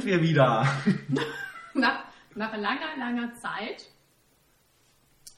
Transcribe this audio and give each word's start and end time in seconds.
sind 0.00 0.04
wir 0.04 0.20
wieder. 0.22 0.66
Nach, 1.74 2.04
nach 2.34 2.56
langer, 2.56 2.96
langer 2.98 3.34
Zeit 3.34 3.86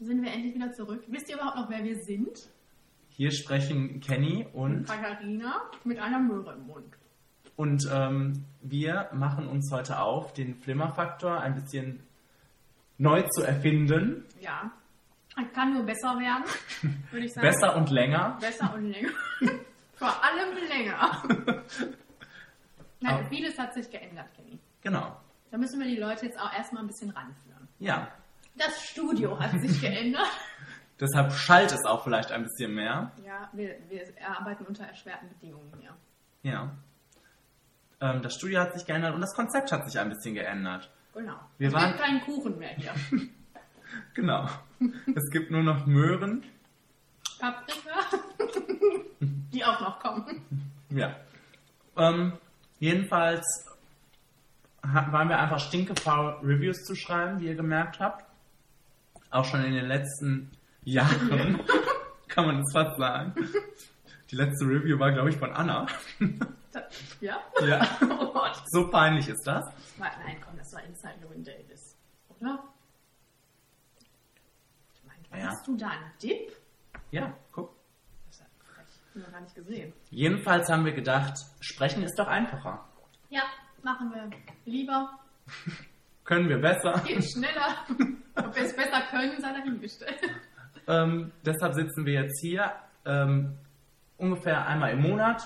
sind 0.01 0.23
wir 0.23 0.33
endlich 0.33 0.55
wieder 0.55 0.73
zurück. 0.73 1.03
Wisst 1.09 1.29
ihr 1.29 1.37
überhaupt 1.37 1.57
noch, 1.57 1.71
wer 1.71 1.83
wir 1.83 1.97
sind? 2.03 2.49
Hier 3.11 3.31
sprechen 3.33 4.01
Kenny 4.01 4.47
und, 4.53 4.87
Katharina 4.87 5.63
mit 5.85 5.99
einer 5.99 6.21
Möhre 6.21 6.55
im 6.55 6.67
Mund. 6.67 6.97
und 7.57 7.89
ähm, 7.93 8.45
wir 8.63 9.09
machen 9.13 9.49
uns 9.49 9.73
heute 9.73 9.99
auf, 10.01 10.33
den 10.33 10.55
Flimmerfaktor 10.55 11.41
ein 11.41 11.55
bisschen 11.57 12.01
neu 12.99 13.23
zu 13.23 13.43
erfinden. 13.43 14.25
Ja. 14.41 14.71
Kann 15.55 15.75
nur 15.75 15.85
besser 15.85 16.19
werden, 16.19 16.45
würde 17.13 17.27
ich 17.27 17.33
sagen. 17.35 17.47
Besser 17.47 17.77
und 17.77 17.91
länger. 17.91 18.39
Besser 18.41 18.75
und 18.75 18.91
länger. 18.91 19.11
Vor 19.95 20.25
allem 20.25 20.57
länger. 20.69 21.23
Nein, 23.01 23.15
Aber- 23.15 23.25
vieles 23.29 23.59
hat 23.59 23.75
sich 23.75 23.91
geändert, 23.91 24.27
Kenny. 24.35 24.59
Genau. 24.83 25.17
Da 25.51 25.59
müssen 25.59 25.81
wir 25.81 25.87
die 25.89 25.97
Leute 25.97 26.27
jetzt 26.27 26.39
auch 26.39 26.53
erstmal 26.53 26.83
ein 26.83 26.87
bisschen 26.89 27.11
ranführen. 27.11 27.69
Ja. 27.79 28.09
Das 28.57 28.83
Studio 28.85 29.39
hat 29.39 29.53
sich 29.61 29.81
geändert. 29.81 30.27
Deshalb 31.01 31.33
schallt 31.33 31.71
es 31.73 31.85
auch 31.85 32.03
vielleicht 32.03 32.33
ein 32.33 32.43
bisschen 32.43 32.75
mehr. 32.75 33.13
Ja, 33.25 33.49
wir, 33.53 33.77
wir 33.89 34.03
arbeiten 34.29 34.65
unter 34.67 34.85
erschwerten 34.85 35.29
Bedingungen 35.29 35.73
hier. 35.79 35.95
Ja. 36.43 36.71
Ähm, 38.01 38.21
das 38.23 38.35
Studio 38.35 38.61
hat 38.61 38.75
sich 38.75 38.85
geändert 38.85 39.15
und 39.15 39.21
das 39.21 39.35
Konzept 39.35 39.71
hat 39.73 39.89
sich 39.89 39.99
ein 40.01 40.09
bisschen 40.09 40.35
geändert. 40.35 40.91
Genau. 41.15 41.39
Wir 41.59 41.69
es 41.69 41.75
waren- 41.75 41.89
gibt 41.93 42.01
keinen 42.03 42.21
Kuchen 42.23 42.59
mehr 42.59 42.71
hier. 42.71 42.93
Genau. 44.15 44.47
Es 45.15 45.31
gibt 45.31 45.51
nur 45.51 45.63
noch 45.63 45.87
Möhren. 45.87 46.45
Paprika, 47.39 48.01
die 49.21 49.65
auch 49.65 49.81
noch 49.81 49.99
kommen. 49.99 50.43
Ja. 50.91 51.17
Ähm, 51.97 52.35
jedenfalls 52.79 53.45
waren 54.83 55.29
wir 55.29 55.39
einfach 55.39 55.59
stinkefaul, 55.61 56.39
Reviews 56.43 56.85
zu 56.85 56.95
schreiben, 56.95 57.41
wie 57.41 57.47
ihr 57.47 57.55
gemerkt 57.57 58.01
habt. 58.01 58.25
Auch 59.31 59.45
schon 59.45 59.65
in 59.65 59.75
den 59.75 59.87
letzten 59.87 60.51
Jahren, 60.85 61.61
kann 62.29 62.47
man 62.47 62.63
das 62.63 62.73
fast 62.73 62.97
sagen. 62.99 63.35
Die 64.31 64.37
letzte 64.37 64.65
Review 64.67 64.99
war, 64.99 65.13
glaube 65.13 65.31
ich, 65.31 65.37
von 65.37 65.53
Anna. 65.53 65.87
Ja? 67.21 67.39
Ja. 67.67 67.87
Oh 68.21 68.33
Gott. 68.33 68.63
So 68.67 68.89
peinlich 68.91 69.29
ist 69.29 69.43
das. 69.47 69.65
Nein, 69.99 70.37
komm, 70.45 70.57
das 70.59 70.73
war 70.73 70.83
Inside 70.85 71.15
Llewyn 71.23 71.43
Davis. 71.43 71.97
Oder? 72.29 72.63
Ich 74.95 75.03
meine, 75.31 75.43
Ja. 75.43 75.49
hast 75.51 75.67
du 75.67 75.77
da 75.77 75.89
einen 75.89 76.13
Dip? 76.23 76.53
Ja, 77.11 77.35
guck. 77.53 77.75
Wir 79.25 79.31
gar 79.33 79.41
nicht 79.41 79.55
gesehen. 79.55 79.93
Jedenfalls 80.11 80.69
haben 80.69 80.85
wir 80.85 80.93
gedacht, 80.93 81.35
sprechen 81.61 82.03
ist 82.03 82.19
doch 82.19 82.29
einfacher. 82.29 82.85
Ja, 83.31 83.43
machen 83.83 84.11
wir 84.13 84.31
lieber. 84.65 85.19
Können 86.25 86.49
wir 86.49 86.59
besser. 86.59 86.93
Geht 87.07 87.25
schneller. 87.25 87.75
Ob 88.37 88.55
wir 88.55 88.63
es 88.63 88.77
besser 88.77 89.01
können, 89.11 89.41
sei 89.41 89.53
dahingestellt. 89.53 90.21
Ähm, 90.87 91.33
deshalb 91.45 91.75
sitzen 91.75 92.05
wir 92.05 92.13
jetzt 92.23 92.41
hier 92.41 92.71
ähm, 93.07 93.57
ungefähr 94.19 94.67
einmal 94.67 94.93
im 94.93 95.03
Monat 95.03 95.43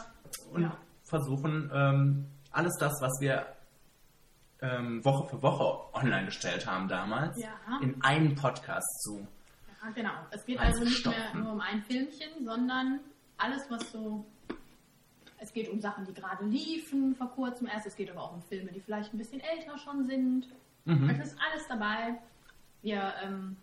und 0.50 0.62
Ja. 0.62 0.76
versuchen 1.04 1.70
ähm, 1.72 2.26
alles 2.50 2.76
das, 2.80 2.92
was 3.00 3.12
wir 3.20 3.46
ähm, 4.60 5.04
Woche 5.04 5.28
für 5.28 5.42
Woche 5.42 5.94
online 5.94 6.26
gestellt 6.26 6.66
haben 6.66 6.88
damals, 6.88 7.40
Ja. 7.40 7.50
in 7.80 8.00
einen 8.02 8.34
Podcast 8.34 8.86
zu. 9.02 9.26
Ja, 9.82 9.90
genau. 9.90 10.12
Es 10.30 10.44
geht 10.44 10.58
Also 10.60 10.84
nicht 10.84 11.04
mehr 11.06 11.14
stopfen. 11.14 11.42
nur 11.42 11.52
um 11.52 11.60
ein 11.60 11.82
Filmchen, 11.82 12.44
sondern 12.44 13.00
alles, 13.42 13.70
was 13.70 13.90
so. 13.92 14.24
Es 15.38 15.52
geht 15.52 15.68
um 15.68 15.80
Sachen, 15.80 16.04
die 16.04 16.14
gerade 16.14 16.44
liefen 16.44 17.16
vor 17.16 17.28
kurzem 17.32 17.66
erst. 17.66 17.86
Es 17.86 17.96
geht 17.96 18.10
aber 18.10 18.22
auch 18.22 18.32
um 18.32 18.42
Filme, 18.42 18.70
die 18.70 18.80
vielleicht 18.80 19.12
ein 19.12 19.18
bisschen 19.18 19.40
älter 19.40 19.76
schon 19.76 20.06
sind. 20.06 20.48
Mhm. 20.84 21.10
Es 21.10 21.18
ist 21.18 21.38
alles 21.50 21.66
dabei. 21.66 22.14
Wir 22.82 23.12
ähm, 23.22 23.56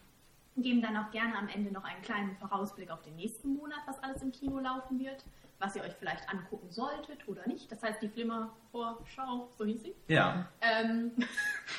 geben 0.58 0.82
dann 0.82 0.98
auch 0.98 1.10
gerne 1.12 1.38
am 1.38 1.48
Ende 1.48 1.72
noch 1.72 1.84
einen 1.86 2.02
kleinen 2.02 2.36
Vorausblick 2.36 2.92
auf 2.92 3.02
den 3.04 3.16
nächsten 3.16 3.56
Monat, 3.56 3.80
was 3.86 4.02
alles 4.04 4.22
im 4.22 4.32
Kino 4.32 4.60
laufen 4.60 5.00
wird, 5.00 5.24
was 5.60 5.76
ihr 5.76 5.84
euch 5.84 5.94
vielleicht 5.94 6.28
angucken 6.30 6.70
solltet 6.70 7.26
oder 7.28 7.48
nicht. 7.48 7.72
Das 7.72 7.82
heißt, 7.82 8.02
die 8.02 8.10
Flimmer-Vorschau, 8.10 9.50
so 9.58 9.66
hieß 9.66 9.82
sie. 9.84 9.96
Ja, 10.08 10.48
Ähm, 10.60 11.12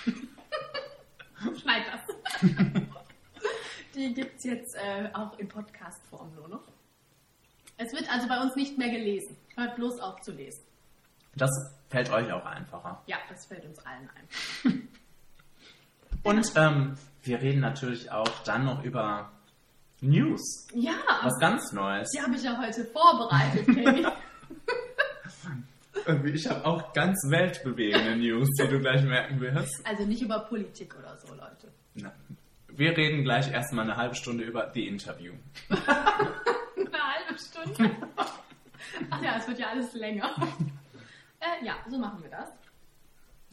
schneid 1.61 1.84
das. 1.93 2.41
Die 3.94 4.15
gibt 4.15 4.38
es 4.38 4.44
jetzt 4.44 4.77
äh, 4.77 5.11
auch 5.12 5.37
in 5.38 5.49
Podcast-Form 5.49 6.34
nur 6.37 6.49
noch. 6.49 6.62
Es 7.82 7.92
wird 7.94 8.12
also 8.12 8.28
bei 8.28 8.38
uns 8.42 8.54
nicht 8.56 8.76
mehr 8.76 8.91
gelesen. 8.91 9.36
Hört 9.56 9.74
bloß 9.76 10.00
auf 10.00 10.20
zu 10.20 10.32
lesen. 10.32 10.62
das 11.34 11.50
fällt 11.88 12.10
euch 12.12 12.30
auch 12.30 12.44
einfacher. 12.44 13.02
Ja, 13.06 13.16
das 13.30 13.46
fällt 13.46 13.64
uns 13.64 13.78
allen 13.86 14.10
ein. 14.14 14.88
Und 16.22 16.52
ähm, 16.56 16.94
wir 17.22 17.40
reden 17.40 17.60
natürlich 17.60 18.12
auch 18.12 18.28
dann 18.44 18.66
noch 18.66 18.84
über 18.84 19.32
News. 20.02 20.66
Ja, 20.74 20.92
Was 21.22 21.38
ganz 21.40 21.72
Neues. 21.72 22.10
die 22.14 22.20
habe 22.20 22.34
ich 22.34 22.42
ja 22.42 22.58
heute 22.60 22.84
vorbereitet, 22.84 23.66
Kenny. 23.66 24.06
Ich 26.32 26.48
habe 26.48 26.64
auch 26.64 26.92
ganz 26.94 27.19
weltbewegende 27.28 28.16
News, 28.16 28.48
die 28.58 28.66
du 28.69 28.78
gleich 28.80 29.02
merken 29.02 29.38
wirst. 29.40 29.86
Also 29.86 30.04
nicht 30.06 30.22
über 30.22 30.40
Politik 30.40 30.96
oder 30.98 31.16
so, 31.19 31.34
Leute. 31.34 31.70
Na, 31.94 32.10
Wir 32.69 32.96
reden 32.96 33.22
gleich 33.22 33.52
erstmal 33.52 33.84
eine 33.84 33.96
halbe 33.96 34.14
Stunde 34.14 34.44
über 34.44 34.70
The 34.72 34.86
Interview. 34.88 35.34
Eine 36.92 37.02
halbe 37.02 37.38
Stunde. 37.38 37.96
Ach 39.10 39.22
ja, 39.22 39.36
es 39.38 39.48
wird 39.48 39.58
ja 39.58 39.68
alles 39.68 39.92
länger. 39.94 40.34
Äh, 41.42 41.64
ja, 41.64 41.72
so 41.88 41.96
machen 41.96 42.22
wir 42.22 42.28
das. 42.28 42.50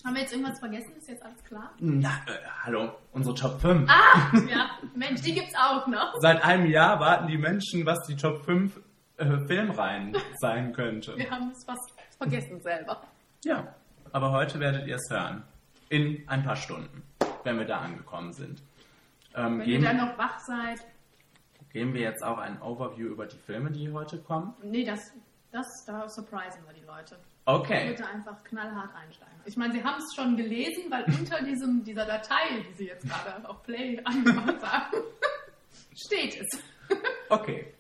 Haben 0.03 0.13
wir 0.15 0.21
jetzt 0.23 0.33
irgendwas 0.33 0.59
vergessen? 0.59 0.93
Ist 0.97 1.07
jetzt 1.07 1.23
alles 1.23 1.41
klar? 1.45 1.71
Na, 1.79 2.09
äh, 2.27 2.31
hallo, 2.65 2.91
unsere 3.13 3.33
Top 3.33 3.61
5. 3.61 3.89
Ah, 3.89 4.29
ja, 4.49 4.71
Mensch, 4.93 5.21
die 5.21 5.33
gibt's 5.33 5.53
auch 5.55 5.87
noch. 5.87 6.13
Seit 6.19 6.43
einem 6.43 6.65
Jahr 6.65 6.99
warten 6.99 7.27
die 7.27 7.37
Menschen, 7.37 7.85
was 7.85 8.05
die 8.05 8.17
Top 8.17 8.43
5 8.43 8.77
äh, 9.15 9.37
Filmreihen 9.47 10.17
sein 10.39 10.73
könnte. 10.73 11.15
Wir 11.15 11.31
haben 11.31 11.49
es 11.51 11.63
fast 11.63 11.93
vergessen 12.17 12.59
selber. 12.61 13.01
Ja, 13.45 13.73
aber 14.11 14.31
heute 14.33 14.59
werdet 14.59 14.85
ihr 14.85 14.95
es 14.95 15.09
hören. 15.09 15.43
In 15.87 16.27
ein 16.27 16.43
paar 16.43 16.57
Stunden, 16.57 17.03
wenn 17.45 17.57
wir 17.57 17.65
da 17.65 17.77
angekommen 17.79 18.33
sind. 18.33 18.61
Ähm, 19.33 19.59
Wenn 19.59 19.69
ihr 19.69 19.79
dann 19.81 19.95
noch 19.97 20.17
wach 20.17 20.39
seid. 20.39 20.79
Geben 21.77 21.93
wir 21.93 22.01
jetzt 22.01 22.23
auch 22.23 22.39
ein 22.39 22.59
Overview 22.59 23.07
über 23.09 23.27
die 23.27 23.37
Filme, 23.37 23.69
die 23.69 23.91
heute 23.91 24.17
kommen? 24.17 24.55
Nee, 24.63 24.83
das, 24.83 24.99
das, 25.51 25.67
da 25.85 26.09
surprisen 26.09 26.65
wir 26.65 26.73
die 26.73 26.83
Leute. 26.87 27.19
Okay. 27.45 27.89
Bitte 27.89 28.07
einfach 28.07 28.43
knallhart 28.43 28.95
einsteigen. 28.95 29.35
Ich 29.45 29.55
meine, 29.57 29.73
sie 29.73 29.83
haben 29.83 30.01
es 30.01 30.15
schon 30.15 30.35
gelesen, 30.35 30.89
weil 30.89 31.03
unter 31.03 31.43
diesem, 31.43 31.83
dieser 31.83 32.05
Datei, 32.05 32.63
die 32.67 32.73
sie 32.73 32.87
jetzt 32.87 33.07
gerade 33.07 33.47
auf 33.47 33.61
Play 33.61 34.01
angemacht 34.05 34.59
haben, 34.63 34.97
steht 35.95 36.41
es. 36.41 36.63
Okay. 37.29 37.73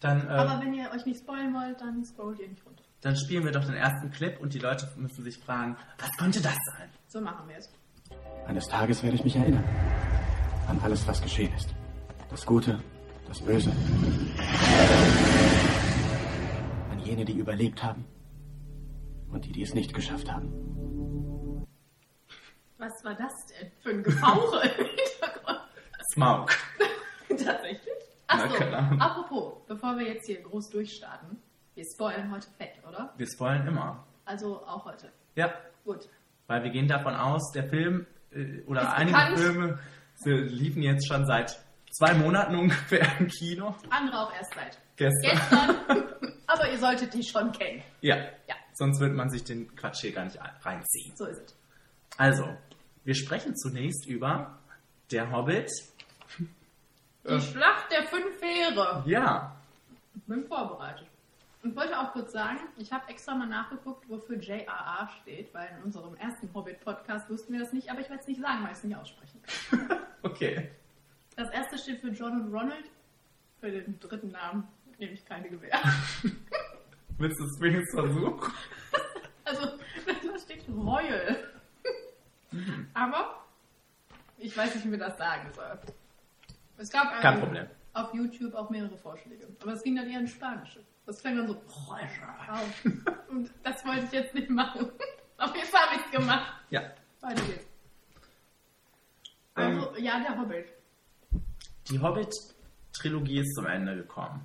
Dann, 0.00 0.26
Aber 0.28 0.54
ähm, 0.54 0.60
wenn 0.62 0.74
ihr 0.74 0.90
euch 0.90 1.04
nicht 1.04 1.20
spoilen 1.20 1.52
wollt, 1.54 1.78
dann 1.80 2.02
scrollt 2.06 2.40
ihr 2.40 2.48
nicht 2.48 2.64
runter. 2.64 2.82
dann 3.02 3.14
spielen 3.16 3.44
wir 3.44 3.52
doch 3.52 3.64
den 3.66 3.74
ersten 3.74 4.10
Clip 4.10 4.40
und 4.40 4.54
die 4.54 4.58
Leute 4.58 4.90
müssen 4.96 5.22
sich 5.22 5.36
fragen, 5.38 5.76
was 5.98 6.10
könnte 6.16 6.40
das 6.40 6.56
sein? 6.78 6.88
So 7.06 7.20
machen 7.20 7.46
wir 7.46 7.58
es. 7.58 7.70
Eines 8.46 8.66
Tages 8.66 9.02
werde 9.02 9.16
ich 9.16 9.24
mich 9.24 9.36
erinnern. 9.36 9.62
An 10.66 10.80
alles, 10.82 11.06
was 11.06 11.20
geschehen 11.20 11.52
ist. 11.54 11.74
Das 12.30 12.46
Gute, 12.46 12.80
das 13.28 13.40
Böse. 13.40 13.70
An 16.90 16.98
jene, 17.00 17.24
die 17.24 17.38
überlebt 17.38 17.82
haben. 17.82 18.04
Und 19.30 19.44
die, 19.46 19.52
die 19.52 19.62
es 19.62 19.74
nicht 19.74 19.92
geschafft 19.94 20.30
haben. 20.30 21.66
Was 22.78 22.92
war 23.04 23.14
das 23.14 23.32
denn 23.46 23.70
für 23.82 23.90
ein 23.90 24.02
Gefauche 24.02 24.60
im 24.68 24.86
Hintergrund? 24.86 25.60
Smaug. 26.12 26.50
Tatsächlich? 27.28 27.80
Na, 28.28 28.44
Achso, 28.44 28.56
keine 28.56 28.76
Ahnung. 28.78 29.00
apropos, 29.00 29.54
bevor 29.66 29.96
wir 29.98 30.06
jetzt 30.06 30.26
hier 30.26 30.40
groß 30.42 30.70
durchstarten, 30.70 31.38
wir 31.74 31.84
spoilern 31.84 32.30
heute 32.30 32.46
fett, 32.58 32.74
oder? 32.86 33.12
Wir 33.16 33.26
spoilen 33.26 33.66
immer. 33.66 34.06
Also 34.24 34.64
auch 34.66 34.84
heute. 34.84 35.10
Ja, 35.34 35.52
Gut. 35.84 36.08
weil 36.46 36.62
wir 36.62 36.70
gehen 36.70 36.86
davon 36.88 37.14
aus, 37.14 37.50
der 37.52 37.68
Film 37.68 38.06
äh, 38.30 38.62
oder 38.62 38.82
Ist 38.82 38.88
einige 38.88 39.16
bekannt. 39.16 39.38
Filme 39.38 39.78
sie 40.16 40.30
liefen 40.30 40.82
jetzt 40.82 41.08
schon 41.08 41.26
seit 41.26 41.58
zwei 41.96 42.14
Monaten 42.14 42.54
ungefähr 42.56 43.06
im 43.18 43.28
Kino. 43.28 43.74
Andere 43.90 44.18
auch 44.20 44.32
erst 44.34 44.54
seit 44.54 44.78
Gestern. 44.96 45.30
gestern. 45.30 46.04
Aber 46.46 46.70
ihr 46.70 46.78
solltet 46.78 47.14
die 47.14 47.22
schon 47.24 47.50
kennen. 47.52 47.82
Ja. 48.00 48.16
Ja. 48.16 48.54
Sonst 48.74 49.00
wird 49.00 49.14
man 49.14 49.30
sich 49.30 49.44
den 49.44 49.74
Quatsch 49.76 50.00
hier 50.02 50.12
gar 50.12 50.24
nicht 50.24 50.40
ein- 50.40 50.50
reinziehen. 50.62 51.16
So 51.16 51.26
ist 51.26 51.38
es. 51.38 51.54
Also, 52.16 52.44
wir 53.04 53.14
sprechen 53.14 53.56
zunächst 53.56 54.06
über 54.06 54.58
Der 55.10 55.30
Hobbit. 55.32 55.70
Die 56.38 57.28
Äh. 57.28 57.40
Schlacht 57.40 57.90
der 57.90 58.04
fünf 58.04 58.40
Heere. 58.42 59.02
Ja. 59.06 59.56
Bin 60.26 60.46
vorbereitet. 60.46 61.06
Ich 61.62 61.74
wollte 61.74 61.98
auch 61.98 62.12
kurz 62.12 62.30
sagen, 62.32 62.58
ich 62.76 62.92
habe 62.92 63.08
extra 63.08 63.34
mal 63.34 63.46
nachgeguckt, 63.46 64.06
wofür 64.10 64.36
JRR 64.38 65.08
steht, 65.22 65.52
weil 65.54 65.68
in 65.78 65.82
unserem 65.84 66.14
ersten 66.16 66.52
Hobbit-Podcast 66.52 67.30
wussten 67.30 67.54
wir 67.54 67.60
das 67.60 67.72
nicht, 67.72 67.90
aber 67.90 68.00
ich 68.00 68.10
werde 68.10 68.20
es 68.20 68.28
nicht 68.28 68.40
sagen, 68.42 68.62
weil 68.62 68.72
ich 68.72 68.76
es 68.78 68.84
nicht 68.84 68.96
aussprechen 68.96 69.40
kann. 69.70 69.98
Okay. 70.22 70.70
Das 71.36 71.50
erste 71.50 71.78
steht 71.78 72.00
für 72.00 72.08
John 72.08 72.40
und 72.42 72.52
Ronald, 72.54 72.84
für 73.60 73.70
den 73.70 73.98
dritten 74.00 74.28
Namen 74.30 74.68
nehme 74.98 75.12
ich 75.12 75.24
keine 75.24 75.48
Gewehr. 75.48 75.80
Willst 77.18 77.38
du 77.40 77.44
es 77.44 77.60
wenigstens 77.60 78.00
versuchen? 78.00 78.52
Also, 79.46 79.66
da 80.06 80.38
steht 80.38 80.64
Royal. 80.70 81.36
Aber 82.94 83.44
ich 84.38 84.56
weiß 84.56 84.74
nicht, 84.74 84.86
wie 84.86 84.92
wir 84.92 84.98
das 84.98 85.18
sagen 85.18 85.52
soll. 85.52 85.78
Es 86.78 86.88
gab 86.90 87.10
Kein 87.20 87.34
einen- 87.34 87.42
Problem. 87.42 87.66
auf 87.92 88.14
YouTube 88.14 88.54
auch 88.54 88.70
mehrere 88.70 88.96
Vorschläge. 88.96 89.46
Aber 89.60 89.72
es 89.74 89.82
ging 89.82 89.96
dann 89.96 90.08
eher 90.08 90.20
in 90.20 90.26
Spanische. 90.28 90.80
Das 91.04 91.20
klang 91.20 91.36
dann 91.36 91.46
so 91.46 91.60
Royal. 91.90 92.64
Und 93.28 93.50
das 93.62 93.84
wollte 93.84 94.06
ich 94.06 94.12
jetzt 94.12 94.34
nicht 94.34 94.48
machen. 94.48 94.88
Aber 95.36 95.54
jetzt 95.58 95.74
habe 95.78 95.96
ich 95.96 96.06
es 96.06 96.10
gemacht. 96.10 96.50
Ja. 96.70 96.80
Weiter 97.20 97.42
geht's. 97.44 97.66
Ähm. 99.56 99.78
Also, 99.78 99.96
ja, 99.98 100.20
der 100.20 100.40
Hobbit. 100.40 100.72
Die 101.90 102.00
Hobbit-Trilogie 102.00 103.40
ist 103.40 103.54
zum 103.54 103.66
Ende 103.66 103.96
gekommen. 103.96 104.42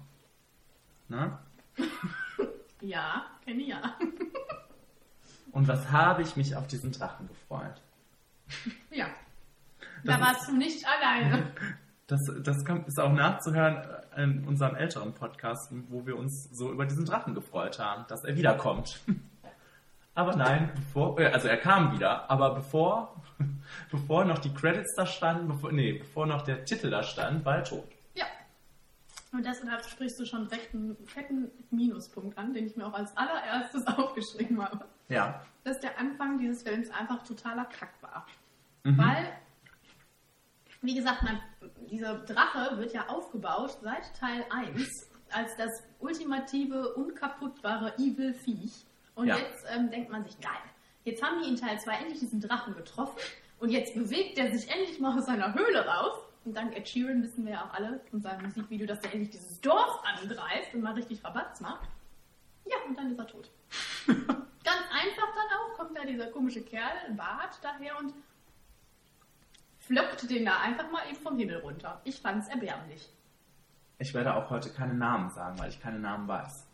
Ne? 1.07 1.37
Ja, 2.81 3.25
kenne 3.43 3.61
ich 3.61 3.67
ja. 3.67 3.81
Und 5.51 5.67
was 5.67 5.91
habe 5.91 6.21
ich 6.21 6.37
mich 6.37 6.55
auf 6.55 6.65
diesen 6.67 6.93
Drachen 6.93 7.27
gefreut? 7.27 7.81
Ja. 8.89 9.07
Das 10.05 10.17
da 10.17 10.25
warst 10.25 10.47
du 10.47 10.55
nicht 10.55 10.85
alleine. 10.87 11.51
Das, 12.07 12.21
das 12.41 12.65
kann, 12.65 12.85
ist 12.85 12.99
auch 12.99 13.13
nachzuhören 13.13 13.85
in 14.17 14.43
unserem 14.47 14.75
älteren 14.75 15.13
Podcast, 15.13 15.71
wo 15.89 16.07
wir 16.07 16.17
uns 16.17 16.49
so 16.51 16.71
über 16.71 16.87
diesen 16.87 17.05
Drachen 17.05 17.35
gefreut 17.35 17.77
haben, 17.77 18.03
dass 18.07 18.23
er 18.23 18.35
wiederkommt. 18.35 18.99
Aber 20.15 20.35
nein, 20.35 20.71
bevor, 20.75 21.19
äh, 21.19 21.27
also 21.27 21.47
er 21.47 21.57
kam 21.57 21.93
wieder, 21.93 22.29
aber 22.29 22.55
bevor, 22.55 23.15
bevor 23.91 24.25
noch 24.25 24.39
die 24.39 24.53
Credits 24.53 24.95
da 24.95 25.05
standen, 25.05 25.47
bevor, 25.47 25.71
nee, 25.71 25.93
bevor 25.93 26.25
noch 26.25 26.41
der 26.41 26.65
Titel 26.65 26.89
da 26.89 27.03
stand, 27.03 27.45
war 27.45 27.57
er 27.57 27.63
tot. 27.63 27.87
Ja. 28.15 28.25
Und 29.31 29.45
deshalb 29.45 29.85
sprichst 29.85 30.19
du 30.19 30.25
schon 30.25 30.47
direkt 30.47 30.73
einen 30.73 30.97
fetten 31.05 31.51
Minuspunkt 31.71 32.37
an, 32.37 32.53
den 32.53 32.65
ich 32.65 32.75
mir 32.75 32.87
auch 32.87 32.93
als 32.93 33.15
allererstes 33.15 33.85
aufgeschrieben 33.97 34.61
habe. 34.61 34.85
Ja. 35.07 35.41
Dass 35.63 35.79
der 35.79 35.97
Anfang 35.97 36.37
dieses 36.37 36.63
Films 36.63 36.89
einfach 36.91 37.23
totaler 37.23 37.65
Kack 37.65 37.93
war. 38.01 38.25
Mhm. 38.83 38.97
Weil, 38.97 39.31
wie 40.81 40.95
gesagt, 40.95 41.23
man, 41.23 41.39
dieser 41.89 42.19
Drache 42.19 42.77
wird 42.77 42.93
ja 42.93 43.07
aufgebaut 43.07 43.77
seit 43.81 44.13
Teil 44.15 44.45
1 44.49 45.09
als 45.31 45.55
das 45.57 45.69
ultimative, 45.99 46.93
unkaputtbare 46.95 47.93
Evil-Viech. 47.97 48.85
Und 49.19 49.27
Ja. 49.27 49.35
jetzt 49.37 49.65
ähm, 49.75 49.91
denkt 49.91 50.09
man 50.09 50.23
sich, 50.23 50.39
geil, 50.39 50.51
jetzt 51.03 51.21
haben 51.21 51.41
die 51.43 51.49
in 51.49 51.57
Teil 51.57 51.77
2 51.77 51.91
endlich 51.91 52.19
diesen 52.19 52.39
Drachen 52.39 52.73
getroffen 52.73 53.19
und 53.59 53.69
jetzt 53.69 53.93
bewegt 53.93 54.37
er 54.37 54.49
sich 54.57 54.71
endlich 54.71 54.97
mal 55.01 55.17
aus 55.17 55.25
seiner 55.25 55.53
Höhle 55.53 55.85
raus. 55.85 56.17
Und 56.45 56.55
dank 56.55 56.73
Ed 56.73 56.87
Sheeran 56.87 57.21
wissen 57.21 57.45
wir 57.45 57.51
ja 57.51 57.65
auch 57.65 57.73
alle 57.73 57.99
in 58.13 58.21
seinem 58.21 58.43
Musikvideo, 58.45 58.87
dass 58.87 58.99
er 58.99 59.11
endlich 59.11 59.31
dieses 59.31 59.59
Dorf 59.59 60.01
angreift 60.05 60.73
und 60.73 60.79
mal 60.81 60.93
richtig 60.93 61.21
Rabatz 61.21 61.59
macht. 61.59 61.89
Ja, 62.65 62.77
und 62.87 62.97
dann 62.97 63.11
ist 63.11 63.19
er 63.19 63.27
tot. 63.27 63.51
Ganz 64.07 64.83
einfach 64.89 65.27
dann 65.35 65.57
auch 65.59 65.77
kommt 65.77 65.97
da 65.97 66.05
dieser 66.05 66.27
komische 66.27 66.61
Kerl, 66.61 66.93
Bart, 67.17 67.59
daher 67.61 67.99
und 67.99 68.13
flockt 69.79 70.29
den 70.29 70.45
da 70.45 70.61
einfach 70.61 70.89
mal 70.91 71.01
eben 71.09 71.17
vom 71.17 71.37
Himmel 71.37 71.57
runter. 71.57 71.99
Ich 72.05 72.21
fand's 72.21 72.47
erbärmlich. 72.47 73.09
Ich 73.97 74.13
werde 74.13 74.33
auch 74.33 74.49
heute 74.49 74.69
keine 74.69 74.93
Namen 74.93 75.29
sagen, 75.29 75.59
weil 75.59 75.69
ich 75.69 75.81
keine 75.81 75.99
Namen 75.99 76.25
weiß. 76.25 76.68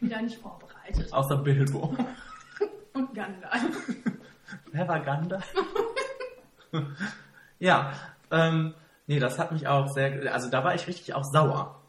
Wieder 0.00 0.22
nicht 0.22 0.38
vorbereitet. 0.38 1.12
Außer 1.12 1.38
Bilbo. 1.38 1.96
Und 2.92 3.14
Gandalf. 3.14 3.90
Wer 4.72 4.88
war 4.88 5.00
Gandalf? 5.00 5.54
ja, 7.58 7.92
ähm, 8.30 8.74
nee, 9.06 9.18
das 9.18 9.38
hat 9.38 9.52
mich 9.52 9.66
auch 9.66 9.88
sehr, 9.88 10.32
also 10.32 10.50
da 10.50 10.64
war 10.64 10.74
ich 10.74 10.86
richtig 10.86 11.14
auch 11.14 11.24
sauer, 11.24 11.82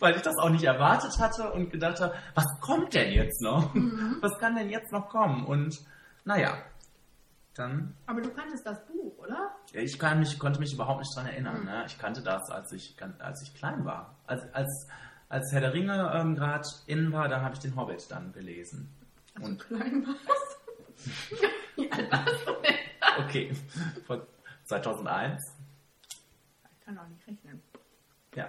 weil 0.00 0.16
ich 0.16 0.22
das 0.22 0.36
auch 0.38 0.50
nicht 0.50 0.64
erwartet 0.64 1.18
hatte 1.18 1.52
und 1.52 1.70
gedacht 1.70 2.00
habe, 2.00 2.14
was 2.34 2.46
kommt 2.60 2.94
denn 2.94 3.12
jetzt 3.12 3.40
noch? 3.42 3.74
Was 4.20 4.38
kann 4.38 4.56
denn 4.56 4.70
jetzt 4.70 4.92
noch 4.92 5.08
kommen? 5.08 5.44
Und 5.46 5.78
naja, 6.24 6.58
dann, 7.54 7.94
Aber 8.06 8.20
du 8.20 8.30
kanntest 8.30 8.64
das 8.64 8.86
Buch, 8.86 9.18
oder? 9.18 9.50
ich 9.72 9.98
kann 9.98 10.18
mich, 10.18 10.38
konnte 10.38 10.60
mich 10.60 10.72
überhaupt 10.72 11.00
nicht 11.00 11.14
dran 11.14 11.26
erinnern. 11.26 11.64
Ne? 11.64 11.84
Ich 11.86 11.98
kannte 11.98 12.22
das, 12.22 12.50
als 12.50 12.72
ich, 12.72 12.96
als 13.18 13.42
ich 13.42 13.54
klein 13.54 13.84
war. 13.84 14.16
Als, 14.26 14.42
als, 14.54 14.88
als 15.30 15.50
Herr 15.52 15.60
der 15.62 15.72
Ringe 15.72 16.12
ähm, 16.14 16.34
gerade 16.34 16.68
in 16.86 17.10
war, 17.12 17.28
da 17.28 17.40
habe 17.40 17.54
ich 17.54 17.60
den 17.60 17.74
Hobbit 17.76 18.10
dann 18.10 18.32
gelesen. 18.32 18.92
Als 19.34 19.48
Und 19.48 19.60
klein 19.66 20.06
warst. 20.06 20.58
Wie 21.76 21.90
alt 21.90 22.12
warst 22.12 22.46
du 22.46 22.52
denn? 22.62 22.74
okay, 23.24 23.52
von 24.06 24.20
2001, 24.66 25.42
Ich 26.72 26.84
kann 26.84 26.98
auch 26.98 27.06
nicht 27.08 27.26
rechnen. 27.26 27.62
ja, 28.34 28.48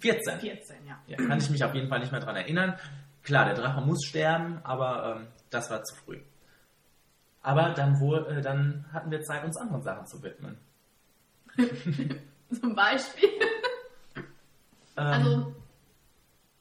14. 0.00 0.40
14, 0.40 0.86
ja. 0.86 0.98
Ja, 1.06 1.16
kann 1.16 1.38
ich 1.38 1.50
mich 1.50 1.62
auf 1.62 1.74
jeden 1.74 1.88
Fall 1.88 2.00
nicht 2.00 2.10
mehr 2.12 2.20
dran 2.20 2.36
erinnern. 2.36 2.78
Klar, 3.22 3.44
der 3.44 3.54
Drache 3.54 3.80
muss 3.82 4.04
sterben, 4.04 4.60
aber 4.64 5.16
ähm, 5.16 5.26
das 5.50 5.70
war 5.70 5.82
zu 5.84 5.94
früh. 5.94 6.20
Aber 7.42 7.70
dann, 7.70 8.00
wohl, 8.00 8.26
äh, 8.26 8.40
dann 8.42 8.86
hatten 8.92 9.10
wir 9.10 9.22
Zeit, 9.22 9.44
uns 9.44 9.56
anderen 9.56 9.82
Sachen 9.82 10.06
zu 10.06 10.22
widmen. 10.22 10.58
Zum 12.60 12.74
Beispiel. 12.74 13.28
Ähm, 14.16 14.24
Also, 14.96 15.54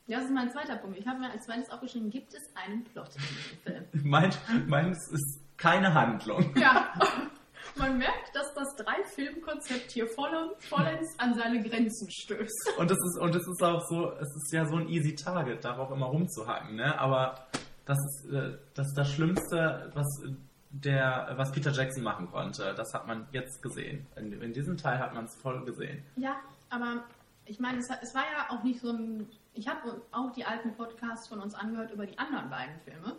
das 0.08 0.26
ist 0.26 0.32
mein 0.32 0.50
zweiter 0.52 0.78
Punkt. 0.78 0.98
Ich 0.98 1.08
habe 1.08 1.20
mir 1.20 1.32
als 1.32 1.46
zweites 1.46 1.70
aufgeschrieben, 1.70 2.10
gibt 2.10 2.34
es 2.34 2.42
einen 2.56 2.84
Plot 2.86 3.10
in 3.16 3.22
diesem 3.22 3.60
Film? 3.64 3.86
mein, 4.10 4.34
meins 4.68 4.98
ist 5.12 5.42
keine 5.58 5.94
Handlung. 5.94 6.56
Ja, 6.56 6.94
man 7.76 7.98
merkt, 7.98 8.34
dass 8.34 8.54
das 8.54 8.76
Drei-Film-Konzept 8.78 9.92
hier 9.92 10.08
voll, 10.08 10.56
vollends 10.70 11.18
an 11.20 11.34
seine 11.36 11.62
Grenzen 11.62 12.10
stößt. 12.10 12.74
Und 12.78 12.92
es 12.92 12.98
ist, 12.98 13.20
und 13.20 13.36
es 13.36 13.48
ist 13.48 13.64
auch 13.64 13.86
so, 13.88 14.12
es 14.14 14.36
ist 14.36 14.54
ja 14.54 14.66
so 14.66 14.78
ein 14.78 14.88
easy 14.88 15.16
Target, 15.16 15.64
darauf 15.66 15.92
immer 15.92 16.08
rumzuhacken, 16.08 16.76
ne? 16.76 16.98
Aber 17.00 17.48
das 17.86 17.98
ist, 17.98 18.32
äh, 18.32 18.58
das 18.74 18.88
ist 18.88 18.98
das 18.98 19.12
Schlimmste, 19.12 19.92
was 19.94 20.22
der, 20.70 21.34
was 21.36 21.52
Peter 21.52 21.72
Jackson 21.72 22.04
machen 22.04 22.30
konnte. 22.30 22.74
Das 22.76 22.94
hat 22.94 23.08
man 23.08 23.28
jetzt 23.32 23.62
gesehen. 23.62 24.06
In, 24.16 24.42
in 24.42 24.54
diesem 24.54 24.78
Teil 24.78 25.00
hat 25.00 25.14
man 25.14 25.26
es 25.26 25.36
voll 25.36 25.64
gesehen. 25.66 26.04
Ja, 26.16 26.36
aber 26.70 27.04
ich 27.46 27.60
meine, 27.60 27.80
es, 27.80 27.90
es 28.02 28.14
war 28.14 28.24
ja 28.24 28.50
auch 28.50 28.64
nicht 28.64 28.82
so 28.82 28.92
ein. 28.92 29.28
Ich 29.58 29.68
habe 29.68 30.02
auch 30.12 30.32
die 30.32 30.46
alten 30.46 30.76
Podcasts 30.76 31.28
von 31.28 31.40
uns 31.40 31.56
angehört 31.56 31.92
über 31.92 32.06
die 32.06 32.18
anderen 32.20 32.48
beiden 32.50 32.80
Filme. 32.82 33.16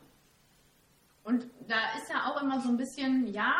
Und 1.25 1.47
da 1.67 1.77
ist 1.99 2.09
ja 2.09 2.27
auch 2.27 2.41
immer 2.41 2.61
so 2.61 2.69
ein 2.69 2.77
bisschen, 2.77 3.27
ja, 3.33 3.55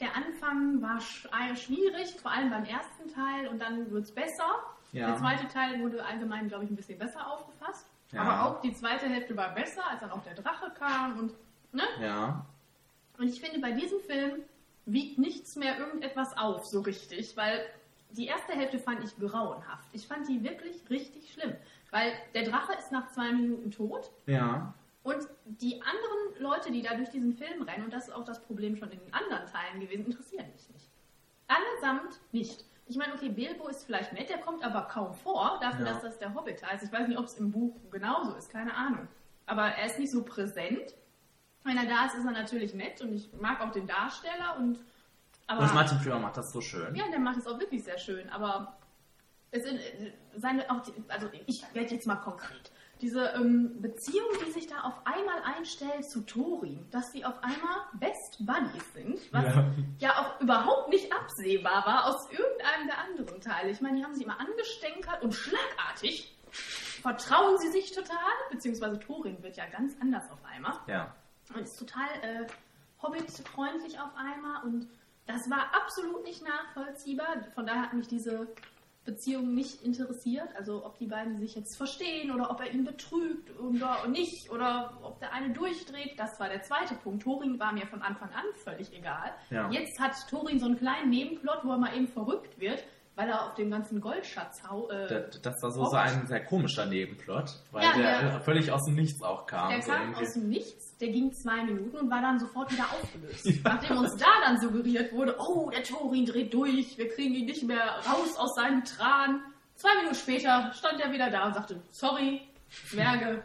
der 0.00 0.16
Anfang 0.16 0.80
war 0.80 0.96
äh, 0.96 1.54
schwierig, 1.56 2.18
vor 2.20 2.30
allem 2.30 2.48
beim 2.48 2.64
ersten 2.64 3.12
Teil, 3.12 3.48
und 3.48 3.60
dann 3.60 3.90
wird 3.90 4.04
es 4.04 4.12
besser. 4.12 4.62
Ja. 4.92 5.08
Der 5.08 5.16
zweite 5.18 5.46
Teil 5.48 5.80
wurde 5.82 6.02
allgemein, 6.02 6.48
glaube 6.48 6.64
ich, 6.64 6.70
ein 6.70 6.76
bisschen 6.76 6.98
besser 6.98 7.30
aufgefasst. 7.30 7.86
Ja. 8.12 8.22
Aber 8.22 8.46
auch 8.46 8.60
die 8.62 8.72
zweite 8.72 9.06
Hälfte 9.06 9.36
war 9.36 9.54
besser, 9.54 9.86
als 9.90 10.00
dann 10.00 10.10
auch 10.10 10.22
der 10.22 10.34
Drache 10.34 10.70
kam 10.70 11.18
und, 11.18 11.34
ne? 11.72 11.84
Ja. 12.00 12.46
Und 13.18 13.28
ich 13.28 13.42
finde, 13.42 13.60
bei 13.60 13.72
diesem 13.72 14.00
Film 14.00 14.42
wiegt 14.86 15.18
nichts 15.18 15.54
mehr 15.56 15.78
irgendetwas 15.78 16.34
auf, 16.38 16.64
so 16.64 16.80
richtig, 16.80 17.36
weil 17.36 17.60
die 18.10 18.26
erste 18.26 18.52
Hälfte 18.52 18.78
fand 18.78 19.02
ich 19.04 19.16
grauenhaft. 19.18 19.88
Ich 19.92 20.06
fand 20.06 20.28
die 20.28 20.42
wirklich 20.42 20.88
richtig 20.90 21.32
schlimm, 21.32 21.54
weil 21.90 22.12
der 22.34 22.44
Drache 22.44 22.72
ist 22.78 22.90
nach 22.92 23.08
zwei 23.10 23.32
Minuten 23.32 23.70
tot 23.70 24.10
Ja. 24.26 24.72
und 25.02 25.26
die 25.44 25.80
anderen 25.82 26.42
Leute, 26.42 26.70
die 26.72 26.82
da 26.82 26.94
durch 26.94 27.10
diesen 27.10 27.34
Film 27.34 27.62
rennen, 27.62 27.84
und 27.84 27.92
das 27.92 28.08
ist 28.08 28.14
auch 28.14 28.24
das 28.24 28.42
Problem 28.42 28.76
schon 28.76 28.90
in 28.90 28.98
den 29.00 29.12
anderen 29.14 29.46
Teilen 29.46 29.80
gewesen, 29.80 30.06
interessieren 30.06 30.46
mich 30.52 30.68
nicht. 30.70 30.88
Allesamt 31.46 32.20
nicht. 32.32 32.64
Ich 32.86 32.96
meine, 32.96 33.12
okay, 33.14 33.28
Bilbo 33.28 33.68
ist 33.68 33.84
vielleicht 33.84 34.12
nett, 34.12 34.30
der 34.30 34.38
kommt 34.38 34.64
aber 34.64 34.82
kaum 34.82 35.12
vor, 35.14 35.58
dafür, 35.60 35.86
Ja. 35.86 35.92
dass 35.92 36.02
das 36.02 36.18
der 36.18 36.34
Hobbit 36.34 36.62
heißt. 36.64 36.84
Ich 36.84 36.92
weiß 36.92 37.06
nicht, 37.08 37.18
ob 37.18 37.26
es 37.26 37.34
im 37.34 37.50
Buch 37.52 37.76
genauso 37.90 38.34
ist, 38.34 38.50
keine 38.50 38.74
Ahnung. 38.74 39.08
Aber 39.46 39.66
er 39.66 39.86
ist 39.86 39.98
nicht 39.98 40.10
so 40.12 40.24
präsent. 40.24 40.94
Wenn 41.64 41.76
er 41.76 41.86
da 41.86 42.06
ist, 42.06 42.14
ist 42.14 42.24
er 42.24 42.30
natürlich 42.32 42.72
nett 42.74 43.00
und 43.02 43.12
ich 43.12 43.30
mag 43.40 43.60
auch 43.60 43.72
den 43.72 43.86
Darsteller 43.86 44.56
und 44.58 44.78
aber 45.48 45.62
Und 45.62 45.74
Martin 45.74 45.98
Freeman 45.98 46.22
macht 46.22 46.36
das 46.36 46.52
so 46.52 46.60
schön. 46.60 46.94
ja, 46.94 47.08
der 47.10 47.18
macht 47.18 47.38
es 47.38 47.46
auch 47.48 47.58
wirklich 47.58 47.82
sehr 47.82 47.98
schön, 47.98 48.28
aber 48.30 48.78
es 49.50 49.64
sind 49.64 49.78
äh, 49.78 50.12
seine 50.36 50.70
auch 50.70 50.80
die, 50.82 50.92
also 51.08 51.28
ich 51.46 51.64
werde 51.74 51.94
jetzt 51.94 52.06
mal 52.06 52.16
konkret. 52.16 52.70
Diese 53.00 53.26
ähm, 53.36 53.80
Beziehung, 53.80 54.26
die 54.44 54.50
sich 54.50 54.66
da 54.66 54.80
auf 54.80 54.94
einmal 55.06 55.40
einstellt 55.56 56.04
zu 56.10 56.20
Tori, 56.22 56.84
dass 56.90 57.12
sie 57.12 57.24
auf 57.24 57.36
einmal 57.44 57.76
Best 57.94 58.44
Buddies 58.44 58.92
sind, 58.92 59.20
was 59.32 59.44
Ja. 59.44 59.64
ja. 60.00 60.10
auch 60.20 60.40
überhaupt 60.40 60.88
nicht 60.88 61.12
absehbar 61.12 61.86
war 61.86 62.06
aus 62.06 62.28
irgendeinem 62.30 62.88
der 62.88 62.98
anderen 62.98 63.40
Teile. 63.40 63.70
Ich 63.70 63.80
meine, 63.80 63.98
die 63.98 64.04
haben 64.04 64.14
sich 64.14 64.24
immer 64.24 64.40
angestänkert 64.40 65.22
und 65.22 65.32
schlagartig 65.32 66.36
vertrauen 67.02 67.56
sie 67.58 67.68
sich 67.70 67.92
total, 67.92 68.16
beziehungsweise 68.50 68.98
Thorin 68.98 69.40
wird 69.44 69.56
ja 69.56 69.66
ganz 69.66 69.94
anders 70.00 70.28
auf 70.30 70.44
einmal 70.44 70.74
Ja. 70.88 71.14
und 71.54 71.60
ist 71.62 71.78
total 71.78 72.08
äh, 72.22 72.46
Hobbit-freundlich 73.00 74.00
auf 74.00 74.10
einmal 74.16 74.64
und 74.64 74.88
das 75.28 75.48
war 75.48 75.66
absolut 75.80 76.24
nicht 76.24 76.42
nachvollziehbar. 76.42 77.36
Von 77.54 77.66
daher 77.66 77.82
hat 77.82 77.92
mich 77.92 78.08
diese 78.08 78.48
Beziehung 79.04 79.54
nicht 79.54 79.82
interessiert. 79.82 80.48
Also 80.56 80.84
ob 80.84 80.98
die 80.98 81.06
beiden 81.06 81.38
sich 81.38 81.54
jetzt 81.54 81.76
verstehen 81.76 82.30
oder 82.30 82.50
ob 82.50 82.60
er 82.60 82.70
ihn 82.72 82.84
betrügt 82.84 83.58
oder 83.58 84.06
nicht 84.08 84.50
oder 84.50 84.98
ob 85.02 85.18
der 85.20 85.32
eine 85.32 85.50
durchdreht. 85.54 86.18
Das 86.18 86.38
war 86.40 86.48
der 86.48 86.62
zweite 86.62 86.94
Punkt. 86.96 87.22
Thorin 87.22 87.58
war 87.58 87.72
mir 87.72 87.86
von 87.86 88.02
Anfang 88.02 88.30
an 88.34 88.44
völlig 88.64 88.92
egal. 88.92 89.32
Ja. 89.50 89.70
Jetzt 89.70 89.98
hat 90.00 90.12
Thorin 90.28 90.58
so 90.58 90.66
einen 90.66 90.76
kleinen 90.76 91.08
Nebenplot, 91.10 91.60
wo 91.64 91.70
er 91.70 91.78
mal 91.78 91.96
eben 91.96 92.08
verrückt 92.08 92.58
wird. 92.58 92.82
weil 93.16 93.30
er 93.30 93.46
auf 93.46 93.54
dem 93.56 93.68
ganzen 93.68 94.00
Goldschatz 94.00 94.62
hau, 94.70 94.88
äh, 94.90 95.08
Das, 95.08 95.42
das 95.42 95.60
war 95.60 95.72
so, 95.72 95.84
so 95.86 95.96
ein 95.96 96.28
sehr 96.28 96.44
komischer 96.44 96.86
Nebenplot, 96.86 97.50
weil 97.72 97.82
Ja, 97.82 97.92
der 97.96 98.20
der- 98.30 98.40
völlig 98.42 98.70
aus 98.70 98.84
dem 98.84 98.94
Nichts 98.94 99.20
auch 99.24 99.44
kam. 99.44 99.70
Der 99.70 99.82
so 99.82 99.90
kam 99.90 100.02
irgendwie. 100.02 100.20
aus 100.24 100.32
dem 100.34 100.48
Nichts, 100.48 100.87
der 101.00 101.08
ging 101.08 101.32
zwei 101.32 101.64
Minuten 101.64 101.96
und 101.96 102.10
war 102.10 102.20
dann 102.20 102.38
sofort 102.38 102.72
wieder 102.72 102.84
aufgelöst. 102.84 103.48
Nachdem 103.64 103.98
uns 103.98 104.16
da 104.16 104.26
dann 104.44 104.60
suggeriert 104.60 105.12
wurde, 105.12 105.36
oh, 105.38 105.70
der 105.70 105.82
Thorin 105.82 106.26
dreht 106.26 106.52
durch, 106.52 106.98
wir 106.98 107.08
kriegen 107.08 107.34
ihn 107.34 107.46
nicht 107.46 107.62
mehr 107.62 108.00
raus 108.06 108.36
aus 108.36 108.54
seinen 108.54 108.84
Tran. 108.84 109.42
Zwei 109.74 109.94
Minuten 109.98 110.16
später 110.16 110.72
stand 110.74 111.00
er 111.00 111.12
wieder 111.12 111.30
da 111.30 111.46
und 111.46 111.54
sagte, 111.54 111.80
sorry, 111.90 112.42
Zwerge, 112.90 113.44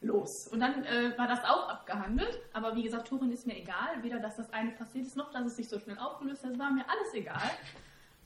los. 0.00 0.48
Und 0.50 0.60
dann 0.60 0.84
äh, 0.84 1.16
war 1.16 1.26
das 1.26 1.40
auch 1.44 1.68
abgehandelt, 1.68 2.40
aber 2.52 2.74
wie 2.76 2.82
gesagt, 2.82 3.08
Thorin 3.08 3.32
ist 3.32 3.46
mir 3.46 3.56
egal. 3.56 4.02
Weder, 4.02 4.20
dass 4.20 4.36
das 4.36 4.52
eine 4.52 4.70
passiert 4.72 5.06
ist, 5.06 5.16
noch, 5.16 5.32
dass 5.32 5.46
es 5.46 5.56
sich 5.56 5.68
so 5.68 5.78
schnell 5.78 5.98
aufgelöst 5.98 6.44
hat, 6.44 6.52
das 6.52 6.58
war 6.58 6.70
mir 6.70 6.84
alles 6.88 7.14
egal. 7.14 7.50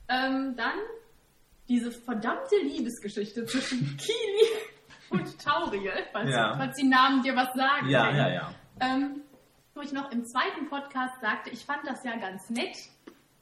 Ähm, 0.07 0.55
dann 0.55 0.77
diese 1.67 1.91
verdammte 1.91 2.57
Liebesgeschichte 2.63 3.45
zwischen 3.45 3.79
Kili 3.97 4.47
und 5.11 5.43
Tauriel, 5.43 5.93
falls, 6.11 6.31
Ja. 6.31 6.55
falls 6.57 6.75
die 6.77 6.87
Namen 6.87 7.21
dir 7.23 7.35
was 7.35 7.53
sagen. 7.53 7.89
Ja, 7.89 8.05
Jenny. 8.07 8.17
ja, 8.17 8.29
ja. 8.29 8.53
Ähm, 8.79 9.21
wo 9.73 9.81
ich 9.81 9.91
noch 9.93 10.11
im 10.11 10.25
zweiten 10.25 10.67
Podcast 10.69 11.19
sagte, 11.21 11.49
ich 11.49 11.65
fand 11.65 11.85
das 11.87 12.03
ja 12.03 12.15
ganz 12.17 12.49
nett, 12.49 12.75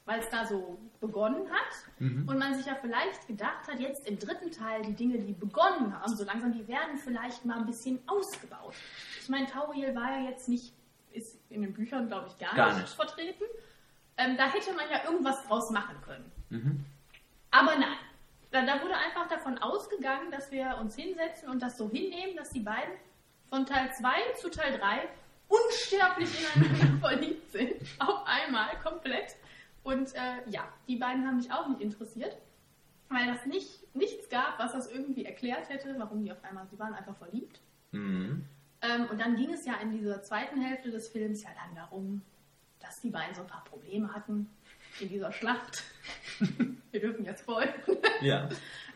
weil 0.04 0.20
es 0.20 0.28
da 0.30 0.44
so 0.46 0.78
begonnen 1.00 1.48
hat 1.50 2.00
Mhm. 2.00 2.28
und 2.28 2.38
man 2.38 2.54
sich 2.54 2.66
ja 2.66 2.74
vielleicht 2.80 3.26
gedacht 3.26 3.66
hat, 3.68 3.78
jetzt 3.80 4.06
im 4.06 4.18
dritten 4.18 4.50
Teil 4.50 4.82
die 4.82 4.94
Dinge, 4.94 5.18
die 5.18 5.32
begonnen 5.32 5.98
haben, 5.98 6.14
so 6.16 6.24
langsam, 6.24 6.52
die 6.52 6.66
werden 6.68 6.96
vielleicht 6.98 7.44
mal 7.44 7.58
ein 7.58 7.66
bisschen 7.66 8.00
ausgebaut. 8.06 8.74
Ich 9.20 9.28
meine, 9.28 9.46
Tauriel 9.46 9.94
war 9.94 10.18
ja 10.18 10.28
jetzt 10.30 10.48
nicht, 10.48 10.72
ist 11.12 11.38
in 11.50 11.62
den 11.62 11.72
Büchern, 11.72 12.06
glaube 12.08 12.28
ich, 12.28 12.38
gar, 12.38 12.54
Gar 12.54 12.68
nicht, 12.74 12.82
nicht. 12.82 12.94
vertreten. 12.94 13.44
Ähm, 14.16 14.36
da 14.36 14.46
hätte 14.46 14.72
man 14.74 14.84
ja 14.90 15.04
irgendwas 15.10 15.42
draus 15.46 15.70
machen 15.70 15.96
können. 16.04 16.30
Mhm. 16.50 16.84
Aber 17.50 17.76
nein. 17.76 17.96
Da, 18.50 18.66
da 18.66 18.82
wurde 18.82 18.96
einfach 18.96 19.28
davon 19.28 19.58
ausgegangen, 19.58 20.30
dass 20.30 20.50
wir 20.50 20.78
uns 20.80 20.96
hinsetzen 20.96 21.48
und 21.48 21.62
das 21.62 21.78
so 21.78 21.88
hinnehmen, 21.88 22.36
dass 22.36 22.50
die 22.50 22.60
beiden 22.60 22.92
von 23.48 23.66
Teil 23.66 23.92
2 23.92 24.10
zu 24.40 24.50
Teil 24.50 24.78
3 24.78 25.08
unsterblich 25.48 26.30
ineinander 26.40 26.98
verliebt 27.00 27.50
sind. 27.52 27.74
Auf 27.98 28.26
einmal, 28.26 28.68
komplett. 28.82 29.36
Und 29.82 30.14
äh, 30.14 30.50
ja, 30.50 30.68
die 30.88 30.96
beiden 30.96 31.26
haben 31.26 31.36
mich 31.36 31.52
auch 31.52 31.68
nicht 31.68 31.80
interessiert, 31.80 32.36
weil 33.08 33.26
das 33.26 33.46
nicht, 33.46 33.94
nichts 33.94 34.28
gab, 34.28 34.58
was 34.58 34.72
das 34.72 34.90
irgendwie 34.90 35.24
erklärt 35.24 35.68
hätte, 35.68 35.94
warum 35.98 36.22
die 36.22 36.32
auf 36.32 36.42
einmal, 36.44 36.66
die 36.72 36.78
waren 36.78 36.94
einfach 36.94 37.16
verliebt. 37.16 37.60
Mhm. 37.92 38.44
Ähm, 38.82 39.06
und 39.10 39.20
dann 39.20 39.36
ging 39.36 39.52
es 39.52 39.66
ja 39.66 39.74
in 39.82 39.92
dieser 39.92 40.22
zweiten 40.22 40.60
Hälfte 40.60 40.90
des 40.90 41.08
Films 41.08 41.42
ja 41.42 41.50
dann 41.54 41.74
darum, 41.74 42.22
dass 42.78 43.00
die 43.00 43.10
beiden 43.10 43.34
so 43.34 43.42
ein 43.42 43.46
paar 43.46 43.64
Probleme 43.64 44.12
hatten 44.14 44.48
in 45.02 45.08
dieser 45.08 45.32
Schlacht. 45.32 45.82
Wir 46.90 47.00
dürfen 47.00 47.24
jetzt 47.24 47.42
folgen. 47.44 47.72
Ja, 48.20 48.48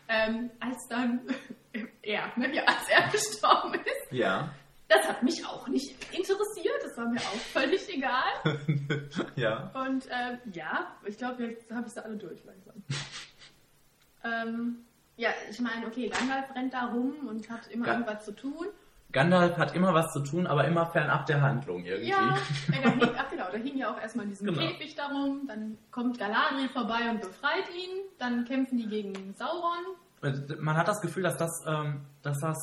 Ähm, 0.09 0.51
als 0.61 0.77
dann 0.89 1.21
er, 2.03 2.33
ne, 2.37 2.55
ja, 2.55 2.65
als 2.65 2.89
er 2.91 3.09
gestorben 3.11 3.75
ist. 3.75 4.13
ja, 4.13 4.53
Das 4.89 5.09
hat 5.09 5.23
mich 5.23 5.45
auch 5.47 5.67
nicht 5.69 5.91
interessiert, 6.13 6.83
das 6.83 6.97
war 6.99 7.09
mir 7.09 7.21
auch 7.21 7.41
völlig 7.53 7.89
egal. 7.89 8.59
ja. 9.37 9.71
Und 9.75 10.07
ähm, 10.11 10.39
ja, 10.53 10.95
ich 11.07 11.17
glaube, 11.17 11.45
jetzt 11.47 11.71
habe 11.71 11.87
ich 11.87 11.93
sie 11.95 12.05
alle 12.05 12.17
durch 12.17 12.45
langsam. 12.45 12.83
ähm, 14.25 14.85
ja, 15.17 15.31
ich 15.51 15.61
meine, 15.61 15.87
okay, 15.87 16.09
Gandalf 16.09 16.55
rennt 16.55 16.75
da 16.75 16.87
rum 16.87 17.29
und 17.29 17.49
hat 17.49 17.67
immer 17.69 17.87
Ga- 17.87 17.93
irgendwas 17.93 18.25
zu 18.25 18.33
tun. 18.33 18.67
Gandalf 19.15 19.57
hat 19.57 19.75
immer 19.75 19.95
was 19.95 20.13
zu 20.13 20.21
tun, 20.21 20.47
aber 20.47 20.67
immer 20.67 20.85
fernab 20.87 21.25
der 21.25 21.41
Handlung 21.41 21.85
irgendwie. 21.85 22.11
Ja, 22.11 22.37
äh, 22.71 22.83
da 22.83 22.91
hing, 22.91 23.11
ach 23.17 23.31
genau, 23.31 23.45
da 23.51 23.57
hing 23.57 23.79
ja 23.79 23.95
auch 23.95 23.99
erstmal 24.01 24.25
in 24.25 24.31
diesem 24.31 24.49
Genau. 24.49 24.61
Käfig 24.61 24.95
darum, 24.97 25.47
dann 25.49 25.79
kommt 25.91 26.19
Galadriel 26.19 26.69
vorbei 26.69 27.09
und 27.11 27.21
befreit 27.23 27.65
ihn, 27.75 28.03
dann 28.19 28.45
kämpfen 28.45 28.77
die 28.77 28.87
gegen 28.89 29.35
Sauron. 29.35 29.97
Man 30.59 30.77
hat 30.77 30.89
das 30.89 31.01
Gefühl, 31.01 31.23
dass 31.23 31.37
das, 31.37 31.51
ähm, 31.67 32.01
dass 32.23 32.39
das, 32.41 32.59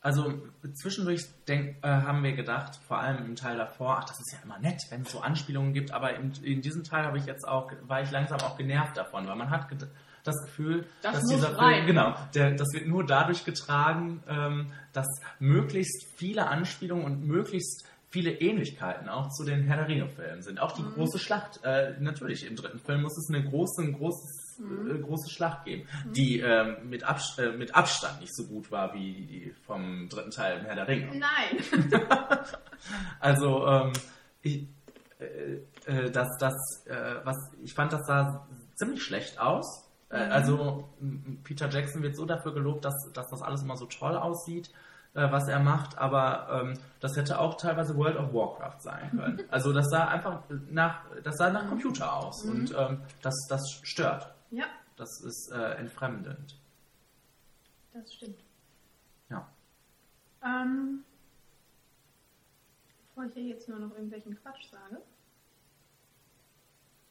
also 0.00 0.32
zwischendurch 0.74 1.22
denk, 1.46 1.76
äh, 1.84 1.88
haben 1.88 2.22
wir 2.22 2.32
gedacht, 2.34 2.76
vor 2.86 2.98
allem 2.98 3.24
im 3.24 3.36
Teil 3.36 3.56
davor, 3.56 3.98
ach, 3.98 4.04
das 4.04 4.18
ist 4.20 4.32
ja 4.32 4.38
immer 4.44 4.58
nett, 4.58 4.82
wenn 4.90 5.02
es 5.02 5.12
so 5.12 5.20
Anspielungen 5.20 5.72
gibt, 5.74 5.92
aber 5.92 6.14
in, 6.14 6.32
in 6.42 6.60
diesem 6.60 6.84
Teil 6.84 7.04
habe 7.04 7.18
ich 7.18 7.26
jetzt 7.26 7.46
auch, 7.46 7.70
war 7.82 8.00
ich 8.02 8.10
langsam 8.10 8.40
auch 8.40 8.56
genervt 8.56 8.96
davon, 8.96 9.26
weil 9.28 9.36
man 9.36 9.50
hat 9.50 9.70
ged- 9.70 9.88
das 10.28 10.40
Gefühl, 10.44 10.86
Das 11.02 11.14
dass 11.14 11.24
dieser 11.26 11.58
rein. 11.58 11.74
Film, 11.84 11.86
genau, 11.88 12.14
der, 12.34 12.52
das 12.54 12.68
wird 12.72 12.86
nur 12.86 13.04
dadurch 13.04 13.44
getragen, 13.44 14.22
ähm, 14.28 14.72
dass 14.92 15.06
möglichst 15.40 16.06
viele 16.16 16.46
Anspielungen 16.48 17.04
und 17.04 17.26
möglichst 17.26 17.84
viele 18.10 18.30
Ähnlichkeiten 18.30 19.10
auch 19.10 19.28
zu 19.30 19.44
den 19.44 19.64
Herr 19.64 19.76
der 19.76 19.88
Ringe-Filmen 19.88 20.40
sind. 20.40 20.60
Auch 20.60 20.72
die 20.72 20.80
Mhm. 20.82 20.94
große 20.94 21.18
Schlacht. 21.18 21.60
Äh, 21.62 21.94
natürlich, 22.00 22.46
im 22.46 22.56
dritten 22.56 22.78
Film 22.78 23.02
muss 23.02 23.18
es 23.18 23.28
eine 23.28 23.44
große, 23.44 23.82
ein 23.82 23.92
großes, 23.92 24.58
Mhm. 24.60 24.90
äh, 24.90 24.98
große 24.98 25.28
Schlacht 25.30 25.66
geben, 25.66 25.86
die 26.16 26.40
ähm, 26.40 26.88
mit, 26.88 27.04
Abs 27.04 27.36
äh, 27.38 27.52
mit 27.52 27.74
Abstand 27.74 28.20
nicht 28.22 28.34
so 28.34 28.46
gut 28.46 28.70
war 28.70 28.94
wie 28.94 29.26
die 29.26 29.54
vom 29.66 30.08
dritten 30.08 30.30
Teil 30.30 30.58
im 30.60 30.64
Herr 30.64 30.74
der 30.76 30.88
Ringe. 30.88 31.08
Nein. 31.18 31.90
Also, 33.20 33.66
ähm, 33.66 33.92
ich, 34.42 34.66
äh, 35.18 35.54
äh, 35.86 36.10
das, 36.10 36.28
das, 36.38 36.54
äh, 36.86 37.16
was, 37.24 37.36
ich 37.62 37.74
fand, 37.74 37.92
das 37.92 38.06
sah 38.06 38.46
ziemlich 38.76 39.02
schlecht 39.02 39.38
aus. 39.40 39.84
Äh, 40.10 40.26
Mhm. 40.26 40.32
Also, 40.32 40.88
Peter 41.44 41.68
Jackson 41.68 42.02
wird 42.02 42.16
so 42.16 42.24
dafür 42.24 42.54
gelobt, 42.54 42.84
dass, 42.84 42.94
dass 43.12 43.28
das 43.28 43.42
alles 43.42 43.62
immer 43.62 43.76
so 43.76 43.86
toll 43.86 44.16
aussieht, 44.16 44.70
äh, 45.14 45.30
was 45.30 45.48
er 45.48 45.58
macht, 45.60 45.98
aber 45.98 46.48
ähm, 46.62 46.78
das 47.00 47.16
hätte 47.16 47.38
auch 47.38 47.56
teilweise 47.56 47.94
World 47.96 48.16
of 48.16 48.32
Warcraft 48.32 48.80
sein 48.80 49.10
können. 49.16 49.44
Also, 49.50 49.72
das 49.72 49.88
sah 49.90 50.08
einfach 50.08 50.42
nach, 50.70 51.02
das 51.22 51.36
sah 51.36 51.50
nach 51.50 51.68
Computer 51.68 52.12
aus 52.12 52.44
Mhm. 52.44 52.50
und 52.50 52.74
ähm, 52.76 53.00
das, 53.22 53.34
das 53.48 53.60
stört. 53.82 54.34
ja, 54.50 54.64
Das 54.96 55.20
ist 55.22 55.50
äh, 55.52 55.74
entfremdend. 55.74 56.56
das 57.92 58.14
stimmt. 58.14 58.40
Ja. 59.28 59.46
Ähm, 60.42 61.04
bevor 63.08 63.24
ich 63.24 63.34
hier 63.34 63.42
jetzt 63.44 63.68
nur 63.68 63.78
noch 63.78 63.90
irgendwelchen 63.90 64.40
Quatsch 64.40 64.64
sage, 64.70 65.02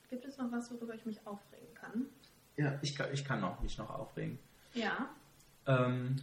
gibt 0.09 0.25
es 0.25 0.37
noch 0.37 0.51
was, 0.51 0.71
worüber 0.71 0.95
ich 0.95 1.05
mich 1.05 1.19
aufregen 1.27 1.73
kann? 1.75 2.05
Ja, 2.57 2.73
ich 2.81 2.95
kann, 2.95 3.07
ich 3.13 3.23
kann 3.23 3.39
noch, 3.39 3.61
mich 3.61 3.77
noch 3.77 3.89
aufregen. 3.89 4.39
Ja. 4.73 5.09
Ähm, 5.67 6.17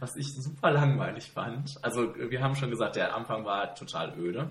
was 0.00 0.16
ich 0.16 0.26
super 0.34 0.70
langweilig 0.70 1.30
fand. 1.30 1.76
Also 1.82 2.14
wir 2.16 2.42
haben 2.42 2.56
schon 2.56 2.70
gesagt, 2.70 2.96
der 2.96 3.14
Anfang 3.14 3.44
war 3.44 3.74
total 3.74 4.18
öde. 4.18 4.50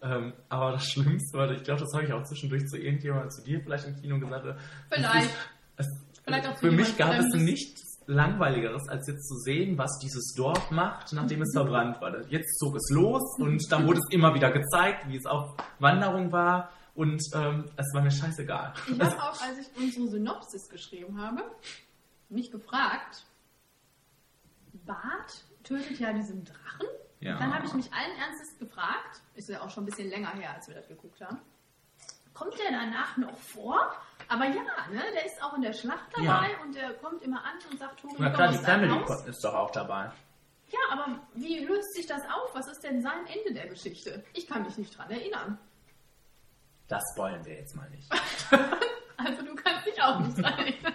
Ähm, 0.00 0.32
aber 0.48 0.72
das 0.72 0.84
Schlimmste 0.86 1.38
war, 1.38 1.50
ich 1.50 1.64
glaube, 1.64 1.80
das 1.80 1.92
habe 1.92 2.04
ich 2.04 2.12
auch 2.12 2.22
zwischendurch 2.22 2.66
zu 2.66 2.78
irgendjemandem, 2.78 3.30
zu 3.30 3.42
dir 3.42 3.60
vielleicht 3.60 3.86
im 3.86 4.00
Kino 4.00 4.18
gesagt. 4.18 4.46
es 4.46 4.56
Vielleicht. 4.90 5.30
Ist, 5.30 5.36
es, 5.76 5.86
Vielleicht 6.24 6.58
für 6.58 6.70
mich 6.70 6.96
gab 6.96 7.14
es 7.18 7.34
nichts 7.34 7.88
langweiligeres, 8.06 8.88
als 8.88 9.06
jetzt 9.06 9.26
zu 9.28 9.36
sehen, 9.36 9.76
was 9.76 9.98
dieses 9.98 10.34
Dorf 10.34 10.70
macht, 10.70 11.12
nachdem 11.12 11.42
es 11.42 11.52
verbrannt 11.52 12.00
war. 12.00 12.26
Jetzt 12.28 12.58
zog 12.58 12.74
es 12.76 12.90
los 12.90 13.22
und 13.38 13.60
dann 13.70 13.86
wurde 13.86 13.98
es 13.98 14.12
immer 14.12 14.34
wieder 14.34 14.50
gezeigt, 14.50 15.08
wie 15.08 15.16
es 15.16 15.26
auf 15.26 15.56
Wanderung 15.78 16.32
war. 16.32 16.70
Und 16.98 17.22
ähm, 17.32 17.70
es 17.76 17.94
war 17.94 18.02
mir 18.02 18.10
scheißegal. 18.10 18.74
Ich 18.88 19.00
habe 19.00 19.22
auch, 19.22 19.40
als 19.40 19.56
ich 19.58 19.68
unsere 19.76 20.08
Synopsis 20.08 20.68
geschrieben 20.68 21.22
habe, 21.22 21.44
mich 22.28 22.50
gefragt, 22.50 23.24
Bart 24.84 25.44
tötet 25.62 26.00
ja 26.00 26.12
diesen 26.12 26.44
Drachen. 26.44 26.88
Ja. 27.20 27.38
Dann 27.38 27.54
habe 27.54 27.66
ich 27.66 27.72
mich 27.72 27.92
allen 27.92 28.16
Ernstes 28.18 28.58
gefragt, 28.58 29.20
ist 29.36 29.48
ja 29.48 29.60
auch 29.60 29.70
schon 29.70 29.84
ein 29.84 29.86
bisschen 29.86 30.08
länger 30.10 30.30
her, 30.32 30.54
als 30.56 30.66
wir 30.66 30.74
das 30.74 30.88
geguckt 30.88 31.20
haben, 31.20 31.38
kommt 32.34 32.58
der 32.58 32.72
danach 32.72 33.16
noch 33.16 33.36
vor? 33.38 33.92
Aber 34.28 34.46
ja, 34.46 34.62
ne, 34.90 35.02
der 35.14 35.24
ist 35.24 35.40
auch 35.40 35.54
in 35.54 35.62
der 35.62 35.74
Schlacht 35.74 36.10
dabei 36.16 36.24
Ja. 36.50 36.62
und 36.64 36.74
der 36.74 36.94
kommt 36.94 37.22
immer 37.22 37.44
an 37.44 37.58
und 37.70 37.78
sagt, 37.78 38.00
Tobi, 38.00 38.14
Na 38.18 38.30
klar, 38.30 38.50
die 38.50 38.58
Family 38.58 38.90
Haus. 38.90 39.24
ist 39.24 39.44
doch 39.44 39.54
auch 39.54 39.70
dabei. 39.70 40.10
Ja, 40.70 40.78
aber 40.90 41.20
wie 41.34 41.60
löst 41.64 41.94
sich 41.94 42.06
das 42.06 42.22
auf? 42.22 42.54
Was 42.54 42.66
ist 42.66 42.82
denn 42.82 43.00
sein 43.02 43.24
Ende 43.26 43.54
der 43.54 43.68
Geschichte? 43.68 44.24
Ich 44.34 44.48
kann 44.48 44.62
mich 44.64 44.76
nicht 44.78 44.98
dran 44.98 45.10
erinnern. 45.10 45.58
Das 46.88 47.02
wollen 47.16 47.44
wir 47.44 47.54
jetzt 47.54 47.76
mal 47.76 47.88
nicht. 47.90 48.08
Also 49.20 49.42
du 49.42 49.52
kannst 49.56 49.84
dich 49.84 50.00
auch 50.00 50.20
nicht 50.20 50.38
erinnern. 50.38 50.94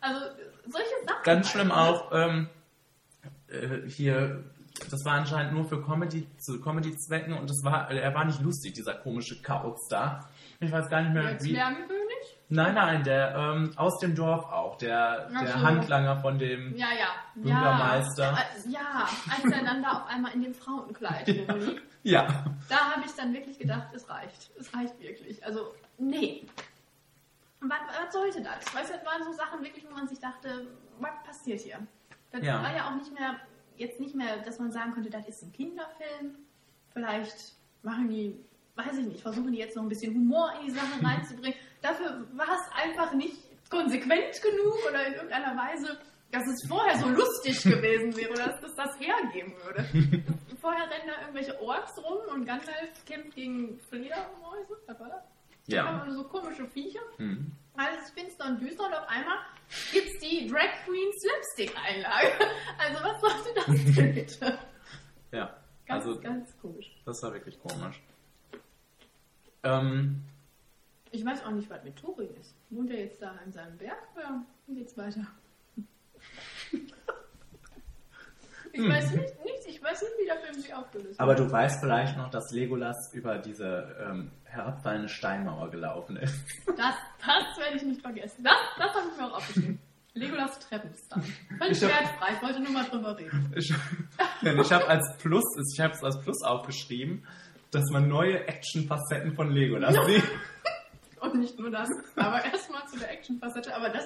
Also 0.00 0.20
solche 0.66 0.88
Sachen. 1.06 1.22
Ganz 1.22 1.50
schlimm 1.50 1.76
halt, 1.76 1.94
ne? 1.94 1.98
auch 1.98 2.12
ähm, 2.12 2.48
äh, 3.48 3.86
hier, 3.86 4.44
das 4.90 5.04
war 5.04 5.14
anscheinend 5.14 5.52
nur 5.52 5.66
für 5.66 5.82
Comedy, 5.82 6.26
zu 6.38 6.60
Comedy-Zwecken 6.60 7.34
und 7.34 7.50
das 7.50 7.62
war, 7.62 7.90
er 7.90 8.14
war 8.14 8.24
nicht 8.24 8.40
lustig, 8.40 8.72
dieser 8.72 8.94
komische 8.94 9.42
Kauz 9.42 9.86
da. 9.88 10.30
Ich 10.60 10.72
weiß 10.72 10.88
gar 10.88 11.02
nicht 11.02 11.12
mehr, 11.12 11.24
Der 11.24 11.42
wie. 11.42 11.52
Zwergenkönig? 11.52 12.00
Nein, 12.48 12.74
nein, 12.74 13.04
der 13.04 13.34
ähm, 13.36 13.72
aus 13.76 13.98
dem 14.00 14.14
Dorf 14.16 14.44
auch, 14.44 14.76
der, 14.78 15.28
der 15.28 15.46
so. 15.46 15.62
Handlanger 15.62 16.16
von 16.20 16.38
dem. 16.38 16.74
Ja, 16.74 16.88
ja. 16.98 17.08
Bürgermeister. 17.36 18.32
Ja, 18.32 18.38
äh, 18.38 18.72
ja, 18.72 19.08
als 19.30 19.52
er 19.52 19.64
dann 19.64 19.82
da 19.82 19.92
auf 19.92 20.06
einmal 20.08 20.32
in 20.32 20.42
dem 20.42 20.54
Frauenkleid 20.54 21.28
rumlief, 21.28 21.82
Ja. 22.02 22.44
da 22.68 22.76
habe 22.94 23.04
ich 23.04 23.12
dann 23.12 23.32
wirklich 23.32 23.58
gedacht, 23.58 23.88
es 23.94 24.08
reicht. 24.08 24.50
Es 24.58 24.74
reicht 24.74 24.98
wirklich. 25.00 25.44
Also, 25.44 25.74
nee. 25.98 26.46
Was, 27.60 27.78
was 28.04 28.12
sollte 28.12 28.42
das? 28.42 28.74
Weißt 28.74 28.90
du, 28.90 28.94
das 28.96 29.04
waren 29.04 29.22
so 29.22 29.32
Sachen 29.32 29.62
wirklich, 29.62 29.84
wo 29.88 29.94
man 29.94 30.08
sich 30.08 30.18
dachte, 30.18 30.66
was 30.98 31.12
passiert 31.26 31.60
hier? 31.60 31.78
Das 32.30 32.42
Ja. 32.42 32.62
war 32.62 32.74
ja 32.74 32.88
auch 32.88 32.94
nicht 32.94 33.12
mehr, 33.12 33.36
jetzt 33.76 34.00
nicht 34.00 34.14
mehr, 34.14 34.38
dass 34.38 34.58
man 34.58 34.72
sagen 34.72 34.92
könnte, 34.94 35.10
das 35.10 35.26
ist 35.28 35.42
ein 35.42 35.52
Kinderfilm. 35.52 36.36
Vielleicht 36.92 37.54
machen 37.82 38.08
die, 38.08 38.38
weiß 38.76 38.96
ich 38.98 39.06
nicht, 39.06 39.20
versuchen 39.20 39.52
die 39.52 39.58
jetzt 39.58 39.76
noch 39.76 39.82
ein 39.82 39.88
bisschen 39.90 40.14
Humor 40.14 40.52
in 40.60 40.66
die 40.66 40.72
Sache 40.72 41.02
reinzubringen. 41.04 41.58
Dafür 41.82 42.26
war 42.34 42.48
es 42.54 42.82
einfach 42.82 43.12
nicht 43.12 43.36
konsequent 43.68 44.40
genug 44.42 44.74
oder 44.88 45.06
in 45.06 45.12
irgendeiner 45.14 45.54
Weise, 45.56 45.98
dass 46.32 46.46
es 46.46 46.66
vorher 46.68 46.96
so 46.98 47.08
lustig 47.08 47.62
gewesen 47.62 48.16
wäre 48.16 48.30
oder 48.32 48.46
dass 48.48 48.60
das 48.60 48.74
das 48.76 48.98
hergeben 49.00 49.52
würde. 49.64 49.84
vorher 50.60 50.90
rennen 50.90 51.08
da 51.08 51.20
irgendwelche 51.20 51.60
Orks 51.60 51.96
rum 51.98 52.18
und 52.32 52.44
Gandalf 52.46 53.04
kämpft 53.06 53.34
gegen 53.34 53.78
Fledermäuse, 53.88 54.76
was 54.86 55.00
war 55.00 55.08
das? 55.08 55.24
Ja. 55.66 55.86
Einfach 55.86 56.06
nur 56.06 56.14
so 56.16 56.24
komische 56.24 56.66
Viecher. 56.68 57.00
Hm. 57.16 57.52
Alles 57.76 58.10
finster 58.10 58.46
und 58.46 58.60
düster 58.60 58.86
und 58.86 58.94
auf 58.94 59.08
einmal 59.08 59.38
gibt's 59.92 60.18
die 60.18 60.48
Drag 60.48 60.84
Queen 60.84 61.10
Slapstick-Einlage. 61.20 62.32
Also 62.78 63.04
was 63.04 63.20
sollte 63.20 63.54
das 63.54 63.94
denn 63.94 64.14
bitte? 64.14 64.58
Ja. 65.32 65.56
Ganz, 65.86 66.06
Also, 66.06 66.20
ganz 66.20 66.56
komisch. 66.60 66.90
das 67.04 67.22
war 67.22 67.32
wirklich 67.34 67.58
komisch. 67.60 68.00
Ähm, 69.62 70.22
Ich 71.12 71.24
weiß 71.24 71.44
auch 71.44 71.50
nicht, 71.50 71.68
was 71.70 71.82
mit 71.84 71.96
Turin 71.96 72.34
ist. 72.40 72.54
Wohnt 72.70 72.90
er 72.90 73.00
jetzt 73.00 73.20
da 73.20 73.36
in 73.44 73.52
seinem 73.52 73.76
Berg 73.76 73.98
oder 74.16 74.44
wie 74.66 74.76
geht's 74.76 74.96
weiter? 74.96 75.26
Ich 78.84 78.90
weiß 78.90 79.10
nicht, 79.12 79.44
nichts, 79.44 79.66
ich 79.66 79.82
weiß 79.82 80.02
nicht, 80.02 80.12
wie 80.20 80.26
der 80.26 80.36
Film 80.40 80.54
sich 80.54 80.74
aufgelöst 80.74 81.18
hat. 81.18 81.20
aber 81.20 81.34
du 81.34 81.50
weißt 81.50 81.80
vielleicht 81.80 82.16
noch, 82.16 82.30
dass 82.30 82.50
Legolas 82.52 83.12
über 83.12 83.38
diese 83.38 83.96
ähm, 84.08 84.30
herabfallende 84.44 85.08
Steinmauer 85.08 85.70
gelaufen 85.70 86.16
ist. 86.16 86.34
Das, 86.66 86.94
das 87.24 87.58
werde 87.58 87.76
ich 87.76 87.82
nicht 87.82 88.00
vergessen. 88.02 88.42
Das, 88.44 88.54
das 88.78 88.94
habe 88.94 89.06
ich 89.12 89.16
mir 89.20 89.26
auch 89.26 89.36
aufgeschrieben. 89.36 89.78
Legolas 90.14 90.58
Treppenstand. 90.58 91.24
Völlig 91.58 91.80
Ich 91.82 91.82
wertfrei, 91.82 92.34
ich 92.34 92.42
wollte 92.42 92.60
nur 92.60 92.72
mal 92.72 92.84
drüber 92.84 93.16
reden. 93.16 93.52
Ich, 93.56 93.72
ich 94.42 94.72
habe 94.72 94.88
als 94.88 95.16
Plus, 95.18 95.44
ich 95.72 95.80
habe 95.80 95.94
es 95.94 96.02
als 96.02 96.20
Plus 96.20 96.42
aufgeschrieben, 96.42 97.24
dass 97.70 97.84
man 97.90 98.08
neue 98.08 98.44
Action-Facetten 98.48 99.34
von 99.34 99.50
Legolas 99.52 99.94
sieht. 100.06 100.24
Und 101.20 101.34
nicht 101.38 101.58
nur 101.58 101.70
das, 101.70 101.88
aber 102.16 102.44
erstmal 102.44 102.84
zu 102.88 102.98
der 102.98 103.12
Action-Facette. 103.12 103.74
Aber 103.76 103.90
das, 103.90 104.04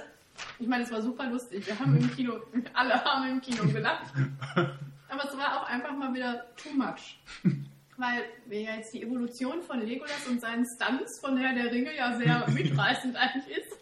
ich 0.59 0.67
meine, 0.67 0.85
es 0.85 0.93
war 0.93 1.03
super 1.03 1.27
lustig. 1.27 1.67
Wir 1.67 1.79
haben 1.79 1.97
im 1.97 2.15
Kino, 2.15 2.41
alle 2.75 3.05
haben 3.05 3.29
im 3.29 3.41
Kino 3.41 3.65
gelacht. 3.65 4.13
Aber 5.09 5.25
es 5.25 5.37
war 5.37 5.61
auch 5.61 5.69
einfach 5.69 5.93
mal 5.93 6.13
wieder 6.15 6.45
too 6.57 6.71
much. 6.75 7.19
Weil 7.97 8.25
wir 8.47 8.61
ja 8.61 8.75
jetzt 8.77 8.93
die 8.93 9.03
Evolution 9.03 9.63
von 9.63 9.81
Legolas 9.81 10.27
und 10.29 10.41
seinen 10.41 10.65
Stunts 10.77 11.21
von 11.21 11.37
Herr 11.37 11.55
der 11.55 11.71
Ringe 11.71 11.95
ja 11.97 12.17
sehr 12.17 12.49
mitreißend 12.51 13.17
eigentlich 13.17 13.59
ist. 13.59 13.79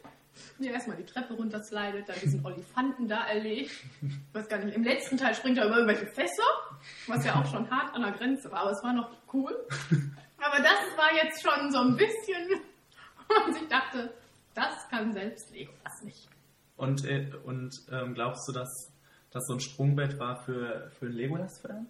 Wie 0.59 0.69
er 0.69 0.75
erstmal 0.75 0.97
die 0.97 1.05
Treppe 1.05 1.35
runterslidet, 1.35 2.09
dann 2.09 2.17
diesen 2.23 2.45
Olifanten 2.45 3.09
da 3.09 3.27
erlegt. 3.27 3.73
Ich 4.01 4.35
weiß 4.35 4.49
gar 4.49 4.59
nicht, 4.59 4.75
im 4.75 4.85
letzten 4.85 5.17
Teil 5.17 5.35
springt 5.35 5.59
er 5.59 5.67
über 5.67 5.79
irgendwelche 5.79 6.07
Fässer, 6.07 6.43
was 7.07 7.25
ja 7.25 7.37
auch 7.37 7.47
schon 7.47 7.71
hart 7.71 7.95
an 7.95 8.03
der 8.03 8.13
Grenze 8.13 8.51
war, 8.51 8.61
aber 8.61 8.71
es 8.71 8.83
war 8.83 8.93
noch 8.93 9.11
cool. 9.33 9.55
Aber 10.39 10.59
das 10.59 10.97
war 10.97 11.15
jetzt 11.15 11.43
schon 11.43 11.71
so 11.71 11.81
ein 11.81 11.97
bisschen, 11.97 12.49
wo 13.29 13.41
man 13.41 13.53
sich 13.55 13.69
dachte, 13.69 14.15
das 14.55 14.89
kann 14.91 15.13
selbst 15.13 15.51
Legolas 15.53 15.82
nicht. 15.82 15.82
Und, 16.83 17.05
äh, 17.05 17.31
und 17.45 17.71
ähm, 17.91 18.15
glaubst 18.15 18.49
du, 18.49 18.53
dass 18.53 18.93
das 19.31 19.45
so 19.47 19.55
ein 19.55 19.61
Sprungbrett 19.61 20.19
war 20.19 20.37
für, 20.45 20.91
für 20.99 21.07
einen 21.07 21.15
Legolas-Film? 21.15 21.87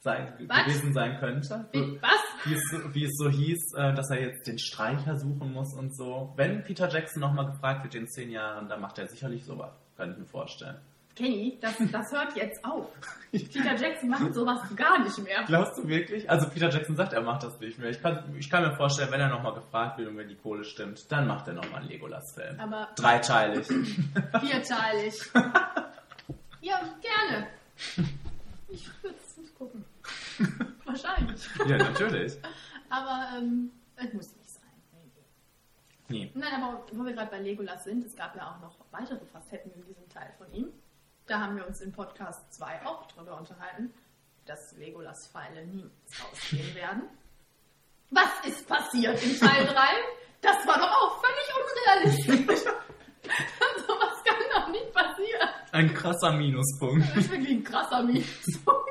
Sein, 0.00 0.34
Was? 0.46 0.64
gewesen 0.66 0.92
sein 0.92 1.18
könnte? 1.18 1.66
Wie, 1.72 1.98
was? 2.00 2.20
Wie 2.44 2.54
es, 2.54 2.62
so- 2.70 2.94
wie 2.94 3.04
es 3.04 3.12
so 3.16 3.28
hieß, 3.28 3.74
äh, 3.76 3.94
dass 3.94 4.10
er 4.10 4.20
jetzt 4.20 4.46
den 4.46 4.58
Streicher 4.58 5.16
suchen 5.16 5.52
muss 5.52 5.74
und 5.74 5.96
so. 5.96 6.32
Wenn 6.36 6.62
Peter 6.62 6.88
Jackson 6.88 7.20
nochmal 7.20 7.46
gefragt 7.46 7.82
wird 7.84 7.94
in 7.96 8.06
zehn 8.08 8.30
Jahren, 8.30 8.68
dann 8.68 8.80
macht 8.80 8.98
er 8.98 9.08
sicherlich 9.08 9.44
sowas. 9.44 9.72
Kann 9.96 10.12
ich 10.12 10.18
mir 10.18 10.26
vorstellen. 10.26 10.76
Kenny, 11.16 11.58
das, 11.62 11.74
das 11.90 12.12
hört 12.12 12.36
jetzt 12.36 12.62
auf. 12.62 12.88
Peter 13.32 13.74
Jackson 13.74 14.10
macht 14.10 14.34
sowas 14.34 14.60
gar 14.76 15.02
nicht 15.02 15.16
mehr. 15.18 15.44
Glaubst 15.46 15.78
du 15.78 15.88
wirklich? 15.88 16.28
Also 16.30 16.48
Peter 16.50 16.68
Jackson 16.68 16.94
sagt, 16.94 17.14
er 17.14 17.22
macht 17.22 17.42
das 17.42 17.58
nicht 17.58 17.78
mehr. 17.78 17.88
Ich 17.88 18.02
kann, 18.02 18.36
ich 18.38 18.50
kann 18.50 18.62
mir 18.62 18.76
vorstellen, 18.76 19.10
wenn 19.10 19.20
er 19.20 19.30
nochmal 19.30 19.54
gefragt 19.54 19.96
wird 19.98 20.08
und 20.08 20.18
wenn 20.18 20.28
die 20.28 20.36
Kohle 20.36 20.62
stimmt, 20.64 21.10
dann 21.10 21.26
macht 21.26 21.48
er 21.48 21.54
nochmal 21.54 21.80
einen 21.80 21.88
Legolas-Film. 21.88 22.60
Aber 22.60 22.88
Dreiteilig. 22.96 23.66
vierteilig. 24.40 25.20
Ja, 26.62 26.80
gerne. 27.00 27.46
Ich 28.66 28.90
würde 29.00 29.16
es 29.24 29.36
nicht 29.36 29.54
gucken. 29.54 29.84
Wahrscheinlich. 30.84 31.48
ja, 31.64 31.76
natürlich. 31.78 32.36
Aber 32.90 33.28
ähm, 33.38 33.70
es 33.94 34.12
muss 34.12 34.34
nicht 34.34 34.50
sein. 34.50 34.62
Nee. 36.08 36.32
Nein, 36.34 36.52
aber 36.60 36.84
wo 36.90 37.04
wir 37.04 37.12
gerade 37.12 37.30
bei 37.30 37.38
Legolas 37.38 37.84
sind, 37.84 38.04
es 38.04 38.16
gab 38.16 38.34
ja 38.34 38.50
auch 38.50 38.60
noch 38.60 38.74
weitere 38.90 39.24
Facetten 39.26 39.70
in 39.74 39.84
diesem 39.84 40.08
Teil 40.08 40.32
von 40.38 40.52
ihm. 40.52 40.72
Da 41.26 41.40
haben 41.40 41.56
wir 41.56 41.66
uns 41.66 41.80
in 41.80 41.92
Podcast 41.92 42.52
2 42.54 42.86
auch 42.86 43.06
drüber 43.08 43.36
unterhalten, 43.38 43.92
dass 44.44 44.72
Legolas-Pfeile 44.76 45.66
niemals 45.66 45.92
ausgehen 46.30 46.74
werden. 46.74 47.02
Was 48.10 48.46
ist 48.46 48.66
passiert 48.68 49.20
in 49.22 49.38
Teil 49.38 49.66
3? 49.66 49.74
Das 50.42 50.66
war 50.66 50.78
doch 50.78 50.90
auch 50.90 51.20
völlig 51.20 52.16
unrealistisch. 52.30 52.60
Sowas 53.86 54.22
kann 54.24 54.36
doch 54.54 54.68
nicht 54.70 54.92
passieren. 54.92 55.48
Ein 55.72 55.92
krasser 55.92 56.32
Minuspunkt. 56.32 57.08
Das 57.08 57.16
ist 57.16 57.30
wirklich 57.30 57.50
ein 57.50 57.64
krasser 57.64 58.02
Minuspunkt. 58.04 58.90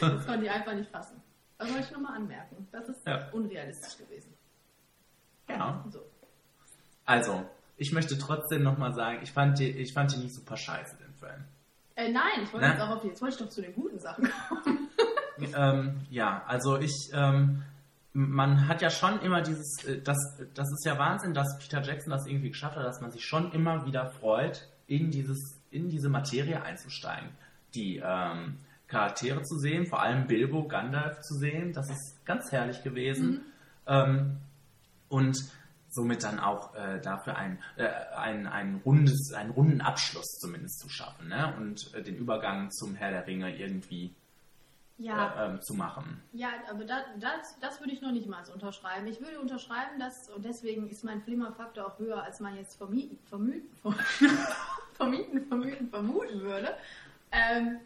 Das 0.00 0.26
konnte 0.26 0.44
ich 0.46 0.50
einfach 0.50 0.72
nicht 0.74 0.90
fassen. 0.90 1.22
Das 1.58 1.68
wollte 1.70 1.84
ich 1.84 1.90
nochmal 1.90 2.16
anmerken. 2.16 2.66
Das 2.72 2.88
ist 2.88 3.06
Ja. 3.06 3.28
unrealistisch 3.32 3.98
gewesen. 3.98 4.34
Ja. 5.48 5.84
So. 5.90 6.00
Also, 7.04 7.44
ich 7.76 7.92
möchte 7.92 8.16
trotzdem 8.18 8.62
nochmal 8.62 8.94
sagen, 8.94 9.20
ich 9.22 9.32
fand, 9.32 9.58
die, 9.58 9.70
ich 9.70 9.92
fand 9.92 10.12
die 10.14 10.18
nicht 10.18 10.34
super 10.34 10.56
scheiße, 10.56 10.96
den 10.96 11.14
Film. 11.14 11.44
Äh, 11.96 12.12
nein, 12.12 12.42
ich 12.42 12.52
wollte 12.52 12.66
jetzt 12.66 12.80
auch 12.80 12.90
auf 12.90 13.04
jetzt 13.04 13.22
wollte 13.22 13.34
ich 13.34 13.40
doch 13.40 13.48
zu 13.48 13.62
den 13.62 13.74
guten 13.74 13.98
Sachen 13.98 14.30
kommen. 14.48 14.88
ähm, 15.56 16.00
ja, 16.10 16.44
also 16.46 16.78
ich, 16.78 17.10
ähm, 17.14 17.62
man 18.12 18.68
hat 18.68 18.82
ja 18.82 18.90
schon 18.90 19.20
immer 19.20 19.40
dieses, 19.40 19.82
äh, 19.84 20.02
das, 20.02 20.18
das 20.54 20.70
ist 20.70 20.84
ja 20.84 20.98
Wahnsinn, 20.98 21.32
dass 21.32 21.58
Peter 21.58 21.82
Jackson 21.82 22.10
das 22.10 22.26
irgendwie 22.26 22.50
geschafft 22.50 22.76
hat, 22.76 22.84
dass 22.84 23.00
man 23.00 23.10
sich 23.10 23.24
schon 23.24 23.50
immer 23.52 23.86
wieder 23.86 24.10
freut, 24.10 24.68
in 24.86 25.10
dieses, 25.10 25.58
in 25.70 25.88
diese 25.88 26.10
Materie 26.10 26.62
einzusteigen. 26.62 27.30
Die 27.74 27.96
ähm, 28.04 28.58
Charaktere 28.88 29.42
zu 29.42 29.56
sehen, 29.58 29.86
vor 29.86 30.02
allem 30.02 30.26
Bilbo, 30.26 30.68
Gandalf 30.68 31.20
zu 31.22 31.34
sehen, 31.34 31.72
das 31.72 31.88
ist 31.90 32.24
ganz 32.26 32.52
herrlich 32.52 32.82
gewesen. 32.82 33.40
Ähm, 33.86 34.36
und 35.08 35.38
somit 35.96 36.22
dann 36.22 36.38
auch 36.38 36.74
äh, 36.76 37.00
dafür 37.00 37.36
ein, 37.36 37.58
äh, 37.76 37.88
ein, 38.16 38.46
ein 38.46 38.80
rundes, 38.84 39.32
einen 39.32 39.50
runden 39.50 39.80
Abschluss 39.80 40.38
zumindest 40.38 40.78
zu 40.78 40.88
schaffen 40.88 41.28
ne? 41.28 41.52
und 41.58 41.92
äh, 41.94 42.02
den 42.02 42.16
Übergang 42.16 42.70
zum 42.70 42.94
Herr 42.94 43.10
der 43.10 43.26
Ringe 43.26 43.56
irgendwie 43.56 44.14
Ja, 44.98 45.34
äh, 45.44 45.46
ähm, 45.50 45.60
zu 45.62 45.74
machen. 45.74 46.22
ja, 46.32 46.48
aber 46.70 46.84
da, 46.84 47.00
das, 47.18 47.58
das 47.60 47.80
würde 47.80 47.92
ich 47.92 48.00
noch 48.02 48.12
nicht 48.12 48.28
mal 48.28 48.44
so 48.44 48.52
unterschreiben. 48.52 49.06
Ich 49.08 49.20
würde 49.20 49.40
unterschreiben, 49.40 49.98
dass, 49.98 50.30
und 50.30 50.44
deswegen 50.44 50.88
ist 50.88 51.02
mein 51.04 51.20
Flimmerfaktor 51.22 51.86
auch 51.86 51.98
höher, 51.98 52.22
als 52.22 52.38
man 52.40 52.56
jetzt 52.56 52.76
vermieten, 52.78 53.18
vermuten, 53.28 53.68
vermieten, 54.94 55.46
vermuten, 55.48 55.88
vermuten 55.90 56.40
würde, 56.40 56.74
ähm, 57.32 57.78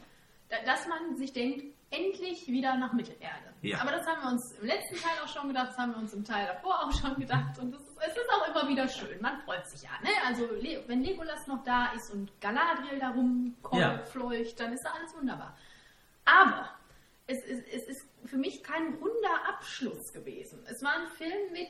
da- 0.48 0.62
dass 0.66 0.86
man 0.86 1.16
sich 1.16 1.32
denkt, 1.32 1.64
endlich 1.90 2.46
wieder 2.46 2.76
nach 2.76 2.92
Mittelerde. 2.92 3.52
Ja. 3.62 3.80
Aber 3.80 3.90
das 3.90 4.06
haben 4.06 4.22
wir 4.22 4.30
uns 4.30 4.52
im 4.52 4.66
letzten 4.66 4.94
Teil 4.96 5.12
auch 5.24 5.28
schon 5.28 5.48
gedacht, 5.48 5.68
das 5.70 5.78
haben 5.78 5.92
wir 5.92 5.98
uns 5.98 6.12
im 6.14 6.24
Teil 6.24 6.46
davor 6.46 6.84
auch 6.84 6.92
schon 6.92 7.14
gedacht 7.16 7.58
und 7.58 7.72
das 7.72 7.82
ist, 7.82 7.96
es 8.00 8.12
ist 8.16 8.30
auch 8.32 8.48
immer 8.48 8.68
wieder 8.68 8.88
schön. 8.88 9.20
Man 9.20 9.40
freut 9.40 9.66
sich 9.68 9.82
ja. 9.82 9.90
Ne? 10.02 10.08
Also 10.26 10.48
wenn 10.86 11.02
Legolas 11.02 11.46
noch 11.48 11.62
da 11.64 11.92
ist 11.92 12.10
und 12.12 12.30
Galadriel 12.40 12.98
da 13.00 13.10
rumkommt, 13.10 13.80
Ja. 13.80 13.98
fleucht, 14.04 14.58
dann 14.60 14.72
ist 14.72 14.84
da 14.84 14.90
alles 14.92 15.14
wunderbar. 15.16 15.56
Aber 16.24 16.70
es, 17.26 17.42
ist- 17.44 17.66
es 17.72 17.82
ist 17.88 18.06
für 18.24 18.36
mich 18.38 18.62
kein 18.62 18.94
runder 18.94 19.48
Abschluss 19.48 20.12
gewesen. 20.12 20.64
Es 20.70 20.82
war 20.82 20.94
ein 20.94 21.08
Film 21.08 21.52
mit 21.52 21.68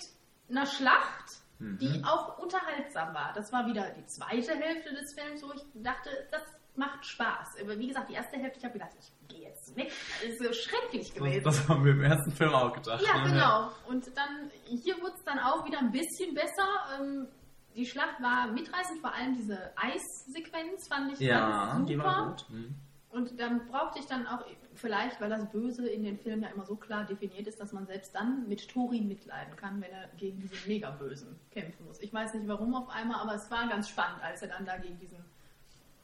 einer 0.50 0.66
Schlacht, 0.66 1.40
die 1.59 2.02
auch 2.04 2.38
unterhaltsam 2.38 3.14
war. 3.14 3.33
Das 3.35 3.52
war 3.52 3.66
wieder 3.66 3.90
die 3.90 4.06
zweite 4.06 4.54
Hälfte 4.54 4.94
des 4.94 5.12
Films, 5.14 5.42
wo 5.42 5.52
ich 5.52 5.62
dachte, 5.74 6.11
das 6.30 6.42
macht 6.76 7.04
Spaß. 7.04 7.56
Aber 7.62 7.78
wie 7.78 7.88
gesagt, 7.88 8.09
die 8.11 8.14
erste 8.14 8.37
Hälfte, 8.38 8.59
ich 8.59 8.64
habe 8.64 8.74
gedacht, 8.74 8.92
ich 8.98 9.28
gehe 9.28 9.48
jetzt 9.48 9.76
weg. 9.76 9.90
Das 10.22 10.30
ist 10.30 10.38
so 10.42 10.52
schrecklich 10.52 11.09
Das, 11.09 11.14
gewesen. 11.14 11.44
das 11.44 11.68
haben 11.68 11.85
wir 11.85 11.92
im 11.92 12.02
ersten 12.02 12.30
Film 12.33 12.54
auch 12.54 12.72
gedacht. 12.72 13.02
Ja, 13.02 13.22
ne? 13.22 13.30
genau. 13.30 13.70
Und 13.88 14.06
dann, 14.16 14.50
hier 14.66 14.96
wurde 15.00 15.14
es 15.16 15.24
dann 15.24 15.38
auch 15.38 15.64
wieder 15.64 15.78
ein 15.78 15.90
bisschen 15.92 16.35
besser. 16.35 16.66
Ähm, 17.00 17.28
die 17.76 17.87
Schlacht 17.87 18.20
war 18.22 18.48
mitreißend, 18.52 19.00
vor 19.00 19.14
allem 19.14 19.35
diese 19.37 19.72
Eissequenz 19.76 20.88
fand 20.88 21.12
ich 21.12 21.20
Ja, 21.20 21.72
super. 21.76 21.87
die 21.87 21.98
war 21.98 22.28
gut. 22.30 22.48
Hm. 22.48 22.74
Und 23.11 23.40
dann 23.40 23.66
brauchte 23.66 23.98
ich 23.98 24.06
dann 24.06 24.24
auch, 24.28 24.44
vielleicht, 24.74 25.20
weil 25.20 25.30
das 25.30 25.50
Böse 25.50 25.88
in 25.88 26.04
den 26.04 26.16
Filmen 26.16 26.42
ja 26.42 26.48
immer 26.50 26.64
so 26.64 26.76
klar 26.76 27.04
definiert 27.04 27.46
ist, 27.48 27.61
dass 27.61 27.72
man 27.72 27.85
selbst 27.87 28.14
dann 28.14 28.46
mit 28.48 28.68
Thorin 28.68 29.09
mitleiden 29.09 29.56
kann, 29.56 29.80
wenn 29.80 29.90
er 29.90 30.09
gegen 30.16 30.38
diesen 30.40 30.56
Mega-Bösen 30.68 31.38
kämpfen 31.50 31.87
muss. 31.87 32.00
Ich 32.00 32.12
weiß 32.12 32.35
nicht 32.35 32.46
warum 32.46 32.72
auf 32.74 32.88
einmal, 32.88 33.20
aber 33.20 33.35
es 33.35 33.50
war 33.50 33.68
ganz 33.68 33.88
spannend, 33.88 34.22
als 34.22 34.42
er 34.42 34.48
dann 34.48 34.64
da 34.64 34.76
gegen 34.76 34.96
diesen 35.00 35.24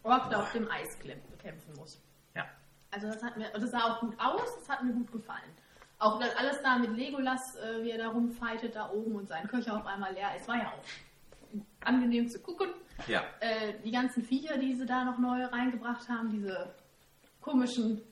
Ork 0.07 0.31
da 0.31 0.41
auf 0.41 0.53
dem 0.53 0.71
Eis 0.71 0.99
kämpfen 0.99 1.75
muss. 1.77 2.01
Ja. 2.35 2.45
Also 2.91 3.09
das 3.09 3.23
hat 3.23 3.37
mir, 3.37 3.51
das 3.51 3.71
sah 3.71 3.81
auch 3.93 4.01
gut 4.01 4.15
aus, 4.19 4.59
das 4.59 4.69
hat 4.69 4.83
mir 4.85 4.93
gut 4.93 5.11
gefallen. 5.13 5.51
Auch 5.99 6.19
das 6.21 6.35
alles 6.37 6.61
da 6.63 6.77
mit 6.79 6.95
Legolas, 6.97 7.57
äh, 7.57 7.83
wie 7.83 7.91
er 7.91 7.99
da 7.99 8.09
rumfightet 8.09 8.75
da 8.77 8.91
oben 8.91 9.17
und 9.17 9.29
sein 9.29 9.47
Köcher 9.49 9.77
auf 9.77 9.87
einmal 9.87 10.13
leer 10.13 10.37
ist, 10.37 10.47
war 10.49 10.57
ja 10.57 10.69
auch 10.69 10.85
angenehm 11.87 12.29
zu 12.29 12.39
gucken. 12.41 12.69
Ja. 13.07 13.23
Äh, 13.41 13.75
die 13.85 13.91
ganzen 13.91 14.23
Viecher, 14.23 14.59
die 14.59 14.75
sie 14.75 14.87
da 14.87 15.05
noch 15.05 15.19
neu 15.19 15.45
reingebracht 15.45 16.09
haben, 16.09 16.31
diese 16.31 16.75
komischen 17.41 18.03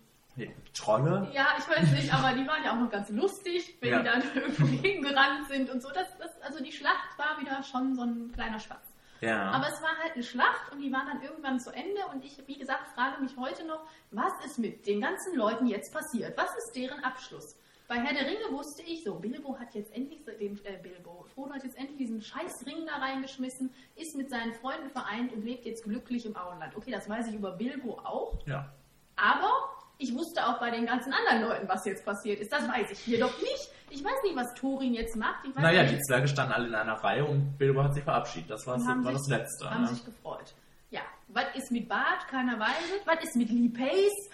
Trolle? 0.73 1.31
Ja, 1.33 1.47
ich 1.59 1.69
weiß 1.69 1.93
nicht, 1.93 2.13
aber 2.13 2.33
die 2.35 2.47
waren 2.47 2.65
ja 2.65 2.73
auch 2.73 2.81
noch 2.81 2.91
ganz 2.91 3.09
lustig, 3.11 3.77
wenn 3.81 3.91
Ja. 3.91 3.99
die 4.01 4.05
dann 4.05 4.23
irgendwo 4.35 4.67
hingerannt 4.67 5.47
sind 5.49 5.71
und 5.71 5.81
so. 5.81 5.91
Das, 5.91 6.09
das, 6.19 6.31
also 6.43 6.63
die 6.63 6.73
Schlacht 6.73 7.17
war 7.19 7.41
wieder 7.41 7.63
schon 7.63 7.95
so 7.95 8.03
ein 8.03 8.33
kleiner 8.33 8.59
Spaß. 8.59 8.79
Ja. 9.21 9.51
Aber 9.51 9.69
es 9.69 9.81
war 9.81 9.97
halt 10.03 10.15
eine 10.15 10.23
Schlacht 10.23 10.73
und 10.73 10.81
die 10.81 10.93
waren 10.93 11.07
dann 11.07 11.23
irgendwann 11.23 11.61
zu 11.61 11.71
Ende 11.71 12.01
und 12.13 12.25
ich, 12.25 12.37
wie 12.47 12.59
gesagt, 12.59 12.89
frage 12.95 13.23
mich 13.23 13.37
heute 13.37 13.65
noch, 13.67 13.87
was 14.11 14.33
ist 14.45 14.59
mit 14.59 14.87
den 14.87 15.01
ganzen 15.01 15.37
Leuten 15.37 15.67
jetzt 15.67 15.93
passiert? 15.93 16.37
Was 16.37 16.55
ist 16.57 16.77
deren 16.77 17.03
Abschluss? 17.03 17.57
Bei 17.87 17.97
Herr 17.97 18.15
der 18.15 18.27
Ringe 18.27 18.51
wusste 18.51 18.83
ich 18.83 19.05
so, 19.05 19.17
Bilbo 19.17 19.59
hat 19.59 19.75
jetzt 19.75 19.95
endlich 19.95 20.25
den, 20.25 20.59
äh, 20.65 20.79
Bilbo, 20.83 21.27
Frodo 21.35 21.53
hat 21.53 21.65
jetzt 21.65 21.77
endlich 21.77 21.99
diesen 21.99 22.23
scheiß 22.23 22.65
Ring 22.67 22.87
da 22.87 22.97
reingeschmissen, 22.97 23.71
ist 23.95 24.17
mit 24.17 24.31
seinen 24.31 24.55
Freunden 24.55 24.89
vereint 24.89 25.33
und 25.33 25.45
lebt 25.45 25.67
jetzt 25.67 25.85
glücklich 25.85 26.25
im 26.25 26.35
Auenland. 26.35 26.75
Okay, 26.77 26.91
das 26.91 27.09
weiß 27.09 27.29
ich 27.29 27.35
über 27.35 27.53
Bilbo 27.53 27.99
auch, 27.99 28.39
ja. 28.47 28.73
aber 29.17 29.75
ich 29.99 30.15
wusste 30.15 30.47
auch 30.47 30.59
bei 30.61 30.71
den 30.71 30.87
ganzen 30.87 31.13
anderen 31.13 31.43
Leuten, 31.49 31.69
was 31.69 31.85
jetzt 31.85 32.05
passiert 32.05 32.41
ist. 32.41 32.53
Das 32.53 32.67
weiß 32.69 32.91
ich 32.91 32.99
hier 32.99 33.21
doch 33.21 33.37
nicht. 33.41 33.71
Ich 33.91 34.03
weiß 34.05 34.23
nicht, 34.25 34.35
was 34.37 34.53
Thorin 34.55 34.93
jetzt 34.95 35.17
macht. 35.17 35.45
Ich 35.45 35.55
weiß 35.55 35.63
Naja, 35.63 35.83
nicht. 35.83 35.95
die 35.95 36.01
Zwerge 36.01 36.27
standen 36.29 36.53
alle 36.53 36.67
in 36.67 36.75
einer 36.75 36.95
Reihe 36.95 37.25
und 37.25 37.57
Bilbo 37.59 37.83
hat 37.85 37.95
sich 37.95 38.03
verabschiedet. 38.03 38.51
Das 38.51 38.67
war, 38.67 38.79
so, 38.81 38.87
war 38.87 39.03
sich- 39.05 39.13
das 39.13 39.29
Letzte. 39.29 39.71
haben 39.71 39.83
ne? 39.83 39.89
sich 39.89 40.05
gefreut. 40.05 40.55
Ja, 40.91 41.01
was 41.29 41.45
ist 41.55 41.71
mit 41.71 41.89
Bart? 41.89 42.27
Keiner 42.29 42.59
weiß 42.59 42.85
es. 43.01 43.07
Was 43.07 43.23
ist 43.25 43.37
mit 43.37 43.51
Lee 43.51 43.69
Pace? 43.69 44.31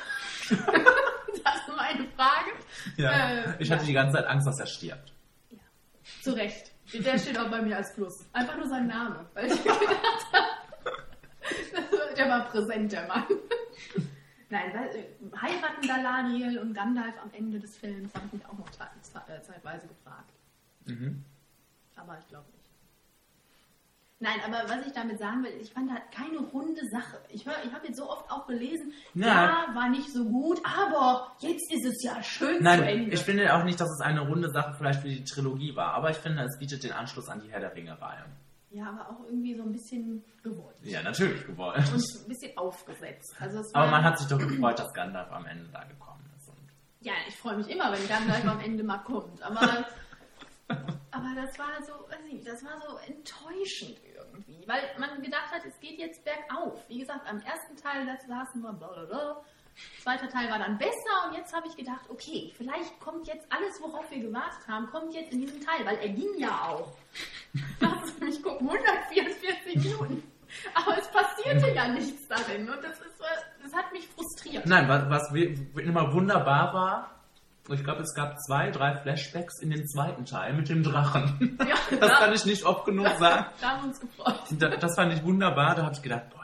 das 0.50 1.54
ist 1.56 1.76
meine 1.76 2.06
Frage. 2.16 2.50
ja. 2.96 3.10
Äh, 3.12 3.54
ich 3.58 3.70
hatte 3.70 3.84
die 3.84 3.92
ganze 3.92 4.16
Zeit 4.16 4.26
Angst, 4.26 4.46
dass 4.46 4.58
er 4.60 4.66
stirbt. 4.66 5.12
Zu 6.22 6.32
Recht. 6.32 6.72
Der 6.92 7.18
steht 7.18 7.38
auch 7.38 7.48
bei 7.50 7.62
mir 7.62 7.76
als 7.76 7.94
Plus. 7.94 8.26
Einfach 8.32 8.56
nur 8.56 8.66
sein 8.66 8.86
Name. 8.88 9.26
Weil 9.34 9.46
ich 9.46 9.58
gedacht 9.62 10.26
habe, 10.32 10.96
der 12.16 12.28
war 12.28 12.44
präsent, 12.48 12.92
der 12.92 13.06
Mann. 13.06 13.24
Nein, 14.50 14.72
weil, 14.74 14.88
äh, 14.96 15.06
heiraten 15.40 15.86
Galadriel 15.86 16.58
und 16.58 16.74
Gandalf 16.74 17.14
am 17.22 17.30
Ende 17.32 17.60
des 17.60 17.76
Films, 17.76 18.12
habe 18.14 18.26
ich 18.26 18.32
mich 18.34 18.46
auch 18.46 18.58
noch 18.58 18.68
te- 18.70 18.88
ze- 19.00 19.22
äh, 19.32 19.40
zeitweise 19.42 19.86
gefragt. 19.86 20.30
Mhm. 20.86 21.24
Aber 21.96 22.18
ich 22.18 22.26
glaube 22.28 22.46
nicht. 22.46 22.56
Nein, 24.22 24.38
aber 24.44 24.68
was 24.68 24.86
ich 24.86 24.92
damit 24.92 25.18
sagen 25.18 25.42
will, 25.44 25.52
ich 25.60 25.72
fand 25.72 25.88
das 25.90 25.98
keine 26.14 26.38
runde 26.40 26.82
Sache. 26.90 27.18
Ich, 27.30 27.46
hör- 27.46 27.64
ich 27.64 27.72
habe 27.72 27.86
jetzt 27.86 27.96
so 27.96 28.10
oft 28.10 28.30
auch 28.30 28.46
gelesen, 28.46 28.92
Ja. 29.14 29.26
ja, 29.68 29.74
war 29.74 29.88
nicht 29.88 30.12
so 30.12 30.24
gut, 30.24 30.60
aber 30.64 31.34
jetzt 31.40 31.72
ist 31.72 31.86
es 31.86 32.02
ja 32.02 32.22
schön 32.22 32.58
zu 32.58 32.62
Nein, 32.64 32.82
Ende. 32.82 33.14
ich 33.14 33.20
finde 33.20 33.54
auch 33.54 33.64
nicht, 33.64 33.80
dass 33.80 33.88
es 33.88 34.00
eine 34.02 34.20
runde 34.20 34.50
Sache 34.50 34.74
vielleicht 34.76 35.00
für 35.00 35.08
die 35.08 35.24
Trilogie 35.24 35.74
war, 35.74 35.94
aber 35.94 36.10
ich 36.10 36.18
finde, 36.18 36.42
es 36.42 36.58
bietet 36.58 36.82
den 36.84 36.92
Anschluss 36.92 37.28
an 37.28 37.40
die 37.40 37.50
Herr 37.50 37.60
der 37.60 37.74
Ringe-Reihe. 37.74 38.24
Ja, 38.70 38.88
aber 38.88 39.10
auch 39.10 39.24
irgendwie 39.24 39.54
so 39.56 39.62
ein 39.64 39.72
bisschen 39.72 40.24
gewollt. 40.42 40.76
Ja, 40.82 41.02
natürlich 41.02 41.44
gewollt. 41.44 41.78
Und 41.92 42.22
ein 42.22 42.28
bisschen 42.28 42.56
aufgesetzt. 42.56 43.34
Also 43.40 43.62
Aber 43.72 43.90
man 43.90 44.04
hat 44.04 44.18
sich 44.18 44.28
doch 44.28 44.38
gefreut, 44.38 44.78
dass 44.78 44.92
Gandalf 44.92 45.30
am 45.32 45.44
Ende 45.46 45.68
da 45.72 45.82
gekommen 45.84 46.24
ist. 46.36 46.50
Ja, 47.00 47.14
ich 47.26 47.36
freue 47.36 47.56
mich 47.56 47.68
immer, 47.68 47.92
wenn 47.92 48.06
Gandalf 48.06 48.44
am 48.46 48.60
Ende 48.60 48.84
mal 48.84 48.98
kommt. 48.98 49.42
Aber, 49.42 49.86
aber 50.68 51.34
das 51.34 51.58
war 51.58 51.82
so, 51.84 52.08
weiß 52.08 52.20
ich 52.28 52.34
nicht, 52.34 52.46
das 52.46 52.62
war 52.64 52.80
so 52.80 52.96
enttäuschend 52.98 53.96
irgendwie. 54.14 54.64
Weil 54.68 54.82
man 54.98 55.20
gedacht 55.20 55.50
hat, 55.50 55.64
es 55.64 55.78
geht 55.80 55.98
jetzt 55.98 56.22
bergauf. 56.24 56.88
Wie 56.88 57.00
gesagt, 57.00 57.28
am 57.28 57.40
ersten 57.40 57.76
Teil 57.76 58.06
da 58.06 58.16
saßen 58.16 58.62
wir 58.62 58.72
blablabla. 58.72 59.42
Zweiter 60.02 60.28
Teil 60.30 60.50
war 60.50 60.58
dann 60.58 60.78
besser 60.78 61.28
und 61.28 61.36
jetzt 61.36 61.54
habe 61.54 61.66
ich 61.68 61.76
gedacht, 61.76 62.00
okay, 62.08 62.52
vielleicht 62.56 62.98
kommt 63.00 63.26
jetzt 63.26 63.46
alles, 63.50 63.80
worauf 63.82 64.10
wir 64.10 64.20
gewartet 64.20 64.66
haben, 64.66 64.86
kommt 64.90 65.12
jetzt 65.14 65.32
in 65.32 65.40
diesem 65.40 65.60
Teil, 65.60 65.84
weil 65.84 65.96
er 65.98 66.08
ging 66.08 66.38
ja 66.38 66.68
auch. 66.68 66.96
Lass 67.80 68.18
mich 68.18 68.42
gucken, 68.42 68.68
144 68.70 69.76
Minuten. 69.76 70.22
Aber 70.74 70.98
es 70.98 71.06
passierte 71.08 71.70
ja 71.74 71.88
nichts 71.88 72.26
darin 72.28 72.68
und 72.68 72.82
das, 72.82 72.98
ist, 73.00 73.20
das 73.62 73.72
hat 73.74 73.92
mich 73.92 74.08
frustriert. 74.08 74.66
Nein, 74.66 74.88
was, 74.88 75.30
immer 75.32 76.12
wunderbar 76.12 76.74
war, 76.74 77.10
ich 77.72 77.84
glaube, 77.84 78.02
es 78.02 78.14
gab 78.14 78.36
zwei, 78.40 78.70
drei 78.72 78.96
Flashbacks 78.96 79.60
in 79.60 79.70
den 79.70 79.86
zweiten 79.86 80.24
Teil 80.24 80.54
mit 80.54 80.68
dem 80.68 80.82
Drachen. 80.82 81.56
Ja, 81.60 81.76
Das 82.00 82.10
da- 82.10 82.16
kann 82.18 82.32
ich 82.32 82.44
nicht 82.46 82.64
oft 82.64 82.84
genug 82.84 83.06
sagen. 83.20 83.46
Da 83.60 83.68
haben 83.76 83.84
uns 83.88 84.00
gefreut. 84.00 84.40
Da- 84.58 84.70
Das 84.70 84.96
fand 84.96 85.12
ich 85.12 85.22
wunderbar. 85.22 85.76
Da 85.76 85.82
habe 85.84 85.94
ich 85.94 86.02
gedacht, 86.02 86.30
boah 86.30 86.39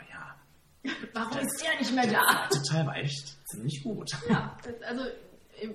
Warum 1.13 1.39
ist 1.39 1.65
er 1.65 1.79
nicht 1.79 1.95
mehr 1.95 2.07
der 2.07 2.21
da? 2.21 2.49
zweite 2.51 2.63
Teil 2.71 2.87
war 2.87 2.97
echt 2.97 3.37
ziemlich 3.49 3.83
gut. 3.83 4.11
Ja, 4.29 4.57
also 4.87 5.05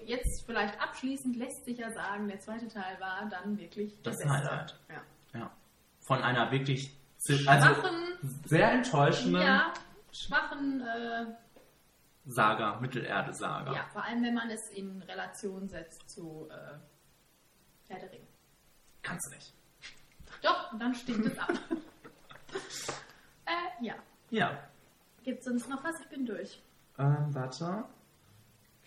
jetzt 0.06 0.44
vielleicht 0.46 0.80
abschließend 0.80 1.36
lässt 1.38 1.66
sich 1.66 1.78
ja 1.78 1.92
sagen, 1.92 2.28
der 2.28 2.40
zweite 2.40 2.68
Teil 2.68 3.00
war 3.00 3.28
dann 3.30 3.58
wirklich 3.58 4.00
Das 4.04 4.16
der. 4.18 4.30
Highlight. 4.30 4.80
Ja. 4.90 5.40
Ja. 5.40 5.52
Von 6.08 6.22
einer 6.24 6.52
wirklich 6.52 6.96
also 7.46 7.74
Schwachen, 7.74 8.40
sehr 8.46 8.72
enttäuschenden 8.72 9.42
ja, 9.42 9.74
schwachen, 10.12 10.82
äh, 10.82 11.26
Saga, 12.26 12.80
Mittelerde-Saga. 12.80 13.74
ja, 13.74 13.86
vor 13.92 14.04
allem 14.04 14.24
wenn 14.24 14.34
man 14.34 14.50
es 14.50 14.70
in 14.76 15.02
Relation 15.04 15.68
setzt 15.68 16.10
zu 16.10 16.48
äh, 16.50 16.78
Herr 17.88 18.00
der 18.00 18.12
Ringe. 18.12 18.28
Kannst 19.02 19.28
du 19.32 19.36
nicht. 19.36 19.54
Doch, 20.42 20.78
dann 20.80 20.94
stimmt 20.96 21.26
es 21.26 21.38
ab. 21.38 21.52
äh, 23.46 23.86
ja. 23.86 23.96
Ja. 24.30 24.71
Gibt 25.24 25.40
es 25.40 25.46
sonst 25.46 25.70
noch 25.70 25.84
was? 25.84 26.00
Ich 26.02 26.10
bin 26.10 26.26
durch. 26.26 26.62
Ähm, 26.98 27.28
warte. 27.34 27.86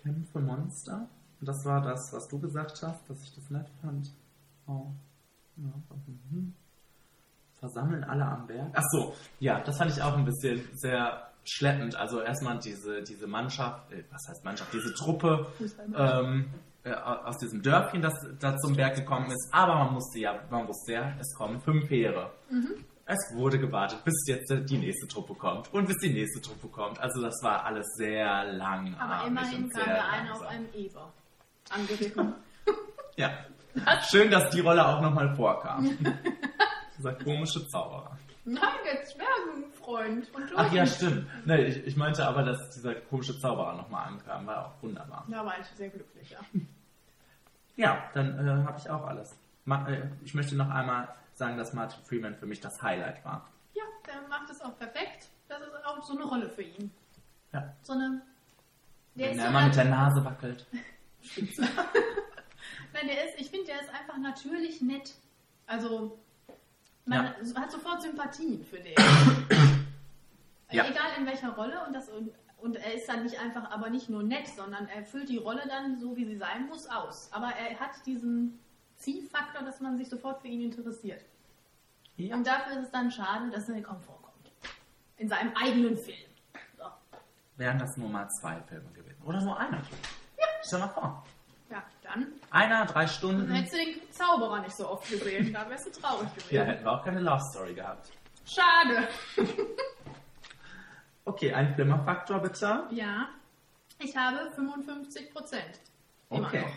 Kämpfe 0.03 0.41
Monster. 0.41 1.09
Und 1.41 1.49
das 1.49 1.65
war 1.65 1.81
das, 1.81 2.13
was 2.13 2.29
du 2.29 2.39
gesagt 2.39 2.83
hast, 2.83 3.09
dass 3.09 3.23
ich 3.23 3.35
das 3.35 3.51
nett 3.51 3.69
fand. 3.83 4.11
Oh. 4.67 4.87
Ja. 5.57 5.73
mhm. 6.31 6.55
Versammeln 7.59 8.05
alle 8.05 8.25
am 8.25 8.47
Berg. 8.47 8.71
Ach 8.75 8.85
so, 8.91 9.15
ja, 9.41 9.61
das 9.61 9.79
fand 9.79 9.91
ich 9.91 10.03
auch 10.03 10.17
ein 10.17 10.25
bisschen 10.25 10.69
sehr 10.75 11.31
schleppend. 11.45 11.97
Also 11.97 12.21
erstmal 12.21 12.59
diese, 12.59 13.03
diese 13.03 13.27
Mannschaft, 13.27 13.93
äh, 13.93 14.05
was 14.11 14.29
heißt 14.29 14.45
Mannschaft, 14.45 14.73
diese 14.73 14.93
Truppe 14.95 15.47
ähm, 15.97 16.51
äh, 16.83 16.93
aus 16.93 17.39
diesem 17.39 17.63
Dörfchen, 17.63 18.03
das 18.03 18.15
da 18.41 18.57
zum 18.59 18.75
Berg 18.75 18.97
gekommen 18.97 19.31
ist. 19.31 19.49
Aber 19.53 19.75
man 19.77 19.95
musste 19.95 20.19
ja, 20.19 20.41
man 20.51 20.67
wusste 20.69 20.93
ja, 20.93 21.15
es 21.19 21.35
kommen 21.35 21.61
fünf 21.61 21.89
Heere. 21.89 22.31
Es 23.07 23.19
wurde 23.35 23.59
gewartet, 23.59 24.03
bis 24.05 24.15
jetzt 24.27 24.51
die 24.51 24.79
nächste 24.79 25.07
Truppe 25.07 25.35
kommt 25.35 25.73
und 25.75 25.87
bis 25.87 25.99
die 25.99 26.13
nächste 26.13 26.41
Truppe 26.41 26.69
kommt. 26.69 26.99
Also 26.99 27.21
das 27.21 27.35
war 27.43 27.65
alles 27.65 27.87
sehr 27.97 28.53
lang. 28.53 28.95
Aber 28.99 29.27
immerhin 29.27 29.69
kam 29.69 29.85
der 29.85 30.09
eine 30.09 30.33
auf 30.33 30.43
einem 30.43 30.69
Eber 30.75 31.13
angeritten. 31.71 32.35
Ja. 33.17 33.31
Schön, 34.11 34.29
dass 34.29 34.51
die 34.51 34.59
Rolle 34.59 34.85
auch 34.85 35.01
nochmal 35.01 35.37
vorkam. 35.37 35.89
Dieser 36.99 37.13
komische 37.13 37.65
Zauberer. 37.69 38.19
Nein, 38.45 38.61
der 38.85 39.05
Zwergenfreund 39.05 40.27
von 40.27 40.43
Ach 40.57 40.73
ja, 40.73 40.85
stimmt. 40.85 41.29
Nee, 41.45 41.67
ich, 41.67 41.87
ich 41.87 41.97
meinte 41.97 42.27
aber, 42.27 42.43
dass 42.43 42.71
dieser 42.71 42.97
komische 42.97 43.39
Zauberer 43.39 43.75
nochmal 43.75 44.09
ankam. 44.09 44.49
War 44.49 44.67
auch 44.67 44.83
wunderbar. 44.83 45.25
Da 45.29 45.47
war 45.47 45.55
ich 45.61 45.67
sehr 45.77 45.91
glücklich, 45.91 46.31
ja. 46.31 46.41
Ja, 47.77 48.11
dann 48.15 48.37
äh, 48.37 48.67
habe 48.67 48.79
ich 48.79 48.91
auch 48.91 49.07
alles. 49.07 49.37
Ma 49.65 49.89
äh, 49.89 50.09
ich 50.25 50.35
möchte 50.35 50.57
noch 50.57 50.71
einmal 50.71 51.09
sagen, 51.37 51.57
dass 51.57 51.73
Martin 51.73 52.03
Freeman 52.05 52.35
für 52.35 52.47
mich 52.47 52.61
das 52.61 52.83
Highlight 52.83 53.25
war. 53.25 53.49
Ja, 53.75 53.83
der 54.07 54.29
macht 54.29 54.51
es 54.51 54.61
auch 54.61 54.77
perfekt. 54.79 55.29
Das 55.49 55.61
ist 55.61 55.85
auch 55.85 56.03
so 56.03 56.15
eine 56.15 56.25
Rolle 56.25 56.49
für 56.49 56.63
ihn. 56.63 56.91
Ja. 57.53 57.73
So 57.83 57.93
eine. 57.93 58.23
Der 59.15 59.31
Wenn 59.31 59.39
er 59.39 59.49
immer 59.49 59.67
mit 59.67 59.77
der 59.77 59.85
Nase 59.85 60.25
wackelt. 60.25 60.67
Nein, 62.93 63.07
der 63.07 63.25
ist, 63.25 63.41
ich 63.41 63.51
finde, 63.51 63.67
der 63.67 63.81
ist 63.81 63.91
einfach 63.91 64.19
natürlich 64.19 64.81
nett. 64.81 65.15
Also, 65.67 66.19
man 67.07 67.29
hat 67.29 67.71
sofort 67.71 68.03
Sympathien 68.03 68.65
für 68.65 68.79
den. 68.79 68.95
Ja. 70.71 70.89
Egal 70.89 71.11
in 71.19 71.27
welcher 71.27 71.51
Rolle 71.51 71.85
und 71.87 71.93
das 71.93 72.09
und, 72.09 72.33
und 72.59 72.75
er 72.75 72.95
ist 72.95 73.09
dann 73.09 73.23
nicht 73.23 73.39
einfach, 73.39 73.71
aber 73.71 73.91
nicht 73.91 74.09
nur 74.09 74.25
nett, 74.25 74.49
sondern 74.49 74.89
er 74.89 75.05
füllt 75.05 75.29
die 75.29 75.37
Rolle 75.37 75.63
dann 75.69 76.01
so, 76.01 76.17
wie 76.17 76.25
sie 76.25 76.37
sein 76.37 76.67
muss, 76.67 76.89
aus. 76.89 77.29
Aber 77.33 77.53
er 77.55 77.79
hat 77.79 78.05
diesen 78.07 78.59
Ziehfaktor, 79.05 79.63
dass 79.63 79.81
man 79.81 79.99
sich 79.99 80.09
sofort 80.09 80.41
für 80.41 80.49
ihn 80.49 80.63
interessiert. 80.63 81.23
Ja. 82.17 82.35
Und 82.37 82.47
dafür 82.47 82.79
ist 82.79 82.87
es 82.87 82.91
dann 82.91 83.11
schade, 83.11 83.51
dass 83.51 83.69
er 83.69 83.83
kaum 83.83 84.01
vorkommt. 84.01 84.51
In 85.17 85.29
seinem 85.29 85.55
eigenen 85.57 85.97
Film. 85.97 86.17
So. 86.79 86.85
Wären 87.57 87.79
das 87.79 87.97
nur 87.97 88.09
mal 88.09 88.29
zwei 88.31 88.61
Filme 88.63 88.91
gewesen. 88.93 89.23
Oder 89.25 89.41
nur 89.43 89.59
einer. 89.59 89.79
Ja. 89.79 90.45
Stell 90.63 90.79
mal 90.81 90.89
vor. 90.89 91.25
Ja, 91.71 91.83
dann 92.03 92.33
Einer, 92.51 92.87
drei 92.87 93.01
Dann 93.01 93.09
Stunden. 93.09 93.53
hättest 93.53 93.75
du 93.75 93.79
den 93.79 94.13
Zauberer 94.13 94.61
nicht 94.61 94.77
so 94.77 94.89
oft 94.89 95.11
gesehen. 95.11 95.53
Da 95.53 95.69
wärst 95.69 95.87
du 95.87 96.01
traurig 96.01 96.33
gewesen. 96.35 96.55
Ja, 96.55 96.63
hätten 96.65 96.85
wir 96.85 96.93
auch 96.93 97.05
keine 97.05 97.21
Love 97.21 97.43
Story 97.51 97.75
gehabt. 97.75 98.11
Schade. 98.45 99.09
Okay, 101.27 101.55
ein 101.55 101.75
Flimmerfaktor 101.75 102.39
bitte. 102.41 102.87
Ja, 102.91 103.29
ich 103.99 104.15
habe 104.15 104.51
55 104.55 105.33
Prozent. 105.33 105.81
Okay. 106.29 106.61
noch. 106.61 106.69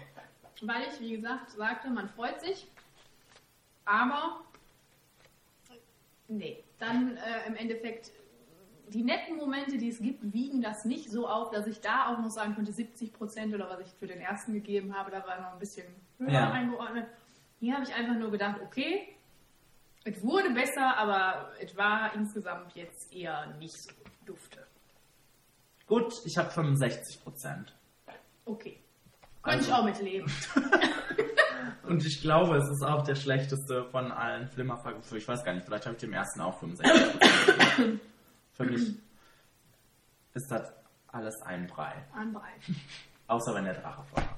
Weil 0.61 0.83
ich, 0.91 0.99
wie 0.99 1.15
gesagt, 1.15 1.51
sagte, 1.51 1.89
man 1.89 2.09
freut 2.09 2.41
sich. 2.41 2.67
Aber, 3.85 4.41
nee, 6.27 6.63
dann 6.79 7.17
äh, 7.17 7.47
im 7.47 7.55
Endeffekt, 7.55 8.11
die 8.89 9.03
netten 9.03 9.37
Momente, 9.37 9.77
die 9.77 9.89
es 9.89 9.99
gibt, 9.99 10.33
wiegen 10.33 10.61
das 10.61 10.83
nicht 10.85 11.09
so 11.11 11.27
auf, 11.27 11.51
dass 11.51 11.67
ich 11.67 11.79
da 11.81 12.07
auch 12.07 12.19
noch 12.19 12.29
sagen 12.29 12.55
könnte, 12.55 12.71
70 12.73 13.13
Prozent 13.13 13.53
oder 13.53 13.69
was 13.69 13.81
ich 13.81 13.93
für 13.99 14.07
den 14.07 14.19
ersten 14.19 14.53
gegeben 14.53 14.95
habe, 14.97 15.11
da 15.11 15.25
war 15.25 15.39
noch 15.41 15.53
ein 15.53 15.59
bisschen 15.59 15.85
höher 16.17 16.31
Ja. 16.31 16.51
eingeordnet. 16.51 17.07
Hier 17.59 17.73
habe 17.75 17.83
ich 17.83 17.93
einfach 17.93 18.15
nur 18.15 18.31
gedacht, 18.31 18.59
okay, 18.61 19.15
es 20.03 20.21
wurde 20.23 20.51
besser, 20.51 20.97
aber 20.97 21.51
es 21.59 21.75
war 21.75 22.13
insgesamt 22.13 22.73
jetzt 22.75 23.11
eher 23.13 23.47
nicht 23.57 23.75
so 23.81 23.91
dufte. 24.25 24.65
Gut, 25.85 26.13
ich 26.25 26.37
habe 26.37 26.49
65 26.49 27.23
Prozent. 27.23 27.73
Okay. 28.45 28.79
Könnte 29.47 29.59
Also- 29.59 29.69
ich 29.71 29.73
auch 29.73 29.83
mit 29.85 30.01
leben. 30.01 30.31
Und 31.83 32.05
ich 32.05 32.21
glaube, 32.21 32.57
es 32.57 32.69
ist 32.69 32.83
auch 32.83 33.03
der 33.05 33.15
schlechteste 33.15 33.85
von 33.85 34.11
allen 34.11 34.47
Flimmerversuchen. 34.49 35.17
Ich 35.17 35.25
weiß 35.27 35.43
gar 35.45 35.53
nicht, 35.53 35.65
vielleicht 35.65 35.85
habe 35.85 35.95
ich 35.95 36.01
dem 36.01 36.11
ersten 36.11 36.41
auch 36.41 36.59
65 36.59 37.19
gegeben. 37.77 38.01
Für 38.51 38.63
mich 38.65 38.93
ist 40.33 40.51
das 40.51 40.69
alles 41.07 41.41
ein 41.43 41.65
Brei. 41.67 41.93
Anbreit. 42.13 42.43
Außer 43.27 43.55
wenn 43.55 43.63
der 43.63 43.75
Drache 43.75 44.03
vorkommt. 44.03 44.37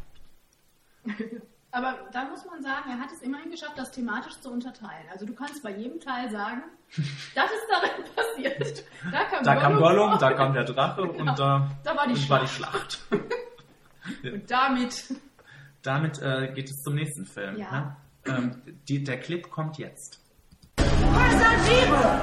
Aber 1.71 1.95
da 2.11 2.25
muss 2.25 2.45
man 2.45 2.61
sagen, 2.63 2.89
er 2.91 2.99
hat 2.99 3.11
es 3.11 3.21
immerhin 3.21 3.49
geschafft, 3.51 3.77
das 3.77 3.91
thematisch 3.91 4.39
zu 4.41 4.51
unterteilen. 4.51 5.05
Also 5.11 5.25
du 5.25 5.33
kannst 5.33 5.61
bei 5.63 5.71
jedem 5.71 5.99
Teil 5.99 6.29
sagen, 6.31 6.63
das 7.35 7.45
ist 7.51 7.67
darin 7.69 8.03
passiert. 8.15 8.83
Da 9.11 9.23
kam 9.25 9.43
Da 9.43 9.55
kam 9.55 9.77
Gollum, 9.77 10.17
da 10.19 10.33
kam 10.33 10.53
der 10.53 10.63
Drache 10.65 11.01
und 11.03 11.25
da, 11.37 11.67
Da 11.83 11.95
war 11.95 12.05
die 12.07 12.13
und 12.13 12.29
war 12.29 12.41
die 12.41 12.47
Schlacht. 12.47 12.99
Und 14.23 14.49
damit 14.49 15.05
Damit 15.81 16.21
äh, 16.21 16.51
geht 16.53 16.69
es 16.69 16.81
zum 16.81 16.95
nächsten 16.95 17.25
Film. 17.25 17.57
Ja. 17.57 17.71
Ne? 17.71 17.95
Ähm, 18.25 18.61
die, 18.87 19.03
der 19.03 19.19
Clip 19.19 19.49
kommt 19.49 19.77
jetzt. 19.77 20.19
Passagiere! 20.75 22.21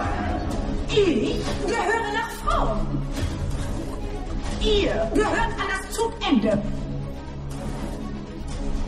Ich 0.89 1.45
gehöre 1.67 2.13
nach 2.13 2.31
Frauen. 2.45 3.03
Ihr 4.61 5.11
gehört 5.15 5.39
an 5.39 5.69
das 5.69 5.91
Zugende. 5.95 6.63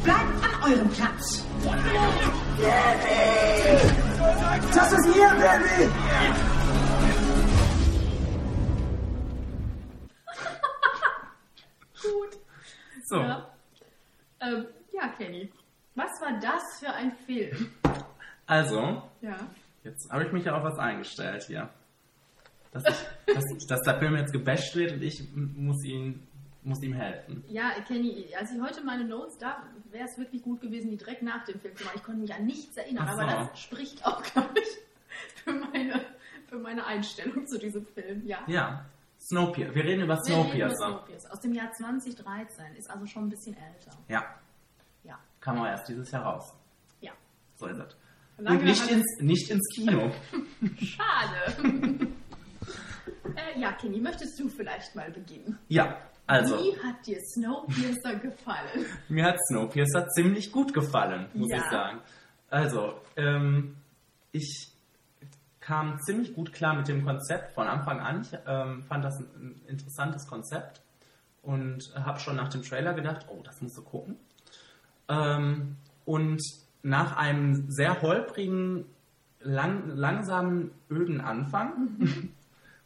Bleibt 0.05 0.45
an 0.45 0.71
eurem 0.71 0.89
Platz. 0.91 1.45
Das 4.75 4.93
ist 4.93 5.07
ihr 5.07 5.31
Baby! 5.31 5.91
gut. 12.03 12.48
So, 13.09 13.21
Ja. 13.21 13.49
Ähm, 14.41 14.67
ja, 14.93 15.09
Kenny. 15.17 15.51
Was 15.95 16.11
war 16.21 16.39
das 16.41 16.63
für 16.79 16.93
ein 16.93 17.13
Film? 17.13 17.73
also, 18.47 19.03
Ja. 19.21 19.37
jetzt 19.83 20.11
habe 20.13 20.25
ich 20.27 20.33
mich 20.33 20.45
ja 20.45 20.57
auf 20.57 20.63
was 20.63 20.79
eingestellt 20.79 21.45
hier. 21.45 21.69
Dass, 22.73 22.85
ich, 22.85 23.07
dass, 23.35 23.67
dass 23.67 23.81
der 23.83 23.99
Film 23.99 24.15
jetzt 24.17 24.33
gebasht 24.33 24.77
wird 24.77 24.93
und 24.93 25.03
ich 25.03 25.23
muss, 25.35 25.83
ihn, 25.85 26.27
muss 26.63 26.83
ihm 26.83 26.93
helfen. 26.93 27.43
Ja, 27.49 27.71
Kenny, 27.87 28.27
als 28.39 28.53
ich 28.53 28.61
heute 28.61 28.85
meine 28.85 29.05
Notes 29.05 29.39
da, 29.39 29.63
wäre 29.91 30.05
es 30.05 30.19
wirklich 30.19 30.43
gut 30.43 30.61
gewesen, 30.61 30.91
die 30.91 30.99
direkt 30.99 31.23
nach 31.23 31.45
dem 31.47 31.59
Film 31.59 31.75
zu 31.77 31.85
machen. 31.85 31.97
Ich 31.97 32.05
konnte 32.05 32.21
mich 32.21 32.35
an 32.35 32.45
nichts 32.45 32.77
erinnern, 32.77 33.07
so. 33.07 33.15
aber 33.23 33.27
das 33.27 33.59
spricht 33.61 34.05
auch, 34.07 34.23
glaube 34.35 34.61
ich, 34.61 35.43
für 35.43 35.53
meine, 35.53 36.01
für 36.47 36.59
meine 36.59 36.85
Einstellung 36.85 37.47
zu 37.47 37.59
diesem 37.59 37.87
Film. 37.87 38.27
Ja. 38.27 38.39
Ja, 38.47 38.85
Snowpiercer. 39.29 39.75
Wir 39.75 39.85
reden 39.85 40.03
über 40.05 40.15
Wir 40.17 40.35
reden 40.35 40.47
über 40.51 40.71
Snowpiercer. 40.71 40.77
Snowpiercer. 40.77 41.33
Aus 41.33 41.41
dem 41.41 41.53
Jahr 41.55 41.71
2013, 41.73 42.75
ist 42.77 42.91
also 42.91 43.07
schon 43.07 43.25
ein 43.25 43.29
bisschen 43.29 43.57
älter. 43.57 43.91
Ja, 44.09 44.25
Ja. 45.05 45.19
kam 45.41 45.59
aber 45.59 45.71
erst 45.71 45.89
dieses 45.89 46.11
Jahr 46.11 46.25
raus. 46.25 46.53
Ja. 47.01 47.13
So 47.57 47.67
ist 47.67 47.79
es. 47.79 47.97
Und 48.39 48.63
nicht 48.65 48.91
ins, 48.91 49.21
nicht 49.21 49.51
ins 49.51 49.69
Kino. 49.75 50.11
Schade. 50.79 52.09
äh, 53.37 53.61
ja, 53.61 53.73
Kenny, 53.73 54.01
möchtest 54.01 54.39
du 54.39 54.49
vielleicht 54.49 54.95
mal 54.95 55.11
beginnen? 55.11 55.59
Ja, 55.69 55.99
also, 56.27 56.57
Wie 56.59 56.79
hat 56.83 57.07
dir 57.07 57.19
Snowpiercer 57.21 58.17
gefallen? 58.17 58.87
mir 59.09 59.25
hat 59.25 59.37
Snowpiercer 59.49 60.07
ziemlich 60.09 60.53
gut 60.53 60.73
gefallen, 60.75 61.27
muss 61.35 61.49
Ja. 61.51 61.57
ich 61.59 61.71
sagen. 61.71 62.01
Also, 62.51 63.01
ähm, 63.17 63.77
ich 64.33 64.71
kam 65.69 66.01
ziemlich 66.01 66.35
gut 66.35 66.55
klar 66.55 66.75
mit 66.75 66.89
dem 66.89 67.05
Konzept 67.05 67.53
von 67.53 67.67
Anfang 67.67 68.01
an. 68.01 68.23
Ich 68.23 68.31
ähm, 68.47 68.85
fand 68.85 69.05
das 69.05 69.21
ein, 69.21 69.61
interessantes 69.69 70.27
Konzept 70.27 70.81
und 71.43 71.93
habe 71.95 72.19
schon 72.21 72.37
nach 72.37 72.49
dem 72.49 72.63
Trailer 72.63 72.95
gedacht, 72.95 73.27
oh, 73.29 73.43
das 73.45 73.61
musst 73.61 73.77
du 73.77 73.83
gucken. 73.83 74.17
Ähm, 75.11 75.77
und 76.07 76.41
nach 76.83 77.19
einem 77.19 77.71
sehr 77.71 78.01
holprigen, 78.01 78.87
lang, 79.41 79.95
langsamen, 79.95 80.71
öden 80.91 81.21
Anfang 81.21 81.99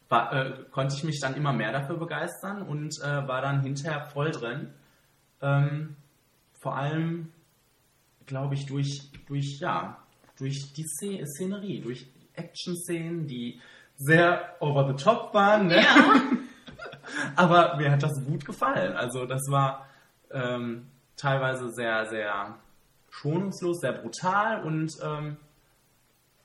war, 0.09 0.33
äh, 0.33 0.65
konnte 0.73 0.97
ich 0.97 1.05
mich 1.05 1.21
dann 1.21 1.37
immer 1.37 1.53
mehr 1.53 1.71
dafür 1.71 1.99
begeistern 1.99 2.63
und 2.63 2.99
äh, 3.01 3.29
war 3.29 3.43
dann 3.43 3.63
hinterher 3.63 4.07
voll 4.07 4.33
drin. 4.33 4.71
Ähm, 5.41 5.95
vor 6.61 6.77
allem, 6.77 7.31
glaube 8.27 8.55
ich, 8.55 8.67
durch, 8.67 9.09
durch, 9.29 9.61
ja, 9.61 10.03
durch 10.37 10.73
die 10.73 10.85
Sze- 10.85 11.25
Szenerie, 11.27 11.81
durch 11.81 12.09
Action-Szenen, 12.35 13.27
die 13.27 13.61
sehr 13.97 14.57
over 14.61 14.87
the 14.89 15.03
top 15.03 15.33
waren. 15.35 15.69
Ne? 15.69 15.85
Aber 17.37 17.77
mir 17.77 17.91
hat 17.91 18.03
das 18.03 18.25
gut 18.25 18.45
gefallen. 18.45 18.97
Also 18.97 19.27
das 19.27 19.43
war 19.49 19.87
ähm, 20.31 20.87
teilweise 21.17 21.71
sehr, 21.71 22.07
sehr 22.07 22.59
schonungslos, 23.11 23.81
sehr 23.81 23.93
brutal 23.93 24.65
und 24.65 24.99
ähm, 25.03 25.37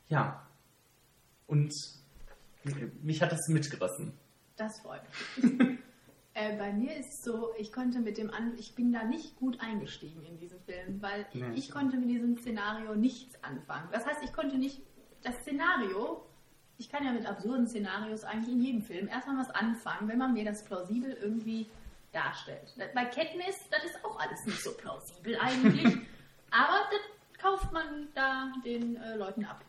ja. 0.10 0.42
Und 1.48 1.74
mich 3.02 3.22
hat 3.22 3.32
das 3.32 3.48
mitgerissen. 3.48 4.14
Das 4.58 4.82
freut 4.82 5.02
mich. 5.38 5.52
äh, 6.34 6.58
bei 6.58 6.74
mir 6.74 6.96
ist 6.98 7.14
es 7.14 7.24
so, 7.24 7.52
ich 7.58 7.72
konnte 7.72 8.00
mit 8.00 8.18
dem 8.18 8.30
An 8.32 8.54
ich 8.58 8.76
bin 8.76 8.92
da 8.92 9.04
nicht 9.04 9.38
gut 9.38 9.62
eingestiegen 9.62 10.24
in 10.24 10.38
diesen 10.38 10.60
Film, 10.62 11.02
weil 11.02 11.26
Nee, 11.34 11.52
ich 11.54 11.66
ich 11.66 11.72
konnte 11.72 11.98
mit 11.98 12.10
diesem 12.10 12.38
Szenario 12.38 12.96
nichts 12.96 13.42
anfangen. 13.44 13.88
Das 13.92 14.06
heißt, 14.06 14.22
ich 14.24 14.34
konnte 14.34 14.58
nicht 14.58 14.82
das 15.28 15.36
Szenario, 15.42 16.24
ich 16.78 16.90
kann 16.90 17.04
ja 17.04 17.12
mit 17.12 17.26
absurden 17.26 17.68
Szenarios 17.68 18.24
eigentlich 18.24 18.54
in 18.54 18.62
jedem 18.62 18.82
Film 18.82 19.08
erstmal 19.08 19.38
was 19.38 19.50
anfangen, 19.52 20.08
wenn 20.08 20.18
man 20.18 20.34
mir 20.34 20.46
das 20.46 20.64
plausibel 20.64 21.12
irgendwie 21.22 21.70
darstellt. 22.12 22.74
Bei 22.94 23.06
Katniss, 23.06 23.68
das 23.70 23.84
ist 23.84 24.06
auch 24.06 24.20
alles 24.20 24.46
nicht 24.46 24.64
so 24.64 24.72
plausibel 24.74 25.38
eigentlich, 25.40 25.86
aber 26.52 26.88
das 26.92 27.02
kauft 27.42 27.74
man 27.74 28.10
da 28.16 28.52
den 28.64 28.96
äh, 28.98 29.16
Leuten 29.16 29.46
ab. 29.46 29.66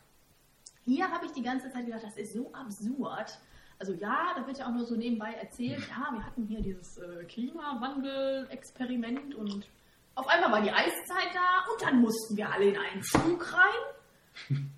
Hier 0.84 1.10
habe 1.10 1.24
ich 1.26 1.32
die 1.32 1.42
ganze 1.42 1.70
Zeit 1.70 1.86
gedacht, 1.86 2.04
das 2.04 2.16
ist 2.16 2.32
so 2.32 2.52
absurd. 2.52 3.38
Also 3.78 3.92
ja, 3.94 4.34
da 4.34 4.46
wird 4.46 4.58
ja 4.58 4.66
auch 4.66 4.72
nur 4.72 4.86
so 4.86 4.96
nebenbei 4.96 5.32
erzählt, 5.34 5.80
ja, 5.90 6.10
wir 6.12 6.24
hatten 6.24 6.46
hier 6.46 6.60
dieses 6.60 6.98
äh, 6.98 7.24
Klimawandel-Experiment 7.24 9.34
und 9.34 9.68
auf 10.14 10.28
einmal 10.28 10.52
war 10.52 10.62
die 10.62 10.70
Eiszeit 10.70 11.34
da 11.34 11.64
und 11.72 11.82
dann 11.82 12.00
mussten 12.00 12.36
wir 12.36 12.48
alle 12.50 12.68
in 12.70 12.76
einen 12.76 13.02
Zug 13.02 13.52
rein. 13.52 13.97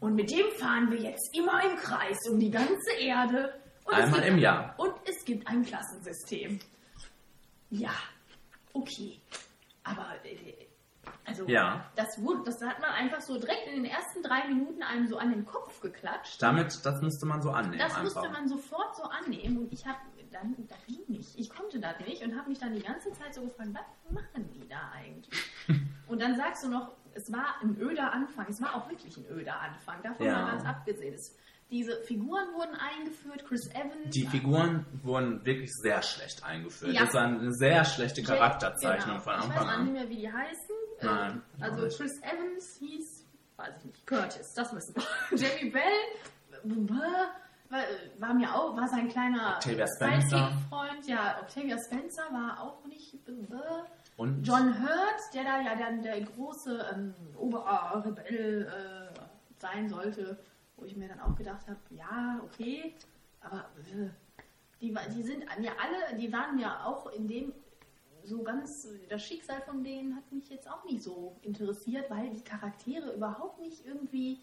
Und 0.01 0.15
mit 0.15 0.31
dem 0.31 0.47
fahren 0.59 0.91
wir 0.91 0.99
jetzt 0.99 1.37
immer 1.37 1.63
im 1.71 1.77
Kreis 1.77 2.19
um 2.29 2.39
die 2.39 2.51
ganze 2.51 2.93
Erde. 2.99 3.55
Und 3.85 3.95
Einmal 3.95 4.23
im 4.23 4.39
Jahr. 4.39 4.75
Und 4.79 4.95
es 5.05 5.25
gibt 5.25 5.47
ein 5.49 5.65
Klassensystem. 5.65 6.61
Ja, 7.71 7.93
okay. 8.73 9.21
Aber 9.85 10.07
äh, 10.25 10.67
also 11.25 11.47
Ja. 11.47 11.91
das, 11.97 12.21
wurde, 12.21 12.43
das 12.45 12.61
hat 12.63 12.81
man 12.81 12.91
einfach 12.91 13.21
so 13.21 13.39
direkt 13.39 13.67
in 13.69 13.83
den 13.83 13.85
ersten 13.85 14.23
drei 14.23 14.47
Minuten 14.49 14.83
einem 14.83 15.07
so 15.07 15.17
an 15.19 15.31
den 15.31 15.45
Kopf 15.45 15.81
geklatscht. 15.81 16.43
Damit, 16.43 16.85
das 16.85 17.01
musste 17.01 17.27
man 17.27 17.43
so 17.43 17.51
annehmen. 17.51 17.79
Das 17.79 17.95
einfach. 17.95 18.03
musste 18.03 18.29
man 18.31 18.49
sofort 18.49 18.97
so 18.97 19.05
annehmen 19.05 19.59
und 19.59 19.73
ich 19.73 19.87
habe 19.87 19.99
dann, 20.33 20.55
das 20.69 20.79
ging 20.87 21.01
nicht. 21.09 21.39
Ich 21.39 21.51
konnte 21.51 21.81
das 21.81 21.99
nicht 22.07 22.23
und 22.23 22.37
habe 22.37 22.49
mich 22.49 22.59
dann 22.59 22.73
die 22.73 22.83
ganze 22.83 23.13
Zeit 23.13 23.35
so 23.35 23.43
gefragt, 23.43 23.71
was 23.73 24.13
machen 24.13 24.49
die 24.55 24.69
da 24.69 24.91
eigentlich? 24.95 25.43
und 26.07 26.21
dann 26.21 26.37
sagst 26.37 26.65
du 26.65 26.69
noch, 26.69 26.93
es 27.15 27.33
war 27.33 27.57
ein 27.63 27.77
öder 27.81 28.13
Anfang. 28.13 28.47
Es 28.49 28.61
war 28.61 28.75
auch 28.75 28.89
wirklich 28.91 29.17
ein 29.17 29.27
öder 29.31 29.61
Anfang. 29.61 30.03
Davon 30.03 30.27
Ja. 30.27 30.43
mal 30.43 30.51
ganz 30.53 30.65
abgesehen. 30.67 31.15
Es, 31.15 31.37
diese 31.71 32.01
Figuren 32.03 32.53
wurden 32.55 32.75
eingeführt. 32.75 33.45
Chris 33.47 33.69
Evans. 33.75 34.11
Die 34.15 34.27
Figuren 34.27 34.85
wurden 35.03 35.45
wirklich 35.47 35.71
sehr 35.83 36.03
schlecht 36.03 36.43
eingeführt. 36.45 36.93
Ja. 36.93 37.05
Das 37.05 37.15
war 37.15 37.25
eine 37.25 37.53
sehr 37.53 37.85
schlechte 37.85 38.23
Charakterzeichnung 38.23 39.19
genau. 39.19 39.25
von 39.25 39.35
Ich 39.35 39.41
weiß 39.41 39.47
Anfang 39.47 39.69
auch 39.69 39.79
nicht 39.79 39.89
an. 39.89 39.93
mehr, 39.93 40.09
wie 40.09 40.17
die 40.17 40.33
heißen. 40.33 40.75
Nein, 41.03 41.33
Ähm, 41.33 41.43
auch 41.59 41.63
also 41.65 41.85
nicht. 41.85 41.97
Chris 41.97 42.23
Evans 42.23 42.77
hieß, 42.81 43.27
weiß 43.57 43.75
ich 43.79 43.85
nicht, 43.85 44.07
Curtis, 44.07 44.53
das 44.55 44.75
wissen 44.75 44.95
wir. 44.97 45.39
Jamie 45.39 45.71
Bell 45.71 45.83
äh, 46.53 46.89
war, 46.91 47.83
war 48.19 48.35
mir 48.35 48.53
auch, 48.53 48.77
war 48.77 48.89
sein 48.89 49.09
kleiner 49.09 49.55
Octavia 49.57 49.87
Spencer. 49.97 50.51
Freund. 50.69 51.07
Ja, 51.07 51.39
Octavia 51.41 51.77
Spencer 51.87 52.23
war 52.33 52.61
auch 52.61 52.85
nicht. 52.87 53.15
Äh, 54.21 54.23
Und 54.23 54.43
John 54.43 54.81
Hurt, 54.81 55.35
der 55.35 55.45
da 55.45 55.61
ja 55.61 55.75
dann 55.77 56.03
der 56.03 56.21
große 56.21 56.87
ähm, 56.95 57.15
Oberrebell 57.37 58.67
äh, 58.67 59.21
sein 59.59 59.89
sollte, 59.89 60.39
wo 60.77 60.85
ich 60.85 60.97
mir 60.97 61.09
dann 61.09 61.21
auch 61.21 61.35
gedacht 61.37 61.67
habe, 61.69 61.81
ja, 61.91 62.41
okay, 62.45 62.95
aber 63.41 63.71
äh, 63.79 64.09
die, 64.81 64.95
die 65.15 65.23
sind 65.23 65.45
ja 65.61 65.73
alle, 65.79 66.19
die 66.19 66.33
waren 66.33 66.59
ja 66.59 66.85
auch 66.85 67.13
in 67.13 67.29
dem 67.29 67.53
so 68.23 68.43
ganz, 68.43 68.87
das 69.09 69.25
Schicksal 69.25 69.61
von 69.63 69.83
denen 69.83 70.15
hat 70.15 70.31
mich 70.31 70.49
jetzt 70.51 70.71
auch 70.71 70.85
nicht 70.85 71.03
so 71.03 71.37
interessiert, 71.43 72.11
weil 72.11 72.31
die 72.31 72.43
Charaktere 72.43 73.15
überhaupt 73.15 73.61
nicht 73.61 73.85
irgendwie 73.87 74.39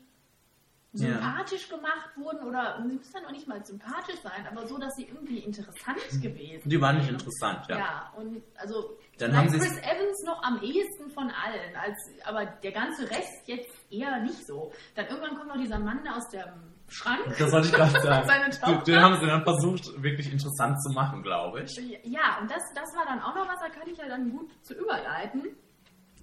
sympathisch 0.98 1.70
gemacht 1.70 2.10
wurden 2.16 2.44
oder 2.48 2.78
sie 2.82 2.94
müssen 2.96 3.14
dann 3.14 3.26
auch 3.26 3.32
nicht 3.32 3.48
mal 3.48 3.64
sympathisch 3.66 4.20
sein, 4.24 4.48
aber 4.52 4.68
so, 4.68 4.78
dass 4.78 4.94
sie 4.96 5.04
irgendwie 5.06 5.40
interessant 5.40 5.98
gewesen 6.22 6.70
Die 6.70 6.82
waren 6.82 6.98
nicht 6.98 7.10
interessant, 7.10 7.66
ja. 7.70 7.78
Ja, 7.78 8.14
und 8.18 8.42
also 8.58 8.98
Dann 9.18 9.36
haben 9.36 9.48
Chris 9.50 9.78
Evans 9.80 10.24
noch 10.26 10.42
am 10.44 10.62
ehesten 10.62 11.10
von 11.12 11.26
allen, 11.32 11.76
als, 11.76 11.96
aber 12.26 12.46
der 12.46 12.72
ganze 12.72 13.10
Rest 13.10 13.48
jetzt 13.48 13.70
eher 13.92 14.20
nicht 14.22 14.46
so. 14.48 14.72
Dann 14.96 15.08
irgendwann 15.08 15.36
kommt 15.38 15.48
noch 15.50 15.58
dieser 15.58 15.80
Mann 15.80 16.06
aus 16.08 16.28
dem 16.30 16.44
Schrank. 16.90 17.20
Das 17.38 17.52
wollte 17.52 17.68
ich 17.68 17.74
gerade 17.74 17.92
sagen. 18.02 18.28
Seine 18.28 18.50
Den- 18.50 18.60
Tochter. 18.62 18.84
Den 18.84 19.02
haben 19.02 19.20
sie 19.20 19.26
dann 19.28 19.44
versucht, 19.44 20.02
wirklich 20.02 20.32
interessant 20.32 20.82
zu 20.82 20.92
machen, 20.94 21.22
glaube 21.24 21.64
ich. 21.64 21.76
Ja, 22.04 22.38
und 22.42 22.50
das, 22.50 22.64
das 22.74 22.96
war 22.96 23.06
dann 23.06 23.22
auch 23.22 23.36
noch 23.36 23.48
was, 23.48 23.60
da 23.60 23.70
kann 23.70 23.88
ich 23.90 23.98
ja 23.98 24.08
dann 24.08 24.32
gut 24.32 24.50
zu 24.64 24.74
überleiten, 24.74 25.50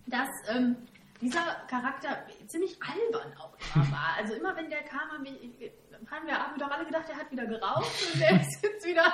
dass 0.06 0.28
ähm, 0.48 0.76
dieser 1.24 1.42
Charakter 1.68 2.24
ziemlich 2.46 2.78
albern 2.82 3.32
auch 3.38 3.54
immer 3.74 3.90
war. 3.90 4.14
Also 4.18 4.34
immer 4.34 4.54
wenn 4.56 4.70
der 4.70 4.82
kam, 4.82 5.00
haben 5.10 5.24
wir, 5.24 5.32
haben 6.10 6.26
wir, 6.26 6.38
haben 6.38 6.56
wir 6.58 6.64
doch 6.66 6.70
alle 6.72 6.84
gedacht, 6.84 7.08
der 7.08 7.16
hat 7.16 7.30
wieder 7.32 7.46
geraucht 7.46 7.90
und 8.12 8.20
der 8.20 8.40
ist 8.40 8.62
jetzt 8.62 8.86
wieder, 8.86 9.12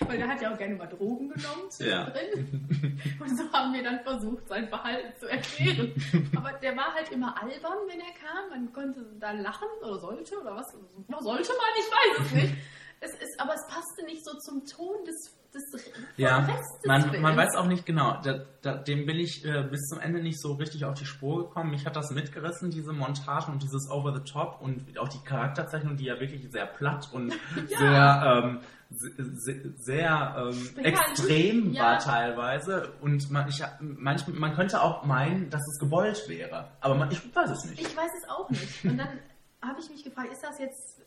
weil 0.00 0.16
der 0.18 0.28
hat 0.28 0.40
ja 0.40 0.52
auch 0.52 0.58
gerne 0.58 0.74
mal 0.76 0.86
Drogen 0.86 1.28
genommen 1.30 1.62
Ja. 1.78 2.12
zwischendrin. 2.12 3.16
Und 3.20 3.36
so 3.36 3.52
haben 3.52 3.72
wir 3.74 3.82
dann 3.82 4.00
versucht, 4.00 4.46
sein 4.48 4.68
Verhalten 4.68 5.18
zu 5.18 5.26
erklären. 5.28 5.92
Aber 6.36 6.52
der 6.52 6.76
war 6.76 6.94
halt 6.94 7.10
immer 7.10 7.36
albern, 7.42 7.78
wenn 7.88 8.00
er 8.00 8.12
kam. 8.14 8.50
Man 8.50 8.72
konnte 8.72 9.04
da 9.18 9.32
lachen 9.32 9.68
oder 9.82 9.98
sollte 9.98 10.40
oder 10.40 10.56
was. 10.56 10.70
Sollte 10.72 11.52
man, 11.52 11.72
ich 11.76 11.90
weiß 11.90 12.26
es 12.26 12.32
nicht. 12.32 12.54
Es 13.00 13.12
ist, 13.12 13.38
aber 13.40 13.54
es 13.54 13.64
passte 13.68 14.04
nicht 14.06 14.24
so 14.24 14.36
zum 14.38 14.64
Ton 14.66 15.04
des, 15.06 15.32
des 15.54 15.92
Ja, 16.16 16.38
Rest 16.38 16.48
des 16.82 16.86
man, 16.86 17.02
Films. 17.02 17.18
man 17.20 17.36
weiß 17.36 17.54
auch 17.56 17.66
nicht 17.66 17.86
genau. 17.86 18.20
Da, 18.22 18.44
da, 18.62 18.74
dem 18.76 19.06
bin 19.06 19.16
ich 19.20 19.44
äh, 19.44 19.62
bis 19.70 19.82
zum 19.88 20.00
Ende 20.00 20.20
nicht 20.20 20.40
so 20.40 20.54
richtig 20.54 20.84
auf 20.84 20.94
die 20.94 21.04
Spur 21.06 21.44
gekommen. 21.48 21.70
Mich 21.70 21.86
hat 21.86 21.94
das 21.94 22.10
mitgerissen, 22.10 22.70
diese 22.70 22.92
Montagen 22.92 23.52
und 23.54 23.62
dieses 23.62 23.88
Over 23.90 24.14
the 24.14 24.30
Top 24.30 24.60
und 24.60 24.98
auch 24.98 25.08
die 25.08 25.20
Charakterzeichnung, 25.24 25.96
die 25.96 26.06
ja 26.06 26.18
wirklich 26.18 26.50
sehr 26.50 26.66
platt 26.66 27.08
und 27.12 27.32
sehr, 27.68 28.42
ähm, 28.44 28.60
se- 28.90 29.12
se- 29.36 29.74
sehr 29.78 30.34
ähm, 30.50 30.70
Ja, 30.76 30.82
extrem 30.82 31.72
ja. 31.72 31.82
war 31.84 31.98
teilweise. 31.98 32.92
Und 33.00 33.30
man, 33.30 33.48
ich, 33.48 33.62
manch, 33.80 34.26
man 34.26 34.54
könnte 34.54 34.82
auch 34.82 35.04
meinen, 35.04 35.50
dass 35.50 35.62
es 35.72 35.78
gewollt 35.78 36.24
wäre. 36.28 36.72
Aber 36.80 36.96
man, 36.96 37.10
ich 37.12 37.20
weiß 37.34 37.50
es 37.50 37.64
nicht. 37.70 37.80
Ich 37.80 37.96
weiß 37.96 38.10
es 38.22 38.28
auch 38.28 38.50
nicht. 38.50 38.84
Und 38.84 38.98
dann 38.98 39.08
habe 39.62 39.78
ich 39.80 39.88
mich 39.90 40.02
gefragt, 40.04 40.32
ist 40.32 40.42
das 40.42 40.58
jetzt, 40.58 40.97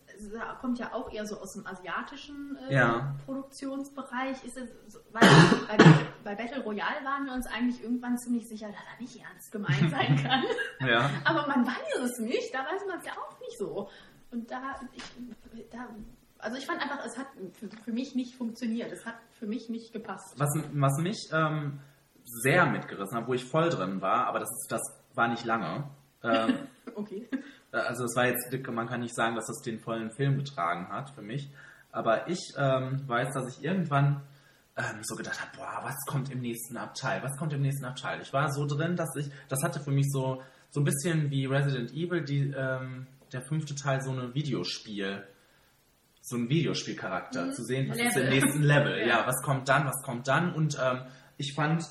kommt 0.60 0.80
ja 0.80 0.94
auch 0.94 1.12
eher 1.12 1.26
so 1.26 1.40
aus 1.40 1.54
dem 1.54 1.66
asiatischen 1.66 2.58
äh, 2.70 2.76
Ja. 2.76 3.16
Produktionsbereich. 3.26 4.44
Ist 4.44 4.58
es, 4.58 4.70
weil 5.12 5.22
bei, 5.68 5.78
bei 6.24 6.36
Battle 6.36 6.64
Royale 6.64 7.04
waren 7.04 7.26
wir 7.26 7.34
uns 7.34 7.48
eigentlich 7.48 7.84
irgendwann 7.84 8.18
ziemlich 8.18 8.48
sicher, 8.48 8.68
dass 8.68 8.76
er 8.76 9.02
nicht 9.02 9.20
ernst 9.22 9.52
gemeint 9.52 9.90
sein 9.92 10.16
kann. 10.24 10.44
Ja. 10.88 11.10
Aber 11.26 11.48
man 11.48 11.66
weiß 11.66 12.00
es 12.04 12.20
nicht, 12.20 12.54
da 12.54 12.60
weiß 12.60 12.82
man 12.88 13.00
es 13.00 13.06
ja 13.06 13.14
auch 13.14 13.40
nicht 13.40 13.58
so. 13.58 13.90
Und 14.32 14.50
da, 14.50 14.80
ich, 14.94 15.04
da, 15.72 15.88
also 16.40 16.58
ich 16.58 16.66
fand 16.66 16.82
einfach, 16.82 17.06
es 17.06 17.18
hat 17.18 17.28
für, 17.54 17.70
für 17.84 17.92
mich 17.92 18.16
nicht 18.16 18.36
funktioniert. 18.36 18.92
Es 18.92 19.06
hat 19.06 19.16
für 19.40 19.48
mich 19.48 19.70
nicht 19.70 19.94
gepasst. 19.94 20.36
Was, 20.38 20.50
was 20.74 20.98
mich 21.00 21.30
ähm, 21.34 21.80
sehr 22.24 22.66
mitgerissen 22.66 23.18
hat, 23.18 23.28
wo 23.28 23.34
ich 23.34 23.46
voll 23.46 23.70
drin 23.70 24.02
war, 24.02 24.28
aber 24.28 24.40
das, 24.40 24.50
ist, 24.50 24.72
das 24.72 24.82
war 25.14 25.28
nicht 25.28 25.46
lange. 25.46 25.90
Ähm, 26.24 26.56
Okay. 26.96 27.30
Also 27.72 28.04
es 28.06 28.16
war 28.16 28.26
jetzt, 28.28 28.52
man 28.70 28.88
kann 28.88 29.00
nicht 29.02 29.16
sagen, 29.16 29.36
dass 29.36 29.48
das 29.48 29.62
den 29.62 29.80
vollen 29.80 30.12
Film 30.12 30.38
getragen 30.38 30.90
hat 30.90 31.10
für 31.12 31.22
mich. 31.22 31.50
Aber 31.92 32.28
ich 32.30 32.40
ähm, 32.58 33.02
weiß, 33.08 33.34
dass 33.34 33.58
ich 33.58 33.64
irgendwann 33.64 34.22
ähm, 34.78 35.00
so 35.04 35.16
gedacht 35.16 35.40
habe, 35.42 35.52
boah, 35.58 35.80
was 35.84 35.96
kommt 36.08 36.32
im 36.32 36.40
nächsten 36.40 36.78
Abteil? 36.78 37.22
Was 37.24 37.38
kommt 37.38 37.54
im 37.54 37.62
nächsten 37.62 37.86
Abteil? 37.86 38.22
Ich 38.22 38.32
war 38.34 38.52
so 38.52 38.66
drin, 38.66 38.96
dass 38.96 39.14
ich, 39.18 39.30
das 39.50 39.62
hatte 39.64 39.80
für 39.82 39.92
mich 39.92 40.08
so, 40.12 40.42
so 40.70 40.80
ein 40.82 40.84
bisschen 40.86 41.30
wie 41.32 41.46
Resident 41.46 41.92
Evil, 41.92 42.24
die, 42.24 42.54
ähm, 42.56 43.08
der 43.34 43.42
fünfte 43.42 43.76
Teil 43.76 44.02
so 44.02 44.12
eine 44.12 44.34
Videospiel, 44.34 45.26
so 46.22 46.38
ein 46.38 46.48
Videospielcharakter, 46.50 47.48
Mhm. 47.48 47.52
zu 47.54 47.64
sehen, 47.64 47.90
was 47.90 47.98
ist 47.98 48.16
Level. 48.16 48.24
im 48.24 48.30
nächsten 48.30 48.64
Level, 48.64 49.00
Ja. 49.02 49.08
ja, 49.08 49.28
was 49.28 49.42
kommt 49.44 49.68
dann, 49.68 49.86
was 49.86 50.02
kommt 50.04 50.28
dann 50.28 50.54
und 50.54 50.78
ähm, 50.82 51.02
ich 51.38 51.54
fand, 51.56 51.84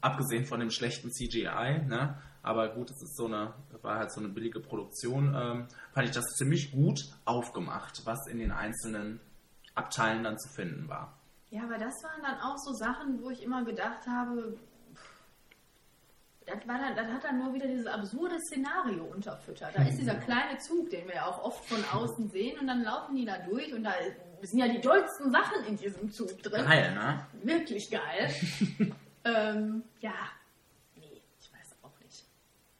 abgesehen 0.00 0.44
von 0.46 0.60
dem 0.60 0.70
schlechten 0.70 1.10
CGI, 1.10 1.82
ne, 1.86 2.16
aber 2.44 2.68
gut, 2.68 2.90
es 2.90 3.02
ist 3.02 3.16
so 3.16 3.26
eine, 3.26 3.52
war 3.82 3.98
halt 3.98 4.12
so 4.12 4.20
eine 4.20 4.28
billige 4.28 4.60
Produktion, 4.60 5.34
ähm, 5.34 5.66
fand 5.92 6.08
ich 6.08 6.14
das 6.14 6.24
ziemlich 6.36 6.70
gut 6.70 7.00
aufgemacht, 7.24 8.02
was 8.04 8.26
in 8.28 8.38
den 8.38 8.52
einzelnen 8.52 9.20
Abteilen 9.74 10.22
dann 10.22 10.38
zu 10.38 10.48
finden 10.50 10.88
war. 10.88 11.18
Ja, 11.50 11.64
aber 11.64 11.78
das 11.78 11.94
waren 12.02 12.22
dann 12.22 12.40
auch 12.40 12.58
so 12.58 12.72
Sachen, 12.72 13.22
wo 13.22 13.30
ich 13.30 13.42
immer 13.42 13.64
gedacht 13.64 14.06
habe, 14.06 14.56
das, 16.46 16.68
war 16.68 16.78
dann, 16.78 16.94
das 16.94 17.06
hat 17.06 17.24
dann 17.24 17.38
nur 17.38 17.54
wieder 17.54 17.66
dieses 17.66 17.86
absurde 17.86 18.38
Szenario 18.40 19.04
unterfüttert. 19.04 19.74
Da 19.74 19.82
ist 19.84 19.98
dieser 19.98 20.16
kleine 20.16 20.58
Zug, 20.58 20.90
den 20.90 21.06
wir 21.06 21.14
ja 21.14 21.26
auch 21.26 21.42
oft 21.42 21.64
von 21.64 21.82
außen 21.92 22.28
sehen, 22.30 22.58
und 22.58 22.66
dann 22.66 22.82
laufen 22.82 23.16
die 23.16 23.24
da 23.24 23.38
durch 23.38 23.72
und 23.72 23.84
da 23.84 23.94
sind 24.42 24.58
ja 24.58 24.68
die 24.68 24.80
dollsten 24.80 25.30
Sachen 25.30 25.64
in 25.66 25.76
diesem 25.76 26.10
Zug 26.10 26.42
drin. 26.42 26.64
Geil, 26.64 26.94
ne? 26.94 27.26
Wirklich 27.42 27.90
geil. 27.90 28.30
ähm, 29.24 29.84
ja, 30.00 30.12
nee, 30.96 31.22
ich 31.38 31.52
weiß 31.52 31.76
auch 31.82 31.98
nicht. 32.00 32.24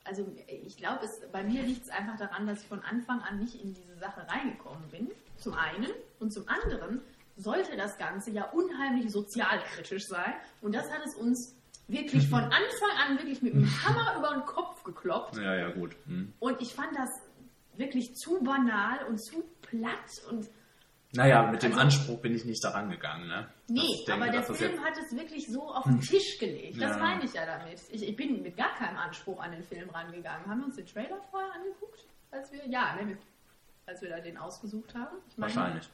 Also 0.05 0.27
ich 0.47 0.77
glaube, 0.77 1.05
es 1.05 1.21
bei 1.33 1.43
mir 1.43 1.62
liegt 1.62 1.85
es 1.85 1.90
einfach 1.90 2.17
daran, 2.19 2.47
dass 2.47 2.61
ich 2.62 2.69
von 2.69 2.81
Anfang 2.83 3.21
an 3.23 3.38
nicht 3.38 3.55
in 3.62 3.73
diese 3.75 3.97
Sache 3.97 4.27
reingekommen 4.29 4.88
bin. 4.90 5.11
Zum 5.38 5.55
einen 5.55 5.88
und 6.21 6.33
zum 6.33 6.47
anderen 6.49 7.01
sollte 7.37 7.77
das 7.77 7.97
Ganze 7.99 8.31
ja 8.31 8.45
unheimlich 8.51 9.11
sozialkritisch 9.11 10.05
sein 10.07 10.35
und 10.61 10.75
das 10.75 10.90
hat 10.90 11.01
es 11.07 11.14
uns 11.17 11.57
wirklich 11.88 12.29
von 12.29 12.40
Anfang 12.45 12.90
an 13.07 13.19
wirklich 13.19 13.43
mit 13.43 13.55
dem 13.55 13.67
Hammer 13.85 14.19
über 14.19 14.35
den 14.35 14.45
Kopf 14.47 14.83
gekloppt. 14.85 15.37
Ja, 15.37 15.55
ja, 15.55 15.71
gut. 15.71 15.97
Hm. 16.07 16.33
Und 16.38 16.61
ich 16.61 16.75
fand 16.75 16.95
das 16.97 17.11
wirklich 17.77 18.14
zu 18.14 18.43
banal 18.43 19.05
und 19.09 19.19
zu 19.25 19.43
platt 19.62 20.11
und 20.31 20.49
Naja, 21.12 21.51
mit 21.51 21.62
dem 21.62 21.73
Also- 21.73 21.83
Anspruch 21.83 22.21
bin 22.21 22.35
ich 22.35 22.45
nicht 22.45 22.62
daran 22.62 22.90
gegangen, 22.90 23.27
ne? 23.27 23.49
Nee, 23.66 23.81
denke, 24.07 24.12
aber 24.12 24.31
der 24.31 24.42
Film 24.42 24.85
hat 24.85 24.94
es 24.98 25.16
wirklich 25.16 25.46
so 25.50 25.62
auf 25.62 25.85
den 25.85 26.00
Tisch 26.00 26.38
gelegt. 26.38 26.81
Das 26.81 26.96
Ja. 26.96 26.98
meine 27.03 27.24
ich 27.24 27.33
ja 27.33 27.46
damit. 27.46 27.81
Ich, 27.90 28.03
ich 28.03 28.14
bin 28.16 28.42
mit 28.42 28.57
gar 28.57 28.74
keinem 28.77 28.98
Anspruch 28.98 29.40
an 29.40 29.53
den 29.53 29.62
Film 29.62 29.88
rangegangen. 29.90 30.46
Haben 30.46 30.59
wir 30.61 30.66
uns 30.66 30.77
den 30.77 30.87
Trailer 30.87 31.18
vorher 31.31 31.50
angeguckt? 31.55 32.07
Als 32.31 32.53
wir, 32.53 32.66
ja, 32.68 32.94
ne, 32.96 33.16
als 33.87 34.03
wir 34.03 34.11
da 34.11 34.20
den 34.20 34.37
ausgesucht 34.37 34.94
haben. 34.94 35.16
Ich 35.29 35.38
meine, 35.38 35.55
Wahrscheinlich. 35.55 35.88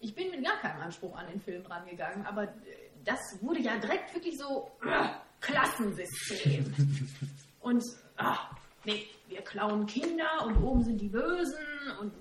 Ich 0.00 0.14
bin 0.14 0.30
mit 0.30 0.44
gar 0.44 0.56
keinem 0.60 0.80
Anspruch 0.82 1.14
an 1.16 1.26
den 1.28 1.40
Film 1.40 1.66
rangegangen, 1.66 2.24
aber 2.24 2.44
äh, 2.44 2.48
das 3.04 3.18
wurde 3.42 3.60
ja 3.60 3.76
direkt 3.78 4.14
wirklich 4.14 4.38
so 4.38 4.70
äh, 4.86 5.08
Klassensystem. 5.40 6.72
und, 7.60 7.82
ach, 8.16 8.50
nee, 8.84 9.06
wir 9.26 9.42
klauen 9.42 9.86
Kinder 9.86 10.46
und 10.46 10.56
oben 10.62 10.84
sind 10.84 11.00
die 11.00 11.08
Bösen 11.08 11.58
und 12.00 12.14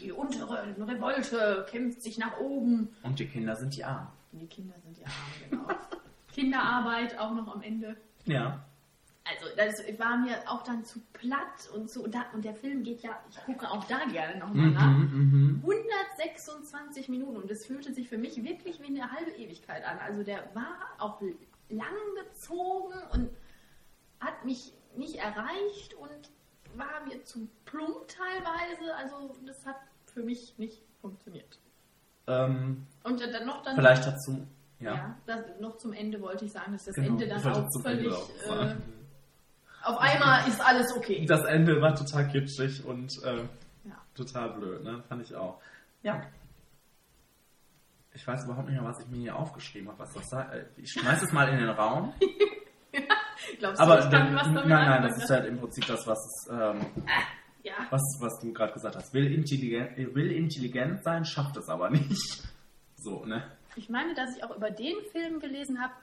die 0.00 0.12
untere 0.12 0.74
Revolte 0.78 1.66
kämpft 1.70 2.02
sich 2.02 2.18
nach 2.18 2.38
oben. 2.38 2.88
Und 3.02 3.18
die 3.18 3.26
Kinder 3.26 3.56
sind 3.56 3.76
die 3.76 3.84
Armen. 3.84 4.08
Die 4.32 4.46
Kinder 4.46 4.74
sind 4.84 4.98
ja 4.98 5.06
arm, 5.06 5.50
genau. 5.50 5.80
Kinderarbeit 6.32 7.18
auch 7.18 7.34
noch 7.34 7.52
am 7.54 7.62
Ende. 7.62 7.96
Ja. 8.24 8.64
Also 9.24 9.46
das 9.56 9.82
war 9.98 10.16
mir 10.16 10.38
auch 10.46 10.62
dann 10.62 10.84
zu 10.84 11.00
platt 11.12 11.68
und 11.74 11.90
so. 11.90 12.04
Und, 12.04 12.14
der 12.44 12.54
Film 12.54 12.82
geht 12.82 13.02
ja, 13.02 13.18
ich 13.30 13.36
gucke 13.44 13.70
auch 13.70 13.84
da 13.84 14.04
gerne 14.06 14.38
nochmal 14.38 14.70
nach. 14.70 14.86
Mhm, 14.86 15.62
126 15.62 17.08
Minuten 17.08 17.36
und 17.36 17.50
es 17.50 17.66
fühlte 17.66 17.92
sich 17.92 18.08
für 18.08 18.18
mich 18.18 18.42
wirklich 18.42 18.80
wie 18.80 18.86
eine 18.86 19.12
halbe 19.12 19.30
Ewigkeit 19.32 19.84
an. 19.84 19.98
Also 19.98 20.22
der 20.22 20.48
war 20.54 20.78
auch 20.98 21.20
lang 21.68 21.94
gezogen 22.24 22.98
und 23.12 23.30
hat 24.20 24.44
mich 24.44 24.72
nicht 24.96 25.16
erreicht 25.16 25.94
und 25.94 26.30
war 26.76 27.04
mir 27.06 27.22
zu 27.24 27.48
plump 27.64 28.06
teilweise. 28.08 28.94
Also 28.96 29.34
das 29.46 29.64
hat 29.66 29.76
für 30.12 30.22
mich 30.22 30.54
nicht 30.58 30.82
funktioniert. 31.00 31.58
ähm, 32.26 32.86
Und 33.04 33.20
dann 33.20 33.46
noch 33.46 33.62
dann 33.62 33.76
vielleicht 33.76 34.06
dazu. 34.06 34.46
ja, 34.80 34.94
Ja. 34.94 35.16
das, 35.26 35.40
noch 35.60 35.76
zum 35.78 35.92
Ende 35.92 36.20
wollte 36.20 36.44
ich 36.44 36.52
sagen, 36.52 36.72
dass 36.72 36.84
das 36.84 36.94
Genau, 36.94 37.08
Ende 37.08 37.28
dann 37.28 37.46
auch 37.52 37.66
völlig 37.82 38.12
auch 38.12 38.30
äh, 38.46 38.76
auf 39.82 39.96
einmal 39.98 40.46
ist 40.46 40.60
alles 40.60 40.94
okay. 40.94 41.24
Das 41.26 41.42
Ende 41.46 41.80
war 41.80 41.94
total 41.94 42.28
kitschig 42.28 42.84
und 42.84 43.10
äh, 43.24 43.38
Ja. 43.84 43.96
total 44.14 44.50
blöd, 44.58 44.84
ne? 44.84 45.02
Fand 45.08 45.22
ich 45.22 45.34
auch. 45.34 45.58
Ja. 46.02 46.22
Ich 48.12 48.26
weiß 48.26 48.44
überhaupt 48.44 48.68
nicht 48.68 48.78
mehr, 48.80 48.88
was 48.88 49.00
ich 49.00 49.06
mir 49.06 49.18
hier 49.18 49.36
aufgeschrieben 49.36 49.88
habe, 49.88 50.00
was 50.00 50.12
das 50.12 50.28
sagt. 50.28 50.52
Äh, 50.54 50.66
Ich 50.76 50.92
schmeiß 50.92 51.22
es 51.22 51.32
mal 51.32 51.48
in 51.48 51.58
den 51.58 51.70
Raum. 51.70 52.12
Glaubst 53.60 53.80
Aber 53.80 54.00
du, 54.00 54.08
dann, 54.08 54.34
nein, 54.34 54.66
nein, 54.68 55.02
das 55.02 55.18
ist 55.18 55.28
halt 55.30 55.46
im 55.46 55.58
Prinzip 55.58 55.86
das, 55.86 56.06
was, 56.06 56.18
es, 56.18 56.48
ähm, 56.50 56.80
ja. 57.62 57.74
was, 57.90 58.00
was 58.20 58.40
du 58.40 58.52
gerade 58.54 58.72
gesagt 58.72 58.96
hast. 58.96 59.12
Will 59.12 59.30
intelligent, 59.32 59.98
will 60.14 60.32
intelligent 60.32 61.04
sein, 61.04 61.24
schafft 61.26 61.56
es 61.56 61.68
aber 61.68 61.90
nicht. 61.90 62.42
So, 63.02 63.24
ne? 63.24 63.42
Ich 63.76 63.88
meine, 63.88 64.12
dass 64.12 64.36
ich 64.36 64.44
auch 64.44 64.54
über 64.54 64.70
den 64.70 64.94
Film 65.10 65.40
gelesen 65.40 65.80
habe. 65.80 65.94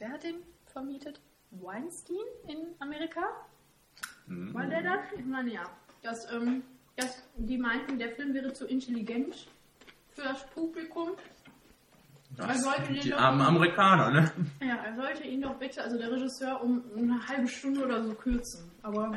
Wer 0.00 0.10
hat 0.10 0.24
den 0.24 0.34
vermietet? 0.66 1.20
Weinstein 1.52 2.16
in 2.48 2.74
Amerika? 2.80 3.20
Hm. 4.26 4.52
War 4.52 4.66
der 4.66 4.82
das? 4.82 5.12
Ich 5.16 5.24
meine 5.24 5.52
ja. 5.52 5.62
Dass, 6.02 6.28
ähm, 6.32 6.64
dass 6.96 7.22
die 7.36 7.56
meinten, 7.56 8.00
der 8.00 8.16
Film 8.16 8.34
wäre 8.34 8.52
zu 8.52 8.66
intelligent 8.66 9.46
für 10.08 10.22
das 10.22 10.44
Publikum. 10.50 11.10
Was 12.36 12.62
sollte 12.62 12.92
die 12.92 13.12
armen 13.12 13.40
Amerikaner, 13.40 14.10
ne? 14.10 14.32
Ja, 14.60 14.76
er 14.76 14.94
sollte 14.94 15.24
ihn 15.24 15.42
doch 15.42 15.58
bitte, 15.58 15.82
also 15.82 15.98
der 15.98 16.10
Regisseur, 16.10 16.62
um 16.62 16.82
eine 16.96 17.26
halbe 17.26 17.48
Stunde 17.48 17.84
oder 17.84 18.02
so 18.02 18.14
kürzen. 18.14 18.70
Aber 18.82 19.12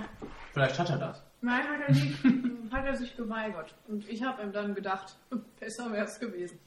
Vielleicht 0.51 0.79
hat 0.79 0.89
er 0.89 0.97
das. 0.97 1.23
Nein, 1.41 1.63
hat 1.67 1.81
er 1.87 1.91
nicht. 1.93 2.23
hat 2.71 2.85
er 2.85 2.95
sich 2.95 3.15
geweigert. 3.15 3.75
Und 3.87 4.07
ich 4.09 4.23
habe 4.23 4.41
ihm 4.41 4.51
dann 4.51 4.73
gedacht, 4.73 5.17
besser 5.59 5.91
wäre 5.91 6.05
es 6.05 6.19
gewesen. 6.19 6.59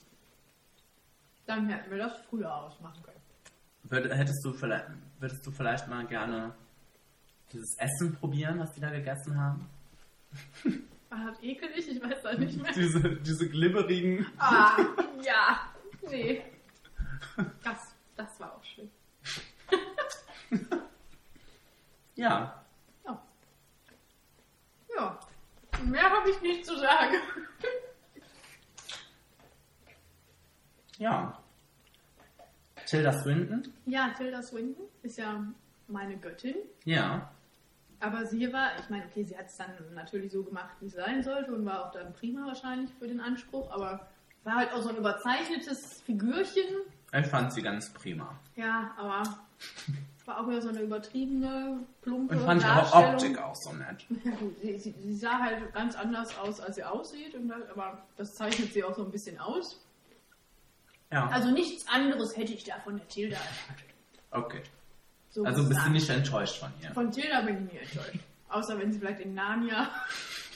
Dann 1.47 1.69
hätten 1.69 1.91
wir 1.91 1.99
das 1.99 2.19
früher 2.29 2.53
ausmachen 2.55 3.03
können. 3.03 3.21
Würd, 3.85 4.13
hättest 4.13 4.45
du 4.45 4.53
vielleicht, 4.53 4.87
würdest 5.21 5.47
du 5.47 5.51
vielleicht 5.51 5.89
mal 5.89 6.07
gerne 6.07 6.55
dieses 7.53 7.77
Essen 7.79 8.15
probieren, 8.17 8.59
was 8.59 8.73
die 8.73 8.81
da 8.81 8.91
gegessen 8.91 9.39
haben? 9.39 9.69
War 11.09 11.31
das 11.31 11.43
ekelig? 11.43 11.89
Ich 11.89 12.03
weiß 12.03 12.23
das 12.23 12.39
nicht 12.39 12.61
mehr. 12.61 12.73
Diese, 12.73 13.17
diese 13.17 13.49
glibberigen. 13.49 14.27
Ah, 14.39 14.77
ja. 15.23 15.61
Nee. 16.11 16.43
Das, 17.65 17.95
das 18.17 18.41
war 18.41 18.55
auch 18.55 18.65
schön. 18.65 18.91
Ja. 22.17 22.65
Ja. 23.05 23.23
Ja. 24.97 25.21
Mehr 25.85 26.11
habe 26.11 26.31
ich 26.31 26.41
nicht 26.41 26.65
zu 26.65 26.77
sagen. 26.79 27.17
Ja. 30.99 31.39
Tilda 32.87 33.13
Swinton? 33.13 33.71
Ja, 33.85 34.15
Tilda 34.17 34.43
Swinton 34.43 34.87
ist 35.03 35.19
ja 35.19 35.45
meine 35.89 36.17
Göttin. 36.17 36.57
Ja. 36.85 37.31
Aber 38.01 38.25
sie 38.25 38.51
war, 38.53 38.79
ich 38.79 38.89
meine, 38.89 39.05
okay, 39.07 39.25
sie 39.25 39.37
hat 39.37 39.47
es 39.47 39.57
dann 39.57 39.75
natürlich 39.95 40.33
so 40.33 40.43
gemacht, 40.43 40.77
wie 40.81 40.87
es 40.87 40.95
sein 40.95 41.23
sollte 41.23 41.53
und 41.53 41.67
war 41.67 41.87
auch 41.87 41.93
dann 41.93 42.15
prima 42.15 42.47
wahrscheinlich 42.47 42.91
für 42.95 43.09
den 43.09 43.21
Anspruch, 43.21 43.71
aber 43.71 44.09
war 44.47 44.55
halt 44.57 44.73
auch 44.73 44.83
so 44.83 44.89
ein 44.89 44.97
überzeichnetes 44.97 46.01
Figürchen. 46.03 46.65
Ich 47.13 47.27
fand 47.27 47.53
sie 47.53 47.63
ganz 47.63 47.93
prima. 47.93 48.39
Ja, 48.55 48.93
aber 48.97 49.23
war 50.27 50.41
auch 50.41 50.49
wieder 50.49 50.61
so 50.61 50.69
eine 50.69 50.81
übertriebene, 50.81 51.79
plumpe 52.03 52.35
Und 52.35 52.45
fand 52.45 52.63
ihre 52.63 52.73
Darstellung. 52.73 53.15
Optik 53.15 53.39
auch 53.39 53.55
so 53.55 53.73
nett. 53.73 54.07
Sie, 54.63 54.79
sie, 54.79 54.95
sie 55.01 55.17
sah 55.17 55.39
halt 55.39 55.73
ganz 55.73 55.95
anders 55.95 56.37
aus, 56.39 56.61
als 56.61 56.77
sie 56.77 56.85
aussieht, 56.85 57.35
und 57.35 57.49
das, 57.49 57.69
aber 57.71 58.03
das 58.17 58.35
zeichnet 58.35 58.73
sie 58.73 58.83
auch 58.83 58.95
so 58.95 59.05
ein 59.05 59.11
bisschen 59.11 59.39
aus. 59.39 59.81
Ja. 61.13 61.29
Also 61.29 61.51
nichts 61.51 61.87
anderes 61.89 62.37
hätte 62.37 62.53
ich 62.53 62.65
da 62.65 62.75
von 62.81 62.97
der 62.97 63.07
Tilda 63.09 63.37
erwartet. 63.37 63.87
Okay. 64.33 64.63
So 65.31 65.45
Also 65.45 65.69
bist 65.69 65.81
du 65.87 65.91
nicht 65.91 66.11
enttäuscht 66.11 66.59
von 66.59 66.73
ihr? 66.83 66.93
Von 66.93 67.13
Tilda 67.13 67.43
bin 67.43 67.67
ich 67.67 67.73
nie 67.73 67.79
enttäuscht. 67.79 68.19
Außer 68.49 68.79
wenn 68.79 68.93
sie 68.93 68.99
vielleicht 68.99 69.21
in 69.21 69.35
Narnia 69.35 69.89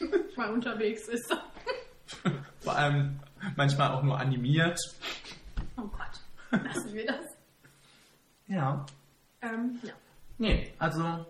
mal 0.36 0.52
unterwegs 0.52 1.06
ist. 1.06 1.32
Vor 2.60 2.74
allem 2.74 3.20
manchmal 3.56 3.90
auch 3.92 4.02
nur 4.02 4.18
animiert. 4.18 4.78
Oh 5.76 5.82
Gott, 5.82 6.62
lassen 6.64 6.94
wir 6.94 7.06
das. 7.06 7.24
Ja. 8.46 8.84
Ähm, 9.42 9.78
ja. 9.82 9.92
Nee, 10.38 10.72
also 10.78 11.24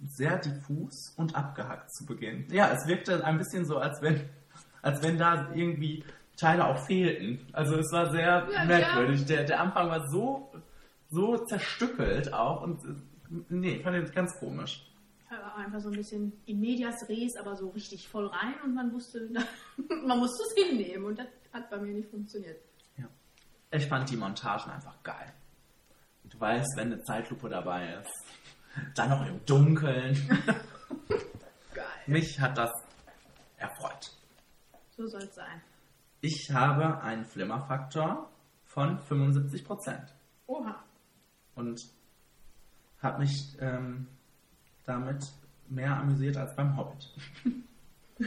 sehr 0.00 0.38
diffus 0.38 1.14
und 1.16 1.34
abgehackt 1.34 1.92
zu 1.94 2.04
Beginn. 2.06 2.46
Ja, 2.50 2.70
es 2.72 2.86
wirkte 2.86 3.24
ein 3.24 3.38
bisschen 3.38 3.64
so, 3.64 3.78
als 3.78 4.00
wenn, 4.02 4.28
als 4.82 5.02
wenn 5.02 5.18
da 5.18 5.50
irgendwie 5.54 6.04
Teile 6.36 6.66
auch 6.66 6.78
fehlten. 6.84 7.40
Also 7.52 7.76
es 7.76 7.90
war 7.92 8.10
sehr 8.10 8.46
Ja, 8.52 8.64
merkwürdig. 8.64 9.24
Der, 9.24 9.44
der 9.44 9.60
Anfang 9.60 9.88
war 9.88 10.06
so, 10.08 10.52
so 11.10 11.38
zerstückelt 11.46 12.32
auch 12.32 12.62
und 12.62 12.84
äh, 12.84 13.44
nee, 13.48 13.76
ich 13.76 13.82
fand 13.82 13.96
den 13.96 14.12
ganz 14.12 14.38
komisch. 14.38 14.86
War 15.28 15.56
einfach 15.56 15.80
so 15.80 15.90
ein 15.90 15.96
bisschen 15.96 16.32
in 16.46 16.60
medias 16.60 17.08
res, 17.08 17.36
aber 17.36 17.56
so 17.56 17.68
richtig 17.70 18.08
voll 18.08 18.26
rein 18.28 18.54
und 18.64 18.74
man 18.74 18.92
wusste, 18.92 19.28
man 20.06 20.18
musste 20.18 20.44
es 20.44 20.64
hinnehmen 20.64 21.06
und 21.06 21.18
das 21.18 21.26
hat 21.52 21.68
bei 21.68 21.78
mir 21.78 21.94
nicht 21.94 22.10
funktioniert. 22.10 22.60
Ich 23.72 23.86
fand 23.86 24.08
die 24.08 24.16
Montagen 24.16 24.70
einfach 24.70 25.02
geil. 25.02 25.32
Du 26.24 26.38
weißt, 26.38 26.76
wenn 26.76 26.92
eine 26.92 27.02
Zeitlupe 27.02 27.48
dabei 27.48 27.94
ist, 27.94 28.94
dann 28.94 29.10
noch 29.10 29.26
im 29.26 29.44
Dunkeln. 29.44 30.14
Geil. 31.74 31.84
Mich 32.06 32.40
hat 32.40 32.56
das 32.56 32.70
erfreut. 33.56 34.12
So 34.96 35.06
soll 35.06 35.22
es 35.22 35.34
sein. 35.34 35.60
Ich 36.20 36.50
habe 36.52 37.02
einen 37.02 37.24
Flimmerfaktor 37.24 38.30
von 38.64 38.98
75% 38.98 40.08
Oha. 40.46 40.82
und 41.54 41.80
habe 43.02 43.18
mich 43.18 43.56
ähm, 43.60 44.08
damit 44.86 45.26
mehr 45.68 45.96
amüsiert 45.96 46.36
als 46.36 46.54
beim 46.54 46.76
Hobbit. 46.76 47.12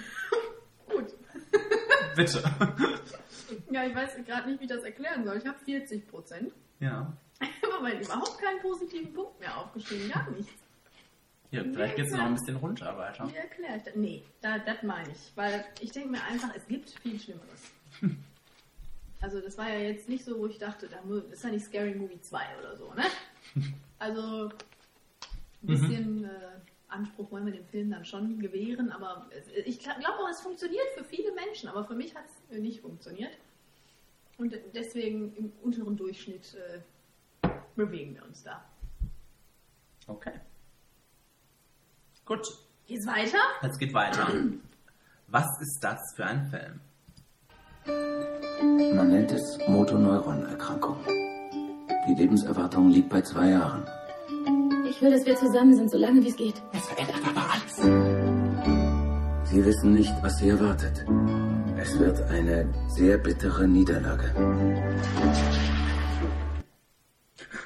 Gut. 0.87 1.13
Bitte. 2.15 2.43
Ja, 3.71 3.85
ich 3.85 3.95
weiß 3.95 4.17
gerade 4.25 4.49
nicht, 4.49 4.59
wie 4.59 4.65
ich 4.65 4.69
das 4.69 4.83
erklären 4.83 5.23
soll. 5.23 5.37
Ich 5.37 5.45
habe 5.47 5.57
40 5.59 6.07
Prozent. 6.07 6.53
ja. 6.79 7.11
Aber 7.63 7.85
weil 7.85 8.01
überhaupt 8.01 8.37
keinen 8.37 8.59
positiven 8.59 9.13
Punkt 9.13 9.39
mehr 9.39 9.57
aufgeschrieben. 9.57 10.09
Gar 10.11 10.29
nichts. 10.31 10.51
ja 11.51 11.63
vielleicht 11.63 11.95
geht 11.95 12.07
es 12.07 12.11
noch 12.11 12.25
ein 12.25 12.33
bisschen 12.33 12.57
runter 12.57 12.97
weiter. 12.97 13.29
Wie 13.31 13.37
erkläre 13.37 13.77
ich 13.77 13.83
das? 13.83 13.95
Nee, 13.95 14.23
da, 14.41 14.59
das 14.59 14.83
meine 14.83 15.09
ich. 15.09 15.31
Weil 15.35 15.63
ich 15.79 15.93
denke 15.93 16.09
mir 16.09 16.23
einfach, 16.23 16.53
es 16.53 16.67
gibt 16.67 16.89
viel 16.89 17.17
Schlimmeres. 17.17 17.71
Also 19.21 19.39
das 19.39 19.57
war 19.57 19.69
ja 19.69 19.79
jetzt 19.79 20.09
nicht 20.09 20.25
so, 20.25 20.37
wo 20.37 20.47
ich 20.47 20.57
dachte, 20.57 20.89
da 20.89 20.97
ist 21.31 21.43
ja 21.43 21.49
nicht 21.49 21.65
Scary 21.65 21.95
Movie 21.95 22.19
2 22.19 22.41
oder 22.59 22.75
so, 22.75 22.93
ne? 22.93 23.03
Also 23.99 24.49
ein 25.61 25.67
bisschen 25.67 26.23
äh, 26.25 26.29
Anspruch 26.87 27.31
wollen 27.31 27.45
wir 27.45 27.53
dem 27.53 27.65
Film 27.65 27.91
dann 27.91 28.05
schon 28.05 28.39
gewähren, 28.39 28.91
aber 28.91 29.29
ich 29.65 29.79
glaube 29.79 30.19
auch, 30.19 30.29
es 30.29 30.41
funktioniert 30.41 30.87
für 30.95 31.03
viele 31.03 31.33
Menschen, 31.33 31.69
aber 31.69 31.85
für 31.85 31.95
mich 31.95 32.15
hat 32.15 32.25
es 32.25 32.57
nicht 32.59 32.81
funktioniert. 32.81 33.37
Und 34.37 34.55
deswegen 34.73 35.35
im 35.35 35.51
unteren 35.61 35.97
Durchschnitt 35.97 36.55
äh, 36.55 37.49
bewegen 37.75 38.15
wir 38.15 38.25
uns 38.25 38.43
da. 38.43 38.63
Okay. 40.07 40.39
Gut, 42.25 42.47
Geht's 42.87 43.05
weiter? 43.05 43.37
es 43.61 43.77
geht 43.77 43.93
weiter. 43.93 44.27
Was 45.27 45.45
ist 45.61 45.79
das 45.81 45.99
für 46.15 46.25
ein 46.25 46.49
Film? 46.49 46.79
Man 48.95 49.11
nennt 49.11 49.31
es 49.31 49.59
Motoneuronerkrankung. 49.67 50.97
Die 52.07 52.15
Lebenserwartung 52.15 52.89
liegt 52.89 53.09
bei 53.09 53.21
zwei 53.21 53.49
Jahren. 53.51 53.85
Ich 54.89 54.99
will, 55.03 55.11
dass 55.11 55.23
wir 55.23 55.35
zusammen 55.35 55.75
sind, 55.75 55.91
so 55.91 55.99
lange 55.99 56.23
wie 56.23 56.29
es 56.29 56.35
geht. 56.35 56.63
Es 56.73 56.87
verändert 56.87 57.21
aber 57.23 57.51
alles. 57.51 57.75
Sie 59.49 59.63
wissen 59.63 59.93
nicht, 59.93 60.13
was 60.23 60.37
sie 60.39 60.49
erwartet. 60.49 61.05
Es 61.77 61.99
wird 61.99 62.19
eine 62.23 62.73
sehr 62.87 63.19
bittere 63.19 63.67
Niederlage. 63.67 64.33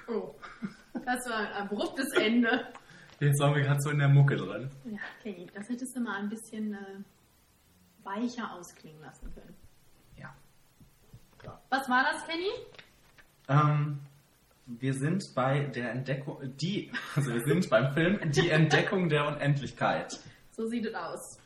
Oh, 0.09 0.35
das 0.93 1.29
war 1.29 1.37
ein 1.37 1.53
abruptes 1.63 2.11
Ende. 2.17 2.67
Jetzt 3.21 3.39
waren 3.39 3.55
wir 3.55 3.63
gerade 3.63 3.79
so 3.79 3.91
in 3.91 3.99
der 3.99 4.09
Mucke 4.09 4.35
drin. 4.35 4.69
Ja, 4.83 4.99
Kenny, 5.21 5.47
das 5.53 5.69
hättest 5.69 5.95
du 5.95 6.01
mal 6.01 6.19
ein 6.19 6.29
bisschen 6.29 6.73
äh, 6.73 7.03
weicher 8.03 8.53
ausklingen 8.53 9.01
lassen 9.01 9.33
können. 9.33 9.55
Ja. 10.17 10.35
Was 11.69 11.87
war 11.87 12.03
das, 12.03 12.25
Kenny? 12.27 12.51
Ähm, 13.47 13.99
wir 14.79 14.93
sind 14.93 15.23
bei 15.35 15.59
der 15.65 15.91
Entdeckung, 15.91 16.37
die, 16.57 16.91
also 17.15 17.33
wir 17.33 17.43
sind 17.45 17.69
beim 17.69 17.93
Film 17.93 18.19
Die 18.31 18.49
Entdeckung 18.49 19.09
der 19.09 19.27
Unendlichkeit. 19.27 20.19
So 20.51 20.67
sieht 20.67 20.85
es 20.85 20.93
aus. 20.95 21.39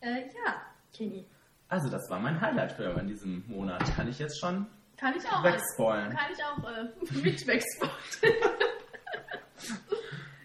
Äh, 0.00 0.22
ja, 0.44 0.62
Kenny. 0.92 1.26
Also 1.68 1.88
das 1.88 2.08
war 2.10 2.18
mein 2.20 2.40
Highlight-Film 2.40 2.98
in 2.98 3.06
diesem 3.06 3.44
Monat. 3.48 3.82
Kann 3.94 4.08
ich 4.08 4.18
jetzt 4.18 4.38
schon 4.38 4.66
Kann 4.98 5.14
ich 5.16 5.24
auch, 5.26 5.42
wegspoilen? 5.42 6.10
kann 6.10 6.30
ich 6.32 6.44
auch 6.44 6.58
äh, 6.70 7.20
mit 7.22 7.46
wegspoilern. 7.46 7.96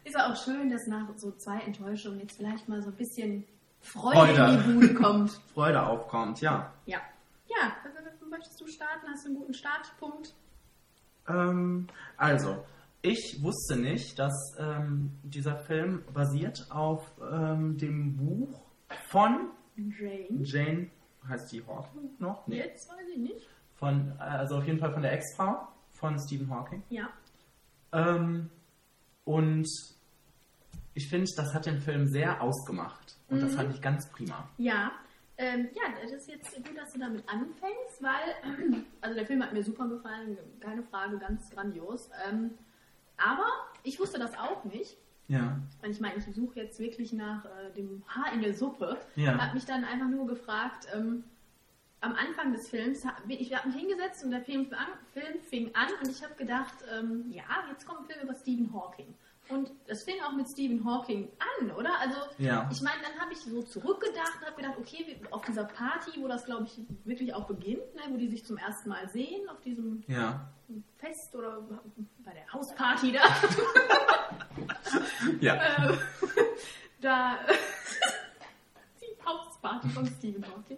Ist 0.03 0.17
auch 0.17 0.35
schön, 0.41 0.69
dass 0.69 0.87
nach 0.87 1.07
so 1.17 1.31
zwei 1.31 1.59
Enttäuschungen 1.59 2.19
jetzt 2.21 2.37
vielleicht 2.37 2.69
mal 2.69 2.81
so 2.81 2.89
ein 2.89 2.95
bisschen 2.95 3.45
Freude, 3.81 4.35
Freude. 4.35 4.53
in 4.53 4.57
die 4.57 4.73
Bude 4.87 4.93
kommt. 4.93 5.31
Freude 5.53 5.83
aufkommt, 5.85 6.41
ja. 6.41 6.73
Ja. 6.85 6.99
Ja, 7.47 7.75
also, 7.83 7.97
möchtest 8.29 8.59
du 8.61 8.67
starten? 8.67 9.07
Hast 9.09 9.25
du 9.25 9.29
einen 9.29 9.37
guten 9.39 9.53
Startpunkt? 9.53 10.33
Ähm, 11.27 11.87
also, 12.17 12.63
ich 13.01 13.39
wusste 13.41 13.77
nicht, 13.77 14.17
dass 14.19 14.55
ähm, 14.59 15.11
dieser 15.23 15.57
Film 15.57 16.03
basiert 16.13 16.67
auf 16.69 17.11
ähm, 17.31 17.77
dem 17.77 18.15
Buch 18.15 18.61
von 19.09 19.51
Jane. 19.75 20.43
Jane, 20.43 20.89
heißt 21.27 21.51
die 21.51 21.65
Hawking 21.65 22.09
noch? 22.19 22.47
Nee. 22.47 22.57
Jetzt 22.57 22.89
weiß 22.89 23.07
ich 23.13 23.17
nicht. 23.17 23.47
Von, 23.75 24.13
also 24.17 24.57
auf 24.57 24.65
jeden 24.65 24.79
Fall 24.79 24.91
von 24.91 25.03
der 25.03 25.13
Ex-Frau 25.13 25.67
von 25.91 26.17
Stephen 26.19 26.49
Hawking. 26.49 26.81
Ja. 26.89 27.09
Ähm, 27.91 28.49
und 29.23 29.67
ich 30.93 31.09
finde, 31.09 31.29
das 31.35 31.53
hat 31.53 31.65
den 31.65 31.79
Film 31.79 32.07
sehr 32.07 32.41
ausgemacht. 32.41 33.17
Und 33.29 33.41
das 33.41 33.55
fand 33.55 33.73
ich 33.73 33.81
ganz 33.81 34.09
prima. 34.11 34.49
Ja, 34.57 34.91
ähm, 35.37 35.69
ja, 35.73 35.83
das 36.01 36.11
ist 36.11 36.27
jetzt 36.27 36.55
gut, 36.55 36.77
dass 36.77 36.93
du 36.93 36.99
damit 36.99 37.23
anfängst, 37.29 38.01
weil, 38.01 38.83
also 39.01 39.15
der 39.15 39.25
Film 39.25 39.43
hat 39.43 39.53
mir 39.53 39.63
super 39.63 39.87
gefallen, 39.87 40.37
keine 40.59 40.83
Frage, 40.83 41.17
ganz 41.19 41.49
grandios. 41.49 42.09
Ähm, 42.27 42.51
aber 43.17 43.47
ich 43.83 43.99
wusste 43.99 44.19
das 44.19 44.37
auch 44.37 44.63
nicht. 44.63 44.97
Ja. 45.27 45.59
Und 45.83 45.91
ich 45.91 45.99
meine, 45.99 46.15
ich 46.17 46.25
suche 46.33 46.59
jetzt 46.61 46.79
wirklich 46.79 47.13
nach 47.13 47.45
äh, 47.45 47.71
dem 47.75 48.03
Haar 48.07 48.33
in 48.33 48.41
der 48.41 48.53
Suppe. 48.53 48.97
Ja. 49.15 49.37
Habe 49.37 49.55
mich 49.55 49.65
dann 49.65 49.83
einfach 49.83 50.07
nur 50.07 50.25
gefragt, 50.25 50.87
ähm, 50.93 51.23
am 51.99 52.13
Anfang 52.13 52.53
des 52.53 52.69
Films, 52.69 53.05
ich 53.27 53.53
habe 53.53 53.67
mich 53.67 53.77
hingesetzt 53.77 54.23
und 54.23 54.31
der 54.31 54.41
Film, 54.41 54.67
Film 55.13 55.39
fing 55.41 55.73
an 55.75 55.89
und 56.01 56.09
ich 56.09 56.23
habe 56.23 56.35
gedacht, 56.35 56.75
ähm, 56.95 57.25
ja, 57.29 57.43
jetzt 57.69 57.85
kommt 57.85 58.01
ein 58.01 58.05
Film 58.05 58.23
über 58.23 58.35
Stephen 58.35 58.71
Hawking. 58.73 59.13
Und 59.49 59.71
das 59.87 60.03
fing 60.03 60.15
auch 60.27 60.33
mit 60.33 60.47
Stephen 60.49 60.83
Hawking 60.83 61.29
an, 61.59 61.71
oder? 61.71 61.97
Also, 61.99 62.17
Ja. 62.37 62.69
ich 62.71 62.81
meine, 62.81 62.97
dann 63.01 63.19
habe 63.21 63.31
ich 63.33 63.39
so 63.39 63.61
zurückgedacht 63.63 64.33
und 64.41 64.45
habe 64.47 64.55
gedacht, 64.61 64.77
okay, 64.77 65.19
auf 65.31 65.45
dieser 65.45 65.63
Party, 65.63 66.11
wo 66.21 66.27
das, 66.27 66.45
glaube 66.45 66.65
ich, 66.65 66.77
wirklich 67.05 67.33
auch 67.33 67.45
beginnt, 67.47 67.95
ne, 67.95 68.01
wo 68.09 68.17
die 68.17 68.27
sich 68.27 68.45
zum 68.45 68.57
ersten 68.57 68.89
Mal 68.89 69.07
sehen, 69.09 69.47
auf 69.49 69.61
diesem 69.61 70.03
Ja. 70.07 70.49
Fest 70.97 71.33
oder 71.33 71.61
bei 72.25 72.33
der 72.33 72.51
Hausparty 72.51 73.13
da, 73.13 73.21
Ja. 75.39 75.55
äh, 75.91 75.97
da, 77.01 77.37
die 79.01 79.25
Hausparty 79.25 79.89
von 79.89 80.05
Stephen 80.07 80.45
Hawking, 80.45 80.77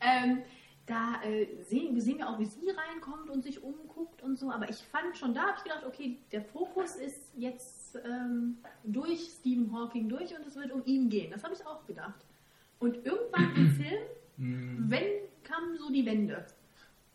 ähm, 0.00 0.42
da 0.86 1.20
äh, 1.22 1.46
sehen, 1.64 2.00
sehen 2.00 2.18
wir 2.18 2.28
auch, 2.28 2.38
wie 2.38 2.46
sie 2.46 2.70
reinkommt 2.70 3.28
und 3.28 3.42
sich 3.42 3.62
umguckt 3.62 4.22
und 4.22 4.38
so. 4.38 4.50
Aber 4.50 4.68
ich 4.70 4.76
fand 4.76 5.16
schon 5.16 5.34
da, 5.34 5.42
habe 5.42 5.58
ich 5.58 5.64
gedacht, 5.64 5.84
okay, 5.84 6.18
der 6.32 6.42
Fokus 6.42 6.94
ist 6.96 7.32
jetzt 7.36 7.98
ähm, 8.04 8.58
durch 8.84 9.20
Stephen 9.40 9.72
Hawking 9.72 10.08
durch 10.08 10.30
und 10.36 10.46
es 10.46 10.54
wird 10.54 10.72
um 10.72 10.82
ihn 10.84 11.08
gehen. 11.08 11.30
Das 11.32 11.42
habe 11.42 11.54
ich 11.54 11.66
auch 11.66 11.84
gedacht. 11.86 12.24
Und 12.78 12.96
irgendwann 13.04 13.54
im 13.56 13.70
Film, 13.76 14.88
wenn 14.88 15.26
kamen 15.46 15.76
so 15.78 15.90
die 15.90 16.04
Wände. 16.04 16.44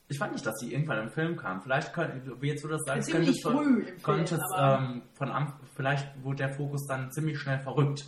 Ich 0.08 0.18
fand 0.18 0.34
nicht, 0.34 0.46
dass 0.46 0.60
sie 0.60 0.74
irgendwann 0.74 1.04
im 1.04 1.10
Film 1.10 1.38
kam. 1.38 1.62
Vielleicht, 1.62 1.94
könnte, 1.94 2.42
wie 2.42 2.48
jetzt 2.48 2.64
du 2.64 2.68
das 2.68 2.82
sagst, 2.86 3.12
könnte 3.12 3.32
es 3.32 3.42
früh 3.42 3.80
im 3.80 3.86
Film, 3.86 4.04
könnte 4.04 4.36
es, 4.36 4.42
ähm, 4.58 5.04
von 5.14 5.54
vielleicht 5.76 6.24
wurde 6.24 6.38
der 6.38 6.50
Fokus 6.50 6.86
dann 6.86 7.12
ziemlich 7.12 7.40
schnell 7.40 7.60
verrückt. 7.60 8.06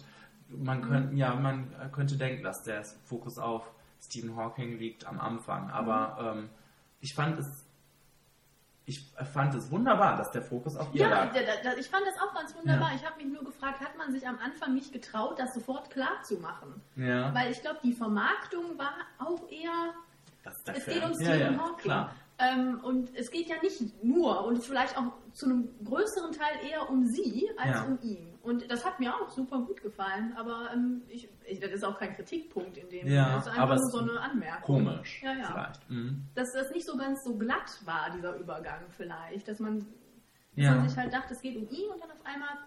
Man 0.49 0.82
könnte, 0.82 1.16
ja, 1.16 1.34
man 1.36 1.70
könnte 1.93 2.18
denken, 2.18 2.43
dass 2.43 2.61
der 2.64 2.84
Fokus 3.05 3.38
auf 3.38 3.72
Stephen 4.04 4.36
Hawking 4.36 4.78
liegt 4.78 5.06
am 5.06 5.20
Anfang. 5.20 5.70
Aber 5.70 6.36
ähm, 6.36 6.49
ich 6.99 7.14
fand 7.14 7.39
es, 7.39 7.66
ich 8.86 8.99
fand 9.34 9.56
es 9.56 9.72
wunderbar, 9.72 10.18
dass 10.18 10.32
der 10.32 10.41
Fokus 10.41 10.76
auf 10.76 10.93
ihr 10.93 11.01
Ja, 11.01 11.10
lag. 11.10 11.34
da, 11.34 11.74
ich 11.78 11.88
fand 11.88 12.06
das 12.06 12.22
auch 12.22 12.34
ganz 12.34 12.54
wunderbar. 12.56 12.91
Ich 12.95 13.06
habe 13.06 13.24
mich 13.24 13.32
nur 13.34 13.43
gefragt, 13.43 13.80
hat 13.80 13.97
man 13.97 14.12
sich 14.12 14.28
am 14.28 14.38
Anfang 14.39 14.74
nicht 14.74 14.91
getraut, 14.91 15.39
das 15.39 15.54
sofort 15.54 15.89
klar 15.89 16.22
zu 16.24 16.36
machen? 16.36 16.82
Ja, 16.95 17.34
Weil 17.34 17.51
ich 17.51 17.62
glaube, 17.62 17.80
die 17.84 17.93
Vermarktung 17.93 18.78
war 18.78 18.93
auch 19.20 19.49
eher 19.49 19.93
das 20.43 20.58
ist 20.58 20.68
der 20.68 20.76
Es 20.78 20.86
geht 20.86 21.04
um 21.04 21.12
ja, 21.12 21.16
Stephen 21.16 21.54
ja, 21.54 21.60
Hawking. 21.60 21.78
klar. 21.78 22.16
Ähm, 22.44 22.80
und 22.84 23.16
es 23.16 23.32
geht 23.32 23.48
ja 23.48 23.56
nicht 23.62 24.04
nur 24.04 24.44
und 24.46 24.64
vielleicht 24.64 24.98
auch 24.98 25.14
zu 25.32 25.46
einem 25.46 25.70
größeren 25.86 26.32
Teil 26.34 26.68
eher 26.70 26.89
um 26.89 27.06
sie 27.06 27.50
als 27.58 27.78
Ja. 27.78 27.84
um 27.86 28.00
ihn. 28.02 28.34
Und 28.41 28.70
das 28.70 28.84
hat 28.84 29.00
mir 29.00 29.16
auch 29.16 29.30
super 29.30 29.60
gut 29.62 29.82
gefallen, 29.82 30.34
aber 30.36 30.70
ähm, 30.74 31.04
ich, 31.08 31.30
ich, 31.46 31.60
das 31.62 31.72
ist 31.72 31.86
auch 31.86 31.98
kein 31.98 32.14
Kritikpunkt 32.16 32.76
in 32.78 32.89
dem 32.89 33.08
Ja, 33.08 33.24
Sinne. 33.26 33.36
Das 33.36 33.48
ist 33.48 33.52
einfach 33.58 33.76
nur 33.78 33.89
so 33.91 34.00
eine 34.00 34.20
Anmerkung. 34.20 34.84
Komisch, 34.86 35.22
Ja, 35.24 35.34
ja. 35.34 35.46
vielleicht. 35.46 35.89
Mhm. 35.89 36.24
Dass 36.36 36.52
das 36.54 36.70
nicht 36.72 36.86
so 36.86 36.98
ganz 36.98 37.24
so 37.24 37.38
glatt 37.38 37.72
war, 37.86 38.10
dieser 38.16 38.36
Übergang 38.36 38.82
vielleicht. 38.89 39.48
Dass 39.48 39.60
man, 39.60 39.80
dass 39.80 39.86
Ja. 40.66 40.76
man 40.76 40.89
sich 40.89 40.98
halt 40.98 41.14
dachte, 41.14 41.34
es 41.34 41.41
geht 41.41 41.56
um 41.56 41.70
ihn 41.70 41.89
und 41.94 42.02
dann 42.02 42.12
auf 42.12 42.26
einmal 42.26 42.58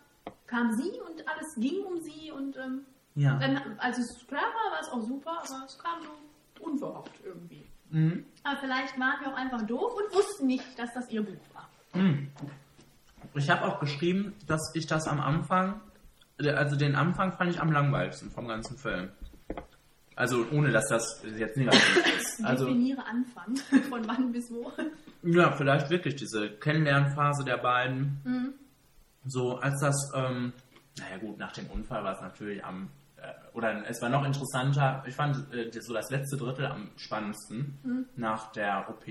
kam 0.47 0.72
sie 0.72 0.93
und 1.07 1.29
alles 1.29 1.55
ging 1.57 1.85
um 1.85 1.99
sie 2.01 2.31
und 2.31 2.57
ähm, 2.57 2.87
Ja. 3.14 3.37
dann, 3.39 3.61
als 3.79 3.99
es 3.99 4.27
klar 4.27 4.43
war, 4.45 4.72
war 4.72 4.81
es 4.81 4.89
auch 4.89 5.03
super, 5.03 5.33
aber 5.47 5.64
es 5.66 5.79
kam 5.79 6.01
so 6.03 6.64
unverhofft 6.64 7.12
irgendwie. 7.24 7.66
Mhm. 7.91 8.24
Aber 8.45 8.59
vielleicht 8.61 8.99
waren 8.99 9.20
wir 9.20 9.32
auch 9.32 9.37
einfach 9.37 9.62
doof 9.62 9.93
und 9.95 10.14
wussten 10.14 10.47
nicht, 10.47 10.78
dass 10.78 10.93
das 10.95 11.11
ihr 11.11 11.22
Buch 11.22 11.41
war. 11.55 11.68
Ich 13.34 13.51
habe 13.51 13.64
auch 13.64 13.80
geschrieben, 13.80 14.34
dass 14.47 14.61
ich 14.74 14.87
das 14.87 15.09
am 15.09 15.20
Anfang, 15.20 15.80
also 16.39 16.76
den 16.76 16.95
Anfang 16.95 17.32
fand 17.32 17.51
ich 17.51 17.61
am 17.61 17.72
langweiligsten 17.72 18.30
vom 18.30 18.49
ganzen 18.49 18.76
Film. 18.76 19.11
Also 20.14 20.47
ohne, 20.51 20.70
dass 20.70 20.89
das 20.89 21.22
jetzt 21.37 21.59
negativ 21.59 22.07
ist. 22.18 22.45
Also 22.45 22.66
Definiere 22.66 23.05
Anfang. 23.05 23.57
Von 23.91 24.09
wann 24.09 24.32
bis 24.32 24.51
wo. 24.51 24.72
ja, 25.22 25.53
vielleicht 25.53 25.91
wirklich 25.91 26.16
diese 26.16 26.51
Kennenlernphase 26.51 27.45
der 27.45 27.59
beiden. 27.59 28.20
Mhm. 28.24 28.55
So 29.26 29.57
als 29.57 29.78
das, 29.80 30.12
ähm, 30.14 30.55
naja 30.99 31.18
gut, 31.18 31.39
nach 31.39 31.53
dem 31.53 31.66
Unfall 31.66 32.03
war 32.03 32.14
es 32.14 32.22
natürlich 32.22 32.64
am, 32.64 32.84
äh, 32.84 32.89
oder 33.55 33.89
es 33.89 34.01
war 34.03 34.09
noch 34.09 34.24
interessanter. 34.24 35.03
Ich 35.07 35.14
fand 35.14 35.53
äh, 35.53 35.70
so 35.81 35.93
das 35.95 36.11
letzte 36.11 36.37
Drittel 36.37 36.66
am 36.66 36.91
spannendsten 36.97 37.79
Mhm. 37.83 38.07
nach 38.16 38.53
der 38.53 38.89
OP. 38.91 39.05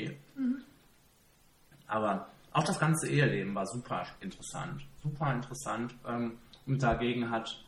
Aber 1.87 2.27
auch 2.51 2.63
das 2.63 2.79
ganze 2.79 3.07
Eheleben 3.09 3.53
war 3.53 3.65
super 3.67 4.05
interessant. 4.21 4.81
Super 5.03 5.33
interessant. 5.33 5.93
Ähm, 6.07 6.37
und 6.65 6.81
dagegen 6.81 7.29
hat 7.29 7.63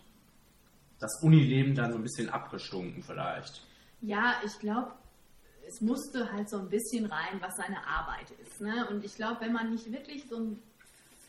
das 0.99 1.21
Unileben 1.21 1.75
dann 1.75 1.91
so 1.91 1.97
ein 1.99 2.03
bisschen 2.03 2.29
abgestunken 2.29 3.03
vielleicht. 3.03 3.63
Ja, 4.01 4.35
ich 4.43 4.57
glaube, 4.59 4.93
es 5.67 5.81
musste 5.81 6.31
halt 6.31 6.49
so 6.49 6.57
ein 6.59 6.69
bisschen 6.69 7.05
rein, 7.05 7.39
was 7.41 7.55
seine 7.57 7.85
Arbeit 7.85 8.31
ist. 8.41 8.61
Ne? 8.61 8.87
Und 8.89 9.03
ich 9.03 9.15
glaube, 9.15 9.41
wenn 9.41 9.53
man 9.53 9.69
nicht 9.71 9.91
wirklich 9.91 10.23
so 10.27 10.37
ein 10.37 10.59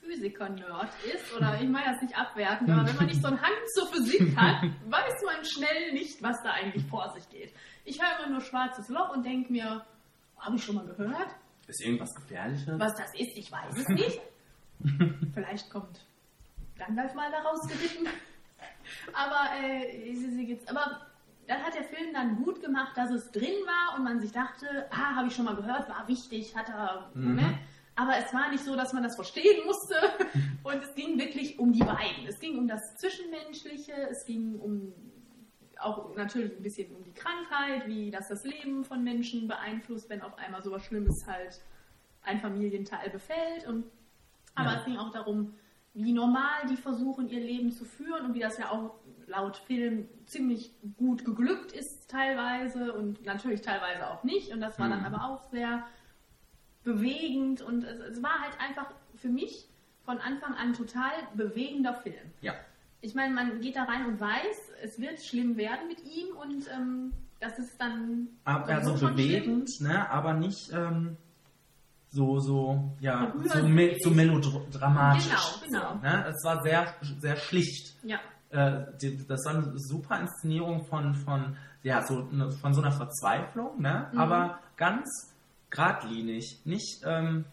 Physiker-Nerd 0.09 0.88
ist, 1.14 1.36
oder 1.36 1.59
ich 1.61 1.68
meine 1.68 1.92
das 1.92 2.00
nicht 2.02 2.16
abwertend, 2.16 2.70
aber 2.70 2.86
wenn 2.88 2.96
man 2.96 3.06
nicht 3.06 3.20
so 3.20 3.28
einen 3.28 3.40
Hang 3.42 3.52
zur 3.74 3.86
Physik 3.88 4.36
hat, 4.36 4.62
weiß 4.88 5.14
man 5.26 5.44
schnell 5.44 5.92
nicht, 5.92 6.22
was 6.22 6.36
da 6.42 6.52
eigentlich 6.52 6.84
vor 6.86 7.12
sich 7.14 7.28
geht. 7.28 7.52
Ich 7.84 8.00
höre 8.02 8.18
immer 8.24 8.32
nur 8.32 8.40
schwarzes 8.40 8.88
Loch 8.88 9.14
und 9.14 9.24
denke 9.24 9.52
mir, 9.52 9.84
habe 10.38 10.56
ich 10.56 10.64
schon 10.64 10.76
mal 10.76 10.86
gehört? 10.86 11.28
Ist 11.66 11.82
irgendwas 11.84 12.14
Gefährliches? 12.14 12.78
Was 12.78 12.94
das 12.96 13.12
ist, 13.14 13.36
ich 13.36 13.52
weiß 13.52 13.76
es 13.76 13.88
nicht. 13.88 14.20
Vielleicht 15.34 15.70
kommt 15.70 16.00
Gandalf 16.78 17.14
mal 17.14 17.30
da 17.30 17.40
rausgeritten. 17.40 18.06
Aber, 19.12 19.50
äh, 19.62 20.14
sie- 20.14 20.30
sie 20.30 20.46
geht's- 20.46 20.66
aber 20.68 21.02
dann 21.46 21.62
hat 21.62 21.74
der 21.74 21.84
Film 21.84 22.12
dann 22.14 22.36
gut 22.42 22.61
gemacht, 22.62 22.92
dass 22.96 23.11
es 23.11 23.30
drin 23.32 23.54
war 23.66 23.96
und 23.98 24.04
man 24.04 24.20
sich 24.20 24.32
dachte, 24.32 24.86
ah, 24.90 25.16
habe 25.16 25.28
ich 25.28 25.34
schon 25.34 25.44
mal 25.44 25.56
gehört, 25.56 25.88
war 25.88 26.06
wichtig, 26.09 26.54
hat 26.56 26.68
er, 26.68 27.11
Mhm. 27.14 27.59
Aber 28.01 28.16
es 28.16 28.32
war 28.32 28.49
nicht 28.51 28.62
so, 28.64 28.76
dass 28.76 28.92
man 28.92 29.03
das 29.03 29.16
verstehen 29.16 29.66
musste. 29.66 29.94
Und 30.62 30.82
es 30.84 30.94
ging 30.94 31.18
wirklich 31.18 31.59
um 31.59 31.72
die 31.72 31.80
beiden. 31.82 32.26
Es 32.28 32.38
ging 32.38 32.57
um 32.57 32.68
das 32.68 32.96
Zwischenmenschliche, 32.96 33.92
es 34.11 34.24
ging 34.24 34.59
um 34.61 34.92
auch 35.80 36.14
natürlich 36.16 36.57
ein 36.57 36.62
bisschen 36.62 36.94
um 36.94 37.03
die 37.05 37.12
Krankheit, 37.12 37.86
wie 37.86 38.11
das 38.11 38.28
das 38.28 38.44
Leben 38.44 38.84
von 38.84 39.03
Menschen 39.05 39.46
beeinflusst, 39.49 40.09
wenn 40.11 40.22
auf 40.22 40.36
einmal 40.38 40.62
sowas 40.62 40.84
Schlimmes 40.84 41.26
halt 41.26 41.61
ein 42.22 42.40
Familienteil 42.40 43.11
befällt. 43.11 43.66
Und, 43.66 43.84
aber 44.55 44.72
Ja. 44.72 44.78
es 44.78 44.84
ging 44.84 44.96
auch 44.96 45.11
darum, 45.11 45.55
wie 45.94 46.12
normal 46.12 46.66
die 46.68 46.76
versuchen, 46.76 47.28
ihr 47.28 47.40
Leben 47.40 47.72
zu 47.72 47.84
führen 47.84 48.26
und 48.26 48.34
wie 48.34 48.40
das 48.40 48.59
ja 48.59 48.70
auch 48.70 48.94
laut 49.26 49.57
Film 49.57 50.09
ziemlich 50.26 50.72
gut 50.96 51.24
geglückt 51.24 51.72
ist 51.72 52.09
teilweise 52.11 52.92
und 52.92 53.24
natürlich 53.24 53.61
teilweise 53.61 54.09
auch 54.11 54.22
nicht. 54.24 54.53
Und 54.53 54.61
das 54.61 54.78
war 54.78 54.88
dann 54.88 55.01
Mhm. 55.01 55.07
aber 55.14 55.24
auch 55.24 55.51
sehr 55.51 55.84
bewegend 56.89 57.61
und 57.62 57.84
es, 57.84 58.01
es 58.01 58.22
war 58.22 58.41
halt 58.41 58.59
einfach 58.61 58.86
für 59.16 59.28
mich 59.28 59.66
von 60.05 60.18
Anfang 60.18 60.55
an 60.55 60.72
total 60.72 61.12
bewegender 61.34 61.95
Film. 61.95 62.32
Ja. 62.41 62.55
Ich 63.01 63.14
meine, 63.14 63.34
man 63.34 63.61
geht 63.61 63.76
da 63.76 63.84
rein 63.84 64.07
und 64.07 64.20
weiß, 64.20 64.57
es 64.82 64.99
wird 64.99 65.22
schlimm 65.22 65.57
werden 65.57 65.86
mit 65.86 66.01
ihm 66.05 66.34
und 66.36 66.64
ähm, 66.74 67.12
das 67.41 67.59
ist 67.59 67.80
dann 67.80 68.28
Aber 68.45 68.66
also 68.66 68.97
schon 68.97 69.14
bewegend, 69.14 69.68
ne? 69.80 70.11
aber 70.11 70.32
nicht 70.34 70.72
ähm, 70.72 71.16
so, 72.11 72.41
so, 72.41 72.91
ja, 73.01 73.32
so, 73.45 73.68
me 73.68 73.97
so 74.01 74.11
melodramatisch. 74.11 75.28
Genau, 75.28 75.80
genau. 75.80 75.93
So, 75.93 75.99
ne? 76.01 76.26
Es 76.28 76.43
war 76.45 76.62
sehr, 76.62 76.95
sehr 77.20 77.36
schlicht. 77.36 77.95
Ja, 78.03 78.18
Äh, 78.51 78.86
das 79.28 79.45
war 79.45 79.57
eine 79.57 79.78
super 79.78 80.18
Inszenierung 80.20 80.86
von, 80.86 81.14
von, 81.14 81.55
ja, 81.82 82.05
so, 82.07 82.22
ne, 82.32 82.51
von 82.51 82.72
so 82.72 82.80
einer 82.80 82.93
Verzweiflung, 82.93 83.78
ne? 83.80 84.09
Mhm. 84.11 84.18
aber 84.18 84.59
ganz 84.76 85.34
geradlinig, 85.71 86.61
nicht, 86.64 87.03
ähm, 87.05 87.45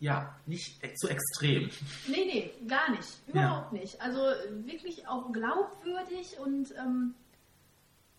ja, 0.00 0.34
nicht 0.46 0.82
e- 0.84 0.94
zu 0.94 1.08
extrem. 1.08 1.70
nee, 2.06 2.24
nee, 2.24 2.66
gar 2.68 2.90
nicht. 2.90 3.08
Überhaupt 3.26 3.72
nicht. 3.72 4.00
Also 4.00 4.20
wirklich 4.66 5.06
auch 5.08 5.32
glaubwürdig 5.32 6.38
und 6.40 6.72
ähm, 6.78 7.14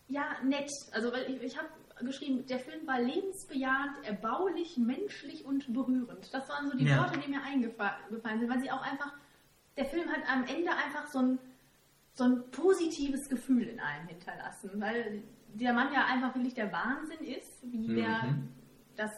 ja, 0.08 0.26
nett. 0.43 0.70
Also 0.91 1.12
weil 1.12 1.30
ich, 1.32 1.41
ich 1.41 1.58
habe 1.58 1.68
geschrieben, 2.02 2.45
der 2.47 2.60
Film 2.60 2.86
war 2.88 3.00
lebensbejahend, 3.02 4.06
erbaulich, 4.06 4.78
menschlich 4.78 5.45
und 5.45 5.72
berührend. 5.74 6.34
Das 6.34 6.47
waren 6.50 6.70
so 6.70 6.78
die 6.78 6.86
Ja. 6.86 6.97
Worte, 7.00 7.20
die 7.20 7.30
mir 7.30 7.41
eingefallen 7.43 8.39
sind, 8.39 8.50
weil 8.50 8.60
sie 8.62 8.72
auch 8.72 8.82
einfach, 8.82 9.14
der 9.78 9.86
Film 9.86 10.10
hat 10.10 10.22
am 10.32 10.43
Ende 10.45 10.72
einfach 10.72 11.08
so 11.08 11.20
ein, 11.20 11.39
so 12.14 12.24
ein 12.26 12.43
positives 12.52 13.30
Gefühl 13.30 13.64
in 13.68 13.80
einem 13.80 14.08
hinterlassen, 14.08 14.72
weil 14.76 15.24
der 15.54 15.74
Mann 15.74 15.91
ja 15.93 16.06
einfach 16.06 16.36
wirklich 16.36 16.54
der 16.54 16.72
Wahnsinn 16.72 17.20
ist, 17.26 17.64
wie 17.64 17.88
der 17.88 18.24
Mhm. 18.24 18.50
Das 19.00 19.12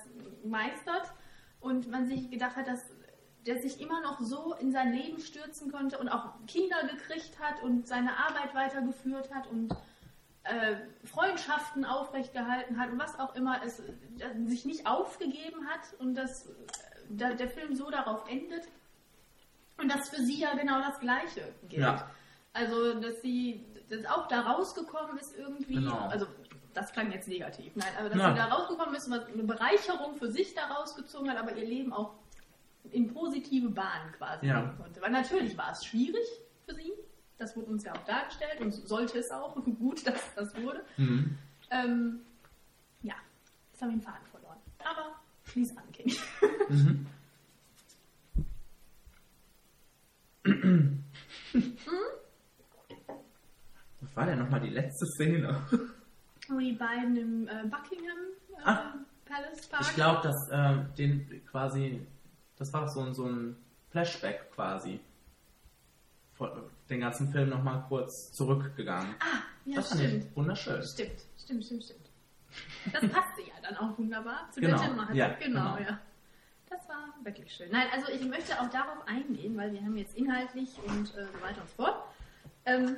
meistert 0.45 1.11
und 1.59 1.89
man 1.89 2.07
sich 2.07 2.29
gedacht 2.29 2.55
hat, 2.55 2.67
dass 2.67 2.85
der 3.45 3.59
sich 3.59 3.81
immer 3.81 4.01
noch 4.01 4.19
so 4.19 4.53
in 4.55 4.71
sein 4.71 4.93
Leben 4.93 5.19
stürzen 5.19 5.71
konnte 5.71 5.97
und 5.97 6.09
auch 6.09 6.33
Kinder 6.45 6.83
gekriegt 6.87 7.39
hat 7.39 7.63
und 7.63 7.87
seine 7.87 8.15
Arbeit 8.17 8.53
weitergeführt 8.53 9.33
hat 9.33 9.47
und 9.47 9.73
äh, 10.43 10.75
Freundschaften 11.05 11.85
aufrechtgehalten 11.85 12.79
hat 12.79 12.91
und 12.91 12.99
was 12.99 13.19
auch 13.19 13.35
immer 13.35 13.61
es 13.63 13.79
äh, 13.79 13.85
sich 14.45 14.65
nicht 14.65 14.85
aufgegeben 14.85 15.67
hat 15.67 15.99
und 15.99 16.15
dass 16.15 16.47
äh, 16.47 16.51
der, 17.09 17.35
der 17.35 17.49
Film 17.49 17.75
so 17.75 17.89
darauf 17.89 18.29
endet 18.29 18.67
und 19.77 19.91
dass 19.91 20.09
für 20.09 20.21
sie 20.21 20.39
ja 20.39 20.55
genau 20.55 20.79
das 20.79 20.99
Gleiche 20.99 21.53
gilt. 21.67 21.81
Ja. 21.81 22.09
Also, 22.53 22.99
dass 22.99 23.21
sie 23.21 23.65
dass 23.89 24.05
auch 24.05 24.27
da 24.27 24.41
rausgekommen 24.41 25.17
ist 25.17 25.37
irgendwie, 25.37 25.75
Genau. 25.75 26.07
also 26.07 26.25
das 26.73 26.91
klang 26.93 27.11
jetzt 27.11 27.27
negativ, 27.27 27.75
nein, 27.75 27.87
aber 27.99 28.09
dass 28.09 28.17
Ja. 28.19 28.31
sie 28.31 28.37
da 28.37 28.45
rausgekommen 28.45 28.95
ist, 28.95 29.09
was 29.09 29.25
eine 29.25 29.43
Bereicherung 29.43 30.15
für 30.15 30.31
sich 30.31 30.53
da 30.53 30.67
rausgezogen 30.67 31.29
hat, 31.29 31.37
aber 31.37 31.55
ihr 31.55 31.65
Leben 31.65 31.91
auch 31.93 32.13
in 32.91 33.13
positive 33.13 33.69
Bahnen 33.69 34.11
quasi 34.13 34.47
Ja. 34.47 34.73
konnte. 34.77 35.01
Weil 35.01 35.11
natürlich 35.11 35.57
war 35.57 35.71
es 35.71 35.85
schwierig 35.85 36.25
für 36.65 36.73
sie. 36.75 36.91
Das 37.37 37.55
wurde 37.55 37.67
uns 37.67 37.83
ja 37.83 37.93
auch 37.93 38.05
dargestellt 38.05 38.59
und 38.59 38.71
sollte 38.71 39.19
es 39.19 39.31
auch. 39.31 39.55
Gut, 39.79 40.05
dass 40.07 40.33
das 40.35 40.55
wurde. 40.61 40.83
Mhm. 40.97 41.37
Ähm, 41.71 42.19
ja, 43.01 43.15
jetzt 43.71 43.81
haben 43.81 43.89
wir 43.89 43.97
den 43.97 44.01
Faden 44.01 44.25
verloren. 44.31 44.57
Aber 44.79 45.15
schließ 45.45 45.75
an, 45.77 45.83
Kenny. 45.91 46.15
Mhm. 46.69 47.05
Was 54.01 54.15
war 54.15 54.25
denn 54.25 54.39
nochmal 54.39 54.61
die 54.61 54.69
letzte 54.69 55.05
Szene? 55.05 55.61
Wo 56.51 56.59
die 56.59 56.73
beiden 56.73 57.15
im 57.17 57.47
äh, 57.47 57.63
Buckingham 57.65 58.17
äh, 58.57 58.61
Ah. 58.63 58.93
Palace 59.25 59.67
Park. 59.67 59.81
Ich 59.83 59.95
glaube, 59.95 60.21
dass 60.23 60.49
äh, 60.49 60.75
den 60.97 61.41
quasi, 61.49 62.05
das 62.57 62.73
war 62.73 62.87
so 62.89 62.99
ein, 63.01 63.13
so 63.13 63.25
ein 63.25 63.55
Flashback 63.89 64.51
quasi. 64.53 64.99
Vor- 66.33 66.69
Den 66.89 66.99
ganzen 66.99 67.31
Film 67.31 67.49
nochmal 67.49 67.83
kurz 67.87 68.33
zurückgegangen. 68.33 69.15
Ah, 69.19 69.39
ja, 69.65 69.75
das 69.77 69.91
stimmt. 69.93 70.35
wunderschön. 70.35 70.83
Stimmt, 70.83 71.21
stimmt, 71.37 71.63
stimmt, 71.65 71.83
stimmt. 71.85 72.09
Das 72.91 73.01
passte 73.09 73.41
ja 73.43 73.53
dann 73.63 73.77
auch 73.77 73.97
wunderbar 73.97 74.49
zu 74.51 74.59
Genau, 74.59 74.77
der 74.77 74.87
Thematik. 74.89 75.15
ja, 75.15 75.27
genau, 75.39 75.75
genau. 75.77 75.89
ja. 75.89 75.99
Das 76.69 76.87
war 76.89 77.13
wirklich 77.23 77.53
schön. 77.53 77.69
Nein, 77.71 77.87
also 77.93 78.11
ich 78.11 78.21
möchte 78.27 78.59
auch 78.59 78.69
darauf 78.69 79.07
eingehen, 79.07 79.55
weil 79.55 79.71
wir 79.71 79.81
haben 79.81 79.95
jetzt 79.97 80.17
inhaltlich 80.17 80.69
und 80.85 81.13
äh, 81.15 81.25
so 81.27 81.41
weiter 81.41 81.61
und 81.61 81.69
so 81.69 81.83
fort, 81.83 82.03
ähm, 82.65 82.97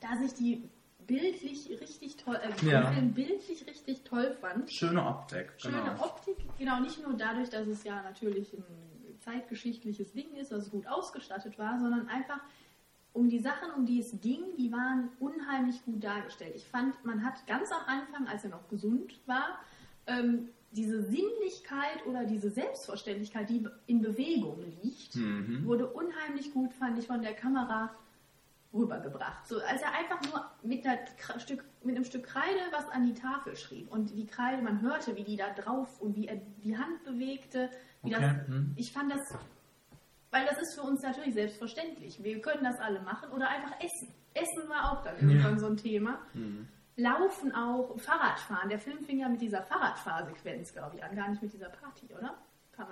dass 0.00 0.20
ich 0.24 0.34
die 0.34 0.68
bildlich 1.06 1.68
richtig 1.80 2.16
toll, 2.16 2.36
äh, 2.42 2.66
Ja. 2.66 2.90
Film 2.92 3.12
bildlich 3.12 3.66
richtig 3.66 4.02
toll 4.04 4.36
fand. 4.40 4.70
Schöne 4.72 5.04
Optik, 5.06 5.52
Schöne 5.58 5.78
genau. 5.82 6.04
Optik, 6.04 6.36
genau, 6.58 6.80
nicht 6.80 7.02
nur 7.02 7.14
dadurch, 7.16 7.50
dass 7.50 7.66
es 7.66 7.84
ja 7.84 8.02
natürlich 8.02 8.52
ein 8.54 8.64
zeitgeschichtliches 9.20 10.12
Ding 10.12 10.32
ist, 10.34 10.52
es 10.52 10.70
gut 10.70 10.86
ausgestattet 10.86 11.58
war, 11.58 11.78
sondern 11.78 12.08
einfach 12.08 12.40
um 13.12 13.28
die 13.28 13.38
Sachen, 13.38 13.70
um 13.76 13.86
die 13.86 14.00
es 14.00 14.20
ging, 14.20 14.42
die 14.58 14.72
waren 14.72 15.08
unheimlich 15.20 15.84
gut 15.84 16.02
dargestellt. 16.02 16.52
Ich 16.56 16.66
fand, 16.66 17.02
man 17.04 17.24
hat 17.24 17.46
ganz 17.46 17.70
am 17.70 17.82
Anfang, 17.86 18.26
als 18.26 18.44
er 18.44 18.50
noch 18.50 18.68
gesund 18.68 19.18
war, 19.26 19.60
ähm, 20.06 20.48
diese 20.72 21.02
Sinnlichkeit 21.02 22.04
oder 22.06 22.24
diese 22.24 22.50
Selbstverständlichkeit, 22.50 23.48
die 23.48 23.64
in 23.86 24.02
Bewegung 24.02 24.58
liegt, 24.82 25.14
Mhm. 25.14 25.64
wurde 25.64 25.86
unheimlich 25.86 26.52
gut, 26.52 26.72
fand 26.74 26.98
ich, 26.98 27.06
von 27.06 27.22
der 27.22 27.34
Kamera 27.34 27.94
rübergebracht. 28.74 29.46
So, 29.46 29.60
als 29.60 29.80
er 29.82 29.92
einfach 29.94 30.20
nur 30.30 30.44
mit, 30.62 30.84
Stück, 31.38 31.64
mit 31.82 31.96
einem 31.96 32.04
Stück 32.04 32.24
Kreide 32.24 32.60
was 32.72 32.88
an 32.88 33.06
die 33.06 33.14
Tafel 33.14 33.56
schrieb 33.56 33.90
und 33.92 34.10
die 34.10 34.26
Kreide, 34.26 34.60
man 34.62 34.82
hörte, 34.82 35.14
wie 35.16 35.24
die 35.24 35.36
da 35.36 35.50
drauf 35.50 36.00
und 36.00 36.16
wie 36.16 36.26
er 36.26 36.36
die 36.62 36.76
Hand 36.76 37.04
bewegte. 37.04 37.70
Wie 38.02 38.14
Okay, 38.14 38.34
das, 38.38 38.48
hm. 38.48 38.72
Ich 38.76 38.92
fand 38.92 39.12
das, 39.12 39.34
weil 40.30 40.44
das 40.46 40.58
ist 40.60 40.74
für 40.74 40.82
uns 40.82 41.02
natürlich 41.02 41.34
selbstverständlich. 41.34 42.22
Wir 42.22 42.40
können 42.40 42.64
das 42.64 42.78
alle 42.80 43.00
machen 43.02 43.30
oder 43.30 43.48
einfach 43.48 43.72
essen. 43.80 44.12
Essen 44.34 44.68
war 44.68 44.92
auch 44.92 45.04
dann 45.04 45.16
irgendwann 45.18 45.58
so 45.58 45.66
ein 45.66 45.76
Thema. 45.76 46.18
Mhm. 46.34 46.66
Laufen 46.96 47.52
auch, 47.54 47.98
Fahrradfahren. 47.98 48.68
Der 48.68 48.78
Film 48.78 49.00
fing 49.04 49.20
ja 49.20 49.28
mit 49.28 49.40
dieser 49.40 49.62
Fahrradfahrsequenz, 49.62 50.72
glaube 50.72 50.96
ich, 50.96 51.04
an, 51.04 51.14
gar 51.16 51.28
nicht 51.28 51.42
mit 51.42 51.52
dieser 51.52 51.68
Party, 51.68 52.06
oder? 52.16 52.34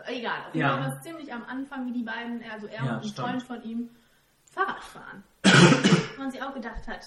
Egal, 0.06 0.38
auf 0.48 0.54
jeden 0.54 0.60
Ja. 0.66 0.76
Fall 0.76 0.86
war 0.90 0.96
es 0.96 1.02
ziemlich 1.02 1.32
am 1.32 1.44
Anfang, 1.44 1.86
wie 1.86 1.92
die 1.92 2.04
beiden, 2.04 2.40
also 2.48 2.68
er 2.68 2.84
Ja, 2.84 2.96
und 2.96 3.02
ein 3.02 3.02
stimmt. 3.04 3.18
Freund 3.28 3.42
von 3.42 3.62
ihm, 3.64 3.90
Fahrrad 4.52 4.82
fahren. 4.84 5.24
man 6.18 6.30
sich 6.30 6.42
auch 6.42 6.54
gedacht 6.54 6.86
hat, 6.86 7.00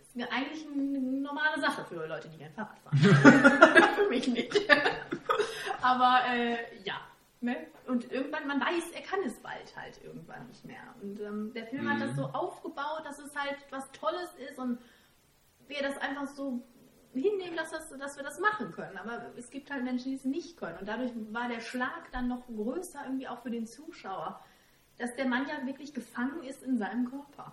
ist 0.00 0.16
mir 0.16 0.30
eigentlich 0.32 0.66
eine 0.66 0.98
normale 0.98 1.60
Sache 1.60 1.84
für 1.84 2.06
Leute, 2.06 2.28
die 2.28 2.38
gerne 2.38 2.54
Fahrrad 2.54 2.78
fahren. 2.80 2.98
für 3.94 4.08
mich 4.10 4.26
nicht. 4.28 4.60
Aber 5.82 6.20
äh, 6.28 6.56
ja. 6.84 6.94
Ne? 7.42 7.56
Und 7.86 8.12
irgendwann, 8.12 8.46
man 8.46 8.60
weiß, 8.60 8.90
er 8.94 9.00
kann 9.00 9.20
es 9.24 9.32
bald 9.36 9.74
halt 9.74 9.98
irgendwann 10.04 10.46
nicht 10.48 10.62
mehr. 10.66 10.82
Und 11.00 11.18
ähm, 11.20 11.52
der 11.54 11.66
Film 11.68 11.88
hat 11.88 11.96
Mhm. 11.96 12.00
das 12.02 12.16
so 12.16 12.24
aufgebaut, 12.26 13.00
dass 13.04 13.18
es 13.18 13.34
halt 13.34 13.56
was 13.70 13.90
Tolles 13.92 14.28
ist 14.50 14.58
und 14.58 14.78
wir 15.66 15.80
das 15.80 15.96
einfach 15.98 16.26
so 16.26 16.62
hinnehmen, 17.14 17.56
dass, 17.56 17.70
das, 17.70 17.88
dass 17.98 18.16
wir 18.18 18.24
das 18.24 18.40
machen 18.40 18.72
können. 18.72 18.98
Aber 18.98 19.22
es 19.38 19.48
gibt 19.50 19.70
halt 19.70 19.84
Menschen, 19.84 20.10
die 20.10 20.16
es 20.16 20.24
nicht 20.26 20.58
können. 20.58 20.76
Und 20.80 20.86
dadurch 20.86 21.12
war 21.32 21.48
der 21.48 21.60
Schlag 21.60 22.10
dann 22.12 22.28
noch 22.28 22.46
größer 22.46 23.00
irgendwie 23.06 23.26
auch 23.26 23.40
für 23.40 23.50
den 23.50 23.66
Zuschauer, 23.66 24.38
dass 25.00 25.14
der 25.16 25.26
Mann 25.26 25.46
ja 25.48 25.66
wirklich 25.66 25.92
gefangen 25.94 26.42
ist 26.44 26.62
in 26.62 26.78
seinem 26.78 27.10
Körper. 27.10 27.52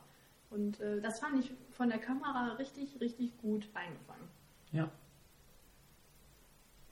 Und 0.49 0.79
äh, 0.79 1.01
das 1.01 1.19
fand 1.19 1.39
ich 1.39 1.51
von 1.71 1.89
der 1.89 1.99
Kamera 1.99 2.53
richtig, 2.53 2.99
richtig 3.01 3.37
gut 3.37 3.67
eingefangen. 3.73 4.27
Ja. 4.71 4.89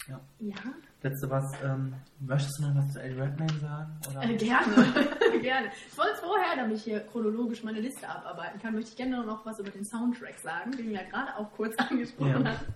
Ja. 0.08 0.20
Ja, 0.40 0.56
Letzte 1.02 1.30
was, 1.32 1.52
ähm, 1.64 1.94
möchtest 2.20 2.60
du 2.60 2.68
noch 2.68 2.76
was 2.76 2.94
zu 2.94 3.02
Eddie 3.02 3.20
Redmayne 3.20 3.60
sagen? 3.60 3.92
Äh, 4.22 4.36
gerne. 4.36 4.76
gerne. 5.42 5.72
Ich 5.90 5.98
wollte 5.98 6.16
vorher, 6.18 6.56
damit 6.58 6.78
ich 6.78 6.84
hier 6.84 7.00
chronologisch 7.00 7.64
meine 7.64 7.80
Liste 7.80 8.08
abarbeiten 8.08 8.60
kann, 8.62 8.76
möchte 8.76 8.92
ich 8.92 8.96
gerne 8.98 9.26
noch 9.26 9.44
was 9.48 9.58
über 9.60 9.72
den 9.72 9.84
Soundtrack 9.84 10.38
sagen, 10.40 10.72
den 10.72 10.90
wir 10.90 11.02
ja 11.02 11.10
gerade 11.10 11.36
auch 11.38 11.52
kurz 11.54 11.76
angesprochen 11.80 12.44
Ja. 12.46 12.52
hatten. 12.52 12.74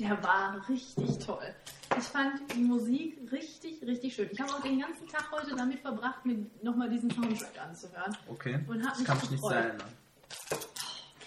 Der 0.00 0.22
war 0.22 0.66
richtig 0.68 1.18
toll. 1.18 1.54
Ich 1.98 2.04
fand 2.04 2.40
die 2.54 2.62
Musik 2.62 3.18
richtig, 3.30 3.82
richtig 3.82 4.14
schön. 4.14 4.30
Ich 4.32 4.40
habe 4.40 4.50
auch 4.50 4.62
den 4.62 4.80
ganzen 4.80 5.06
Tag 5.08 5.30
heute 5.30 5.54
damit 5.54 5.80
verbracht, 5.80 6.24
mir 6.24 6.38
nochmal 6.62 6.88
diesen 6.88 7.10
Soundtrack 7.10 7.60
anzuhören. 7.62 8.16
Okay, 8.26 8.58
Und 8.66 8.82
hab 8.82 8.90
das 8.92 8.98
mich 9.00 9.06
kann 9.06 9.18
mich 9.18 9.30
nicht 9.30 9.44
erinnern. 9.44 9.82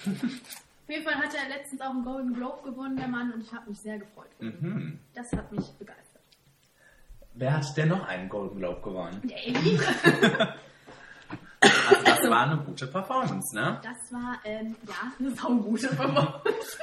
Auf 0.05 0.89
jeden 0.89 1.03
Fall 1.03 1.15
hat 1.15 1.36
er 1.36 1.49
letztens 1.49 1.82
auch 1.82 1.91
einen 1.91 2.03
Golden 2.03 2.34
Globe 2.34 2.63
gewonnen, 2.63 2.97
der 2.97 3.07
Mann, 3.07 3.32
und 3.32 3.41
ich 3.41 3.53
habe 3.53 3.69
mich 3.69 3.80
sehr 3.80 3.99
gefreut. 3.99 4.30
Mhm. 4.39 4.99
Das 5.13 5.32
hat 5.34 5.51
mich 5.51 5.69
begeistert. 5.74 6.21
Wer 7.36 7.57
hat 7.57 7.78
denn 7.78 7.89
noch 7.89 8.07
einen 8.07 8.28
Golden 8.28 8.57
Globe 8.57 8.82
gewonnen? 8.82 9.21
Der 9.24 9.47
Eddie, 9.47 9.80
Also 11.61 12.03
das 12.03 12.30
war 12.30 12.47
eine 12.47 12.57
gute 12.57 12.88
Performance, 12.88 13.55
ne? 13.55 13.80
das 13.84 14.11
war, 14.11 14.39
ähm, 14.43 14.76
ja, 14.88 15.11
eine 15.19 15.36
saugute 15.36 15.88
Performance. 15.89 16.78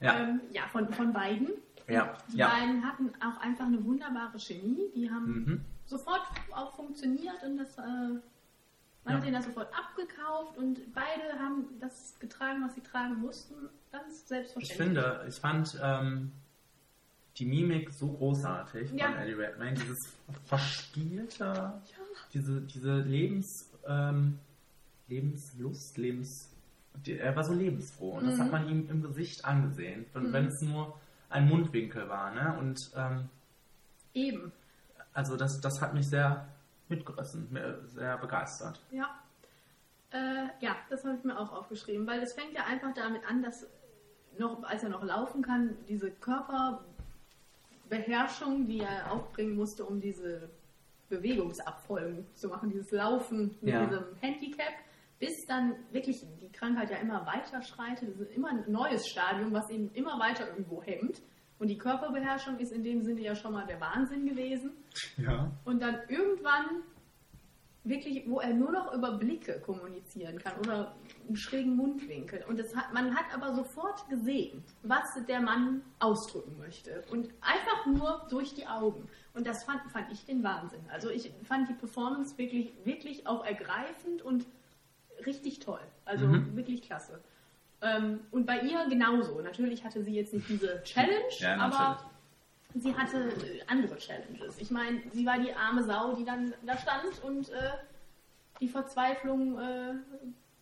Ja. 0.00 0.18
Ähm, 0.18 0.40
ja, 0.52 0.62
von, 0.72 0.92
von 0.92 1.12
beiden. 1.12 1.48
Ja, 1.88 2.16
Die 2.32 2.36
ja. 2.38 2.48
beiden 2.48 2.84
hatten 2.84 3.10
auch 3.20 3.40
einfach 3.40 3.66
eine 3.66 3.84
wunderbare 3.84 4.38
Chemie. 4.38 4.90
Die 4.94 5.10
haben 5.10 5.26
Mhm. 5.44 5.64
sofort 5.86 6.22
auch 6.52 6.74
funktioniert 6.76 7.42
und 7.44 7.56
das, 7.58 7.76
äh, 7.78 7.82
man 7.82 8.20
Ja. 9.06 9.12
hat 9.14 9.24
ihnen 9.24 9.34
das 9.34 9.44
sofort 9.46 9.68
abgekauft 9.76 10.56
und 10.56 10.78
beide 10.94 11.38
haben 11.38 11.64
das 11.80 12.18
getragen, 12.20 12.62
was 12.64 12.74
sie 12.74 12.80
tragen 12.82 13.16
mussten. 13.20 13.54
Ganz 13.90 14.20
Ich 14.22 14.28
selbstverständlich. 14.28 14.76
finde, 14.76 15.24
ich 15.28 15.34
fand 15.34 15.78
ähm, 15.82 16.32
die 17.38 17.46
Mimik 17.46 17.90
so 17.90 18.08
großartig 18.12 18.92
Ja. 18.92 19.06
von 19.10 19.16
Eddie 19.16 19.32
Redmayne. 19.32 19.74
Dieses 19.80 19.98
verspielte, 20.44 21.72
diese, 22.32 22.60
diese 22.62 23.00
Lebens, 23.00 23.70
ähm, 23.86 24.38
Lebenslust, 25.08 25.96
Lebens... 25.98 26.48
Die, 26.94 27.18
er 27.18 27.34
war 27.36 27.44
so 27.44 27.52
lebensfroh 27.54 28.12
und 28.18 28.26
das 28.26 28.36
Mhm. 28.36 28.40
hat 28.42 28.50
man 28.52 28.68
ihm 28.68 28.88
im 28.90 29.02
Gesicht 29.02 29.44
angesehen. 29.44 30.06
Und 30.14 30.28
Mhm. 30.28 30.32
wenn 30.32 30.46
es 30.46 30.60
nur 30.62 30.98
ein 31.30 31.48
Mundwinkel 31.48 32.08
war, 32.08 32.34
ne? 32.34 32.56
Und 32.58 32.90
ähm, 32.96 33.28
Eben, 34.12 34.52
also 35.14 35.36
das, 35.36 35.60
das 35.60 35.80
hat 35.80 35.94
mich 35.94 36.08
sehr 36.08 36.46
mitgerissen, 36.88 37.48
sehr 37.86 38.18
begeistert. 38.18 38.80
ja. 38.90 39.08
Äh, 40.12 40.48
ja, 40.58 40.74
das 40.88 41.04
habe 41.04 41.16
ich 41.16 41.22
mir 41.24 41.38
auch 41.38 41.52
aufgeschrieben, 41.52 42.04
weil 42.04 42.20
es 42.20 42.32
fängt 42.32 42.52
ja 42.52 42.64
einfach 42.64 42.92
damit 42.94 43.24
an, 43.30 43.42
dass 43.44 43.64
noch, 44.38 44.60
als 44.64 44.82
er 44.82 44.88
noch 44.88 45.04
laufen 45.04 45.40
kann, 45.40 45.76
diese 45.88 46.10
Körperbeherrschung, 47.88 48.66
die 48.66 48.80
er 48.80 49.12
aufbringen 49.12 49.54
musste, 49.54 49.84
um 49.84 50.00
diese 50.00 50.48
Bewegungsabfolgen 51.08 52.26
zu 52.34 52.48
machen, 52.48 52.70
dieses 52.70 52.90
Laufen 52.90 53.56
mit 53.60 53.72
Ja. 53.74 53.86
diesem 53.86 54.04
Handicap, 54.20 54.72
bis 55.20 55.44
dann 55.46 55.76
wirklich 55.92 56.26
die 56.40 56.50
Krankheit 56.50 56.90
ja 56.90 56.96
immer 56.96 57.24
weiter 57.26 57.62
schreitet. 57.62 58.08
Das 58.08 58.20
ist 58.20 58.34
immer 58.34 58.48
ein 58.48 58.64
neues 58.66 59.06
Stadium, 59.06 59.52
was 59.52 59.70
ihn 59.70 59.90
immer 59.92 60.18
weiter 60.18 60.48
irgendwo 60.48 60.82
hemmt. 60.82 61.22
Und 61.58 61.68
die 61.68 61.76
Körperbeherrschung 61.76 62.58
ist 62.58 62.72
in 62.72 62.82
dem 62.82 63.02
Sinne 63.02 63.20
ja 63.20 63.34
schon 63.34 63.52
mal 63.52 63.66
der 63.66 63.78
Wahnsinn 63.80 64.24
gewesen. 64.24 64.72
Ja. 65.18 65.52
Und 65.66 65.82
dann 65.82 65.98
irgendwann 66.08 66.82
wirklich, 67.84 68.24
wo 68.26 68.40
er 68.40 68.54
nur 68.54 68.72
noch 68.72 68.94
über 68.94 69.18
Blicke 69.18 69.60
kommunizieren 69.60 70.38
kann 70.38 70.58
oder 70.58 70.96
einen 71.26 71.36
schrägen 71.36 71.76
Mundwinkel. 71.76 72.42
Und 72.48 72.58
das 72.58 72.74
hat, 72.74 72.94
man 72.94 73.14
hat 73.14 73.26
aber 73.34 73.54
sofort 73.54 74.08
gesehen, 74.08 74.64
was 74.82 75.02
der 75.28 75.42
Mann 75.42 75.82
ausdrücken 75.98 76.56
möchte. 76.58 77.04
Und 77.10 77.28
einfach 77.42 77.86
nur 77.86 78.26
durch 78.30 78.54
die 78.54 78.66
Augen. 78.66 79.06
Und 79.34 79.46
das 79.46 79.64
fand, 79.64 79.82
fand 79.92 80.10
ich 80.12 80.24
den 80.24 80.42
Wahnsinn. 80.42 80.80
Also 80.90 81.10
ich 81.10 81.30
fand 81.44 81.68
die 81.68 81.74
Performance 81.74 82.38
wirklich, 82.38 82.72
wirklich 82.84 83.26
auch 83.26 83.44
ergreifend 83.44 84.22
und 84.22 84.46
richtig 85.26 85.58
toll. 85.60 85.80
Also 86.04 86.26
Mhm. 86.26 86.56
wirklich 86.56 86.82
klasse. 86.82 87.20
Ähm, 87.82 88.20
und 88.30 88.46
bei 88.46 88.60
ihr 88.60 88.86
genauso. 88.88 89.40
Natürlich 89.40 89.84
hatte 89.84 90.02
sie 90.02 90.14
jetzt 90.14 90.34
nicht 90.34 90.48
diese 90.48 90.82
Challenge, 90.84 91.30
Ja, 91.38 91.56
aber 91.56 91.98
sie 92.74 92.94
hatte 92.94 93.28
äh, 93.28 93.62
andere 93.68 93.96
Challenges. 93.96 94.58
Ich 94.58 94.70
meine, 94.70 95.00
sie 95.12 95.24
war 95.24 95.38
die 95.38 95.52
arme 95.54 95.82
Sau, 95.82 96.14
die 96.14 96.24
dann 96.24 96.54
da 96.66 96.76
stand 96.76 97.22
und 97.24 97.48
äh, 97.50 97.70
die 98.60 98.68
Verzweiflung 98.68 99.58
äh, 99.58 99.94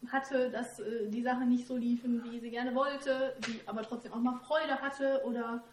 hatte, 0.06 0.50
dass 0.50 0.78
äh, 0.78 1.08
die 1.08 1.22
Sachen 1.22 1.48
nicht 1.48 1.66
so 1.66 1.76
liefen, 1.76 2.22
wie 2.30 2.38
sie 2.38 2.50
gerne 2.50 2.72
wollte, 2.74 3.34
die 3.46 3.60
aber 3.66 3.82
trotzdem 3.82 4.12
auch 4.12 4.20
mal 4.20 4.38
Freude 4.46 4.80
hatte 4.80 5.20
oder 5.24 5.64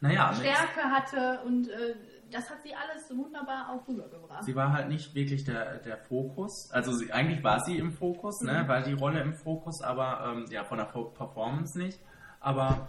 Naja, 0.00 0.34
Stärke 0.34 0.82
hatte 0.82 1.40
und 1.44 1.68
äh, 1.68 1.94
das 2.32 2.48
hat 2.50 2.62
sie 2.62 2.74
alles 2.74 3.08
wunderbar 3.16 3.68
auch 3.70 3.86
rübergebracht. 3.86 4.44
sie 4.44 4.54
war 4.56 4.72
halt 4.72 4.88
nicht 4.88 5.14
wirklich 5.14 5.44
der, 5.44 5.78
der 5.78 5.98
Fokus. 5.98 6.70
Also 6.72 6.92
sie, 6.92 7.12
eigentlich 7.12 7.44
war 7.44 7.60
sie 7.64 7.78
im 7.78 7.92
Fokus, 7.92 8.40
ne? 8.40 8.64
war 8.66 8.82
die 8.82 8.94
Rolle 8.94 9.20
im 9.20 9.34
Fokus, 9.34 9.80
aber 9.82 10.32
ähm, 10.32 10.46
ja, 10.50 10.64
von 10.64 10.78
der 10.78 10.86
Fo- 10.88 11.10
Performance 11.14 11.78
nicht. 11.78 12.00
Aber 12.40 12.88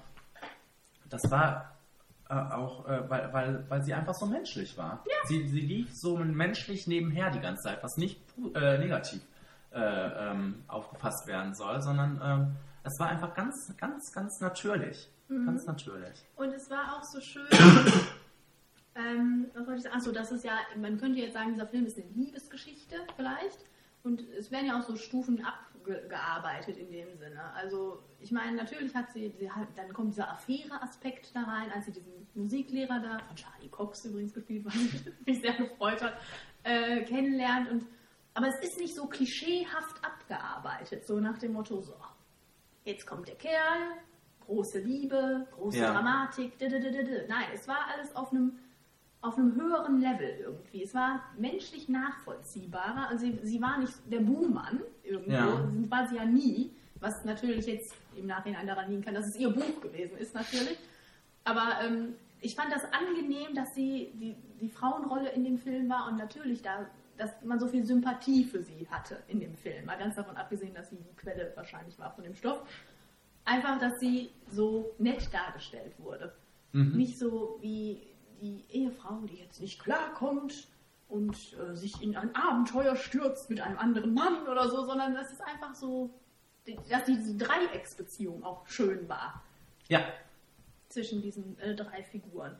das 1.09 1.21
war 1.29 1.75
äh, 2.29 2.33
auch, 2.33 2.87
äh, 2.87 3.09
weil, 3.09 3.31
weil, 3.33 3.65
weil 3.69 3.83
sie 3.83 3.93
einfach 3.93 4.13
so 4.15 4.25
menschlich 4.25 4.77
war. 4.77 5.03
Sie, 5.25 5.47
sie 5.47 5.61
lief 5.61 5.93
so 5.93 6.17
menschlich 6.17 6.87
nebenher 6.87 7.29
die 7.29 7.39
ganze 7.39 7.63
Zeit, 7.63 7.83
was 7.83 7.97
nicht 7.97 8.19
äh, 8.55 8.77
negativ 8.79 9.21
äh, 9.71 9.79
ähm, 10.31 10.63
aufgefasst 10.67 11.27
werden 11.27 11.53
soll, 11.55 11.81
sondern 11.81 12.19
ähm, 12.23 12.55
es 12.83 12.99
war 12.99 13.09
einfach 13.09 13.33
ganz, 13.33 13.73
ganz, 13.77 14.11
ganz 14.11 14.39
natürlich. 14.41 15.09
Ganz 15.29 15.65
natürlich. 15.65 16.25
Und 16.35 16.53
es 16.53 16.69
war 16.69 16.95
auch 16.97 17.03
so 17.03 17.19
schön. 17.21 17.47
ähm, 18.95 19.47
was 19.53 19.65
wollte 19.65 19.77
ich 19.77 19.83
sagen? 19.83 19.95
Achso, 19.95 20.11
das 20.11 20.31
ist 20.31 20.43
ja, 20.43 20.57
man 20.77 20.97
könnte 20.99 21.19
jetzt 21.19 21.33
sagen, 21.33 21.53
dieser 21.53 21.67
Film 21.67 21.85
ist 21.85 21.97
eine 21.97 22.07
Liebesgeschichte 22.09 22.95
vielleicht. 23.15 23.59
Und 24.03 24.21
es 24.37 24.51
werden 24.51 24.67
ja 24.67 24.77
auch 24.77 24.83
so 24.83 24.95
Stufen 24.97 25.43
abgearbeitet 25.45 26.77
in 26.77 26.91
dem 26.91 27.15
Sinne. 27.17 27.41
Also, 27.55 28.03
ich 28.19 28.31
meine, 28.31 28.57
natürlich 28.57 28.93
hat 28.93 29.11
sie, 29.13 29.33
sie 29.39 29.49
hat, 29.49 29.67
dann 29.75 29.93
kommt 29.93 30.11
dieser 30.11 30.29
Affäre-Aspekt 30.29 31.33
da 31.33 31.43
rein, 31.43 31.71
als 31.71 31.85
sie 31.85 31.93
diesen 31.93 32.27
Musiklehrer 32.35 32.99
da, 32.99 33.19
von 33.19 33.35
Charlie 33.35 33.69
Cox 33.69 34.03
übrigens 34.05 34.33
gespielt, 34.33 34.65
was 34.65 34.75
mich 35.25 35.41
sehr 35.41 35.53
gefreut 35.53 36.01
hat, 36.01 36.17
äh, 36.63 37.03
kennenlernt. 37.05 37.71
Und, 37.71 37.85
aber 38.33 38.47
es 38.47 38.59
ist 38.59 38.77
nicht 38.77 38.93
so 38.93 39.07
klischeehaft 39.07 40.03
abgearbeitet, 40.03 41.07
so 41.07 41.19
nach 41.19 41.37
dem 41.37 41.53
Motto, 41.53 41.81
so, 41.81 41.95
jetzt 42.83 43.07
kommt 43.07 43.29
der 43.29 43.35
Kerl, 43.35 43.97
große 44.41 44.79
Liebe, 44.79 45.47
große 45.51 45.77
Ja. 45.77 45.93
Dramatik, 45.93 46.57
d 46.57 46.67
-d 46.67 46.77
-d 46.77 47.27
nein, 47.29 47.45
es 47.53 47.67
war 47.69 47.87
alles 47.93 48.13
auf 48.15 48.31
einem 48.31 48.59
auf 49.23 49.37
einem 49.37 49.55
höheren 49.55 50.01
Level 50.01 50.37
irgendwie. 50.41 50.83
Es 50.83 50.93
war 50.93 51.23
menschlich 51.37 51.87
nachvollziehbarer. 51.87 53.07
Also 53.07 53.25
sie, 53.25 53.39
sie 53.43 53.61
war 53.61 53.79
nicht 53.79 53.93
der 54.11 54.19
Buhmann 54.19 54.81
irgendwo, 55.03 55.31
Ja. 55.31 55.67
War 55.89 56.07
sie 56.07 56.17
ja 56.17 56.25
nie, 56.25 56.71
was 56.99 57.23
natürlich 57.23 57.65
jetzt 57.65 57.95
im 58.17 58.27
Nachhinein 58.27 58.67
daran 58.67 58.89
liegen 58.89 59.01
kann, 59.01 59.13
dass 59.13 59.27
es 59.27 59.37
ihr 59.37 59.49
Buch 59.49 59.79
gewesen 59.81 60.17
ist 60.17 60.35
natürlich. 60.35 60.77
Aber 61.45 61.79
ähm, 61.83 62.15
ich 62.41 62.55
fand 62.55 62.71
das 62.73 62.83
angenehm, 62.91 63.55
dass 63.55 63.73
sie 63.73 64.11
die, 64.15 64.35
die 64.59 64.69
Frauenrolle 64.69 65.29
in 65.29 65.45
dem 65.45 65.57
Film 65.57 65.89
war 65.89 66.09
und 66.09 66.17
natürlich 66.17 66.61
da, 66.61 66.85
dass 67.17 67.31
man 67.43 67.59
so 67.59 67.67
viel 67.67 67.85
Sympathie 67.85 68.43
für 68.43 68.61
sie 68.61 68.87
hatte 68.91 69.23
in 69.29 69.39
dem 69.39 69.55
Film. 69.55 69.85
Mal 69.85 69.97
ganz 69.97 70.15
davon 70.15 70.35
abgesehen, 70.35 70.73
dass 70.73 70.89
sie 70.89 70.97
die 70.97 71.15
Quelle 71.15 71.53
wahrscheinlich 71.55 71.97
war 71.97 72.11
von 72.13 72.25
dem 72.25 72.35
Stoff. 72.35 72.61
Einfach, 73.45 73.79
dass 73.79 73.99
sie 74.01 74.31
so 74.51 74.91
nett 74.99 75.33
dargestellt 75.33 75.93
wurde. 75.97 76.33
Nicht 76.97 77.17
so 77.19 77.57
wie 77.61 78.01
die 78.43 78.65
Ehefrau, 78.69 79.21
die 79.21 79.37
jetzt 79.37 79.61
nicht 79.61 79.79
klarkommt 79.81 80.67
und 81.07 81.35
äh, 81.57 81.75
sich 81.75 82.01
in 82.01 82.15
ein 82.15 82.35
Abenteuer 82.35 82.95
stürzt 82.95 83.49
mit 83.49 83.61
einem 83.61 83.77
anderen 83.77 84.13
Mann 84.13 84.47
oder 84.47 84.67
so, 84.69 84.85
sondern 84.85 85.13
dass 85.13 85.31
es 85.31 85.39
einfach 85.41 85.73
so, 85.73 86.09
dass 86.89 87.05
diese 87.05 87.35
Dreiecksbeziehung 87.35 88.43
auch 88.43 88.67
schön 88.67 89.07
war 89.07 89.41
Ja, 89.87 90.01
zwischen 90.89 91.21
diesen 91.21 91.57
äh, 91.59 91.75
drei 91.75 92.03
Figuren. 92.03 92.57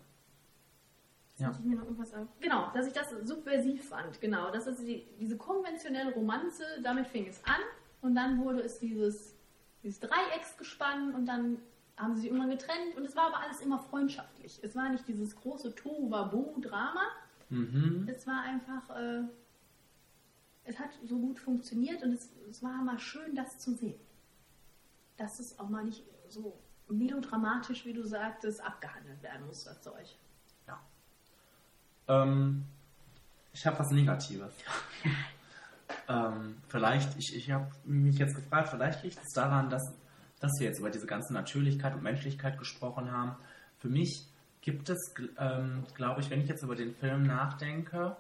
Ja. 1.38 1.48
muss 1.48 1.60
ich 1.60 1.66
mir 1.66 1.76
noch 1.76 1.84
irgendwas 1.84 2.12
sagen. 2.12 2.30
Genau, 2.40 2.72
dass 2.74 2.88
ich 2.88 2.94
das 2.94 3.10
subversiv 3.24 3.90
fand. 3.90 4.22
Genau, 4.22 4.52
das 4.52 4.68
ist 4.68 4.82
die, 4.88 5.08
diese 5.20 5.36
konventionelle 5.36 6.14
Romanze, 6.14 6.64
damit 6.84 7.08
fing 7.08 7.28
es 7.28 7.44
an 7.44 7.62
und 8.02 8.16
dann 8.16 8.40
wurde 8.44 8.62
es 8.62 8.80
dieses, 8.80 9.36
dieses 9.82 10.00
Dreiecksgespann 10.00 11.14
und 11.16 11.26
dann 11.26 11.58
haben 11.98 12.16
sie 12.16 12.22
sich 12.22 12.30
irgendwann 12.30 12.50
getrennt 12.50 12.96
und 12.98 13.06
es 13.06 13.16
war 13.16 13.28
aber 13.28 13.40
alles 13.42 13.62
immer 13.62 13.80
freundschaftlich. 13.80 14.60
Es 14.64 14.76
war 14.76 14.90
nicht 14.90 15.08
dieses 15.08 15.36
große 15.36 15.76
Tohuwabohu-Drama. 15.76 17.02
mhm. 17.50 18.08
Es 18.10 18.26
war 18.26 18.42
einfach, 18.42 18.90
äh, 18.96 19.24
es 20.64 20.80
hat 20.80 20.90
so 21.06 21.20
gut 21.20 21.40
funktioniert 21.40 22.02
und 22.04 22.14
es, 22.14 22.30
es 22.50 22.64
war 22.64 22.82
mal 22.84 23.00
schön, 23.00 23.36
das 23.36 23.60
zu 23.60 23.76
sehen. 23.76 24.00
Dass 25.18 25.40
es 25.40 25.60
auch 25.60 25.70
mal 25.70 25.84
nicht 25.84 26.04
so 26.30 26.58
melodramatisch, 26.90 27.86
wie 27.86 27.94
du 27.94 28.04
sagtest, 28.04 28.62
abgehandelt 28.62 29.22
werden 29.22 29.46
muss, 29.46 29.64
das 29.64 29.82
Zeug. 29.82 30.18
Ähm, 32.08 32.66
ich 33.54 33.66
habe 33.66 33.80
was 33.80 33.92
Negatives. 33.92 34.54
ähm, 36.10 36.58
vielleicht, 36.68 37.18
ich, 37.18 37.36
ich 37.36 37.52
habe 37.52 37.72
mich 37.86 38.18
jetzt 38.18 38.36
gefragt, 38.36 38.70
vielleicht 38.70 39.04
liegt 39.04 39.24
es 39.24 39.34
daran, 39.34 39.70
dass, 39.70 39.94
dass 40.44 40.60
wir 40.60 40.68
jetzt 40.68 40.80
über 40.80 40.90
diese 40.90 41.08
ganze 41.08 41.34
Natürlichkeit 41.34 41.94
und 41.96 42.04
Menschlichkeit 42.04 42.58
gesprochen 42.60 43.10
haben. 43.12 43.38
Für 43.80 43.88
mich 43.88 44.28
gibt 44.60 44.90
es, 44.90 45.14
ähm, 45.38 45.86
glaube 45.96 46.20
ich, 46.20 46.30
wenn 46.30 46.42
ich 46.42 46.50
jetzt 46.50 46.64
über 46.64 46.76
den 46.76 46.94
Film 46.96 47.24
nachdenke, 47.24 48.18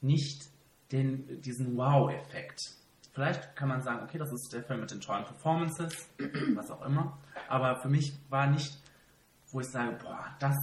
nicht 0.00 0.44
den, 0.92 1.40
diesen 1.40 1.76
Wow-Effekt. 1.76 2.60
Vielleicht 3.12 3.56
kann 3.56 3.68
man 3.68 3.82
sagen, 3.82 4.04
okay, 4.04 4.18
das 4.18 4.32
ist 4.32 4.52
der 4.52 4.62
Film 4.62 4.80
mit 4.80 4.90
den 4.92 5.00
tollen 5.00 5.24
Performances, 5.24 5.92
was 6.54 6.70
auch 6.70 6.84
immer. 6.86 7.18
Aber 7.48 7.80
für 7.82 7.88
mich 7.88 8.12
war 8.30 8.46
nicht, 8.46 8.78
wo 9.50 9.60
ich 9.60 9.66
sage, 9.68 9.98
boah, 10.02 10.24
das 10.38 10.56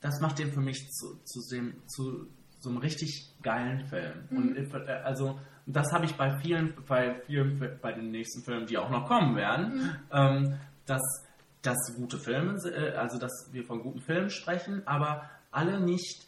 das 0.00 0.20
macht 0.20 0.38
den 0.38 0.52
für 0.52 0.60
mich 0.60 0.90
zu, 0.90 1.16
zu, 1.24 1.40
dem, 1.50 1.80
zu 1.88 2.26
so 2.58 2.68
einem 2.68 2.76
richtig 2.78 3.32
geilen 3.40 3.86
Film. 3.86 4.28
Und 4.30 4.54
ich- 4.56 4.74
äh, 4.74 5.00
also 5.02 5.38
das 5.66 5.92
habe 5.92 6.04
ich 6.04 6.14
bei 6.14 6.36
vielen, 6.38 6.74
bei 6.86 7.14
vielen, 7.26 7.78
bei 7.80 7.92
den 7.92 8.10
nächsten 8.10 8.42
Filmen, 8.42 8.66
die 8.66 8.78
auch 8.78 8.90
noch 8.90 9.06
kommen 9.06 9.36
werden, 9.36 9.96
ähm, 10.12 10.58
dass, 10.86 11.02
dass 11.62 11.76
gute 11.96 12.18
Filme, 12.18 12.56
äh, 12.70 12.92
also 12.96 13.18
dass 13.18 13.48
wir 13.52 13.64
von 13.64 13.82
guten 13.82 14.00
Filmen 14.00 14.30
sprechen, 14.30 14.86
aber 14.86 15.30
alle 15.50 15.80
nicht, 15.80 16.26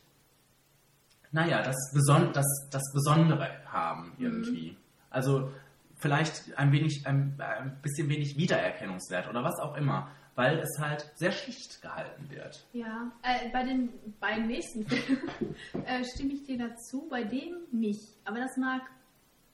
naja, 1.33 1.63
das, 1.63 1.77
Beson 1.93 2.33
das, 2.33 2.47
das 2.71 2.83
Besondere 2.93 3.49
haben 3.67 4.15
irgendwie. 4.19 4.77
Also 5.11 5.51
vielleicht 5.97 6.57
ein 6.57 6.73
wenig, 6.73 7.07
ein, 7.07 7.39
ein 7.39 7.79
bisschen 7.83 8.09
wenig 8.09 8.37
Wiedererkennungswert 8.37 9.29
oder 9.29 9.43
was 9.43 9.59
auch 9.59 9.77
immer, 9.77 10.11
weil 10.35 10.59
es 10.59 10.79
halt 10.79 11.11
sehr 11.17 11.33
schlicht 11.33 11.81
gehalten 11.83 12.31
wird. 12.31 12.67
Ja, 12.73 13.11
äh, 13.23 13.51
bei 13.51 13.65
den 13.65 13.89
beiden 14.21 14.47
nächsten 14.47 14.87
Filmen 14.87 15.31
äh, 15.87 16.05
stimme 16.05 16.35
ich 16.35 16.45
dir 16.45 16.59
dazu, 16.59 17.09
bei 17.11 17.25
dem 17.25 17.57
nicht. 17.73 18.15
Aber 18.25 18.39
das 18.39 18.57
mag, 18.59 18.83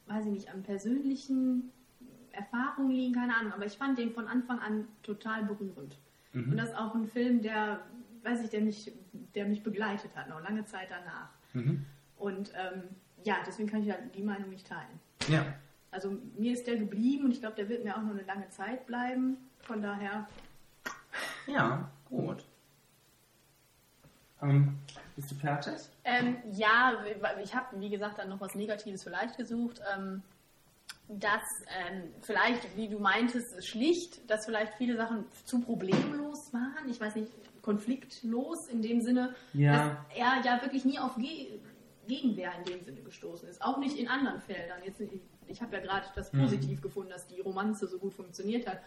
weiß 0.06 0.26
ich 0.26 0.32
nicht, 0.32 0.52
an 0.52 0.62
persönlichen 0.62 1.70
Erfahrungen 2.32 2.90
liegen, 2.90 3.14
keine 3.14 3.36
Ahnung. 3.36 3.52
Aber 3.52 3.66
ich 3.66 3.76
fand 3.76 3.98
den 3.98 4.12
von 4.12 4.26
Anfang 4.26 4.58
an 4.58 4.88
total 5.02 5.44
berührend. 5.44 5.96
Und 6.50 6.56
das 6.56 6.70
ist 6.70 6.76
auch 6.76 6.94
ein 6.94 7.06
Film, 7.06 7.42
der, 7.42 7.80
weiß 8.22 8.42
ich, 8.42 8.50
der 8.50 8.62
mich, 8.62 8.92
der 9.34 9.46
mich 9.46 9.62
begleitet 9.62 10.10
hat, 10.16 10.28
noch 10.28 10.42
lange 10.42 10.64
Zeit 10.64 10.88
danach. 10.90 11.28
Und 12.16 12.52
ähm, 12.54 12.84
ja, 13.24 13.36
deswegen 13.46 13.68
kann 13.68 13.80
ich 13.82 13.88
ja 13.88 13.96
die 14.14 14.22
Meinung 14.22 14.50
nicht 14.50 14.66
teilen. 14.66 14.98
Ja. 15.28 15.44
Also 15.90 16.16
mir 16.38 16.54
ist 16.54 16.66
der 16.66 16.76
geblieben 16.76 17.26
und 17.26 17.32
ich 17.32 17.40
glaube, 17.40 17.56
der 17.56 17.68
wird 17.68 17.84
mir 17.84 17.96
auch 17.96 18.02
noch 18.02 18.12
eine 18.12 18.22
lange 18.22 18.48
Zeit 18.48 18.86
bleiben. 18.86 19.36
Von 19.60 19.82
daher, 19.82 20.26
Ja, 21.46 21.90
gut. 22.08 22.44
Ähm, 24.40 24.78
bist 25.16 25.30
du 25.30 25.34
fertig? 25.34 25.74
Ähm, 26.04 26.36
ja, 26.52 27.04
ich 27.42 27.54
habe, 27.54 27.80
wie 27.80 27.90
gesagt, 27.90 28.18
dann 28.18 28.28
noch 28.28 28.40
was 28.40 28.54
Negatives 28.54 29.02
vielleicht 29.02 29.36
gesucht. 29.36 29.80
Ähm, 29.94 30.22
dass 31.08 31.42
ähm, 31.68 32.04
vielleicht, 32.22 32.76
wie 32.76 32.88
du 32.88 32.98
meintest, 32.98 33.66
schlicht, 33.66 34.30
dass 34.30 34.46
vielleicht 34.46 34.74
viele 34.74 34.96
Sachen 34.96 35.26
zu 35.44 35.60
problemlos 35.60 36.52
waren. 36.52 36.88
Ich 36.88 37.00
weiß 37.00 37.16
nicht, 37.16 37.30
konfliktlos 37.60 38.68
in 38.68 38.82
dem 38.82 39.00
Sinne, 39.02 39.34
Ja. 39.52 39.72
dass 39.72 40.16
er 40.16 40.42
ja 40.44 40.62
wirklich 40.62 40.84
nie 40.84 40.98
auf 40.98 41.16
Ge 41.16 41.60
Gegenwehr 42.08 42.52
in 42.58 42.64
dem 42.64 42.84
Sinne 42.84 43.00
gestoßen 43.00 43.48
ist. 43.48 43.62
Auch 43.62 43.78
nicht 43.78 43.96
in 43.96 44.08
anderen 44.08 44.40
Feldern. 44.40 44.78
Jetzt, 44.84 45.00
ich 45.00 45.20
ich 45.46 45.60
habe 45.60 45.76
ja 45.76 45.82
gerade 45.82 46.06
das 46.14 46.30
positiv 46.30 46.80
gefunden, 46.80 47.10
dass 47.10 47.26
die 47.26 47.40
Romanze 47.40 47.86
so 47.86 47.98
gut 47.98 48.14
funktioniert 48.14 48.66
hat. 48.66 48.78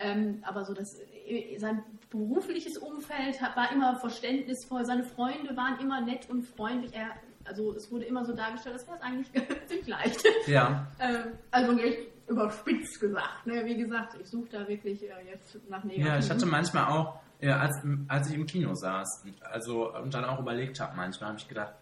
Ähm, 0.00 0.42
aber 0.42 0.64
so 0.64 0.74
das, 0.74 1.00
äh, 1.26 1.58
sein 1.58 1.82
berufliches 2.10 2.78
Umfeld 2.78 3.40
war 3.54 3.72
immer 3.72 3.96
verständnisvoll, 3.96 4.84
seine 4.84 5.04
Freunde 5.04 5.56
waren 5.56 5.80
immer 5.80 6.00
nett 6.00 6.28
und 6.30 6.42
freundlich. 6.42 6.94
Er, 6.94 7.10
also 7.44 7.74
es 7.74 7.90
wurde 7.90 8.04
immer 8.04 8.24
so 8.24 8.32
dargestellt, 8.32 8.76
das 8.76 8.86
wäre 8.86 8.96
es 8.96 9.02
eigentlich 9.02 9.30
ziemlich 9.66 9.88
leicht. 9.88 10.22
Ja. 10.46 10.86
ähm, 11.00 11.32
also 11.50 11.78
echt 11.78 12.08
überspitzt 12.28 13.00
gesagt. 13.00 13.46
Ne? 13.46 13.64
Wie 13.64 13.76
gesagt, 13.76 14.16
ich 14.20 14.28
suche 14.28 14.48
da 14.52 14.68
wirklich 14.68 15.02
äh, 15.02 15.30
jetzt 15.30 15.58
nach 15.68 15.82
Negativen. 15.82 16.06
Ja, 16.06 16.18
ich 16.18 16.30
hatte 16.30 16.46
manchmal 16.46 16.84
auch, 16.92 17.20
ja, 17.40 17.58
als, 17.58 17.76
als 18.08 18.28
ich 18.28 18.34
im 18.34 18.46
Kino 18.46 18.74
saß, 18.74 19.24
also 19.42 19.94
und 19.94 20.12
dann 20.14 20.24
auch 20.24 20.38
überlegt 20.38 20.78
habe, 20.80 20.96
manchmal 20.96 21.30
habe 21.30 21.38
ich 21.38 21.48
gedacht, 21.48 21.74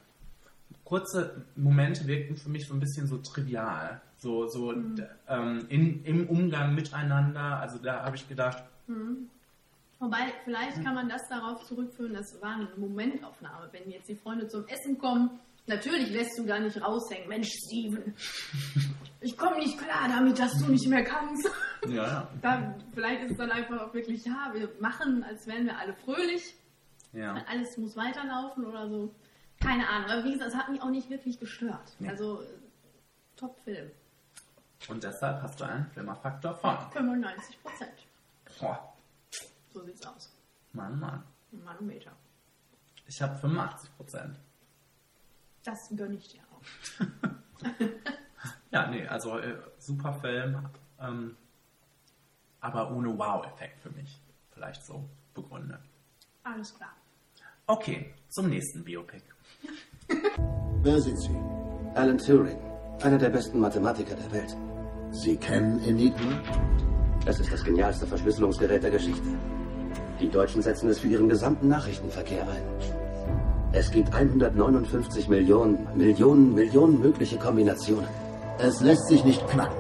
kurze 0.85 1.45
Momente 1.57 2.07
wirkten 2.07 2.37
für 2.37 2.49
mich 2.49 2.67
so 2.67 2.75
ein 2.75 2.81
bisschen 2.81 3.07
so 3.07 3.19
trivial. 3.19 4.01
So, 4.19 4.47
so 4.47 4.73
Mhm. 4.73 5.03
ähm, 5.29 5.67
in, 5.69 6.05
im 6.05 6.29
Umgang 6.29 6.75
miteinander. 6.75 7.59
Also 7.61 7.79
da 7.79 8.05
habe 8.05 8.17
ich 8.17 8.29
gedacht, 8.29 8.63
Wobei, 9.99 10.33
vielleicht 10.45 10.83
kann 10.85 10.95
man 10.95 11.09
das 11.09 11.23
darauf 11.29 11.65
zurückführen, 11.65 12.15
das 12.15 12.41
war 12.41 12.55
eine 12.55 12.69
Momentaufnahme. 12.77 13.69
Wenn 13.73 13.91
jetzt 13.91 14.09
die 14.09 14.15
Freunde 14.15 14.47
zum 14.47 14.67
Essen 14.69 14.99
kommen 14.99 15.41
Natürlich 15.69 16.11
lässt 16.11 16.39
du 16.39 16.45
da 16.45 16.59
nicht 16.61 16.81
raushängen. 16.81 17.29
Mensch, 17.29 17.49
Steven, 17.49 18.15
ich 19.21 19.37
komme 19.37 19.59
nicht 19.59 19.77
klar 19.79 20.09
damit, 20.09 20.39
dass 20.39 20.53
du 20.59 20.71
nicht 20.71 20.87
mehr 20.87 21.03
kannst. 21.03 21.51
Ja, 21.89 21.95
ja. 21.95 22.31
Da, 22.43 22.75
vielleicht 22.95 23.25
ist 23.25 23.33
es 23.33 23.37
dann 23.37 23.51
einfach 23.51 23.81
auch 23.81 23.93
wirklich, 23.93 24.25
ja, 24.25 24.51
wir 24.53 24.71
machen, 24.81 25.25
als 25.25 25.47
wären 25.47 25.67
wir 25.67 25.77
alle 25.77 25.95
fröhlich. 25.95 26.55
ja. 27.13 27.35
Alles 27.49 27.77
muss 27.79 27.97
weiterlaufen 27.97 28.65
oder 28.65 28.89
so. 28.89 29.13
Keine 29.61 29.89
Ahnung. 29.89 30.11
Aber 30.11 30.25
wie 30.25 30.33
gesagt, 30.33 30.51
es 30.53 30.57
hat 30.57 30.69
mich 30.69 30.81
auch 30.83 30.91
nicht 30.91 31.11
wirklich 31.11 31.41
gestört. 31.41 31.97
Nee. 31.99 32.11
Also, 32.11 32.43
äh, 32.43 32.47
Top-Film. 33.37 33.91
Und 34.89 35.03
deshalb 35.03 35.43
hast 35.43 35.61
du 35.61 35.65
einen 35.65 35.87
Flimmerfaktor 35.91 36.55
von. 36.55 36.77
95 36.93 37.63
Prozent. 37.63 37.93
Boah, 38.61 38.93
So 39.73 39.83
sieht's 39.85 40.07
aus. 40.07 40.33
Mann, 40.73 40.99
Mann. 41.01 41.23
Ein 41.53 41.65
Manometer. 41.65 42.13
Ich 43.07 43.21
habe 43.23 43.37
85 43.37 43.97
Prozent. 43.97 44.39
Das 45.65 45.89
gönne 45.97 46.15
ich 46.17 46.29
dir 46.29 46.41
auch. 46.53 47.05
Ja, 48.71 48.89
nee, 48.89 49.07
also 49.07 49.39
äh, 49.39 49.57
super 49.79 50.13
Film, 50.15 50.69
ähm, 51.01 51.35
aber 52.61 52.91
ohne 52.91 53.17
Wow-Effekt 53.17 53.81
für 53.81 53.89
mich. 53.91 54.21
Vielleicht 54.51 54.85
so 54.85 55.09
begründet. 55.33 55.81
Alles 56.43 56.75
klar. 56.75 56.91
Okay, 57.67 58.13
zum 58.29 58.51
nächsten 58.51 58.85
Biopic. 58.85 59.23
Wer 60.83 61.01
sind 61.01 61.17
Sie? 61.19 61.35
Alan 61.95 62.19
Turing, 62.19 62.59
einer 63.03 63.17
der 63.17 63.31
besten 63.31 63.61
Mathematiker 63.61 64.15
der 64.15 64.31
Welt. 64.33 64.55
Sie 65.23 65.37
kennen 65.37 65.83
Enigma? 65.83 66.43
Es 67.25 67.41
ist 67.41 67.51
das 67.51 67.65
genialste 67.65 68.07
Verschlüsselungsgerät 68.07 68.83
der 68.83 68.91
Geschichte. 68.91 69.27
Die 70.21 70.29
Deutschen 70.29 70.61
setzen 70.61 70.91
es 70.91 70.99
für 70.99 71.09
ihren 71.09 71.29
gesamten 71.29 71.69
Nachrichtenverkehr 71.69 72.47
ein. 72.47 72.63
Es 73.73 73.91
gibt 73.91 74.13
159 74.13 75.29
Millionen, 75.29 75.97
Millionen, 75.97 76.55
Millionen 76.55 77.01
mögliche 77.01 77.39
Kombinationen. 77.39 78.07
Es 78.59 78.83
lässt 78.83 79.09
sich 79.09 79.25
nicht 79.25 79.47
knacken. 79.49 79.77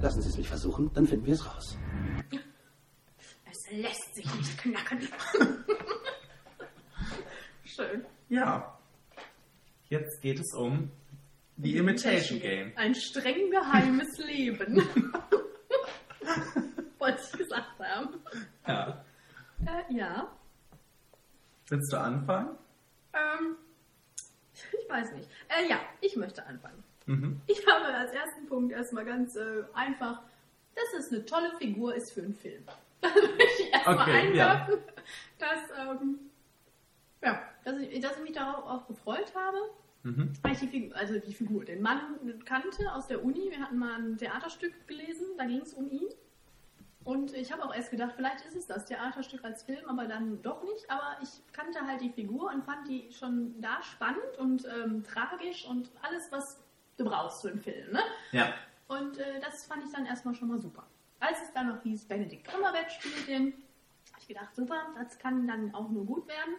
Lassen 0.00 0.22
Sie 0.22 0.28
es 0.28 0.38
mich 0.38 0.48
versuchen, 0.48 0.92
dann 0.94 1.06
finden 1.06 1.26
wir 1.26 1.34
es 1.34 1.44
raus. 1.44 1.76
Es 3.50 3.70
lässt 3.72 4.14
sich 4.14 4.34
nicht 4.36 4.58
knacken. 4.58 5.08
Schön. 7.64 8.04
Ja, 8.28 8.78
jetzt 9.88 10.20
geht 10.22 10.38
es 10.38 10.54
um 10.54 10.90
The 11.56 11.76
Imitation 11.76 12.40
Game. 12.40 12.72
Ein 12.76 12.94
streng 12.94 13.50
geheimes 13.50 14.18
Leben. 14.26 14.76
Wollte 16.98 17.20
ich 17.22 17.38
gesagt 17.38 17.78
haben. 17.78 18.08
Ja. 18.66 19.04
Äh, 19.66 19.94
ja. 19.94 20.28
Willst 21.68 21.92
du 21.92 21.96
anfangen? 22.00 22.56
Ähm, 23.12 23.56
ich 24.52 24.88
weiß 24.90 25.12
nicht. 25.12 25.28
Äh, 25.48 25.68
ja, 25.68 25.80
ich 26.00 26.16
möchte 26.16 26.44
anfangen. 26.46 26.82
Mhm. 27.06 27.40
Ich 27.46 27.64
habe 27.66 27.84
als 27.86 28.12
ersten 28.12 28.46
Punkt 28.46 28.72
erstmal 28.72 29.04
ganz 29.04 29.36
äh, 29.36 29.62
einfach, 29.74 30.22
dass 30.74 30.84
es 31.04 31.12
eine 31.12 31.24
tolle 31.24 31.52
Figur 31.58 31.94
ist 31.94 32.12
für 32.12 32.22
einen 32.22 32.34
Film. 32.34 32.62
Das 33.04 33.12
möchte 33.14 33.62
ich 33.62 33.70
erstmal 33.72 33.98
Okay, 34.00 34.34
ja. 34.36 34.66
dass, 35.38 35.58
ähm, 35.78 36.18
ja, 37.22 37.42
dass, 37.64 37.76
ich, 37.78 38.00
dass 38.00 38.16
ich 38.16 38.22
mich 38.22 38.32
darauf 38.32 38.64
auch 38.64 38.86
gefreut 38.88 39.30
habe, 39.34 39.58
Mhm. 40.04 40.32
weil 40.42 40.52
ich 40.52 40.58
die 40.60 40.68
Figur, 40.68 40.96
also 40.96 41.18
die 41.18 41.32
Figur, 41.32 41.64
den 41.64 41.80
Mann 41.80 42.42
kannte 42.44 42.92
aus 42.92 43.06
der 43.06 43.24
Uni. 43.24 43.50
Wir 43.50 43.58
hatten 43.60 43.78
mal 43.78 43.94
ein 43.94 44.18
Theaterstück 44.18 44.86
gelesen, 44.86 45.26
da 45.38 45.46
ging 45.46 45.62
es 45.62 45.72
um 45.72 45.90
ihn. 45.90 46.08
Und 47.04 47.34
ich 47.34 47.52
habe 47.52 47.64
auch 47.64 47.74
erst 47.74 47.90
gedacht, 47.90 48.12
vielleicht 48.16 48.44
ist 48.46 48.54
es 48.54 48.66
das 48.66 48.86
Theaterstück 48.86 49.44
als 49.44 49.62
Film, 49.62 49.86
aber 49.88 50.06
dann 50.06 50.40
doch 50.42 50.62
nicht. 50.62 50.90
Aber 50.90 51.18
ich 51.22 51.28
kannte 51.52 51.86
halt 51.86 52.00
die 52.00 52.10
Figur 52.10 52.50
und 52.52 52.64
fand 52.64 52.86
die 52.88 53.10
schon 53.12 53.60
da 53.60 53.82
spannend 53.82 54.38
und 54.38 54.66
ähm, 54.66 55.02
tragisch 55.02 55.66
und 55.66 55.90
alles, 56.02 56.30
was 56.32 56.62
du 56.96 57.04
brauchst 57.04 57.42
für 57.42 57.48
einen 57.48 57.60
Film. 57.60 57.92
Ne? 57.92 58.00
Ja. 58.32 58.54
Und 58.88 59.18
äh, 59.18 59.40
das 59.40 59.64
fand 59.66 59.84
ich 59.84 59.92
dann 59.92 60.06
erstmal 60.06 60.34
schon 60.34 60.48
mal 60.48 60.60
super. 60.60 60.86
Als 61.20 61.42
es 61.42 61.52
dann 61.52 61.68
noch 61.68 61.82
hieß, 61.82 62.04
Benedict 62.06 62.46
Cumberbatch 62.46 63.00
spielt 63.00 63.28
den, 63.28 63.52
habe 64.12 64.20
ich 64.20 64.28
gedacht, 64.28 64.54
super, 64.54 64.86
das 64.96 65.18
kann 65.18 65.46
dann 65.46 65.74
auch 65.74 65.90
nur 65.90 66.04
gut 66.04 66.26
werden. 66.28 66.54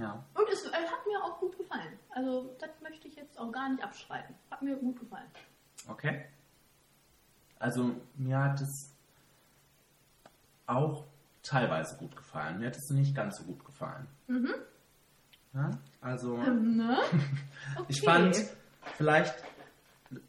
Ja. 0.00 0.24
Und 0.34 0.48
es 0.50 0.64
äh, 0.66 0.72
hat 0.72 1.06
mir 1.06 1.22
auch 1.22 1.38
gut 1.40 1.56
gefallen. 1.58 1.98
Also 2.10 2.56
das 2.58 2.70
möchte 2.82 3.06
ich 3.08 3.16
jetzt 3.16 3.38
auch 3.38 3.52
gar 3.52 3.68
nicht 3.68 3.82
abstreiten. 3.84 4.34
Hat 4.50 4.62
mir 4.62 4.76
gut 4.76 4.98
gefallen. 4.98 5.28
Okay. 5.88 6.24
Also 7.58 7.94
mir 8.16 8.38
hat 8.42 8.60
es 8.60 8.94
auch 10.66 11.04
teilweise 11.42 11.96
gut 11.98 12.16
gefallen. 12.16 12.58
Mir 12.58 12.68
hat 12.68 12.76
es 12.76 12.88
nicht 12.90 13.14
ganz 13.14 13.36
so 13.38 13.44
gut 13.44 13.64
gefallen. 13.64 14.06
Mhm. 14.28 14.54
Ja? 15.52 15.70
Also 16.00 16.36
Ne? 16.38 16.96
ich 17.88 17.98
Okay. 18.02 18.06
fand 18.10 18.36
vielleicht, 18.96 19.34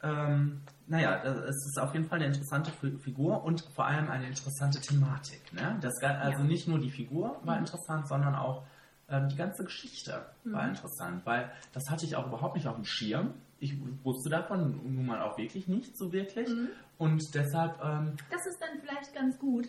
ähm, 0.03 0.61
naja, 0.87 1.23
das- 1.23 1.37
es 1.37 1.65
ist 1.67 1.79
auf 1.79 1.93
jeden 1.93 2.07
Fall 2.07 2.17
eine 2.19 2.27
interessante 2.27 2.71
Fi- 2.71 2.97
Figur 2.97 3.43
und 3.43 3.61
vor 3.73 3.85
allem 3.85 4.09
eine 4.09 4.27
interessante 4.27 4.81
Thematik. 4.81 5.53
Ne? 5.53 5.77
Das, 5.81 5.93
also 6.03 6.39
Ja. 6.39 6.43
nicht 6.43 6.67
nur 6.67 6.79
die 6.79 6.91
Figur 6.91 7.39
war 7.43 7.57
interessant, 7.57 8.07
sondern 8.07 8.35
auch 8.35 8.65
ähm, 9.11 9.29
die 9.29 9.35
ganze 9.35 9.63
Geschichte 9.63 10.25
war 10.45 10.63
Mhm. 10.63 10.69
interessant, 10.69 11.25
weil 11.25 11.51
das 11.73 11.83
hatte 11.89 12.05
ich 12.05 12.15
auch 12.15 12.27
überhaupt 12.27 12.55
nicht 12.55 12.67
auf 12.67 12.75
dem 12.75 12.85
Schirm. 12.85 13.33
Ich 13.59 13.75
wusste 14.03 14.29
davon 14.29 14.81
nun 14.95 15.05
mal 15.05 15.21
auch 15.21 15.37
wirklich 15.37 15.67
nicht 15.67 15.95
so 15.95 16.11
wirklich. 16.11 16.49
Mhm. 16.49 16.69
Und 16.97 17.21
deshalb, 17.35 17.79
ähm, 17.83 18.13
Das 18.31 18.45
ist 18.47 18.59
dann 18.59 18.79
vielleicht 18.81 19.13
ganz 19.13 19.37
gut. 19.37 19.67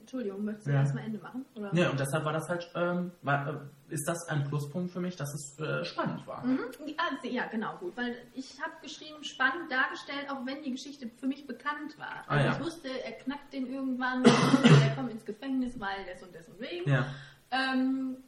Entschuldigung, 0.00 0.44
möchtest 0.44 0.66
du 0.66 0.72
Ja. 0.72 0.80
erstmal 0.80 1.04
Ende 1.04 1.18
machen? 1.18 1.46
Oder? 1.54 1.72
ne, 1.72 1.90
und 1.90 1.98
deshalb 1.98 2.24
war 2.26 2.34
das 2.34 2.46
halt, 2.48 2.70
ähm, 2.74 3.10
war, 3.22 3.48
äh, 3.48 3.94
ist 3.94 4.06
das 4.06 4.28
ein 4.28 4.44
Pluspunkt 4.44 4.90
für 4.92 5.00
mich, 5.00 5.16
dass 5.16 5.32
es 5.32 5.58
äh, 5.58 5.82
spannend 5.86 6.26
war. 6.26 6.44
Mhm. 6.44 6.58
Ah, 6.98 7.26
ja, 7.26 7.46
genau, 7.46 7.76
gut. 7.78 7.96
Weil 7.96 8.14
ich 8.34 8.60
habe 8.60 8.72
geschrieben, 8.82 9.24
spannend 9.24 9.70
dargestellt, 9.72 10.28
auch 10.30 10.44
wenn 10.44 10.62
die 10.62 10.72
Geschichte 10.72 11.08
für 11.16 11.26
mich 11.26 11.46
bekannt 11.46 11.98
war. 11.98 12.24
Ah, 12.26 12.34
Also 12.34 12.46
ja. 12.48 12.52
ich 12.52 12.60
wusste, 12.60 12.88
er 13.02 13.12
knackt 13.12 13.52
den 13.54 13.66
irgendwann, 13.66 14.22
er 14.88 14.94
kommt 14.94 15.10
ins 15.10 15.24
Gefängnis, 15.24 15.80
weil 15.80 16.04
des 16.12 16.22
und 16.22 16.34
des 16.34 16.46
und 16.48 16.60
wegen. 16.60 16.90
Ja, 16.90 17.06
Ähm, 17.50 18.18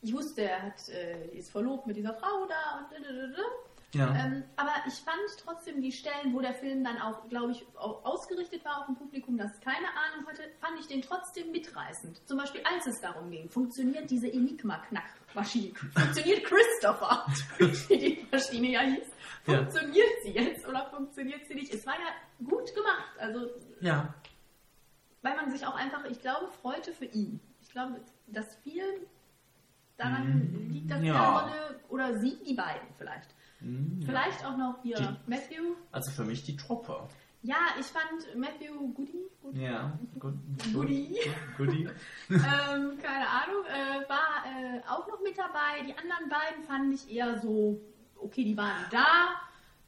ich 0.00 0.12
wusste, 0.12 0.42
er 0.42 0.62
hat, 0.62 0.88
äh, 0.88 1.28
ist 1.36 1.50
verlobt 1.50 1.86
mit 1.86 1.96
dieser 1.96 2.14
Frau 2.14 2.46
da 2.46 2.78
und 2.78 2.88
ja. 3.94 4.14
Ähm, 4.14 4.44
aber 4.56 4.72
ich 4.86 4.94
fand 4.94 5.18
trotzdem 5.42 5.80
die 5.80 5.92
Stellen, 5.92 6.34
wo 6.34 6.40
der 6.40 6.52
Film 6.54 6.84
dann 6.84 6.98
auch, 7.00 7.26
glaube 7.28 7.52
ich, 7.52 7.64
auch 7.74 8.04
ausgerichtet 8.04 8.62
war 8.64 8.82
auf 8.82 8.88
ein 8.88 8.96
Publikum, 8.96 9.38
das 9.38 9.58
keine 9.60 9.86
Ahnung 9.88 10.26
hatte, 10.26 10.42
fand 10.60 10.78
ich 10.78 10.86
den 10.88 11.00
trotzdem 11.00 11.50
mitreißend. 11.52 12.20
Zum 12.26 12.36
Beispiel, 12.36 12.60
als 12.70 12.86
es 12.86 13.00
darum 13.00 13.30
ging, 13.30 13.48
funktioniert 13.48 14.10
diese 14.10 14.30
Enigma-Knackmaschine? 14.30 15.74
Funktioniert 15.94 16.44
Christopher, 16.44 17.26
wie 17.88 17.98
die 17.98 18.26
Maschine 18.30 18.68
ja 18.68 18.80
hieß? 18.80 19.08
Ja. 19.46 19.56
Funktioniert 19.56 20.22
sie 20.22 20.32
jetzt 20.32 20.68
oder 20.68 20.90
funktioniert 20.90 21.48
sie 21.48 21.54
nicht? 21.54 21.72
Es 21.72 21.86
war 21.86 21.94
ja 21.94 22.46
gut 22.46 22.74
gemacht. 22.74 23.12
Also, 23.18 23.48
ja. 23.80 24.12
weil 25.22 25.34
man 25.34 25.50
sich 25.50 25.66
auch 25.66 25.74
einfach, 25.74 26.04
ich 26.04 26.20
glaube, 26.20 26.48
freute 26.60 26.92
für 26.92 27.06
ihn. 27.06 27.40
Ich 27.62 27.70
glaube, 27.70 28.02
dass 28.26 28.54
viel 28.56 29.06
daran 29.98 30.50
Mhm. 30.52 30.70
liegt, 30.70 30.90
dass 30.90 31.02
Ja. 31.02 31.44
eine, 31.46 31.80
oder 31.88 32.18
sie, 32.18 32.38
die 32.46 32.54
beiden 32.54 32.88
vielleicht. 32.96 33.34
Mhm, 33.60 33.98
ja. 34.00 34.06
Vielleicht 34.06 34.44
auch 34.46 34.56
noch 34.56 34.76
hier 34.82 34.96
Die- 34.96 35.16
Matthew. 35.30 35.74
Also 35.92 36.10
für 36.12 36.24
mich 36.24 36.44
die 36.44 36.56
Truppe. 36.56 36.96
Ja, 37.42 37.56
ich 37.78 37.86
fand 37.86 38.36
Matthew 38.36 38.92
Goody. 38.94 39.22
Goody. 39.42 39.60
Ja, 39.62 39.96
gut. 40.18 40.34
Goodie. 40.72 41.16
Goodie. 41.56 41.88
ähm, 42.30 42.98
keine 43.00 43.28
Ahnung, 43.28 43.64
äh, 43.68 44.08
war 44.08 44.44
äh, 44.46 44.80
auch 44.88 45.06
noch 45.06 45.20
mit 45.22 45.38
dabei. 45.38 45.82
Die 45.86 45.96
anderen 45.96 46.28
beiden 46.28 46.64
fand 46.64 46.92
ich 46.94 47.10
eher 47.14 47.38
so, 47.40 47.80
okay, 48.16 48.44
die 48.44 48.56
waren 48.56 48.84
da, 48.90 49.06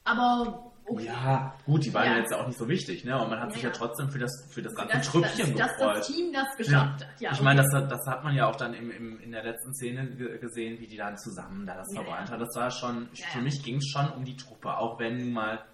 aber 0.05 0.70
okay. 0.87 1.05
Ja, 1.07 1.55
gut, 1.67 1.85
die 1.85 1.93
waren 1.95 2.07
Ja. 2.07 2.13
ja 2.15 2.19
jetzt 2.21 2.33
auch 2.35 2.47
nicht 2.47 2.59
so 2.59 2.69
wichtig, 2.69 3.05
ne? 3.05 3.21
Und 3.23 3.31
man 3.31 3.41
hat 3.41 3.49
Ja, 3.49 3.55
sich 3.55 3.63
ja 3.63 3.69
ja. 3.71 3.75
trotzdem 3.75 4.11
für 4.11 4.19
das, 4.19 4.33
für 4.51 4.63
das 4.63 4.75
ganze 4.75 4.97
dass, 4.97 5.07
Trüppchen 5.09 5.57
dass, 5.57 5.69
dass 5.69 5.77
gefreut. 5.77 5.97
das 5.99 6.07
Team 6.07 6.33
das 6.33 6.45
ja. 6.51 6.57
geschafft 6.57 7.05
hat. 7.07 7.21
Ja, 7.21 7.31
ich 7.31 7.37
okay. 7.37 7.45
meine, 7.45 7.63
das, 7.63 7.73
hat- 7.75 7.91
das 7.91 8.07
hat 8.07 8.25
man 8.25 8.35
ja 8.35 8.47
auch 8.49 8.57
dann 8.57 8.75
im, 8.75 8.91
im, 8.91 9.21
in 9.21 9.31
der 9.33 9.43
letzten 9.45 9.75
Szene 9.75 10.07
ge- 10.17 10.39
gesehen, 10.39 10.79
wie 10.81 10.87
die 10.87 10.97
dann 10.97 11.17
zusammen 11.19 11.67
da 11.67 11.77
das 11.77 11.87
Ja, 11.93 12.03
verbrannt 12.03 12.29
ja. 12.29 12.33
haben. 12.35 12.41
Das 12.41 12.55
war 12.57 12.71
schon, 12.71 13.09
Ja, 13.15 13.27
für 13.27 13.39
ja. 13.39 13.45
mich 13.45 13.63
ging 13.63 13.77
es 13.77 13.87
schon 13.89 14.09
um 14.11 14.25
die 14.25 14.37
Truppe, 14.37 14.77
auch 14.77 14.99
wenn 14.99 15.17
nun 15.19 15.33
mal 15.33 15.65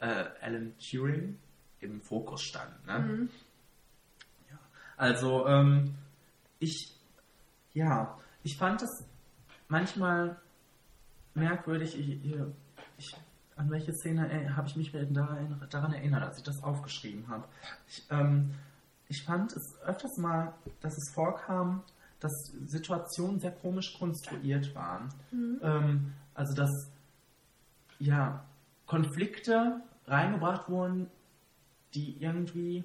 äh, 0.00 0.24
Alan 0.40 0.74
Turing 0.78 1.38
im 1.80 2.00
Fokus 2.02 2.42
stand. 2.42 2.86
Ne? 2.86 2.98
Mhm. 2.98 3.30
Ja. 4.50 4.58
Also, 4.96 5.46
ähm, 5.46 5.94
ich, 6.58 6.92
ja, 7.74 8.18
ich 8.42 8.56
fand 8.58 8.82
das 8.82 9.04
manchmal 9.68 10.36
merkwürdig. 11.34 11.98
Ich, 11.98 12.24
ich, 12.24 12.34
an 13.60 13.70
welche 13.70 13.92
Szene 13.92 14.30
äh, 14.32 14.48
habe 14.50 14.66
ich 14.68 14.76
mich 14.76 14.90
daran, 14.90 15.92
erinnert, 15.92 16.22
als 16.22 16.38
ich 16.38 16.44
das 16.44 16.62
aufgeschrieben 16.62 17.28
habe? 17.28 17.44
Ich, 17.86 18.06
ähm, 18.10 18.54
ich 19.08 19.22
fand 19.22 19.52
es 19.52 19.78
öfters 19.84 20.16
mal, 20.16 20.54
dass 20.80 20.96
es 20.96 21.12
vorkam, 21.12 21.82
dass 22.20 22.32
Situationen 22.66 23.38
sehr 23.38 23.52
komisch 23.52 23.98
konstruiert 23.98 24.74
waren. 24.74 25.08
Ähm, 25.62 26.12
also, 26.34 26.54
dass 26.54 26.70
ja, 27.98 28.42
Konflikte 28.86 29.82
reingebracht 30.06 30.68
wurden, 30.70 31.10
die 31.94 32.16
irgendwie 32.18 32.84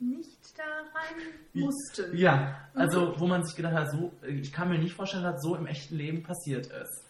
Nicht 0.00 0.58
da 0.58 0.62
rein 0.98 1.62
mussten. 1.62 2.16
ja, 2.16 2.56
also 2.74 3.14
wo 3.20 3.26
man 3.26 3.44
sich 3.44 3.54
gedacht 3.54 3.74
hat, 3.74 3.90
so, 3.92 4.12
ich 4.26 4.52
kann 4.52 4.68
mir 4.68 4.78
nicht 4.78 4.94
vorstellen, 4.94 5.22
dass 5.22 5.42
so 5.42 5.54
im 5.54 5.66
echten 5.66 5.96
Leben 5.96 6.22
passiert 6.24 6.66
ist. 6.66 7.01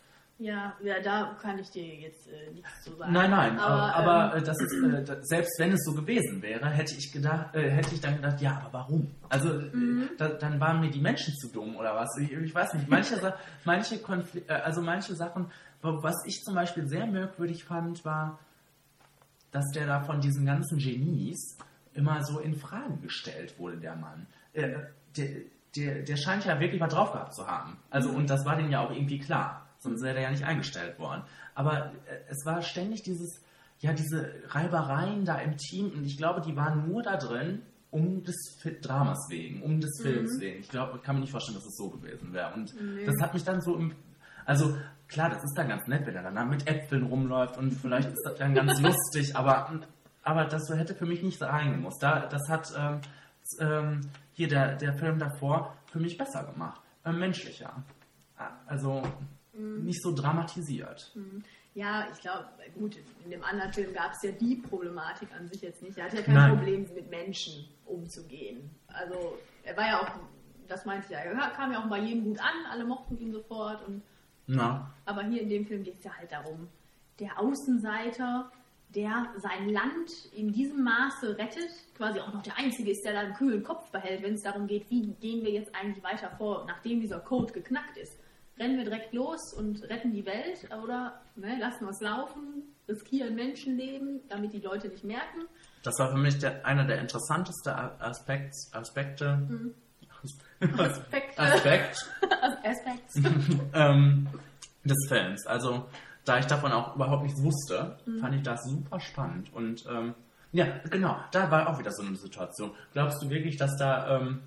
Ja, 0.43 0.75
ja, 0.83 1.01
da 1.01 1.37
kann 1.41 1.59
ich 1.61 1.71
dir 1.71 1.87
jetzt 1.95 2.27
äh, 2.27 2.51
nichts 2.53 2.83
zu 2.83 2.97
sagen. 2.97 3.13
Nein, 3.13 3.31
nein, 3.31 3.59
aber, 3.61 3.95
aber 3.95 4.35
ähm, 4.37 4.43
äh, 4.43 4.45
das 4.45 4.57
ist, 4.61 4.83
äh, 4.83 5.17
selbst 5.23 5.57
wenn 5.61 5.71
es 5.73 5.85
so 5.85 5.93
gewesen 5.95 6.43
wäre, 6.43 6.69
hätte 6.69 6.95
ich 6.97 7.13
gedacht, 7.13 7.55
äh, 7.55 7.71
hätte 7.71 7.95
ich 7.95 8.01
dann 8.01 8.17
gedacht, 8.17 8.41
ja, 8.41 8.57
aber 8.61 8.73
warum? 8.73 9.15
Also 9.29 9.51
äh, 9.51 9.71
Mhm. 9.77 10.09
da, 10.19 10.29
dann 10.29 10.59
waren 10.59 10.81
mir 10.81 10.91
die 10.91 11.01
Menschen 11.01 11.33
zu 11.37 11.49
dumm 11.53 11.77
oder 11.77 11.95
was? 11.95 12.09
Ich, 12.19 12.33
ich 12.33 12.53
weiß 12.55 12.75
nicht. 12.75 12.89
Manche, 12.89 13.35
manche 13.65 13.99
Konfli 13.99 14.43
äh, 14.49 14.53
also 14.55 14.83
manche 14.83 15.15
Sachen, 15.15 15.47
wa- 15.81 16.03
was 16.03 16.17
ich 16.27 16.43
zum 16.43 16.55
Beispiel 16.57 16.89
sehr 16.89 17.07
merkwürdig 17.07 17.65
fand, 17.65 18.05
war, 18.05 18.39
dass 19.53 19.67
der 19.75 19.87
da 19.87 20.01
von 20.01 20.21
diesen 20.21 20.45
ganzen 20.45 20.79
Genies 20.79 21.57
immer 21.95 22.25
so 22.25 22.41
in 22.41 22.57
Fragen 22.57 23.01
gestellt 23.03 23.59
wurde, 23.59 23.77
der 23.77 23.95
Mann. 23.95 24.27
Der, 24.57 24.89
der, 25.77 26.03
der 26.03 26.17
scheint 26.17 26.45
ja 26.47 26.59
wirklich 26.59 26.81
mal 26.81 26.89
drauf 26.89 27.13
gehabt 27.13 27.35
zu 27.35 27.47
haben. 27.47 27.77
Also, 27.91 28.11
und 28.11 28.29
das 28.29 28.45
war 28.45 28.57
dem 28.57 28.71
ja 28.71 28.81
auch 28.81 28.91
irgendwie 28.91 29.19
klar. 29.19 29.62
Sonst 29.83 30.03
wäre 30.03 30.17
er 30.17 30.23
ja 30.23 30.31
nicht 30.31 30.45
eingestellt 30.45 30.99
worden. 30.99 31.23
Aber 31.55 31.93
äh, 32.07 32.21
es 32.29 32.45
war 32.47 32.63
ständig 32.63 33.03
dieses, 33.03 33.43
ja, 33.81 33.93
diese 33.93 34.33
Reibereien 34.49 35.25
da 35.25 35.39
im 35.39 35.57
Team. 35.57 35.91
Und 35.91 36.05
ich 36.05 36.17
glaube, 36.17 36.41
die 36.41 36.57
waren 36.57 36.89
nur 36.89 37.03
da 37.03 37.17
drin, 37.17 37.63
um 37.91 38.23
des 38.25 38.37
Dramas 38.81 39.19
wegen, 39.29 39.63
um 39.63 39.81
des 39.81 40.01
Films 40.01 40.41
wegen. 40.41 40.61
Ich 40.61 40.69
glaube, 40.69 40.97
ich 40.97 41.03
kann 41.03 41.17
mir 41.17 41.21
nicht 41.21 41.31
vorstellen, 41.31 41.57
dass 41.57 41.67
es 41.67 41.77
so 41.77 41.91
gewesen 41.91 42.33
wäre. 42.33 42.55
Und 42.55 42.75
das 43.07 43.21
hat 43.21 43.35
mich 43.35 43.45
dann 43.45 43.61
so 43.61 43.77
im, 43.77 43.95
also 44.47 44.77
klar, 45.09 45.29
das 45.29 45.43
ist 45.45 45.55
dann 45.57 45.69
ganz 45.69 45.87
nett, 45.87 46.07
wenn 46.07 46.17
er 46.17 46.31
dann 46.31 46.49
mit 46.49 46.67
Äpfeln 46.67 47.05
rumläuft 47.05 47.59
und 47.59 47.73
vielleicht 47.73 48.09
ist 48.09 48.23
das 48.25 48.39
dann 48.39 48.55
ganz 48.55 48.81
lustig, 48.81 49.37
aber, 49.37 49.81
aber 50.23 50.47
das 50.47 50.69
hätte 50.71 50.95
für 50.95 51.07
mich 51.07 51.23
nicht 51.23 51.41
reingemusst. 51.43 52.03
Da, 52.03 52.27
das 52.27 52.49
hat 52.49 52.73
ähm, 52.77 53.01
ähm, 53.61 54.01
hier 54.33 54.49
der, 54.49 54.77
der 54.77 54.95
Film 54.95 55.19
davor 55.19 55.77
für 55.87 56.01
mich 56.01 56.17
besser 56.17 56.45
gemacht, 56.45 56.81
äh, 57.05 57.13
menschlicher. 57.13 57.83
Also 58.67 59.03
nicht 59.53 60.03
so 60.03 60.15
dramatisiert. 60.15 61.15
Ja, 61.75 62.07
ich 62.13 62.21
glaube, 62.21 62.47
gut, 62.79 62.97
in 63.25 63.31
dem 63.31 63.43
anderen 63.43 63.73
Film 63.73 63.95
gab 63.95 64.13
es 64.13 64.23
ja 64.23 64.33
die 64.33 64.57
Problematik 64.57 65.29
an 65.35 65.49
sich 65.49 65.63
jetzt 65.63 65.83
nicht. 65.83 65.97
Er 65.97 66.05
hat 66.05 66.13
ja 66.13 66.23
kein 66.23 66.35
Nein. 66.35 66.57
Problem, 66.57 66.87
mit 66.95 67.09
Menschen 67.11 67.67
umzugehen. 67.87 68.71
Also, 68.89 69.39
er 69.65 69.77
war 69.77 69.87
ja 69.87 70.01
auch, 70.01 70.11
das 70.69 70.85
meinte 70.85 71.07
ich 71.07 71.13
ja, 71.13 71.21
er 71.21 71.51
kam 71.51 71.73
ja 71.73 71.83
auch 71.83 71.89
bei 71.89 72.01
jedem 72.01 72.25
gut 72.25 72.41
an, 72.41 72.71
alle 72.71 72.85
mochten 72.85 73.19
ihn 73.19 73.33
sofort. 73.33 73.87
Und, 73.87 74.03
Na, 74.47 74.93
aber 75.07 75.23
hier 75.25 75.43
in 75.43 75.49
dem 75.49 75.67
Film 75.67 75.83
geht 75.83 75.99
es 75.99 76.05
ja 76.05 76.15
halt 76.15 76.31
darum, 76.31 76.69
der 77.21 77.39
Außenseiter, 77.39 78.51
der 78.91 79.33
sein 79.39 79.71
Land 79.71 80.11
in 80.35 80.53
diesem 80.53 80.85
Maße 80.85 81.39
rettet, 81.39 81.71
quasi 81.97 82.21
auch 82.21 82.35
noch 82.35 82.43
der 82.43 82.59
Einzige 82.59 82.91
ist, 82.91 83.03
der 83.05 83.15
da 83.15 83.21
einen 83.21 83.35
kühlen 83.35 83.63
Kopf 83.63 83.91
behält, 83.91 84.23
wenn 84.23 84.35
es 84.35 84.43
darum 84.43 84.67
geht, 84.67 84.91
wie 84.91 85.13
gehen 85.15 85.43
wir 85.43 85.53
jetzt 85.53 85.75
eigentlich 85.75 86.05
weiter 86.05 86.31
vor, 86.37 86.67
nachdem 86.67 87.01
dieser 87.01 87.21
Code 87.21 87.53
geknackt 87.55 87.97
ist. 87.97 88.19
Rennen 88.59 88.77
wir 88.77 88.85
direkt 88.85 89.13
los 89.15 89.55
und 89.55 89.83
retten 89.85 90.13
die 90.13 90.25
Welt 90.27 90.69
oder 90.83 91.21
ne, 91.37 91.59
lassen 91.59 91.85
wir 91.87 91.91
es 91.91 92.01
laufen, 92.01 92.63
riskieren 92.89 93.35
Menschenleben, 93.35 94.21
damit 94.29 94.53
die 94.53 94.61
Leute 94.61 94.89
nicht 94.89 95.05
merken. 95.05 95.47
das 95.83 95.99
war 95.99 96.11
für 96.11 96.19
mich 96.19 96.39
der, 96.39 96.65
einer 96.67 96.85
der 96.85 97.01
interessantesten 97.01 97.73
Aspekt, 97.73 98.55
Aspekte. 98.73 99.49
Aspekt, 100.79 101.39
Aspekt 101.41 101.97
Aspekt. 102.65 103.11
ähm, 103.75 104.29
des 104.85 104.99
Films. 105.09 105.47
Also, 105.47 105.87
da 106.25 106.39
ich 106.39 106.47
davon 106.47 106.71
auch 106.73 106.95
überhaupt 106.95 107.25
nichts 107.25 107.43
wusste, 107.43 107.99
Mhm. 108.07 108.19
fand 108.21 108.35
ich 108.37 108.43
das 108.43 108.63
super 108.65 109.01
spannend. 109.01 109.53
Und 109.53 109.85
ähm, 109.91 110.15
ja, 110.53 110.67
genau, 110.91 111.17
da 111.33 111.51
war 111.51 111.69
auch 111.69 111.79
wieder 111.79 111.91
so 111.91 112.03
eine 112.07 112.15
Situation. 112.17 112.73
Glaubst 112.93 113.23
du 113.23 113.31
wirklich, 113.31 113.57
dass 113.57 113.77
da 113.77 114.19
ähm, 114.21 114.41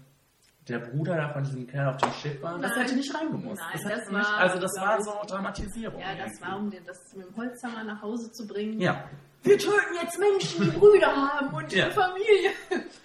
der 0.67 0.79
Bruder 0.79 1.15
da 1.15 1.29
von 1.29 1.43
diesem 1.43 1.67
Kerl 1.67 1.89
auf 1.93 1.97
dem 1.97 2.11
Schiff 2.13 2.41
war? 2.41 2.57
Das 2.59 2.71
Nein. 2.71 2.79
hätte 2.81 2.95
nicht 2.95 3.13
reingemusst. 3.13 3.61
Nein, 3.61 3.69
das 3.73 3.83
hätte 3.85 3.99
das 4.01 4.11
war, 4.13 4.37
also 4.37 4.59
das 4.59 4.71
war 4.79 5.01
so 5.01 5.11
Dramatisierung. 5.27 5.99
Ja, 5.99 6.15
das 6.15 6.41
war, 6.41 6.57
um 6.57 6.71
das 6.85 7.13
mit 7.15 7.27
dem 7.27 7.35
Holzhammer 7.35 7.83
nach 7.83 8.01
Hause 8.01 8.31
zu 8.31 8.47
bringen. 8.47 8.79
Ja, 8.79 9.07
Wir 9.43 9.57
töten 9.59 9.93
jetzt 10.01 10.17
Menschen, 10.19 10.63
die 10.65 10.77
Brüder 10.77 11.15
haben 11.15 11.53
und 11.53 11.71
Ja. 11.71 11.85
ihre 11.85 11.91
Familie. 11.91 12.51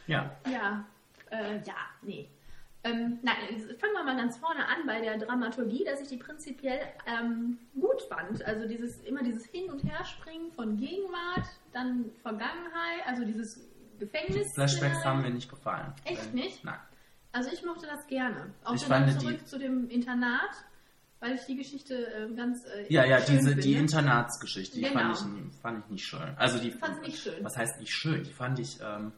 ja. 0.07 0.31
Ja, 0.51 0.85
äh, 1.31 1.57
ja, 1.67 1.75
nee. 2.03 2.29
Ähm, 2.83 3.19
nein, 3.21 3.37
fangen 3.79 3.93
wir 3.93 4.05
mal 4.05 4.17
ganz 4.17 4.39
vorne 4.39 4.61
an 4.67 4.87
bei 4.87 5.03
der 5.03 5.19
Dramaturgie, 5.19 5.85
dass 5.85 6.01
ich 6.01 6.09
die 6.09 6.17
prinzipiell 6.17 6.81
ähm, 7.07 7.59
gut 7.79 8.01
fand. 8.09 8.43
Also 8.47 8.67
dieses 8.67 8.99
immer 9.03 9.23
dieses 9.23 9.45
Hin- 9.45 9.71
und 9.71 9.85
Herspringen 9.85 10.51
von 10.53 10.79
Gegenwart, 10.79 11.45
dann 11.75 12.07
Vergangenheit, 12.23 13.07
also 13.07 13.27
dieses 13.27 13.61
Gefängnis. 13.99 14.55
Flashbacks 14.55 15.05
haben 15.05 15.21
mir 15.21 15.29
nicht 15.31 15.51
gefallen. 15.51 15.93
Echt 16.07 16.33
nicht? 16.33 16.65
Nein. 16.65 16.79
Also 17.33 17.51
ich 17.53 17.65
mochte 17.65 17.87
das 17.87 18.07
gerne. 18.07 18.53
Auch 18.65 18.75
Ich 18.75 18.85
fand 18.85 19.09
die- 19.09 19.19
zurück 19.19 19.47
zu 19.47 19.59
dem 19.59 19.89
Internat, 19.89 20.51
weil 21.21 21.35
ich 21.35 21.43
die 21.47 21.57
Geschichte 21.57 21.95
äh, 22.13 22.35
ganz 22.35 22.65
äh, 22.67 22.93
Ja, 22.93 23.05
ja, 23.05 23.21
diese, 23.21 23.55
die. 23.55 23.75
Internatsgeschichte, 23.75 24.77
die 24.79 24.83
Genau. 24.83 25.15
fand, 25.15 25.49
ich, 25.53 25.57
fand 25.61 25.85
ich 25.85 25.91
nicht 25.91 26.05
schön. 26.07 26.35
Also 26.37 26.59
die 26.59 26.71
fand 26.73 27.03
nicht 27.03 27.19
schön. 27.23 27.45
Was 27.45 27.57
heißt 27.57 27.79
nicht 27.79 27.93
schön? 27.93 28.25
Die 28.25 28.33
fand 28.33 28.59
ich 28.59 28.79
ähm, 28.83 29.13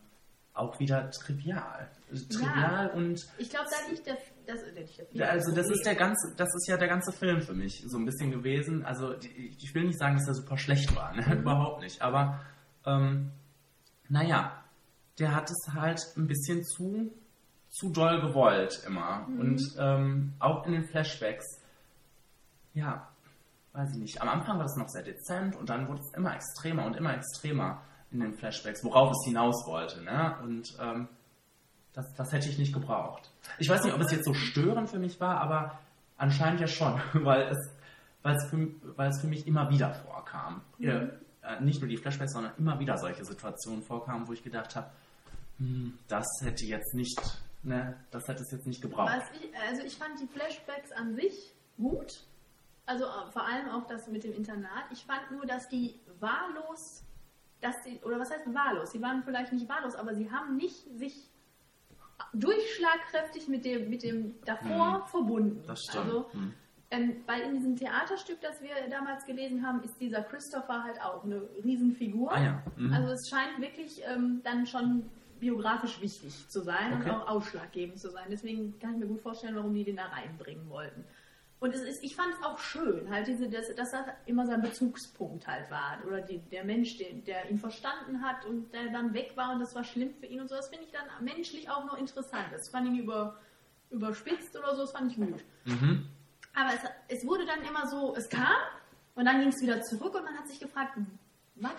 auch 0.54 0.78
wieder 0.78 1.10
trivial. 1.10 1.88
Trivial 2.30 2.90
und 2.90 3.26
Ich 3.38 3.48
glaube, 3.48 3.68
da 3.70 3.90
liegt 3.90 4.06
der, 4.06 4.18
das, 4.46 4.60
der 4.74 5.06
Ja, 5.12 5.26
also 5.28 5.50
das 5.54 5.70
ist 5.70 5.86
der 5.86 5.94
ganze, 5.94 6.34
das 6.36 6.48
ist 6.54 6.68
ja 6.68 6.76
der 6.76 6.88
ganze 6.88 7.10
Film 7.12 7.40
für 7.40 7.54
mich 7.54 7.82
so 7.86 7.96
ein 7.96 8.04
bisschen 8.04 8.30
gewesen. 8.30 8.84
Also 8.84 9.14
die- 9.14 9.56
ich 9.58 9.74
will 9.74 9.84
nicht 9.84 9.98
sagen, 9.98 10.16
dass 10.18 10.28
er 10.28 10.34
super 10.34 10.58
schlecht 10.58 10.94
war, 10.94 11.14
ne? 11.16 11.24
überhaupt 11.40 11.80
nicht. 11.80 12.02
Aber 12.02 12.40
ähm, 12.84 13.30
naja, 14.10 14.62
der 15.18 15.34
hat 15.34 15.48
es 15.50 15.72
halt 15.72 16.00
ein 16.18 16.26
bisschen 16.26 16.64
zu 16.64 17.14
zu 17.72 17.90
doll 17.90 18.20
gewollt 18.20 18.84
immer 18.86 19.26
und 19.26 19.60
ähm, 19.78 20.34
auch 20.38 20.66
in 20.66 20.72
den 20.72 20.84
Flashbacks. 20.84 21.46
Ja, 22.74 23.08
weiß 23.72 23.92
ich 23.92 23.98
nicht. 23.98 24.20
Am 24.20 24.28
Anfang 24.28 24.58
war 24.58 24.66
es 24.66 24.76
noch 24.76 24.88
sehr 24.88 25.02
dezent 25.02 25.56
und 25.56 25.70
dann 25.70 25.88
wurde 25.88 26.00
es 26.00 26.12
immer 26.14 26.34
extremer 26.34 26.84
und 26.84 26.96
immer 26.96 27.14
extremer 27.14 27.82
in 28.10 28.20
den 28.20 28.34
Flashbacks, 28.34 28.84
worauf 28.84 29.10
es 29.12 29.24
hinaus 29.24 29.66
wollte. 29.66 30.02
Ne? 30.04 30.36
Und 30.42 30.76
ähm, 30.78 31.08
das, 31.94 32.12
das 32.14 32.32
hätte 32.32 32.50
ich 32.50 32.58
nicht 32.58 32.74
gebraucht. 32.74 33.30
Ich 33.58 33.70
weiß 33.70 33.84
nicht, 33.84 33.94
ob 33.94 34.00
es 34.02 34.12
jetzt 34.12 34.26
so 34.26 34.34
störend 34.34 34.90
für 34.90 34.98
mich 34.98 35.18
war, 35.18 35.40
aber 35.40 35.78
anscheinend 36.18 36.60
ja 36.60 36.66
schon, 36.66 37.00
weil 37.14 37.48
es, 37.48 37.70
weil 38.22 38.36
es, 38.36 38.50
für, 38.50 38.68
weil 38.96 39.10
es 39.10 39.20
für 39.20 39.28
mich 39.28 39.46
immer 39.46 39.70
wieder 39.70 39.94
vorkam. 39.94 40.60
Ja, 40.78 41.08
äh, 41.42 41.60
nicht 41.60 41.80
nur 41.80 41.88
die 41.88 41.96
Flashbacks, 41.96 42.34
sondern 42.34 42.52
immer 42.58 42.78
wieder 42.78 42.98
solche 42.98 43.24
Situationen 43.24 43.82
vorkamen, 43.82 44.28
wo 44.28 44.32
ich 44.34 44.42
gedacht 44.42 44.76
habe, 44.76 44.90
hm, 45.58 45.98
das 46.08 46.26
hätte 46.42 46.66
jetzt 46.66 46.94
nicht, 46.94 47.18
ne, 47.62 47.96
das 48.10 48.28
hätte 48.28 48.42
es 48.42 48.50
jetzt 48.50 48.66
nicht 48.66 48.82
gebraucht. 48.82 49.12
Ich, 49.40 49.50
also 49.68 49.82
ich 49.82 49.96
fand 49.96 50.18
die 50.20 50.26
Flashbacks 50.26 50.92
an 50.92 51.14
sich 51.14 51.54
gut. 51.76 52.24
Also 52.86 53.04
äh, 53.04 53.30
vor 53.30 53.46
allem 53.46 53.68
auch 53.70 53.86
das 53.86 54.08
mit 54.08 54.24
dem 54.24 54.32
Internat. 54.32 54.84
Ich 54.90 55.04
fand 55.04 55.30
nur, 55.30 55.46
dass 55.46 55.68
die 55.68 56.00
wahllos, 56.20 57.04
dass 57.60 57.74
die, 57.84 58.00
oder 58.00 58.18
was 58.18 58.30
heißt 58.30 58.52
wahllos? 58.52 58.90
Sie 58.90 59.00
waren 59.00 59.22
vielleicht 59.22 59.52
nicht 59.52 59.68
wahllos, 59.68 59.94
aber 59.94 60.14
sie 60.14 60.30
haben 60.30 60.56
nicht 60.56 60.84
sich 60.98 61.28
durchschlagkräftig 62.34 63.48
mit 63.48 63.64
dem, 63.64 63.90
mit 63.90 64.02
dem 64.02 64.34
davor 64.44 65.06
verbunden. 65.08 65.60
Hm. 65.60 65.66
Das 65.66 65.80
stimmt. 65.82 66.04
Also, 66.04 66.32
Hm. 66.32 66.54
ähm, 66.90 67.16
weil 67.26 67.40
in 67.42 67.54
diesem 67.54 67.76
Theaterstück, 67.76 68.40
das 68.40 68.60
wir 68.62 68.70
damals 68.90 69.24
gelesen 69.26 69.66
haben, 69.66 69.82
ist 69.82 69.98
dieser 70.00 70.22
Christopher 70.22 70.84
halt 70.84 71.00
auch 71.00 71.24
eine 71.24 71.42
Riesenfigur. 71.64 72.32
Ah 72.32 72.42
ja. 72.42 72.62
Mhm. 72.76 72.92
Also 72.92 73.12
es 73.12 73.28
scheint 73.28 73.60
wirklich 73.60 74.02
ähm, 74.06 74.40
dann 74.44 74.66
schon 74.66 75.08
biografisch 75.43 76.01
wichtig 76.01 76.49
zu 76.49 76.61
sein 76.62 76.95
Okay. 76.95 77.11
und 77.11 77.16
auch 77.16 77.26
ausschlaggebend 77.26 77.99
zu 77.99 78.11
sein. 78.11 78.26
Deswegen 78.30 78.78
kann 78.78 78.93
ich 78.95 78.99
mir 79.01 79.07
gut 79.07 79.20
vorstellen, 79.20 79.57
warum 79.57 79.74
die 79.74 79.82
den 79.82 79.97
da 79.97 80.07
reinbringen 80.07 80.70
wollten. 80.70 81.05
Und 81.59 81.74
es 81.74 81.80
ist, 81.82 82.03
ich 82.05 82.14
fand 82.14 82.32
es 82.32 82.45
auch 82.47 82.59
schön, 82.61 83.11
halt 83.11 83.26
diese, 83.26 83.49
dass, 83.49 83.74
dass 83.74 83.90
das 83.90 84.07
immer 84.26 84.47
sein 84.47 84.62
Bezugspunkt 84.62 85.49
halt 85.49 85.68
war. 85.68 85.99
Oder 86.07 86.20
die, 86.20 86.38
der 86.38 86.64
Mensch, 86.64 86.97
den, 86.97 87.24
der 87.24 87.51
ihn 87.51 87.59
verstanden 87.59 88.22
hat 88.22 88.45
und 88.47 88.72
der 88.72 88.90
dann 88.90 89.14
weg 89.14 89.32
war 89.34 89.53
und 89.53 89.59
das 89.59 89.74
war 89.74 89.82
schlimm 89.82 90.14
für 90.14 90.26
ihn 90.26 90.40
und 90.40 90.49
so. 90.49 90.55
Das 90.55 90.68
finde 90.68 90.84
ich 90.84 90.93
dann 90.93 91.07
menschlich 91.24 91.68
auch 91.68 91.84
noch 91.84 91.99
interessant. 91.99 92.47
Das 92.53 92.68
fand 92.68 92.93
ich 92.93 93.01
über, 93.01 93.36
überspitzt 93.90 94.57
oder 94.57 94.76
so, 94.76 94.82
das 94.82 94.93
fand 94.93 95.11
ich 95.11 95.16
gut. 95.16 95.45
Mhm. 95.64 96.07
Aber 96.55 96.70
es, 96.74 97.18
es 97.18 97.26
wurde 97.26 97.47
dann 97.47 97.62
immer 97.62 97.88
so, 97.88 98.14
es 98.14 98.28
kam 98.28 98.62
und 99.16 99.24
dann 99.24 99.40
ging 99.40 99.49
es 99.49 99.61
wieder 99.61 99.80
zurück 99.82 100.14
und 100.14 100.24
man 100.24 100.38
hat 100.38 100.47
sich 100.47 100.61
gefragt, 100.61 100.93
was, 101.57 101.72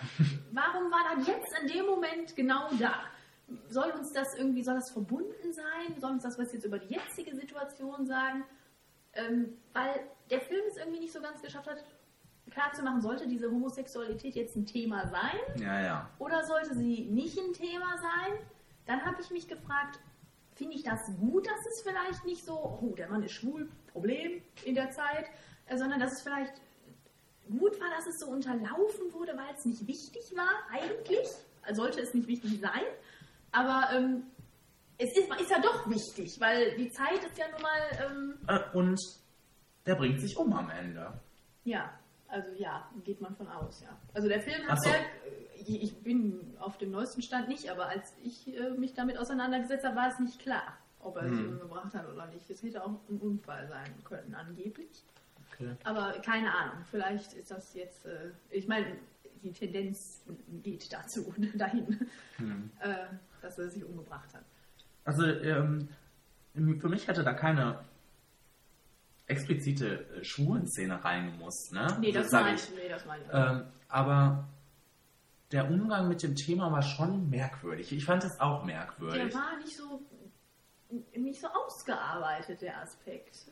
warum 0.52 0.90
war 0.90 1.16
das 1.16 1.26
jetzt 1.26 1.58
in 1.62 1.68
dem 1.68 1.86
Moment 1.86 2.36
genau 2.36 2.68
da? 2.78 3.04
Soll 3.68 3.90
uns 3.90 4.12
das 4.12 4.34
irgendwie, 4.34 4.62
soll 4.62 4.74
das 4.74 4.90
verbunden 4.90 5.52
sein? 5.52 6.00
Soll 6.00 6.12
uns 6.12 6.22
das 6.22 6.38
was 6.38 6.52
jetzt 6.52 6.64
über 6.64 6.78
die 6.78 6.94
jetzige 6.94 7.34
Situation 7.34 8.06
sagen? 8.06 8.44
Ähm, 9.12 9.56
weil 9.72 10.00
der 10.30 10.40
Film 10.40 10.62
es 10.68 10.76
irgendwie 10.76 11.00
nicht 11.00 11.12
so 11.12 11.20
ganz 11.20 11.40
geschafft 11.40 11.68
hat, 11.68 11.84
klarzumachen, 12.50 13.00
sollte 13.00 13.26
diese 13.26 13.50
Homosexualität 13.50 14.34
jetzt 14.34 14.56
ein 14.56 14.66
Thema 14.66 15.08
sein? 15.08 15.62
Ja, 15.62 15.80
ja. 15.80 16.10
oder 16.18 16.44
sollte 16.44 16.74
sie 16.74 17.06
nicht 17.10 17.38
ein 17.38 17.52
Thema 17.52 17.96
sein? 17.98 18.38
Dann 18.86 19.04
habe 19.04 19.20
ich 19.20 19.30
mich 19.30 19.48
gefragt, 19.48 19.98
finde 20.54 20.74
ich 20.76 20.82
das 20.82 21.10
gut, 21.18 21.46
dass 21.46 21.66
es 21.72 21.82
vielleicht 21.82 22.24
nicht 22.24 22.44
so, 22.44 22.78
oh, 22.82 22.94
der 22.94 23.08
Mann 23.08 23.22
ist 23.22 23.32
schwul, 23.32 23.68
Problem 23.92 24.42
in 24.64 24.74
der 24.74 24.90
Zeit, 24.90 25.26
äh, 25.66 25.76
sondern 25.76 26.00
dass 26.00 26.12
es 26.12 26.22
vielleicht 26.22 26.54
gut 27.48 27.80
war, 27.80 27.90
dass 27.90 28.06
es 28.06 28.20
so 28.20 28.26
unterlaufen 28.26 29.12
wurde, 29.12 29.36
weil 29.36 29.54
es 29.56 29.64
nicht 29.64 29.86
wichtig 29.86 30.34
war, 30.36 30.50
eigentlich. 30.70 31.28
Sollte 31.72 32.00
es 32.00 32.12
nicht 32.12 32.28
wichtig 32.28 32.60
sein. 32.60 32.82
Aber 33.54 33.88
ähm, 33.92 34.24
es 34.98 35.10
ist, 35.16 35.28
ist 35.40 35.50
ja 35.50 35.60
doch 35.60 35.88
wichtig, 35.88 36.38
weil 36.40 36.76
die 36.76 36.90
Zeit 36.90 37.22
ist 37.24 37.38
ja 37.38 37.46
nun 37.52 37.62
mal. 37.62 37.80
Ähm, 38.06 38.38
Äh, 38.48 38.76
und 38.76 39.00
der 39.86 39.94
bringt 39.96 40.20
sich 40.20 40.36
um 40.36 40.52
am 40.52 40.70
Ende. 40.70 41.12
Ja, 41.64 41.90
also 42.28 42.48
ja, 42.56 42.88
geht 43.04 43.20
man 43.20 43.34
von 43.36 43.48
aus, 43.48 43.80
ja. 43.82 43.96
Also 44.12 44.28
der 44.28 44.40
Film 44.40 44.66
hat 44.68 44.82
so. 44.82 44.90
sehr, 44.90 45.00
ich 45.66 45.82
ich 45.82 46.02
bin 46.02 46.54
auf 46.58 46.78
dem 46.78 46.90
neuesten 46.90 47.22
Stand 47.22 47.48
nicht, 47.48 47.70
aber 47.70 47.86
als 47.88 48.12
ich 48.22 48.54
äh, 48.56 48.70
mich 48.70 48.94
damit 48.94 49.18
auseinandergesetzt 49.18 49.84
habe, 49.84 49.96
war 49.96 50.08
es 50.08 50.18
nicht 50.18 50.38
klar, 50.40 50.76
ob 51.00 51.16
er 51.16 51.28
sie 51.28 51.36
Hm. 51.42 51.52
umgebracht 51.60 51.94
hat 51.94 52.08
oder 52.08 52.26
nicht. 52.26 52.48
Es 52.50 52.62
hätte 52.62 52.82
auch 52.84 52.98
ein 53.08 53.18
Unfall 53.20 53.68
sein 53.68 53.92
können, 54.04 54.34
angeblich. 54.34 55.04
Okay. 55.52 55.76
Aber 55.84 56.12
keine 56.24 56.52
Ahnung, 56.52 56.84
vielleicht 56.90 57.32
ist 57.34 57.50
das 57.50 57.74
jetzt, 57.74 58.04
äh, 58.06 58.30
ich 58.50 58.66
meine, 58.66 58.96
die 59.42 59.52
Tendenz 59.52 60.22
geht 60.62 60.90
dazu, 60.92 61.32
dahin, 61.54 62.08
Hm. 62.38 62.70
äh, 62.80 63.06
dass 63.44 63.58
er 63.58 63.70
sich 63.70 63.84
umgebracht 63.84 64.32
hat. 64.34 64.44
Also 65.04 65.24
ähm, 65.24 65.88
für 66.54 66.88
mich 66.88 67.06
hätte 67.08 67.22
da 67.22 67.34
keine 67.34 67.78
explizite 69.26 70.06
äh, 70.16 70.24
Schwulenszene 70.24 71.02
reingemusst, 71.04 71.72
ne? 71.72 71.86
Nee, 72.00 72.12
das 72.12 72.30
sag 72.30 72.42
meine 72.44 72.56
ich, 72.56 72.70
nee, 72.74 72.88
das 72.88 73.04
meine 73.06 73.24
ich. 73.24 73.30
Ähm, 73.32 73.66
aber 73.88 74.48
der 75.52 75.70
Umgang 75.70 76.08
mit 76.08 76.22
dem 76.22 76.34
Thema 76.34 76.72
war 76.72 76.82
schon 76.82 77.28
merkwürdig. 77.30 77.92
Ich 77.92 78.04
fand 78.04 78.24
es 78.24 78.40
auch 78.40 78.64
merkwürdig. 78.64 79.32
Der 79.32 79.34
war 79.34 79.56
nicht 79.58 79.76
so, 79.76 80.00
nicht 81.16 81.40
so 81.40 81.48
ausgearbeitet, 81.48 82.60
der 82.60 82.80
Aspekt. 82.80 83.46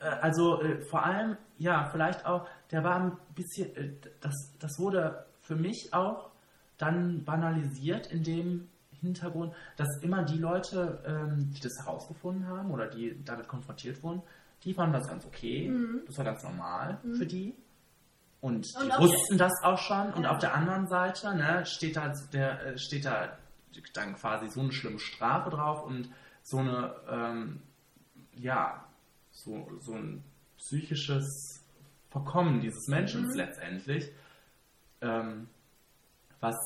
Äh, 0.00 0.04
also 0.04 0.60
äh, 0.62 0.80
vor 0.82 1.04
allem, 1.04 1.36
ja, 1.58 1.88
vielleicht 1.90 2.26
auch, 2.26 2.46
der 2.70 2.84
war 2.84 3.00
ein 3.00 3.16
bisschen, 3.34 3.74
äh, 3.76 3.92
das, 4.20 4.54
das 4.58 4.78
wurde 4.78 5.26
für 5.40 5.56
mich 5.56 5.92
auch 5.92 6.30
dann 6.78 7.24
banalisiert 7.24 8.08
in 8.08 8.22
dem 8.22 8.68
Hintergrund, 9.06 9.54
dass 9.76 9.88
immer 10.02 10.22
die 10.24 10.38
Leute, 10.38 11.02
ähm, 11.06 11.50
die 11.54 11.60
das 11.60 11.72
herausgefunden 11.84 12.46
haben 12.46 12.70
oder 12.70 12.86
die 12.86 13.22
damit 13.24 13.48
konfrontiert 13.48 14.02
wurden, 14.02 14.22
die 14.64 14.74
fanden 14.74 14.94
das 14.94 15.08
ganz 15.08 15.24
okay. 15.24 15.72
Das 16.06 16.16
war 16.18 16.24
ganz 16.24 16.42
normal 16.42 16.98
für 17.16 17.26
die. 17.26 17.54
Und, 18.40 18.66
Und 18.76 18.84
die 18.84 18.98
wussten 18.98 19.38
das 19.38 19.52
auch 19.62 19.78
schon. 19.78 20.12
Und 20.14 20.24
Ja. 20.24 20.30
auf 20.30 20.38
der 20.38 20.54
anderen 20.54 20.86
Seite 20.88 21.34
ne, 21.34 21.64
steht, 21.66 21.96
da, 21.96 22.12
der, 22.32 22.66
äh, 22.66 22.78
steht 22.78 23.04
da 23.04 23.36
dann 23.92 24.14
quasi 24.14 24.48
so 24.48 24.60
eine 24.60 24.72
schlimme 24.72 24.98
Strafe 24.98 25.50
drauf 25.50 25.84
und 25.84 26.10
so 26.42 26.58
eine, 26.58 26.94
ähm, 27.08 27.62
ja, 28.34 28.86
so, 29.30 29.68
so 29.80 29.94
ein 29.94 30.22
psychisches 30.58 31.62
Verkommen 32.10 32.60
dieses 32.60 32.88
Menschen 32.88 33.28
letztendlich, 33.34 34.10
ähm, 35.02 35.48
was 36.40 36.56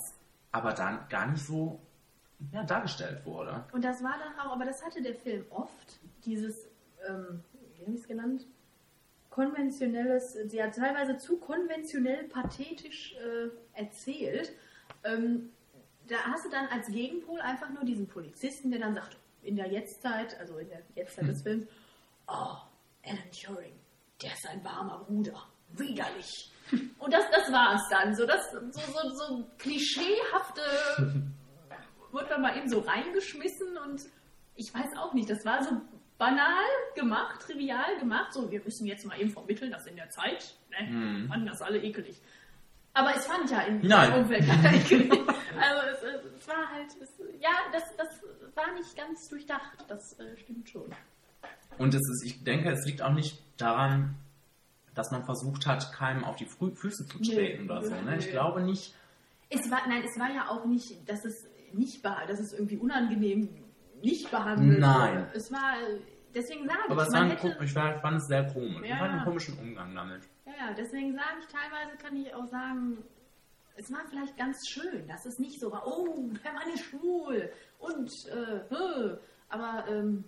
aber 0.53 0.73
dann 0.73 1.09
gar 1.09 1.27
nicht 1.29 1.45
so 1.45 1.81
ja, 2.53 2.65
dargestellt 2.65 3.25
wurde. 3.25 3.65
Und 3.73 3.85
das 3.85 4.03
war 4.03 4.15
dann 4.19 4.39
auch, 4.39 4.53
aber 4.53 4.65
das 4.65 4.85
hatte 4.85 5.03
der 5.03 5.15
Film 5.15 5.45
oft, 5.51 6.01
dieses, 6.25 6.69
ähm, 7.09 7.43
wie 7.77 7.83
habe 7.83 7.95
ich 7.95 8.01
es 8.01 8.09
genannt? 8.09 8.47
Konventionelles, 9.31 10.33
sie 10.47 10.63
hat 10.63 10.75
teilweise 10.75 11.17
zu 11.17 11.39
konventionell 11.39 12.25
pathetisch 12.25 13.15
äh, 13.15 13.79
erzählt. 13.79 14.53
Ähm, 15.05 15.51
da 16.09 16.17
hast 16.25 16.45
du 16.45 16.51
dann 16.51 16.67
als 16.67 16.89
Gegenpol 16.89 17.41
einfach 17.41 17.71
nur 17.71 17.85
diesen 17.85 18.09
Polizisten, 18.09 18.71
der 18.71 18.81
dann 18.81 18.95
sagt, 18.95 19.17
in 19.43 19.57
der 19.57 19.69
Jetztzeit, 19.69 20.39
also 20.39 20.59
in 20.59 20.69
der 20.69 20.83
Jetztzeit 20.97 21.29
des 21.29 21.43
Films, 21.43 21.67
oh, 22.27 22.57
Alan 23.05 23.31
Turing, 23.31 23.73
der 24.21 24.33
ist 24.33 24.47
ein 24.49 24.63
warmer 24.65 25.05
Bruder, 25.05 25.47
widerlich. 25.71 26.53
Und 26.99 27.13
das, 27.13 27.25
das 27.31 27.51
war 27.53 27.77
es 27.77 27.89
dann, 27.89 28.15
so, 28.15 28.27
das, 28.27 28.51
so, 28.51 28.61
so, 28.71 29.11
so 29.11 29.47
klischeehafte 29.59 30.63
wird 32.13 32.31
dann 32.31 32.43
mal 32.43 32.57
eben 32.57 32.69
so 32.69 32.81
reingeschmissen 32.81 33.77
und 33.87 34.03
ich 34.57 34.73
weiß 34.75 34.97
auch 34.99 35.15
nicht, 35.15 35.29
das 35.31 35.45
war 35.45 35.63
so 35.65 35.71
banal 36.19 36.65
gemacht, 36.95 37.41
trivial 37.41 37.99
gemacht, 37.99 38.33
so 38.33 38.51
wir 38.51 38.61
müssen 38.63 38.87
jetzt 38.87 39.07
mal 39.07 39.19
eben 39.21 39.31
vermitteln, 39.31 39.71
dass 39.71 39.87
in 39.87 39.97
der 39.97 40.11
Zeit, 40.11 40.55
ne, 40.71 40.87
Mhm. 40.91 41.29
fanden 41.29 41.47
das 41.47 41.63
alle 41.63 41.83
ekelig. 41.83 42.21
Aber 42.93 43.15
es 43.15 43.25
fand 43.27 43.51
ja 43.51 43.61
in 43.63 43.81
Nein. 43.87 44.13
Umfeld 44.13 44.45
ekelig. 44.75 45.13
Also 45.13 45.87
es, 45.93 46.03
es, 46.41 46.49
war 46.49 46.69
halt, 46.71 46.89
es, 47.01 47.09
ja, 47.41 47.51
das, 47.73 47.85
das 47.97 48.21
war 48.55 48.73
nicht 48.75 48.97
ganz 48.97 49.29
durchdacht, 49.29 49.73
das 49.89 50.19
äh, 50.19 50.37
stimmt 50.37 50.69
schon. 50.69 50.93
Und 51.79 51.95
es 51.95 52.01
ist, 52.01 52.25
ich 52.27 52.45
denke, 52.45 52.71
es 52.71 52.85
liegt 52.85 53.01
auch 53.01 53.13
nicht 53.13 53.43
daran, 53.57 54.17
dass 54.95 55.11
man 55.13 55.25
versucht 55.25 55.67
hat, 55.67 55.93
keinem 55.93 56.25
auf 56.25 56.37
die 56.37 56.45
Füße 56.47 57.07
zu 57.07 57.19
treten 57.19 57.63
Nee. 57.65 57.71
oder 57.71 57.83
so. 57.85 57.95
Ne? 57.95 58.17
Ich 58.19 58.29
glaube 58.31 58.61
nicht. 58.61 58.95
Es 59.49 59.71
war, 59.71 59.87
nein, 59.89 60.03
es 60.05 60.19
war 60.21 60.31
ja 60.31 60.49
auch 60.51 60.65
nicht, 60.67 61.09
dass 61.09 61.25
es 61.25 61.47
nicht 61.75 62.03
war, 62.05 62.27
dass 62.27 62.41
es 62.41 62.53
irgendwie 62.53 62.77
unangenehm 62.77 63.49
nicht 64.03 64.31
behandelt 64.31 64.79
Nein. 64.81 65.15
wurde. 65.27 65.31
Es 65.35 65.53
war, 65.53 65.75
deswegen 66.35 66.67
sage 66.67 66.79
ich, 66.87 66.91
Aber 66.91 67.03
es 67.03 67.13
war 67.13 67.21
man 67.21 67.31
ein, 67.31 67.37
hätte, 67.37 67.65
ich 67.65 67.75
war- 67.75 68.01
fand 68.01 68.17
es 68.19 68.27
sehr 68.27 68.47
komisch. 68.47 68.87
Ja. 68.89 68.95
Ich 68.95 68.99
fand 68.99 69.13
einen 69.13 69.25
komischen 69.25 69.59
Umgang 69.59 69.95
damit. 69.95 70.23
Ja, 70.47 70.73
deswegen 70.77 71.13
sage 71.15 71.39
ich, 71.41 71.47
teilweise 71.47 71.97
kann 72.03 72.17
ich 72.17 72.35
auch 72.35 72.47
sagen, 72.47 72.99
es 73.77 73.91
war 73.93 74.01
vielleicht 74.09 74.37
ganz 74.37 74.59
schön, 74.69 75.07
dass 75.09 75.25
es 75.27 75.39
nicht 75.39 75.61
so 75.61 75.71
war, 75.71 75.87
oh, 75.87 76.31
der 76.45 76.53
Mann 76.53 76.69
ist 76.75 76.85
schwul 76.85 77.51
und, 77.79 78.11
äh, 78.29 78.75
äh. 78.75 79.19
aber 79.49 79.85
ähm, 79.89 80.25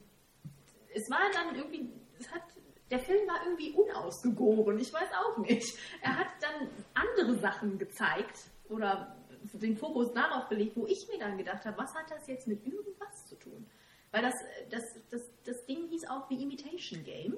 es 0.94 1.10
war 1.10 1.20
dann 1.34 1.54
irgendwie, 1.56 1.90
es 2.18 2.30
hat, 2.32 2.42
der 2.90 2.98
Film 3.00 3.26
war 3.26 3.44
irgendwie 3.44 3.72
unausgegoren, 3.72 4.78
ich 4.78 4.92
weiß 4.92 5.08
auch 5.24 5.38
nicht. 5.38 5.76
Er 6.02 6.18
hat 6.18 6.28
dann 6.40 6.68
andere 6.94 7.38
Sachen 7.40 7.78
gezeigt 7.78 8.38
oder 8.68 9.16
den 9.54 9.76
Fokus 9.76 10.12
darauf 10.12 10.48
gelegt, 10.48 10.76
wo 10.76 10.86
ich 10.86 11.06
mir 11.08 11.18
dann 11.18 11.36
gedacht 11.38 11.64
habe, 11.64 11.78
was 11.78 11.94
hat 11.94 12.10
das 12.10 12.26
jetzt 12.26 12.46
mit 12.46 12.64
irgendwas 12.66 13.26
zu 13.26 13.36
tun? 13.36 13.66
Weil 14.10 14.22
das, 14.22 14.34
das, 14.70 14.94
das, 15.10 15.22
das 15.44 15.64
Ding 15.66 15.88
hieß 15.88 16.06
auch 16.08 16.28
wie 16.30 16.42
Imitation 16.42 17.02
Game. 17.04 17.36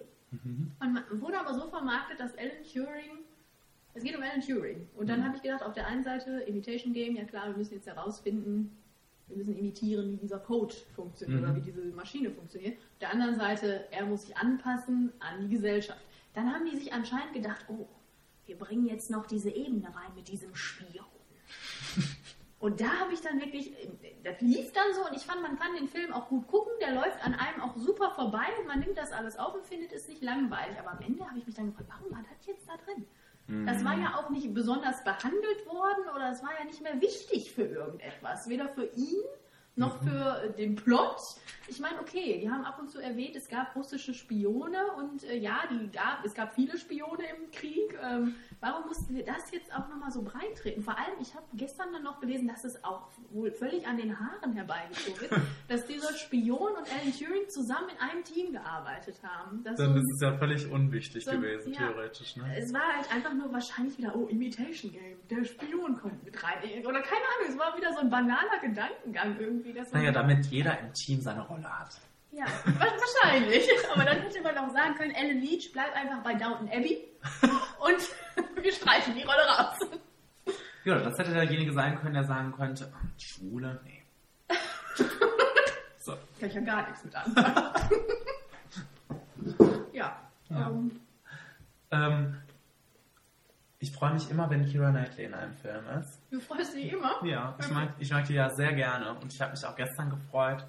Und 0.80 0.92
man 0.92 1.04
wurde 1.20 1.38
aber 1.38 1.54
so 1.54 1.68
vermarktet, 1.68 2.18
dass 2.18 2.36
Alan 2.36 2.64
Turing, 2.64 3.18
es 3.94 4.02
geht 4.02 4.16
um 4.16 4.22
Alan 4.22 4.40
Turing. 4.40 4.88
Und 4.96 5.08
dann 5.08 5.24
habe 5.24 5.36
ich 5.36 5.42
gedacht, 5.42 5.62
auf 5.62 5.74
der 5.74 5.86
einen 5.86 6.02
Seite 6.02 6.40
Imitation 6.48 6.92
Game, 6.92 7.14
ja 7.14 7.22
klar, 7.24 7.46
wir 7.50 7.56
müssen 7.56 7.74
jetzt 7.74 7.86
herausfinden, 7.86 8.76
wir 9.28 9.36
müssen 9.36 9.56
imitieren, 9.56 10.10
wie 10.12 10.16
dieser 10.16 10.40
Code 10.40 10.74
funktioniert 10.96 11.40
Mhm. 11.40 11.46
oder 11.46 11.56
wie 11.56 11.60
diese 11.60 11.82
Maschine 11.94 12.30
funktioniert. 12.32 12.76
Auf 12.78 12.98
der 13.00 13.10
anderen 13.12 13.36
Seite, 13.36 13.86
er 13.92 14.04
muss 14.06 14.22
sich 14.26 14.36
anpassen 14.36 15.12
an 15.20 15.40
die 15.42 15.48
Gesellschaft. 15.54 16.00
Dann 16.34 16.52
haben 16.52 16.64
die 16.68 16.76
sich 16.76 16.92
anscheinend 16.92 17.32
gedacht, 17.32 17.64
oh, 17.68 17.86
wir 18.46 18.58
bringen 18.58 18.86
jetzt 18.86 19.10
noch 19.10 19.26
diese 19.26 19.50
Ebene 19.50 19.86
rein 19.94 20.12
mit 20.16 20.26
diesem 20.28 20.54
Spion. 20.56 21.06
Und 22.64 22.80
da 22.80 22.88
habe 22.98 23.12
ich 23.12 23.20
dann 23.20 23.38
wirklich, 23.42 23.76
das 24.22 24.40
lief 24.40 24.72
dann 24.72 24.94
so 24.94 25.04
und 25.04 25.14
ich 25.14 25.26
fand, 25.26 25.42
man 25.42 25.58
kann 25.58 25.74
den 25.74 25.86
Film 25.86 26.14
auch 26.14 26.30
gut 26.30 26.46
gucken, 26.46 26.72
der 26.80 26.92
läuft 26.92 27.22
an 27.22 27.34
einem 27.34 27.60
auch 27.60 27.76
super 27.76 28.10
vorbei 28.12 28.46
und 28.58 28.66
man 28.66 28.80
nimmt 28.80 28.96
das 28.96 29.12
alles 29.12 29.38
auf 29.38 29.54
und 29.54 29.66
findet 29.66 29.92
es 29.92 30.08
nicht 30.08 30.22
langweilig. 30.22 30.78
Aber 30.78 30.92
am 30.92 31.00
Ende 31.02 31.28
habe 31.28 31.38
ich 31.38 31.44
mich 31.44 31.54
dann 31.54 31.66
gefragt, 31.66 31.90
warum 31.90 32.10
war 32.10 32.24
das 32.26 32.46
jetzt 32.46 32.66
da 32.66 32.72
drin? 32.78 33.06
Das 33.66 33.84
war 33.84 33.98
ja 33.98 34.16
auch 34.16 34.30
nicht 34.30 34.54
besonders 34.54 35.04
behandelt 35.04 35.66
worden 35.66 36.08
oder 36.14 36.30
es 36.30 36.42
war 36.42 36.58
ja 36.58 36.64
nicht 36.64 36.80
mehr 36.80 36.98
wichtig 37.02 37.52
für 37.52 37.64
irgendetwas. 37.64 38.48
Weder 38.48 38.70
für 38.70 38.86
ihn 38.96 39.20
noch 39.76 40.02
für 40.02 40.42
äh, 40.42 40.52
den 40.56 40.76
Plot. 40.76 41.20
Ich 41.66 41.80
meine, 41.80 41.98
okay, 42.00 42.40
die 42.40 42.50
haben 42.50 42.64
ab 42.64 42.78
und 42.78 42.90
zu 42.90 43.00
erwähnt, 43.00 43.34
es 43.36 43.48
gab 43.48 43.74
russische 43.74 44.12
Spione 44.12 44.78
und 44.98 45.24
äh, 45.24 45.38
ja, 45.38 45.62
die 45.70 45.90
gab, 45.90 46.24
es 46.24 46.34
gab 46.34 46.54
viele 46.54 46.76
Spione 46.78 47.24
im 47.36 47.50
Krieg. 47.50 47.98
Ähm, 48.02 48.34
warum 48.60 48.86
mussten 48.86 49.14
wir 49.14 49.24
das 49.24 49.50
jetzt 49.50 49.72
auch 49.72 49.88
nochmal 49.88 50.10
so 50.10 50.22
breit 50.22 50.56
treten? 50.60 50.82
Vor 50.82 50.96
allem, 50.96 51.14
ich 51.20 51.34
habe 51.34 51.46
gestern 51.54 51.92
dann 51.92 52.02
noch 52.02 52.20
gelesen, 52.20 52.48
dass 52.48 52.64
es 52.64 52.84
auch 52.84 53.08
wohl 53.30 53.50
völlig 53.50 53.86
an 53.86 53.96
den 53.96 54.18
Haaren 54.18 54.52
herbeigezogen 54.52 55.24
ist, 55.24 55.40
dass 55.68 55.86
dieser 55.86 56.12
Spion 56.14 56.72
und 56.76 56.86
Alan 56.92 57.12
Turing 57.12 57.48
zusammen 57.48 57.88
in 57.88 57.98
einem 57.98 58.24
Team 58.24 58.52
gearbeitet 58.52 59.16
haben. 59.22 59.62
Das 59.64 59.76
Dann 59.76 59.96
ist 59.96 60.10
es 60.14 60.20
ja 60.20 60.36
völlig 60.36 60.70
unwichtig 60.70 61.24
So, 61.24 61.32
gewesen, 61.32 61.72
ja. 61.72 61.78
theoretisch. 61.78 62.36
Ne? 62.36 62.44
es 62.56 62.72
war 62.74 62.94
halt 62.94 63.10
einfach 63.10 63.32
nur 63.32 63.50
wahrscheinlich 63.52 63.96
wieder, 63.96 64.14
oh, 64.14 64.26
Imitation 64.26 64.92
Game, 64.92 65.18
der 65.30 65.44
Spion 65.44 65.96
kommt 65.96 66.22
mit 66.24 66.42
rein. 66.42 66.58
Oder 66.86 67.00
keine 67.00 67.24
Ahnung, 67.24 67.48
es 67.48 67.58
war 67.58 67.76
wieder 67.76 67.92
so 67.92 68.00
ein 68.00 68.10
banaler 68.10 68.60
Gedankengang 68.60 69.40
irgendwie. 69.40 69.63
Dass 69.72 69.90
man- 69.92 70.00
Naja, 70.02 70.12
damit 70.12 70.46
jeder 70.46 70.78
im 70.80 70.92
Team 70.92 71.20
seine 71.20 71.42
Rolle 71.46 71.64
hat. 71.68 71.88
Ja, 72.32 72.44
wa- 72.46 72.86
wahrscheinlich. 72.98 73.68
Aber 73.94 74.04
dann 74.04 74.20
hätte 74.20 74.42
man 74.42 74.58
auch 74.58 74.72
sagen 74.72 74.94
können, 74.96 75.12
Ellen 75.12 75.40
Leach, 75.40 75.70
bleib 75.72 75.94
einfach 75.94 76.22
bei 76.22 76.34
Downton 76.34 76.68
Abbey 76.68 76.98
und 77.78 78.54
wir 78.64 78.72
streichen 78.72 79.14
die 79.14 79.22
Rolle 79.22 79.46
raus. 79.48 79.78
Ja, 80.84 80.98
das 80.98 81.16
hätte 81.18 81.32
derjenige 81.32 81.72
sein 81.72 81.98
können, 82.00 82.14
der 82.14 82.24
sagen 82.24 82.52
könnte, 82.52 82.92
Schwule, 83.18 83.80
nee. 83.84 84.02
so. 86.00 86.12
Kann 86.40 86.48
ich 86.48 86.54
ja 86.54 86.60
gar 86.60 86.86
nichts 86.88 87.04
mit 87.04 87.14
anfangen. 87.14 87.70
ja. 89.92 90.20
Ja. 90.50 90.68
Ähm, 90.68 91.00
Ähm, 91.90 92.36
ich 93.84 93.92
freue 93.92 94.14
mich 94.14 94.30
immer, 94.30 94.48
wenn 94.48 94.64
Kira 94.64 94.90
Knightley 94.90 95.26
in 95.26 95.34
einem 95.34 95.52
Film 95.52 95.84
ist. 96.00 96.18
du 96.30 96.40
freust 96.40 96.74
dich 96.74 96.90
immer. 96.90 97.22
Ja, 97.22 97.54
ich 97.60 97.70
mag, 97.70 97.90
ich 97.98 98.10
mag 98.10 98.24
die 98.24 98.32
ja 98.32 98.48
sehr 98.48 98.72
gerne 98.72 99.12
und 99.14 99.30
ich 99.30 99.40
habe 99.42 99.50
mich 99.50 99.62
auch 99.66 99.76
gestern 99.76 100.08
gefreut, 100.08 100.64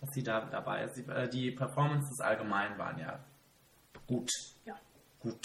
dass 0.00 0.08
sie 0.12 0.22
da 0.22 0.42
dabei 0.42 0.84
ist. 0.84 0.94
Die, 0.96 1.10
äh, 1.10 1.28
die 1.28 1.50
Performances 1.50 2.20
allgemein 2.20 2.78
waren 2.78 2.96
ja 3.00 3.18
gut. 4.06 4.30
Ja. 4.64 4.76
Gut. 5.18 5.42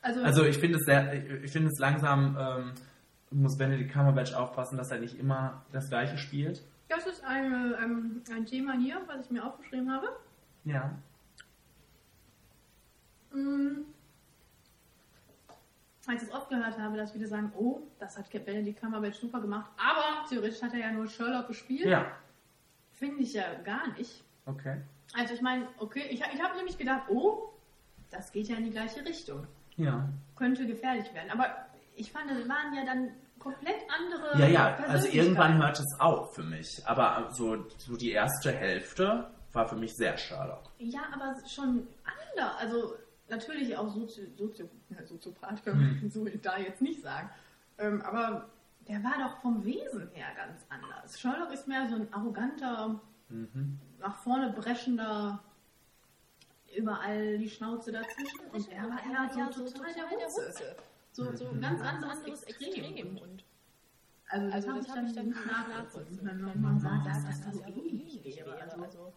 Also, 0.00 0.20
Also 0.24 0.44
ich 0.44 0.58
finde 0.58 0.78
es 0.78 0.84
sehr, 0.84 1.12
ich 1.44 1.52
finde 1.52 1.68
es 1.68 1.78
langsam, 1.78 2.36
ähm, 2.36 2.72
muss 3.30 3.56
Benedict 3.56 3.92
Cumberbatch 3.92 4.34
aufpassen, 4.34 4.76
dass 4.76 4.90
er 4.90 4.98
nicht 4.98 5.16
immer 5.20 5.64
das 5.70 5.88
Gleiche 5.88 6.18
spielt. 6.18 6.60
das 6.88 7.06
ist 7.06 7.24
eine, 7.24 7.78
ähm, 7.80 8.22
ein 8.34 8.46
Thema 8.46 8.72
hier, 8.76 9.00
was 9.06 9.24
ich 9.26 9.30
mir 9.30 9.46
aufgeschrieben 9.46 9.92
habe. 9.92 10.08
Ja. 10.64 10.98
Mm. 13.32 13.91
Als 16.06 16.22
ich 16.22 16.28
es 16.28 16.34
oft 16.34 16.48
gehört 16.48 16.78
habe, 16.78 16.96
dass 16.96 17.12
viele 17.12 17.26
sagen, 17.26 17.52
oh, 17.56 17.80
das 17.98 18.16
hat 18.16 18.30
Benedict 18.44 18.80
Cumberbatch 18.80 19.18
super 19.18 19.40
gemacht, 19.40 19.70
aber 19.76 20.26
theoretisch 20.28 20.60
hat 20.62 20.74
er 20.74 20.80
ja 20.80 20.92
nur 20.92 21.06
Sherlock 21.06 21.48
gespielt. 21.48 21.86
Ja. 21.86 22.06
Finde 22.92 23.22
ich 23.22 23.34
ja 23.34 23.54
gar 23.64 23.88
nicht. 23.92 24.24
Okay. 24.46 24.80
Also 25.14 25.34
ich 25.34 25.40
meine, 25.40 25.68
okay, 25.78 26.04
ich, 26.10 26.20
ich 26.20 26.42
habe 26.42 26.56
nämlich 26.56 26.76
gedacht, 26.78 27.02
oh, 27.08 27.52
das 28.10 28.32
geht 28.32 28.48
ja 28.48 28.56
in 28.56 28.64
die 28.64 28.70
gleiche 28.70 29.04
Richtung. 29.04 29.46
Ja. 29.76 30.08
Könnte 30.36 30.66
gefährlich 30.66 31.12
werden. 31.14 31.30
Aber 31.30 31.46
ich 31.94 32.10
fand, 32.12 32.30
das 32.30 32.48
waren 32.48 32.74
ja 32.74 32.84
dann 32.84 33.10
komplett 33.38 33.82
andere 33.88 34.38
Ja, 34.38 34.46
ja, 34.46 34.76
also 34.88 35.08
irgendwann 35.08 35.60
hört 35.62 35.78
es 35.78 36.00
auf 36.00 36.34
für 36.34 36.42
mich. 36.42 36.82
Aber 36.86 37.28
so, 37.32 37.68
so 37.78 37.96
die 37.96 38.12
erste 38.12 38.52
Hälfte 38.52 39.30
war 39.52 39.68
für 39.68 39.76
mich 39.76 39.94
sehr 39.94 40.16
Sherlock. 40.16 40.64
Ja, 40.78 41.02
aber 41.12 41.34
schon 41.48 41.86
anders. 42.04 42.56
Also 42.58 42.94
natürlich 43.32 43.76
auch 43.76 43.88
Sozio, 43.88 44.24
Sozio, 44.36 44.68
ja, 44.90 45.04
Soziopath 45.04 45.64
können 45.64 46.00
wir 46.00 46.10
so 46.10 46.24
da 46.40 46.58
jetzt 46.58 46.80
nicht 46.80 47.02
sagen. 47.02 47.28
Ähm, 47.78 48.00
aber 48.02 48.48
der 48.86 49.02
war 49.02 49.14
doch 49.18 49.40
vom 49.40 49.64
Wesen 49.64 50.08
her 50.12 50.28
ganz 50.36 50.64
anders. 50.68 51.18
Sherlock 51.18 51.52
ist 51.52 51.66
mehr 51.66 51.88
so 51.88 51.96
ein 51.96 52.12
arroganter, 52.12 53.00
nach 53.98 54.16
vorne 54.16 54.52
breschender, 54.52 55.42
überall 56.76 57.38
die 57.38 57.48
Schnauze 57.48 57.92
dazwischen. 57.92 58.46
Und 58.52 58.70
er 58.70 58.82
war 58.84 59.00
eher 59.04 59.52
so 59.52 59.64
total 59.64 59.94
der 59.94 60.04
Wutze. 60.04 60.76
So, 61.12 61.34
so 61.36 61.48
ein 61.48 61.60
ganz 61.60 61.80
anderes 61.80 62.22
Extrem. 62.44 63.18
Und 63.18 63.44
also 64.28 64.72
das 64.72 64.88
habe 64.88 65.06
ich 65.06 65.14
dann 65.14 65.26
nicht 65.28 65.46
nachvollzogen, 65.46 66.18
wenn 66.22 66.60
man 66.60 66.80
sagt, 66.80 67.06
dass 67.06 67.24
das 67.24 67.54
so 67.54 67.62
ähnlich 67.64 68.24
wäre. 68.24 68.58
Also, 68.80 69.12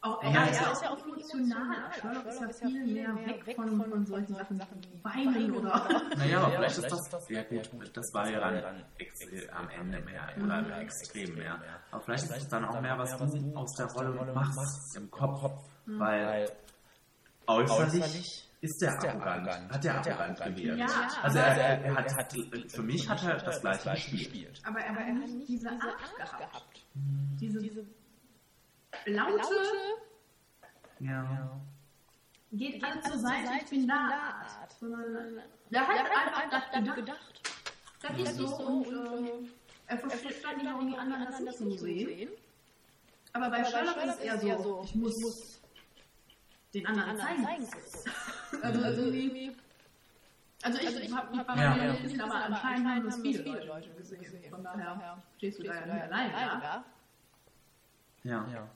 auch, 0.00 0.22
Ja, 0.22 0.30
er 0.30 0.50
ist 0.50 0.60
ist 0.60 0.82
ja 0.82 0.88
ja 0.88 0.94
auch 0.94 1.04
emotional. 1.04 1.92
Sherlock 2.00 2.26
ist 2.26 2.40
ja 2.40 2.68
viel 2.68 2.86
mehr 2.86 3.14
weg 3.26 3.56
von, 3.56 3.90
von 3.90 4.06
solchen 4.06 4.34
Sachen 4.34 4.60
wie 4.60 5.04
Weinen 5.04 5.52
oder. 5.52 5.88
Naja, 6.16 6.40
aber 6.40 6.52
vielleicht 6.52 6.78
ist 6.78 6.90
das, 6.92 7.28
ja 7.28 7.42
gut, 7.42 7.96
das 7.96 8.14
war 8.14 8.30
ja 8.30 8.40
dann 8.40 8.84
am 9.52 9.68
Ende 9.70 10.00
mehr, 10.02 10.28
oder 10.42 10.58
im 10.60 10.70
extrem 10.82 11.34
mehr. 11.34 11.58
Aber 11.90 12.00
vielleicht 12.02 12.24
ist 12.24 12.36
es 12.36 12.48
dann 12.48 12.64
auch 12.64 12.80
mehr, 12.80 12.96
was 12.96 13.16
du 13.16 13.56
aus 13.56 13.72
der 13.74 13.86
Rolle 13.86 14.32
machst 14.32 14.96
im 14.96 15.10
Kopf, 15.10 15.50
weil 15.86 16.48
äußerlich 17.46 18.44
ist 18.60 18.82
der 18.82 18.92
arrogant, 18.92 19.70
hat 19.70 19.84
der 19.84 19.94
arrogant 19.94 20.40
gewirkt. 20.40 20.78
Ja, 20.78 20.86
Also 21.22 21.38
er, 21.38 21.56
er, 21.56 21.84
er 21.84 21.94
hat, 21.94 22.34
für 22.68 22.82
mich 22.82 23.08
hat 23.08 23.22
er 23.24 23.36
das 23.36 23.60
gleiche 23.60 24.10
gespielt. 24.10 24.60
Aber 24.64 24.80
er 24.80 24.94
hat 24.94 25.06
nicht 25.14 25.48
diese 25.48 25.70
Art 25.70 25.80
gehabt. 26.38 26.86
Diese, 27.40 27.60
laute, 29.06 29.54
Ja. 31.00 31.60
geht 32.52 32.82
alle 32.82 33.00
zur 33.02 33.18
Seite, 33.18 33.50
ich 33.62 33.70
bin 33.70 33.86
da 33.86 34.08
der 35.70 35.86
hat 35.86 35.96
einfach 35.98 36.70
das 36.72 36.94
gedacht. 36.94 37.40
Das 38.00 38.18
ist 38.18 38.36
so 38.36 38.46
und 38.56 38.86
ähm, 38.86 39.50
er 39.86 39.98
versteht 39.98 40.44
dann 40.44 40.56
nicht, 40.56 40.66
warum 40.66 40.86
die 40.90 40.96
anderen 40.96 41.24
das 41.24 41.40
nicht 41.40 41.58
so 41.58 41.70
sehen. 41.70 42.30
Aber 43.32 43.50
bei 43.50 43.64
Sherlock 43.64 43.96
ist 43.96 44.14
es 44.14 44.20
eher 44.20 44.58
so, 44.60 44.82
ich 44.84 44.94
muss 44.94 45.60
den 46.74 46.86
anderen 46.86 47.16
zeigen. 47.18 47.68
Also 48.62 48.80
irgendwie... 48.80 49.54
Also 50.62 50.78
ich, 50.80 50.96
ich 51.04 51.14
habe 51.14 51.36
hab 51.36 51.56
Ja, 51.56 51.76
ja, 51.76 51.92
gelesen, 51.94 52.20
aber 52.20 52.34
anscheinend 52.34 52.88
haben 52.88 53.04
das 53.04 53.20
viele 53.20 53.64
Leute 53.64 53.90
gesehen. 53.90 54.50
Von 54.50 54.64
daher 54.64 55.22
stehst 55.36 55.58
du 55.58 55.62
da 55.64 55.74
ja 55.74 55.86
nicht 55.86 56.02
alleine. 56.02 56.84
Ja. 58.24 58.68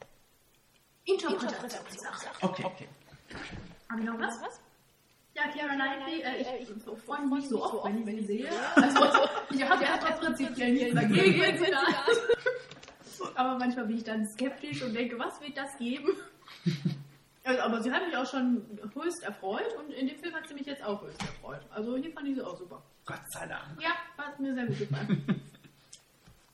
Interpretationssache. 1.05 2.29
Okay. 2.41 2.65
okay. 2.65 2.89
Haben 3.91 4.05
wir 4.05 4.13
noch 4.13 4.21
was? 4.21 4.61
Ja, 5.35 5.49
Keira 5.49 5.75
Knightley, 5.75 6.21
äh, 6.21 6.63
ich 6.63 6.69
freue 7.05 7.27
mich 7.27 7.49
so 7.49 7.63
oft, 7.65 7.85
wenn 7.85 8.07
ich 8.07 8.21
sie 8.21 8.27
sehe. 8.27 8.51
Also, 8.77 9.29
ich 9.51 9.63
habe 9.69 9.83
ja 9.83 9.97
prinzipiell 9.97 10.73
nichts 10.75 10.95
dagegen. 10.95 11.75
Aber 13.35 13.59
manchmal 13.59 13.87
bin 13.87 13.97
ich 13.97 14.05
dann 14.05 14.27
skeptisch 14.29 14.83
und 14.83 14.95
denke, 14.95 15.19
was 15.19 15.41
wird 15.41 15.57
das 15.57 15.77
geben? 15.79 16.09
Also, 17.45 17.61
aber 17.63 17.83
sie 17.83 17.91
hat 17.91 18.07
mich 18.07 18.17
auch 18.17 18.27
schon 18.27 18.63
höchst 18.95 19.23
erfreut 19.25 19.75
und 19.79 19.91
in 19.91 20.07
dem 20.07 20.19
Film 20.19 20.35
hat 20.35 20.47
sie 20.47 20.55
mich 20.55 20.67
jetzt 20.67 20.85
auch 20.85 21.03
höchst 21.03 21.21
erfreut. 21.23 21.61
Also 21.71 21.97
hier 21.97 22.13
fand 22.13 22.29
ich 22.29 22.37
sie 22.37 22.43
auch 22.43 22.57
super. 22.57 22.83
Gott 23.05 23.23
sei 23.31 23.47
Dank. 23.47 23.81
Ja, 23.81 23.91
hat 24.17 24.39
mir 24.39 24.55
sehr 24.55 24.67
gut 24.67 24.79
gefallen. 24.79 25.43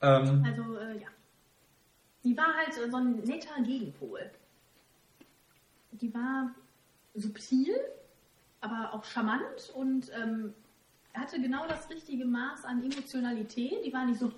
Ähm, 0.00 0.44
Also, 0.46 0.76
äh, 0.78 1.00
ja. 1.00 1.08
Die 2.28 2.36
war 2.36 2.54
halt 2.54 2.74
so 2.74 2.94
ein 2.94 3.20
netter 3.20 3.58
Gegenpol. 3.62 4.30
Die 5.92 6.12
war 6.12 6.54
subtil, 7.14 7.74
aber 8.60 8.92
auch 8.92 9.02
charmant 9.02 9.70
und 9.74 10.12
ähm, 10.12 10.52
hatte 11.14 11.40
genau 11.40 11.66
das 11.66 11.88
richtige 11.88 12.26
Maß 12.26 12.66
an 12.66 12.82
Emotionalität. 12.82 13.82
Die 13.82 13.90
war 13.94 14.04
nicht 14.04 14.20
so, 14.20 14.30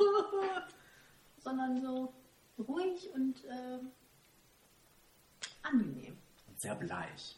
sondern 1.38 1.82
so 1.82 2.12
ruhig 2.60 3.10
und 3.12 3.44
äh, 3.46 3.80
angenehm. 5.62 6.16
sehr 6.58 6.76
bleich. 6.76 7.36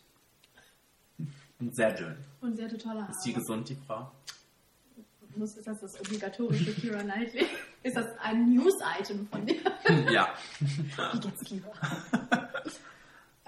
Und 1.60 1.74
sehr 1.74 1.94
dünn. 1.94 2.18
Und 2.42 2.56
sehr 2.56 2.68
totaler 2.68 3.08
Ist 3.08 3.24
die 3.24 3.32
gesund, 3.32 3.70
die 3.70 3.76
Frau? 3.76 4.12
Muss, 5.36 5.56
ist 5.56 5.66
das 5.66 5.80
das 5.80 6.00
obligatorische 6.00 6.72
Kira 6.74 7.02
Knightley? 7.02 7.46
Ist 7.82 7.96
das 7.96 8.06
ein 8.22 8.54
News-Item 8.54 9.26
von 9.28 9.44
dir? 9.46 9.60
Ja. 10.12 10.28
Wie 10.60 11.20
geht's 11.20 11.44
Kira? 11.44 11.70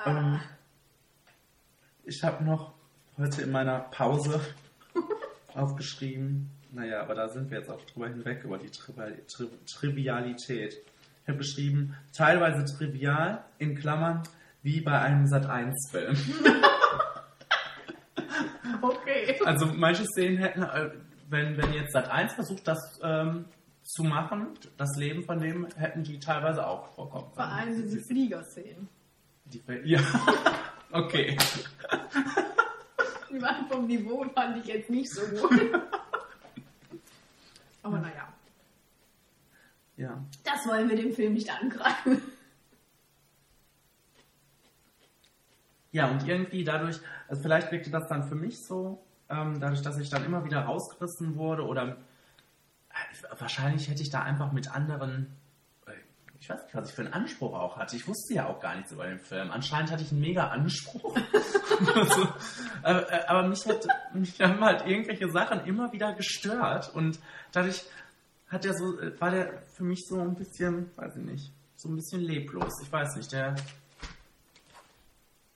Ähm, 0.07 0.39
ich 2.05 2.23
habe 2.23 2.45
noch 2.45 2.75
heute 3.17 3.41
in 3.43 3.53
meiner 3.53 3.79
Pause 3.79 4.39
aufgeschrieben, 5.55 6.51
naja, 6.73 7.01
aber 7.01 7.15
da 7.15 7.29
sind 7.29 7.51
wir 7.51 7.61
jetzt 7.61 7.71
auch 7.71 7.81
drüber 7.87 8.09
hinweg, 8.09 8.45
über 8.45 8.59
die 8.59 8.69
Trivial, 8.69 9.17
Tri 9.29 9.49
Trivialität. 9.65 10.75
Ich 11.23 11.29
habe 11.29 11.39
geschrieben, 11.39 11.97
teilweise 12.13 12.67
trivial, 12.77 13.45
in 13.57 13.77
Klammern, 13.77 14.25
wie 14.63 14.83
bei 14.83 15.01
einem 15.01 15.27
Sat-1-Film. 15.27 16.17
Okay. 18.83 19.41
Also 19.45 19.67
manche 19.67 20.05
Szenen 20.05 20.39
hätten, 20.39 20.63
äh, 20.63 20.91
wenn, 21.35 21.57
wenn 21.59 21.73
jetzt 21.75 21.95
Sat1 21.95 22.29
versucht, 22.31 22.67
das 22.69 22.99
ähm, 23.03 23.45
zu 23.83 24.05
machen, 24.05 24.49
das 24.79 24.97
Leben 24.97 25.25
von 25.25 25.39
dem, 25.41 25.67
hätten 25.77 26.03
die 26.05 26.19
teilweise 26.19 26.67
auch 26.67 26.89
vorkommen 26.95 27.27
Vor 27.35 27.45
können. 27.45 27.51
allem 27.59 27.83
diese 27.83 28.01
Fliegerszenen. 28.01 28.89
Die, 29.47 29.63
ja, 29.85 30.01
okay. 30.93 31.37
Die 33.31 33.43
waren 33.43 33.67
vom 33.69 33.87
Niveau, 33.87 34.25
fand 34.33 34.57
ich 34.59 34.67
jetzt 34.73 34.89
nicht 34.89 35.11
so 35.13 35.21
gut. 35.27 35.61
Aber 37.83 37.99
naja, 37.99 38.33
Ja. 39.97 40.25
das 40.45 40.67
wollen 40.67 40.89
wir 40.89 40.97
dem 40.97 41.13
Film 41.13 41.35
nicht 41.35 41.51
angreifen. 41.51 42.23
Ja, 45.93 46.11
und 46.11 46.27
irgendwie 46.27 46.65
dadurch, 46.65 46.99
also 47.29 47.43
vielleicht 47.43 47.71
wirkte 47.71 47.91
das 47.91 48.09
dann 48.09 48.27
für 48.29 48.35
mich 48.35 48.65
so, 48.65 49.05
ähm, 49.29 49.61
dadurch, 49.61 49.83
dass 49.83 49.99
ich 49.99 50.11
dann 50.11 50.25
immer 50.25 50.45
wieder 50.45 50.61
rausgerissen 50.61 51.37
wurde 51.37 51.67
oder 51.67 51.89
äh, 52.91 53.39
wahrscheinlich 53.39 53.89
hätte 53.89 54.03
ich 54.03 54.11
da 54.11 54.23
einfach 54.23 54.53
mit 54.53 54.71
anderen, 54.71 55.37
äh, 55.87 55.93
ich 56.41 56.49
weiß 56.49 56.63
nicht, 56.65 56.75
was 56.75 56.89
ich 56.89 56.95
für 56.95 57.03
einen 57.03 57.13
Anspruch 57.13 57.55
auch 57.55 57.77
hatte. 57.77 57.97
Ich 57.97 58.07
wusste 58.07 58.35
ja 58.35 58.47
auch 58.47 58.61
gar 58.61 58.77
nichts 58.77 58.93
über 58.93 59.07
den 59.07 59.19
Film. 59.19 59.51
Anscheinend 59.51 59.91
hatte 59.91 60.03
ich 60.03 60.13
einen 60.13 60.21
mega 60.21 60.49
Anspruch. 60.49 61.17
also, 61.95 62.23
äh, 62.85 62.93
äh, 62.93 63.27
aber 63.27 63.49
mich, 63.49 63.67
hat, 63.67 63.87
mich 64.13 64.41
haben 64.41 64.61
halt 64.61 64.87
irgendwelche 64.87 65.31
Sachen 65.31 65.65
immer 65.67 65.93
wieder 65.93 66.13
gestört 66.15 66.95
und 66.95 67.19
dadurch 67.53 67.85
hat 68.49 68.65
der 68.65 68.75
so, 68.75 68.99
war 69.19 69.31
der 69.31 69.63
für 69.75 69.85
mich 69.85 70.05
so 70.07 70.21
ein 70.21 70.35
bisschen, 70.35 70.91
weiß 70.97 71.17
ich 71.17 71.25
nicht, 71.25 71.53
so 71.77 71.89
ein 71.89 71.97
bisschen 71.97 72.21
leblos. 72.21 72.73
Ich 72.83 72.93
weiß 72.93 73.17
nicht, 73.17 73.33
der 73.33 73.57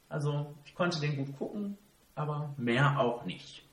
also 0.09 0.55
ich 0.65 0.75
konnte 0.75 1.01
den 1.01 1.17
gut 1.17 1.37
gucken, 1.37 1.77
aber 2.19 2.55
mehr 2.57 2.99
auch 2.99 3.25
nicht. 3.25 3.65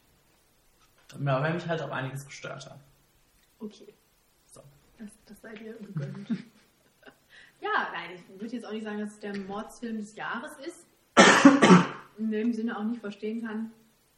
Ja, 1.23 1.41
weil 1.41 1.53
mich 1.53 1.67
halt 1.67 1.81
auch 1.81 1.91
einiges 1.91 2.25
gestört 2.25 2.65
hat. 2.69 2.79
Okay, 3.59 3.93
So. 4.47 4.61
das, 4.99 5.09
das 5.27 5.41
sei 5.41 5.53
dir 5.55 5.73
gegönnt. 5.73 6.29
ja, 7.61 7.87
nein, 7.93 8.11
ich 8.15 8.39
würde 8.39 8.53
jetzt 8.55 8.65
auch 8.65 8.71
nicht 8.71 8.83
sagen, 8.83 8.99
dass 8.99 9.11
es 9.11 9.19
der 9.19 9.37
Mordsfilm 9.37 9.97
des 9.97 10.15
Jahres 10.15 10.51
ist. 10.65 10.85
In 12.17 12.31
dem 12.31 12.53
Sinne 12.53 12.77
auch 12.77 12.83
nicht 12.83 13.01
verstehen 13.01 13.45
kann. 13.45 13.71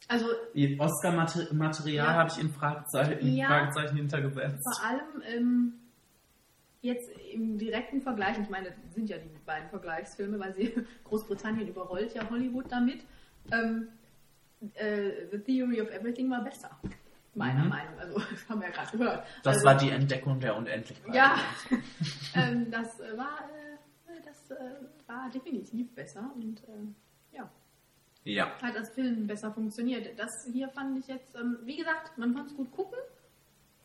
Also 0.07 0.27
Die 0.53 0.79
Oscar-Material 0.79 2.05
Ja. 2.07 2.13
habe 2.13 2.29
ich 2.31 2.39
in 2.39 2.49
Fragezeichen, 2.51 3.27
Ja. 3.35 3.47
Fragezeichen 3.47 3.97
hintergesetzt. 3.97 4.63
vor 4.63 4.85
allem 4.85 5.21
ähm, 5.25 5.73
jetzt 6.81 7.09
im 7.33 7.57
direkten 7.57 8.01
Vergleich, 8.01 8.37
ich 8.39 8.49
meine, 8.49 8.69
das 8.71 8.93
sind 8.93 9.09
ja 9.09 9.17
die 9.17 9.29
beiden 9.45 9.69
Vergleichsfilme, 9.69 10.39
weil 10.39 10.53
sie 10.53 10.73
Großbritannien 11.05 11.67
überrollt 11.67 12.13
ja 12.13 12.29
Hollywood 12.29 12.71
damit. 12.71 13.03
Ähm, 13.51 13.87
äh, 14.75 15.27
The 15.31 15.39
Theory 15.39 15.81
of 15.81 15.89
Everything 15.89 16.29
war 16.29 16.43
besser. 16.43 16.69
Meiner 17.35 17.63
Mhm. 17.63 17.69
Meinung. 17.69 17.99
Also, 17.99 18.19
das 18.31 18.49
haben 18.49 18.61
wir 18.61 18.67
ja 18.67 18.73
gerade 18.73 18.97
gehört. 18.97 19.27
Das 19.43 19.55
also, 19.55 19.65
war 19.67 19.75
die 19.75 19.89
Entdeckung 19.91 20.39
der 20.39 20.55
Unendlichkeit. 20.55 21.13
Ja, 21.13 21.35
ähm, 22.35 22.71
das 22.71 22.99
äh, 22.99 23.15
war, 23.17 23.39
äh, 24.07 24.21
das 24.25 24.51
äh, 24.51 24.55
war 25.07 25.29
definitiv 25.29 25.93
besser 25.93 26.31
und 26.35 26.63
äh, 26.63 27.35
ja. 27.38 27.49
Ja. 28.23 28.51
hat 28.61 28.75
das 28.75 28.89
Film 28.89 29.27
besser 29.27 29.51
funktioniert. 29.53 30.17
Das 30.17 30.31
hier 30.51 30.67
fand 30.69 30.97
ich 30.99 31.07
jetzt, 31.07 31.35
ähm, 31.35 31.59
wie 31.63 31.77
gesagt, 31.77 32.17
man 32.17 32.34
konnte 32.34 32.49
es 32.49 32.57
gut 32.57 32.71
gucken. 32.71 32.97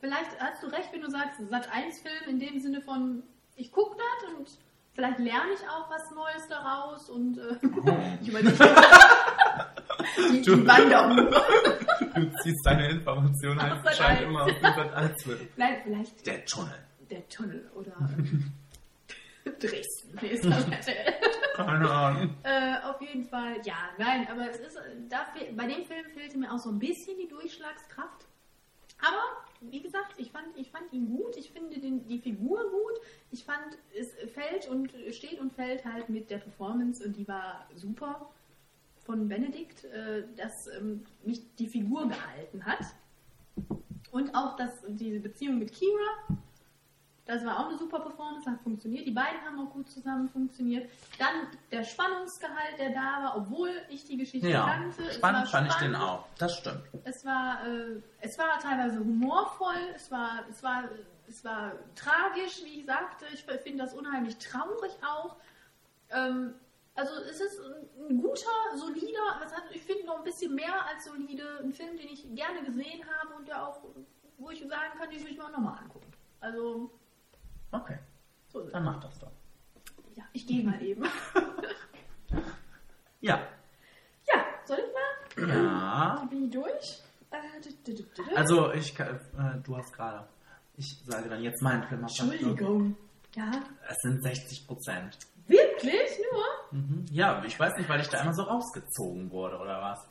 Vielleicht 0.01 0.41
hast 0.41 0.63
du 0.63 0.67
recht, 0.67 0.89
wenn 0.93 1.03
du 1.03 1.11
sagst, 1.11 1.39
Sat 1.49 1.73
1 1.73 2.01
Film 2.01 2.29
in 2.29 2.41
dem 2.41 2.59
Sinne 2.59 2.81
von, 2.81 3.23
ich 3.55 3.71
gucke 3.71 3.97
das 3.97 4.31
und 4.37 4.49
vielleicht 4.95 5.19
lerne 5.21 5.53
ich 5.55 5.61
auch 5.69 5.89
was 5.91 6.11
Neues 6.11 6.49
daraus 6.49 7.09
und 7.09 7.39
äh, 7.39 7.55
ich 8.23 8.29
überlege 8.29 8.57
die, 10.33 10.43
die 10.43 10.67
Wanderung. 10.67 11.29
Du 12.15 12.31
ziehst 12.43 12.67
deine 12.67 12.91
Informationen 12.91 13.63
halt 13.63 14.01
1. 14.01 14.21
immer 14.23 14.45
dem 14.45 14.61
Sat 14.61 14.93
1 14.93 15.23
Film. 15.23 15.49
Nein, 15.57 15.81
vielleicht 15.83 16.27
Der 16.27 16.45
Tunnel. 16.45 16.75
der 17.11 17.27
Tunnel 17.29 17.71
oder 17.75 17.93
Dresden. 19.59 20.19
Nee, 20.21 20.29
ist 20.29 20.45
das. 20.45 20.67
Keine 21.57 21.91
Ahnung. 21.91 22.35
Äh, 22.43 22.77
auf 22.85 23.01
jeden 23.01 23.25
Fall, 23.25 23.57
ja, 23.65 23.75
nein, 23.99 24.27
aber 24.31 24.51
es 24.51 24.59
ist, 24.59 24.79
da, 25.09 25.27
bei 25.57 25.67
dem 25.67 25.85
Film 25.85 26.05
fehlte 26.15 26.39
mir 26.39 26.53
auch 26.53 26.59
so 26.59 26.69
ein 26.71 26.79
bisschen 26.79 27.17
die 27.19 27.29
Durchschlagskraft. 27.29 28.27
Aber, 29.01 29.71
wie 29.73 29.81
gesagt, 29.83 30.15
ich 30.19 30.31
fand, 30.31 30.47
ich 30.57 30.71
fand 30.71 30.93
ihn 30.93 31.09
gut, 31.09 31.37
ich 31.37 31.51
finde 31.51 31.81
den, 31.81 32.07
die 32.07 32.21
Figur 32.21 32.61
gut. 32.71 33.01
Ich 33.33 33.45
fand, 33.45 33.77
es 33.99 34.13
fällt 34.33 34.69
und 34.69 34.93
steht 35.11 35.41
und 35.41 35.53
fällt 35.53 35.85
halt 35.85 36.09
mit 36.09 36.31
der 36.31 36.39
Performance 36.39 37.05
und 37.05 37.17
die 37.17 37.27
war 37.27 37.67
super 37.75 38.29
von 39.13 39.29
Benedikt, 39.29 39.85
äh, 39.85 40.25
dass 40.37 40.69
ähm, 40.69 41.05
mich 41.23 41.55
die 41.57 41.67
Figur 41.67 42.09
gehalten 42.09 42.65
hat. 42.65 42.81
Und 44.11 44.35
auch 44.35 44.57
dass 44.57 44.71
diese 44.89 45.21
Beziehung 45.21 45.59
mit 45.59 45.71
Kira, 45.71 46.39
das 47.27 47.45
war 47.45 47.61
auch 47.61 47.69
eine 47.69 47.77
super 47.79 48.01
Performance, 48.01 48.51
hat 48.51 48.61
funktioniert. 48.63 49.07
Die 49.07 49.11
beiden 49.11 49.39
haben 49.43 49.59
auch 49.61 49.71
gut 49.71 49.91
zusammen 49.91 50.31
funktioniert. 50.31 50.91
Dann 51.19 51.47
der 51.71 51.85
Spannungsgehalt, 51.85 52.79
der 52.79 52.91
da 52.91 53.23
war, 53.23 53.37
obwohl 53.37 53.71
ich 53.91 54.05
die 54.07 54.17
Geschichte 54.17 54.49
Ja, 54.49 54.67
kannte. 54.67 55.03
Spannend 55.13 55.43
war 55.43 55.47
fand 55.47 55.67
ich 55.69 55.73
spannend. 55.75 55.95
den 55.97 56.03
auch. 56.03 56.25
Das 56.39 56.57
stimmt. 56.57 56.83
Es 57.05 57.25
war, 57.27 57.67
äh, 57.67 58.01
es 58.23 58.39
war 58.39 58.59
teilweise 58.61 58.99
humorvoll, 58.99 59.77
es 59.95 60.11
war, 60.11 60.45
es 60.51 60.63
war, 60.63 60.85
es 61.29 61.45
war 61.45 61.73
tragisch, 61.97 62.63
wie 62.65 62.81
ich 62.81 62.87
sagte. 62.87 63.27
Ich 63.35 63.45
finde 63.45 63.85
das 63.85 63.93
unheimlich 63.95 64.39
traurig 64.39 64.93
auch. 65.07 65.37
Ähm, 66.11 66.55
also 66.95 67.15
es 67.31 67.41
ist 67.41 67.59
ein, 68.09 68.19
guter, 68.21 68.77
solider, 68.77 69.41
hat, 69.41 69.65
ich 69.71 69.83
finde 69.83 70.07
noch 70.07 70.19
ein 70.19 70.25
bisschen 70.25 70.55
mehr 70.55 70.87
als 70.87 71.05
solide, 71.05 71.61
ein 71.63 71.73
Film, 71.73 71.97
den 71.97 72.09
ich 72.09 72.27
gerne 72.35 72.63
gesehen 72.65 73.03
habe 73.19 73.35
und 73.35 73.47
der 73.49 73.67
auch, 73.67 73.83
wo 74.39 74.51
ich 74.51 74.61
sagen 74.61 74.99
kann, 74.99 75.11
den 75.11 75.21
will 75.25 75.31
ich 75.33 75.39
mir 75.39 75.45
auch 75.47 75.51
nochmal 75.53 75.79
angucken. 75.79 76.11
Also, 76.41 76.91
Okay, 77.71 77.99
so 78.49 78.61
dann 78.69 78.85
mach 78.85 79.01
das 79.01 79.19
doch. 79.19 79.31
Ja, 80.15 80.25
ich 80.35 80.47
gehe 80.47 80.63
mal 80.65 80.81
eben. 80.83 81.05
Ja. 83.21 83.37
ja, 84.27 84.45
soll 84.65 84.79
ich 84.81 85.45
mal? 85.45 85.49
Ja. 85.49 86.27
Bin 86.29 86.45
ich 86.47 86.51
durch? 86.51 87.03
Äh, 87.31 88.35
Also, 88.37 88.73
ich, 88.73 88.95
kann- 88.95 89.15
äh, 89.39 89.61
du 89.63 89.77
hast 89.77 89.93
gerade. 89.93 90.27
Ich 90.77 90.99
sage 91.07 91.29
dann 91.29 91.41
jetzt 91.43 91.63
meinen 91.63 91.85
Film. 91.85 92.01
Entschuldigung. 92.01 92.97
Ja, 93.37 93.51
Es 93.89 93.97
sind 94.03 94.23
60 94.23 94.67
Prozent. 94.67 95.19
Wirklich 95.83 96.19
nur? 96.31 96.81
Mhm. 96.81 97.07
Ja, 97.11 97.43
ich 97.45 97.59
weiß 97.59 97.77
nicht, 97.77 97.89
weil 97.89 98.01
ich 98.01 98.09
da 98.09 98.21
immer 98.21 98.35
so 98.35 98.43
rausgezogen 98.43 99.31
wurde 99.31 99.59
oder 99.59 99.81
was. 99.83 100.09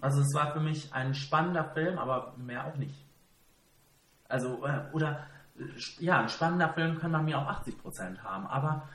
Also 0.00 0.20
es 0.20 0.34
war 0.34 0.52
für 0.52 0.60
mich 0.60 0.92
ein 0.92 1.14
spannender 1.14 1.64
Film, 1.72 1.98
aber 1.98 2.34
mehr 2.36 2.66
auch 2.66 2.76
nicht. 2.76 3.06
Also, 4.28 4.66
äh, 4.66 4.82
oder, 4.92 5.26
äh, 5.56 5.62
ja, 6.00 6.20
ein 6.20 6.28
spannender 6.28 6.72
Film 6.72 6.98
kann 6.98 7.12
bei 7.12 7.22
mir 7.22 7.38
auch 7.38 7.46
80% 7.46 8.18
haben, 8.22 8.46
aber 8.46 8.88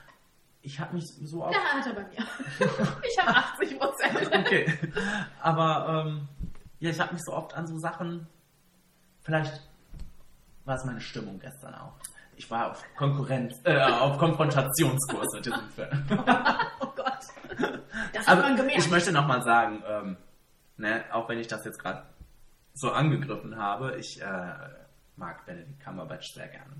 ich 0.61 0.79
habe 0.79 0.95
mich 0.95 1.05
so 1.23 1.45
auf... 1.45 1.53
Ja, 1.53 1.59
hat 1.59 1.85
er 1.85 1.93
bei 1.93 2.03
mir. 2.09 2.27
ich 3.09 3.17
habe 3.19 3.37
80 3.37 3.79
Prozent. 3.79 4.35
Okay. 4.35 4.77
Aber, 5.39 6.05
ähm, 6.07 6.27
ja, 6.79 6.89
ich 6.89 6.99
habe 6.99 7.13
mich 7.13 7.23
so 7.23 7.33
oft 7.33 7.53
an 7.53 7.67
so 7.67 7.77
Sachen... 7.79 8.27
Vielleicht 9.21 9.61
war 10.65 10.75
es 10.75 10.85
meine 10.85 11.01
Stimmung 11.01 11.39
gestern 11.39 11.73
auch. 11.75 11.93
Ich 12.37 12.49
war 12.51 12.71
auf 12.71 12.83
Konkurrenz, 12.95 13.53
äh, 13.63 13.77
auf 13.81 14.17
Konfrontationskurs 14.17 15.27
mit 15.33 15.45
diesem 15.45 15.69
Film. 15.71 16.07
Oh 16.79 16.87
Gott. 16.95 17.17
Das 18.13 18.27
hat 18.27 18.37
Aber 18.37 18.41
man 18.43 18.55
gemerkt. 18.55 18.77
ich 18.79 18.89
möchte 18.91 19.11
nochmal 19.11 19.41
sagen, 19.41 19.83
ähm, 19.87 20.17
ne, 20.77 21.03
auch 21.11 21.27
wenn 21.29 21.39
ich 21.39 21.47
das 21.47 21.65
jetzt 21.65 21.79
gerade 21.79 22.03
so 22.73 22.91
angegriffen 22.91 23.57
habe, 23.57 23.97
ich 23.97 24.21
äh, 24.21 24.53
mag 25.15 25.45
Benedict 25.45 25.83
Cumberbatch 25.83 26.31
sehr 26.33 26.47
gerne. 26.47 26.73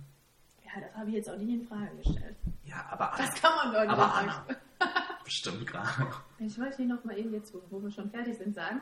ja, 0.63 0.81
das 0.81 0.95
habe 0.95 1.09
ich 1.09 1.15
jetzt 1.15 1.29
auch 1.29 1.37
nicht 1.37 1.49
in 1.49 1.67
Frage 1.67 1.95
gestellt. 1.97 2.37
Ja, 2.63 2.85
aber 2.91 3.13
Anna. 3.13 3.25
Das 3.25 3.41
kann 3.41 3.55
man 3.55 3.73
doch 3.73 3.81
nicht 3.81 3.91
aber 3.91 4.07
sagen. 4.13 4.29
Anna. 4.29 4.45
Bestimmt 5.23 5.65
gerade. 5.67 6.07
Ich 6.39 6.59
wollte 6.59 6.77
hier 6.77 6.85
noch 6.87 7.03
mal 7.03 7.17
eben 7.17 7.33
jetzt, 7.33 7.53
wo, 7.69 7.81
wir 7.81 7.91
schon 7.91 8.09
fertig 8.11 8.37
sind, 8.37 8.53
sagen. 8.55 8.79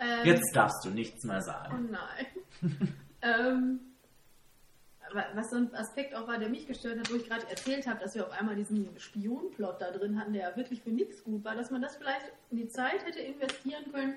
Ähm, 0.00 0.24
Jetzt 0.26 0.56
darfst 0.56 0.84
du 0.84 0.90
nichts 0.90 1.22
mehr 1.24 1.38
Oh 1.38 1.40
sagen. 1.42 1.90
nein. 1.90 2.96
ähm, 3.22 3.80
was 5.34 5.50
so 5.50 5.56
ein 5.56 5.74
Aspekt 5.74 6.14
auch 6.14 6.26
war, 6.28 6.38
der 6.38 6.48
mich 6.48 6.66
gestört 6.66 6.98
hat, 6.98 7.10
wo 7.10 7.16
ich 7.16 7.28
gerade 7.28 7.48
erzählt 7.48 7.86
habe, 7.86 8.00
dass 8.00 8.14
wir 8.14 8.26
auf 8.26 8.32
einmal 8.32 8.56
diesen 8.56 8.88
Spionplot 8.98 9.80
da 9.80 9.90
drin 9.90 10.18
hatten, 10.20 10.32
der 10.32 10.50
ja 10.50 10.56
wirklich 10.56 10.82
für 10.82 10.90
nichts 10.90 11.22
gut 11.24 11.44
war, 11.44 11.54
dass 11.54 11.70
man 11.70 11.82
das 11.82 11.96
vielleicht 11.96 12.24
in 12.50 12.58
die 12.58 12.68
Zeit 12.68 13.04
hätte 13.04 13.20
investieren 13.20 13.84
können, 13.92 14.16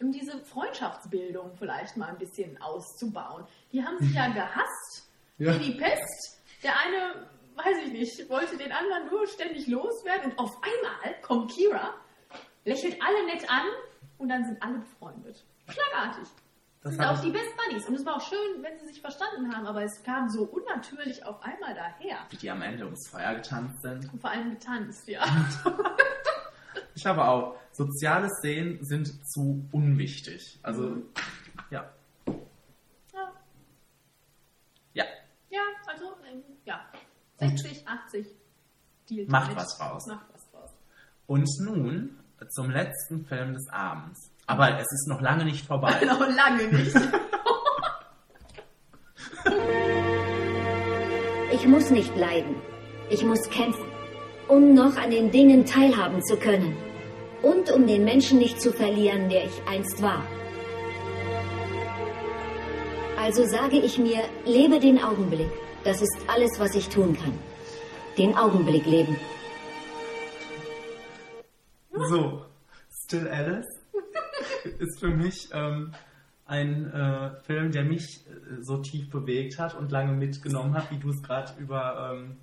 um 0.00 0.12
diese 0.12 0.38
Freundschaftsbildung 0.44 1.54
vielleicht 1.56 1.96
mal 1.96 2.08
ein 2.08 2.18
bisschen 2.18 2.60
auszubauen. 2.62 3.44
Die 3.72 3.84
haben 3.84 3.98
sich 3.98 4.14
ja 4.14 4.28
gehasst, 4.32 5.08
Ja. 5.38 5.54
wie 5.58 5.72
die 5.72 5.78
Pest. 5.78 6.40
Der 6.62 6.72
eine, 6.78 7.26
weiß 7.56 7.76
ich 7.86 7.92
nicht, 7.92 8.28
wollte 8.28 8.56
den 8.56 8.72
anderen 8.72 9.08
nur 9.10 9.26
ständig 9.26 9.66
loswerden 9.66 10.32
und 10.32 10.38
auf 10.38 10.50
einmal 10.62 11.20
kommt 11.22 11.50
Kira, 11.52 11.94
lächelt 12.64 12.96
alle 13.02 13.26
nett 13.26 13.48
an 13.50 13.66
und 14.18 14.28
dann 14.28 14.44
sind 14.44 14.62
alle 14.62 14.78
befreundet. 14.78 15.44
Schlagartig. 15.68 16.28
Das 16.88 16.96
sind 16.96 17.04
auch 17.04 17.20
die 17.20 17.30
Best 17.30 17.56
Buddies. 17.56 17.86
Und 17.86 17.94
es 17.94 18.04
war 18.06 18.16
auch 18.16 18.28
schön, 18.28 18.62
wenn 18.62 18.78
sie 18.78 18.86
sich 18.86 19.00
verstanden 19.00 19.54
haben, 19.54 19.66
aber 19.66 19.82
es 19.82 20.02
kam 20.02 20.28
so 20.28 20.44
unnatürlich 20.44 21.24
auf 21.24 21.42
einmal 21.42 21.74
daher. 21.74 22.18
Wie 22.30 22.36
die 22.36 22.50
am 22.50 22.62
Ende 22.62 22.84
ums 22.84 23.08
Feuer 23.08 23.34
getanzt 23.34 23.82
sind. 23.82 24.12
Und 24.12 24.20
vor 24.20 24.30
allem 24.30 24.50
getanzt, 24.50 25.06
ja. 25.08 25.24
Ich 26.94 27.06
habe 27.06 27.24
auch, 27.24 27.56
soziale 27.72 28.28
Szenen 28.28 28.84
sind 28.84 29.06
zu 29.28 29.64
unwichtig. 29.70 30.58
Also, 30.64 30.82
Mhm. 30.82 31.02
ja. 31.70 31.88
ja. 32.26 33.32
Ja, 34.94 35.04
Ja, 35.50 35.60
also, 35.86 36.06
ähm, 36.28 36.42
ja. 36.64 36.84
60, 37.36 37.86
80. 37.86 38.26
Deal 39.08 39.26
Macht 39.28 39.54
was 39.54 39.80
raus. 39.80 40.06
Macht 40.06 40.26
was 40.32 40.52
raus. 40.52 40.70
und 41.28 41.46
nun 41.60 42.18
zum 42.50 42.70
letzten 42.70 43.24
Film 43.26 43.54
des 43.54 43.68
Abends. 43.70 44.30
Aber 44.48 44.78
es 44.80 44.90
ist 44.90 45.06
noch 45.06 45.20
lange 45.20 45.44
nicht 45.44 45.66
vorbei. 45.66 45.94
Noch 46.06 46.20
lange 46.20 46.68
nicht. 46.68 46.96
Ich 51.52 51.66
muss 51.66 51.90
nicht 51.90 52.16
leiden. 52.16 52.56
Ich 53.10 53.22
muss 53.24 53.50
kämpfen, 53.50 53.84
um 54.48 54.74
noch 54.74 54.96
an 54.96 55.10
den 55.10 55.30
Dingen 55.30 55.66
teilhaben 55.66 56.22
zu 56.22 56.36
können. 56.36 56.76
Und 57.42 57.70
um 57.70 57.86
den 57.86 58.04
Menschen 58.04 58.38
nicht 58.38 58.60
zu 58.60 58.72
verlieren, 58.72 59.28
der 59.28 59.44
ich 59.44 59.62
einst 59.68 60.00
war. 60.02 60.22
Also 63.18 63.44
sage 63.46 63.78
ich 63.78 63.98
mir, 63.98 64.22
lebe 64.46 64.80
den 64.80 65.02
Augenblick. 65.02 65.50
Das 65.84 66.00
ist 66.00 66.16
alles, 66.26 66.58
was 66.58 66.74
ich 66.74 66.88
tun 66.88 67.16
kann. 67.16 67.38
Den 68.16 68.36
Augenblick 68.36 68.86
leben. 68.86 69.16
So, 72.08 72.42
Still 73.04 73.28
Alice 73.28 73.77
ist 74.78 75.00
für 75.00 75.08
mich 75.10 75.48
ähm, 75.52 75.92
ein 76.46 76.90
äh, 76.92 77.30
Film, 77.42 77.70
der 77.72 77.84
mich 77.84 78.24
äh, 78.26 78.56
so 78.62 78.78
tief 78.78 79.10
bewegt 79.10 79.58
hat 79.58 79.74
und 79.74 79.90
lange 79.92 80.12
mitgenommen 80.12 80.74
hat, 80.74 80.90
wie 80.90 80.98
du 80.98 81.10
es 81.10 81.22
gerade 81.22 81.52
über 81.60 82.12
ähm, 82.14 82.36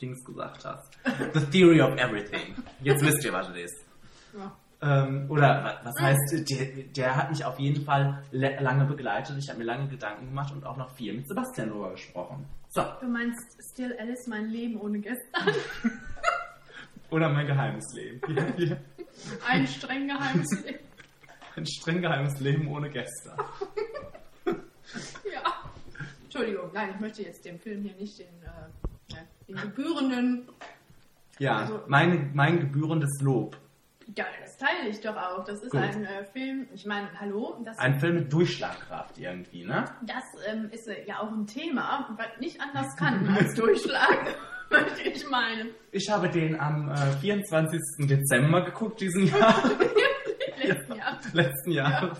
Dings 0.00 0.24
gesagt 0.24 0.64
hast. 0.64 0.98
The 1.34 1.46
Theory 1.46 1.80
of 1.80 1.96
Everything. 1.98 2.56
Jetzt 2.82 3.04
wisst 3.04 3.24
ihr, 3.24 3.32
was 3.32 3.48
es 3.50 3.56
ist. 3.56 3.84
Ja. 4.36 4.56
Ähm, 4.84 5.30
oder 5.30 5.62
wa- 5.64 5.80
was 5.84 5.94
heißt, 6.00 6.50
der, 6.50 6.66
der 6.96 7.14
hat 7.16 7.30
mich 7.30 7.44
auf 7.44 7.56
jeden 7.60 7.84
Fall 7.84 8.24
lange 8.32 8.84
begleitet. 8.84 9.36
Ich 9.38 9.48
habe 9.48 9.60
mir 9.60 9.64
lange 9.64 9.88
Gedanken 9.88 10.26
gemacht 10.26 10.52
und 10.52 10.66
auch 10.66 10.76
noch 10.76 10.90
viel 10.96 11.12
mit 11.14 11.28
Sebastian 11.28 11.68
darüber 11.68 11.92
gesprochen. 11.92 12.46
So, 12.70 12.82
Du 13.00 13.06
meinst 13.06 13.38
Still 13.72 13.94
Alice, 14.00 14.26
mein 14.26 14.48
Leben 14.48 14.80
ohne 14.80 14.98
gestern? 14.98 15.54
oder 17.10 17.28
mein 17.28 17.46
geheimes 17.46 17.84
Leben. 17.94 18.20
Ein 19.46 19.66
streng 19.66 20.08
geheimes 20.08 20.48
Leben. 20.64 20.78
Ein 21.56 21.66
streng 21.66 22.00
geheimes 22.02 22.38
Leben 22.40 22.68
ohne 22.68 22.90
Gäste. 22.90 23.32
Ja. 25.32 25.42
Entschuldigung, 26.24 26.70
nein, 26.72 26.90
ich 26.94 27.00
möchte 27.00 27.22
jetzt 27.22 27.44
dem 27.44 27.58
Film 27.58 27.82
hier 27.82 27.94
nicht 27.94 28.18
den, 28.18 28.26
äh, 28.42 29.16
den 29.48 29.56
gebührenden. 29.56 30.48
Ja, 31.38 31.58
Also- 31.58 31.82
mein, 31.86 32.30
mein 32.34 32.60
gebührendes 32.60 33.20
Lob 33.22 33.56
Ja, 34.16 34.26
das 34.40 34.56
teile 34.58 34.88
ich 34.90 35.00
doch 35.00 35.16
auch. 35.16 35.44
Das 35.44 35.62
ist 35.62 35.70
Gut. 35.70 35.80
ein 35.80 36.04
äh, 36.04 36.24
Film, 36.32 36.66
ich 36.74 36.84
meine, 36.86 37.08
hallo, 37.18 37.58
das, 37.64 37.78
Ein 37.78 37.98
Film 38.00 38.14
mit 38.16 38.32
Durchschlagkraft 38.32 39.16
irgendwie, 39.18 39.64
ne? 39.64 39.84
das 40.02 40.24
ähm, 40.46 40.68
ist 40.70 40.86
äh, 40.88 41.06
ja 41.06 41.20
auch 41.20 41.30
ein 41.30 41.46
Thema, 41.46 42.14
was 42.18 42.38
nicht 42.40 42.60
anders 42.60 42.94
kann 42.98 43.26
als 43.28 43.54
Durchschlag, 43.54 44.34
möchte 44.70 45.02
ich 45.08 45.28
meinen. 45.30 45.70
Ich 45.90 46.08
habe 46.10 46.28
den 46.28 46.58
am 46.60 46.90
äh, 46.90 47.12
24. 47.20 47.80
Dezember 48.08 48.62
geguckt 48.64 49.00
diesen 49.00 49.26
Jahr. 49.26 49.62
Letzten 50.68 50.94
Jahr. 50.94 51.18
letzten 51.32 51.70
Jahres. 51.72 52.18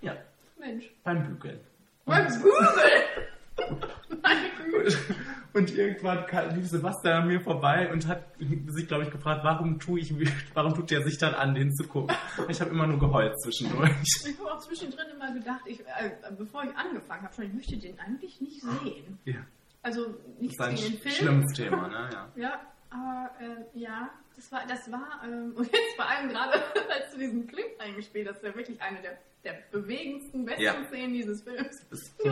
Ja, 0.00 0.16
Mensch. 0.58 0.90
beim 1.04 1.22
Bügeln. 1.26 1.60
Was 2.04 2.40
Google? 2.40 2.52
Meine 4.22 4.48
Güte. 4.70 4.96
Und 5.54 5.74
irgendwann 5.74 6.26
kam, 6.26 6.54
lief 6.54 6.68
Sebastian 6.68 7.22
an 7.22 7.26
mir 7.28 7.40
vorbei 7.40 7.90
und 7.90 8.06
hat 8.06 8.22
sich, 8.66 8.86
glaube 8.86 9.04
ich, 9.04 9.10
gefragt, 9.10 9.40
warum 9.42 9.80
tue 9.80 9.98
ich, 9.98 10.14
warum 10.54 10.74
tut 10.74 10.90
der 10.90 11.02
sich 11.02 11.18
dann 11.18 11.34
an, 11.34 11.54
den 11.54 11.74
zu 11.74 11.88
gucken? 11.88 12.14
Ich 12.48 12.60
habe 12.60 12.70
immer 12.70 12.86
nur 12.86 12.98
geheult 13.00 13.34
zwischendurch. 13.40 13.90
Ich 14.04 14.38
habe 14.38 14.52
auch 14.52 14.58
zwischendrin 14.60 15.06
immer 15.16 15.32
gedacht, 15.32 15.62
ich, 15.64 15.80
äh, 15.80 16.10
bevor 16.36 16.62
ich 16.64 16.76
angefangen 16.76 17.22
habe, 17.24 17.34
schon, 17.34 17.46
ich 17.46 17.54
möchte 17.54 17.76
den 17.78 17.98
eigentlich 17.98 18.40
nicht 18.40 18.60
sehen. 18.60 19.18
Ja, 19.24 19.36
Also 19.82 20.06
das 20.06 20.38
nichts 20.38 20.58
gegen 20.58 20.76
den 20.92 20.98
Film. 21.00 21.14
schlimmes 21.14 21.52
Thema, 21.56 21.88
ne? 21.88 22.10
Ja. 22.12 22.28
Ja, 22.36 22.60
aber 22.90 23.30
äh, 23.40 23.78
ja, 23.78 24.10
das 24.38 24.52
war, 24.52 24.66
das 24.68 24.90
war, 24.92 25.20
ähm, 25.24 25.52
und 25.56 25.66
jetzt 25.72 25.96
vor 25.96 26.06
allem 26.06 26.28
gerade, 26.28 26.62
als 26.90 27.10
du 27.12 27.18
diesen 27.18 27.46
Clip 27.48 27.78
eingespielt 27.80 28.28
hast, 28.28 28.40
der 28.40 28.54
wirklich 28.54 28.80
eine 28.80 29.02
der, 29.02 29.18
der 29.42 29.54
bewegendsten, 29.72 30.44
besten 30.44 30.62
Ja. 30.62 30.84
Szenen 30.86 31.12
dieses 31.12 31.42
Films. 31.42 31.82
Das, 31.90 32.16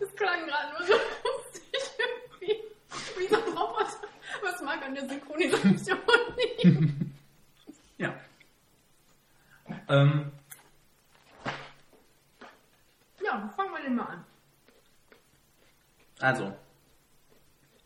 das 0.00 0.16
klang 0.16 0.46
gerade 0.46 0.72
nur 0.78 0.86
so 0.86 0.92
lustig 0.94 1.90
irgendwie. 1.98 2.56
Wie 3.18 3.28
so 3.28 3.36
ein 3.36 3.56
Roboter. 3.56 4.08
Was 4.42 4.60
mag 4.62 4.82
an 4.84 4.94
der 4.94 5.08
Synchronisation 5.08 5.98
nicht? 6.36 6.64
ja. 7.98 8.14
Ähm, 9.88 10.32
Ja, 13.22 13.48
fangen 13.56 13.72
wir 13.72 13.82
den 13.82 13.94
mal 13.96 14.04
an. 14.06 14.24
also, 16.20 16.56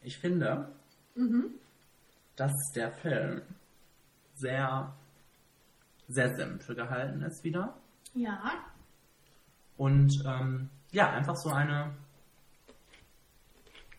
ich 0.03 0.17
finde, 0.19 0.73
Mhm. 1.15 1.55
Dass 2.37 2.53
der 2.75 2.93
Film 2.93 3.43
sehr, 4.35 4.93
sehr 6.09 6.35
simpel 6.35 6.75
gehalten 6.75 7.23
ist 7.23 7.45
wieder. 7.45 7.75
Ja, 8.15 8.39
Und 9.77 10.23
ähm, 10.27 10.69
ja, 10.91 11.11
einfach 11.11 11.37
so 11.37 11.51
eine 11.51 11.95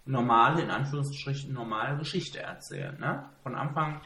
normale, 0.06 0.62
in 0.62 0.70
Anführungsstrichen, 0.70 1.54
normale 1.54 1.98
Geschichte 1.98 2.40
erzählen. 2.42 3.00
Ne? 3.00 3.26
Von 3.42 3.56
Anfang 3.56 4.02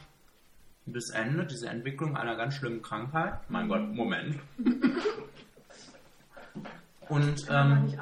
bis 0.86 1.10
Ende, 1.10 1.46
diese 1.46 1.68
Entwicklung 1.70 2.16
einer 2.16 2.36
ganz 2.36 2.56
schlimmen 2.56 2.82
Krankheit. 2.82 3.50
Mein 3.50 3.68
Gott, 3.68 3.82
Moment. 3.90 4.40
Und 7.10 7.46
ähm, 7.50 7.94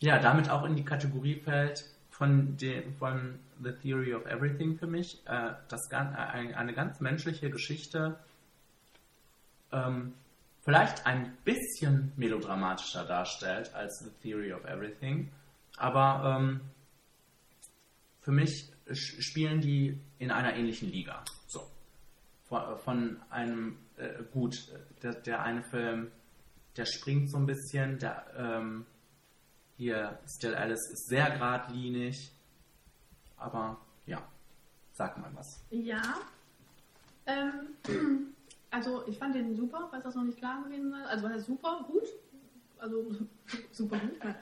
ja, 0.00 0.18
damit 0.18 0.50
auch 0.50 0.64
in 0.64 0.76
die 0.76 0.84
Kategorie 0.84 1.36
fällt 1.36 1.84
von, 2.18 2.56
dem, 2.56 2.94
von 2.96 3.38
The 3.62 3.72
Theory 3.72 4.12
of 4.14 4.26
Everything 4.26 4.76
für 4.76 4.88
mich, 4.88 5.22
äh, 5.26 5.52
das 5.68 5.88
äh, 5.90 5.96
ein- 5.96 6.54
eine 6.54 6.74
ganz 6.74 7.00
menschliche 7.00 7.48
Geschichte, 7.50 8.18
ähm, 9.72 10.14
vielleicht 10.64 11.06
ein 11.06 11.36
bisschen 11.44 12.12
melodramatischer 12.16 13.04
darstellt 13.04 13.72
als 13.74 14.00
The 14.00 14.10
Theory 14.22 14.52
of 14.52 14.64
Everything, 14.64 15.30
aber 15.76 16.36
ähm, 16.38 16.60
für 18.20 18.32
mich 18.32 18.70
spielen 18.92 19.60
die 19.60 19.98
in 20.18 20.30
einer 20.30 20.54
ähnlichen 20.54 20.90
Liga. 20.90 21.24
So. 21.46 21.62
Von, 22.48 22.78
von 22.78 23.22
einem, 23.30 23.76
äh, 23.96 24.22
gut, 24.32 24.54
äh, 24.54 24.78
der, 25.02 25.14
der 25.14 25.42
eine 25.42 25.62
Film, 25.62 26.10
der 26.76 26.86
springt 26.86 27.30
so 27.30 27.36
ein 27.38 27.46
bisschen, 27.46 27.98
der, 27.98 28.26
ähm, 28.36 28.86
hier, 29.78 30.18
Still 30.26 30.56
Alice 30.56 30.90
ist 30.90 31.06
sehr 31.06 31.30
geradlinig, 31.30 32.32
aber 33.36 33.80
ja, 34.06 34.20
sag 34.92 35.16
mal 35.18 35.30
was. 35.34 35.62
Ja. 35.70 36.02
Ähm, 37.26 37.76
also 38.70 39.06
ich 39.06 39.16
fand 39.18 39.36
den 39.36 39.54
super, 39.54 39.86
falls 39.90 40.02
das 40.02 40.16
noch 40.16 40.24
nicht 40.24 40.38
klar 40.38 40.64
gewesen 40.64 40.92
ist. 40.92 41.06
Also 41.06 41.24
war 41.24 41.30
er 41.30 41.40
super 41.40 41.84
gut. 41.86 42.02
Also 42.78 43.14
super 43.72 43.98
gut. 43.98 44.34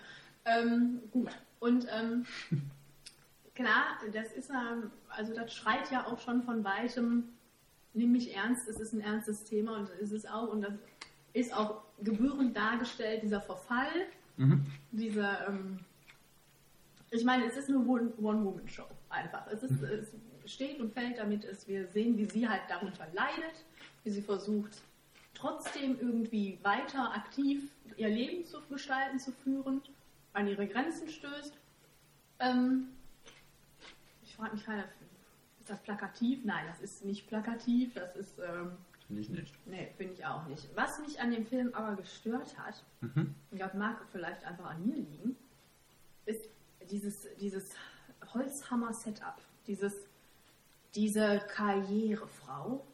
Ähm, 0.46 1.02
gut. 1.12 1.30
Und 1.60 1.86
ähm, 1.90 2.24
klar, 3.54 3.98
das 4.12 4.32
ist 4.32 4.50
also 5.08 5.34
das 5.34 5.52
schreit 5.52 5.90
ja 5.90 6.06
auch 6.06 6.18
schon 6.18 6.44
von 6.44 6.64
weitem, 6.64 7.28
nimm 7.92 8.12
mich 8.12 8.34
ernst, 8.34 8.68
es 8.68 8.80
ist 8.80 8.94
ein 8.94 9.00
ernstes 9.00 9.44
Thema 9.44 9.76
und 9.76 9.90
es 10.00 10.12
ist 10.12 10.30
auch, 10.30 10.48
und 10.48 10.62
das 10.62 10.72
ist 11.34 11.52
auch 11.52 11.82
gebührend 11.98 12.56
dargestellt, 12.56 13.22
dieser 13.22 13.42
Verfall, 13.42 14.06
dieser 14.92 15.48
ähm, 15.48 15.78
ich 17.10 17.24
meine, 17.24 17.44
es 17.46 17.56
ist 17.56 17.68
eine 17.68 17.78
One- 17.78 18.12
One-Woman-Show 18.20 18.86
einfach. 19.08 19.46
Es, 19.46 19.62
ist, 19.62 19.80
es 19.82 20.12
steht 20.52 20.80
und 20.80 20.92
fällt 20.92 21.18
damit, 21.18 21.44
dass 21.44 21.66
wir 21.68 21.86
sehen, 21.88 22.18
wie 22.18 22.24
sie 22.24 22.48
halt 22.48 22.62
darunter 22.68 23.06
leidet, 23.14 23.64
wie 24.04 24.10
sie 24.10 24.22
versucht, 24.22 24.82
trotzdem 25.34 25.98
irgendwie 26.00 26.58
weiter 26.62 27.14
aktiv 27.14 27.70
ihr 27.96 28.08
Leben 28.08 28.44
zu 28.44 28.60
gestalten, 28.68 29.18
zu 29.18 29.32
führen, 29.32 29.80
an 30.32 30.48
ihre 30.48 30.66
Grenzen 30.66 31.08
stößt. 31.08 31.54
Ähm, 32.40 32.88
ich 34.24 34.34
frage 34.34 34.54
mich 34.54 34.64
gerade, 34.64 34.84
ist 35.60 35.70
das 35.70 35.80
plakativ? 35.82 36.44
Nein, 36.44 36.64
das 36.68 36.80
ist 36.80 37.04
nicht 37.04 37.28
plakativ, 37.28 37.94
das 37.94 38.14
ist, 38.16 38.38
ähm, 38.38 38.72
Finde 39.06 39.22
ich 39.22 39.28
nicht. 39.30 39.54
nee, 39.66 39.88
finde 39.96 40.14
ich 40.14 40.24
auch 40.26 40.46
nicht. 40.46 40.68
Was 40.74 40.98
mich 41.00 41.20
an 41.20 41.30
dem 41.30 41.46
Film 41.46 41.72
aber 41.74 41.96
gestört 41.96 42.58
hat, 42.58 42.82
Mhm. 43.00 43.34
und 43.50 43.60
das 43.60 43.72
mag 43.74 43.98
vielleicht 44.10 44.44
einfach 44.44 44.66
an 44.70 44.84
mir 44.86 44.96
liegen, 44.96 45.36
ist 46.24 46.48
dieses, 46.90 47.26
dieses 47.40 47.70
Holzhammer-Setup. 48.34 49.36
Dieses, 49.66 49.94
diese 50.94 51.40
Karrierefrau 51.48 52.84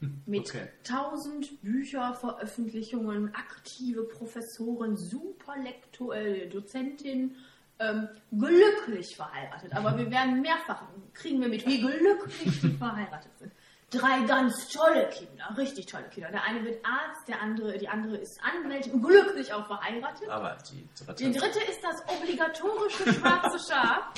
mit 0.26 0.48
Okay. 0.50 0.68
tausend 0.84 1.60
Bücherveröffentlichungen, 1.62 3.34
aktive 3.34 4.02
Professorin, 4.04 4.96
superlektuelle 4.96 6.48
Dozentin, 6.48 7.36
ähm, 7.78 8.08
glücklich 8.30 9.16
verheiratet. 9.16 9.72
Aber 9.74 9.96
wir 9.96 10.10
werden 10.10 10.40
mehrfach, 10.42 10.82
kriegen 11.14 11.40
wir 11.40 11.48
mit, 11.48 11.66
wie 11.66 11.80
glücklich 11.80 12.60
die 12.60 12.70
verheiratet 12.76 13.32
sind. 13.38 13.52
Drei 13.92 14.22
ganz 14.22 14.68
tolle 14.68 15.08
Kinder, 15.10 15.54
richtig 15.56 15.84
tolle 15.86 16.08
Kinder. 16.08 16.30
Der 16.30 16.42
eine 16.44 16.64
wird 16.64 16.84
Arzt, 16.84 17.28
der 17.28 17.42
andere, 17.42 17.76
die 17.76 17.88
andere 17.88 18.16
ist 18.16 18.40
Anwältin, 18.42 19.02
glücklich 19.02 19.52
auch 19.52 19.66
verheiratet. 19.66 20.28
Aber 20.30 20.56
die 20.70 20.88
dritte. 20.96 21.24
Die 21.24 21.32
dritte 21.32 21.58
ist 21.60 21.80
das 21.82 22.02
obligatorische 22.08 23.12
schwarze 23.12 23.58
Schaf, 23.70 24.14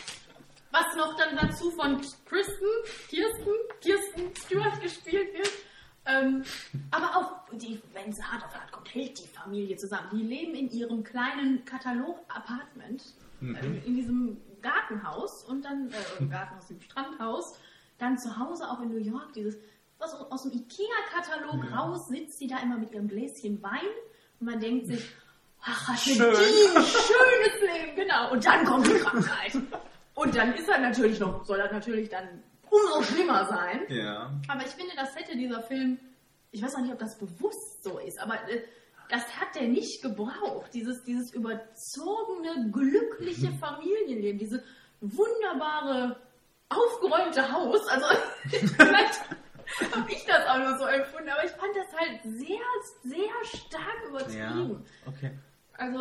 was 0.70 0.96
noch 0.96 1.16
dann 1.16 1.36
dazu 1.36 1.72
von 1.72 2.00
Kristen, 2.24 2.66
Kirsten, 3.08 3.50
Kirsten 3.80 4.36
Stewart 4.36 4.80
gespielt 4.80 5.34
wird. 5.34 5.50
Ähm, 6.06 6.44
aber 6.90 7.16
auch, 7.16 7.56
die, 7.56 7.80
wenn 7.94 8.10
es 8.10 8.22
hart 8.22 8.44
auf 8.44 8.54
hart 8.54 8.70
kommt, 8.70 8.94
hält 8.94 9.18
die 9.18 9.28
Familie 9.28 9.76
zusammen. 9.76 10.08
Die 10.12 10.22
leben 10.22 10.54
in 10.54 10.70
ihrem 10.70 11.02
kleinen 11.02 11.64
Katalog-Apartment, 11.64 13.02
äh, 13.40 13.86
in 13.86 13.96
diesem 13.96 14.40
Gartenhaus 14.60 15.44
und 15.44 15.64
dann, 15.64 15.90
äh, 15.90 16.26
Gartenhaus, 16.26 16.66
dem 16.68 16.80
Strandhaus, 16.80 17.58
dann 17.98 18.18
zu 18.18 18.38
Hause 18.38 18.68
auch 18.68 18.80
in 18.80 18.88
New 18.88 19.00
York, 19.00 19.32
dieses, 19.34 19.56
was 19.98 20.14
aus 20.14 20.42
dem 20.42 20.52
Ikea-Katalog 20.52 21.72
raus 21.72 22.08
sitzt 22.08 22.38
sie 22.38 22.46
da 22.46 22.58
immer 22.58 22.76
mit 22.76 22.92
ihrem 22.92 23.08
Gläschen 23.08 23.62
Wein 23.62 23.80
und 24.40 24.46
man 24.46 24.60
denkt 24.60 24.86
sich, 24.86 25.08
ach, 25.62 25.88
hat 25.88 25.98
Schön. 25.98 26.20
Ein 26.20 26.84
schönes 26.84 27.60
Leben, 27.60 27.96
genau. 27.96 28.32
Und 28.32 28.44
dann 28.44 28.64
kommt 28.64 28.86
die 28.86 28.94
Krankheit. 28.94 29.56
Und 30.14 30.36
dann 30.36 30.54
ist 30.54 30.68
er 30.68 30.78
natürlich 30.78 31.18
noch, 31.20 31.44
soll 31.44 31.60
er 31.60 31.72
natürlich 31.72 32.08
dann 32.08 32.42
umso 32.70 33.02
schlimmer 33.02 33.46
sein. 33.46 33.84
Ja. 33.88 34.30
Aber 34.48 34.64
ich 34.64 34.72
finde, 34.72 34.92
das 34.96 35.14
hätte 35.16 35.36
dieser 35.36 35.62
Film, 35.62 35.98
ich 36.50 36.62
weiß 36.62 36.74
auch 36.76 36.80
nicht, 36.80 36.92
ob 36.92 36.98
das 36.98 37.18
bewusst 37.18 37.82
so 37.82 37.98
ist, 37.98 38.18
aber 38.20 38.34
äh, 38.48 38.62
das 39.08 39.22
hat 39.38 39.54
der 39.54 39.68
nicht 39.68 40.02
gebraucht. 40.02 40.72
Dieses, 40.72 41.02
dieses 41.04 41.32
überzogene, 41.32 42.70
glückliche 42.70 43.52
Familienleben, 43.60 44.38
diese 44.38 44.62
wunderbare, 45.00 46.20
aufgeräumte 46.68 47.50
Haus. 47.52 47.86
Also, 47.88 48.06
vielleicht 48.76 49.20
habe 49.94 50.10
ich 50.10 50.24
das 50.26 50.46
auch 50.46 50.58
nur 50.58 50.78
so 50.78 50.84
empfunden, 50.86 51.28
aber 51.30 51.44
ich 51.44 51.50
fand 51.52 51.72
das 51.74 52.00
halt 52.00 52.20
sehr, 52.22 52.58
sehr 53.02 53.44
stark 53.44 54.02
Ja. 54.02 54.08
übertrieben. 54.54 54.84
Okay. 55.06 55.30
Also, 55.76 55.98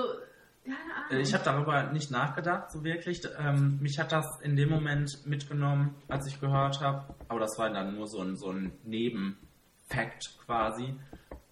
keine 0.65 0.77
Ahnung. 1.09 1.19
Ich 1.21 1.33
habe 1.33 1.43
darüber 1.43 1.83
nicht 1.91 2.11
nachgedacht, 2.11 2.71
so 2.71 2.83
wirklich. 2.83 3.21
Ähm, 3.39 3.79
mich 3.81 3.99
hat 3.99 4.11
das 4.11 4.25
in 4.41 4.55
dem 4.55 4.69
Moment 4.69 5.25
mitgenommen, 5.25 5.95
als 6.07 6.27
ich 6.27 6.39
gehört 6.39 6.79
habe, 6.81 7.13
aber 7.27 7.39
das 7.39 7.57
war 7.57 7.69
dann 7.69 7.95
nur 7.95 8.07
so 8.07 8.21
ein, 8.21 8.35
so 8.37 8.51
ein 8.51 8.71
Nebenfakt 8.83 10.37
quasi. 10.45 10.95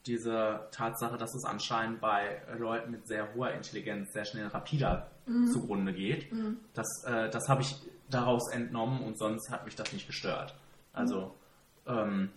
Diese 0.08 0.68
Tatsache, 0.72 1.18
dass 1.18 1.36
es 1.36 1.44
anscheinend 1.46 2.02
bei 2.02 2.42
Leuten 2.58 2.90
mit 2.92 3.06
sehr 3.08 3.34
hoher 3.36 3.52
Intelligenz 3.52 4.12
sehr 4.14 4.26
schnell 4.26 4.48
rapider 4.48 5.12
zugrunde 5.54 5.94
geht. 5.94 6.32
Das, 6.74 6.88
äh, 7.06 7.30
das 7.30 7.48
habe 7.48 7.62
ich 7.62 7.76
daraus 8.14 8.50
entnommen 8.52 9.02
und 9.02 9.18
sonst 9.18 9.50
hat 9.50 9.66
mich 9.66 9.76
das 9.76 9.92
nicht 9.94 10.08
gestört. 10.08 10.56
Also, 10.94 11.36
ähm, 11.88 12.30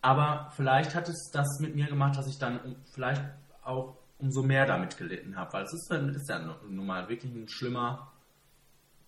Aber 0.00 0.50
vielleicht 0.54 0.94
hat 0.94 1.08
es 1.08 1.30
das 1.32 1.60
mit 1.60 1.74
mir 1.74 1.86
gemacht, 1.86 2.16
dass 2.18 2.26
ich 2.26 2.38
dann 2.38 2.60
um- 2.60 2.76
vielleicht 2.92 3.22
auch 3.62 3.96
umso 4.18 4.42
mehr 4.42 4.66
damit 4.66 4.98
gelitten 4.98 5.34
habe, 5.36 5.52
weil 5.54 5.64
es 5.64 5.72
ist, 5.72 5.90
ist 5.90 6.28
ja 6.28 6.38
nun 6.68 6.84
mal 6.86 7.08
wirklich 7.08 7.32
ein 7.32 7.48
schlimmer, 7.48 8.10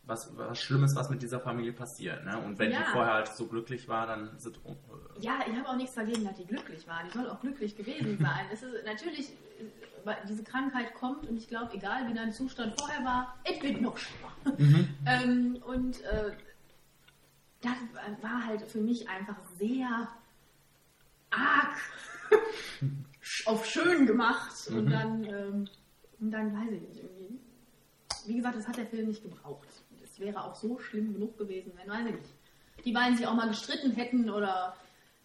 was, 0.05 0.31
was 0.39 0.59
Schlimmes, 0.61 0.95
was 0.97 1.11
mit 1.11 1.21
dieser 1.21 1.41
Familie 1.41 1.73
passiert. 1.73 2.25
Ne? 2.25 2.39
Und 2.39 2.59
wenn 2.59 2.71
Ja. 2.71 2.79
die 2.79 2.85
vorher 2.93 3.13
halt 3.15 3.29
so 3.29 3.47
glücklich 3.47 3.89
war, 3.89 4.07
dann 4.07 4.39
sind 4.39 4.57
äh, 4.65 5.21
Ja, 5.21 5.41
ich 5.47 5.55
habe 5.57 5.69
auch 5.69 5.77
nichts 5.77 5.95
dagegen, 5.97 6.25
dass 6.25 6.37
die 6.37 6.47
glücklich 6.47 6.87
war. 6.89 7.03
Die 7.05 7.11
soll 7.19 7.29
auch 7.29 7.41
glücklich 7.41 7.77
gewesen 7.77 8.17
sein. 8.21 8.47
Es 8.53 8.63
ist 8.63 8.85
natürlich, 8.87 9.31
äh, 9.31 9.65
weil 10.05 10.17
diese 10.29 10.45
Krankheit 10.45 10.95
kommt 10.95 11.27
und 11.27 11.37
ich 11.37 11.49
glaube, 11.49 11.75
egal 11.75 12.09
wie 12.09 12.15
dein 12.15 12.33
Zustand 12.33 12.79
vorher 12.81 13.05
war, 13.05 13.35
es 13.45 13.61
wird 13.63 13.81
noch 13.83 13.99
schlimmer. 13.99 14.26
Ähm, 15.07 15.63
und 15.67 16.03
äh, 16.05 16.33
das 17.63 17.77
war 18.23 18.47
halt 18.47 18.63
für 18.63 18.81
mich 18.81 19.09
einfach 19.09 19.37
sehr 19.59 20.09
arg 21.31 21.77
auf 23.47 23.67
schön 23.67 24.07
gemacht 24.07 24.69
und 24.69 24.91
dann, 24.91 25.25
ähm, 25.25 25.69
und 26.21 26.31
dann 26.31 26.53
weiß 26.55 26.73
ich 26.73 26.81
nicht 26.83 26.97
irgendwie. 27.03 27.39
Wie 28.27 28.37
gesagt, 28.37 28.57
das 28.57 28.67
hat 28.67 28.77
der 28.77 28.87
Film 28.87 29.09
nicht 29.09 29.23
gebraucht. 29.23 29.69
Es 30.03 30.19
wäre 30.19 30.43
auch 30.43 30.55
so 30.55 30.79
schlimm 30.79 31.13
genug 31.13 31.39
gewesen, 31.39 31.73
wenn, 31.77 31.91
weiß 31.91 32.07
ich 32.07 32.15
nicht, 32.15 32.35
die 32.85 32.93
beiden 32.93 33.17
sich 33.17 33.27
auch 33.27 33.35
mal 33.35 33.49
gestritten 33.49 33.93
hätten 33.93 34.31
oder 34.31 34.77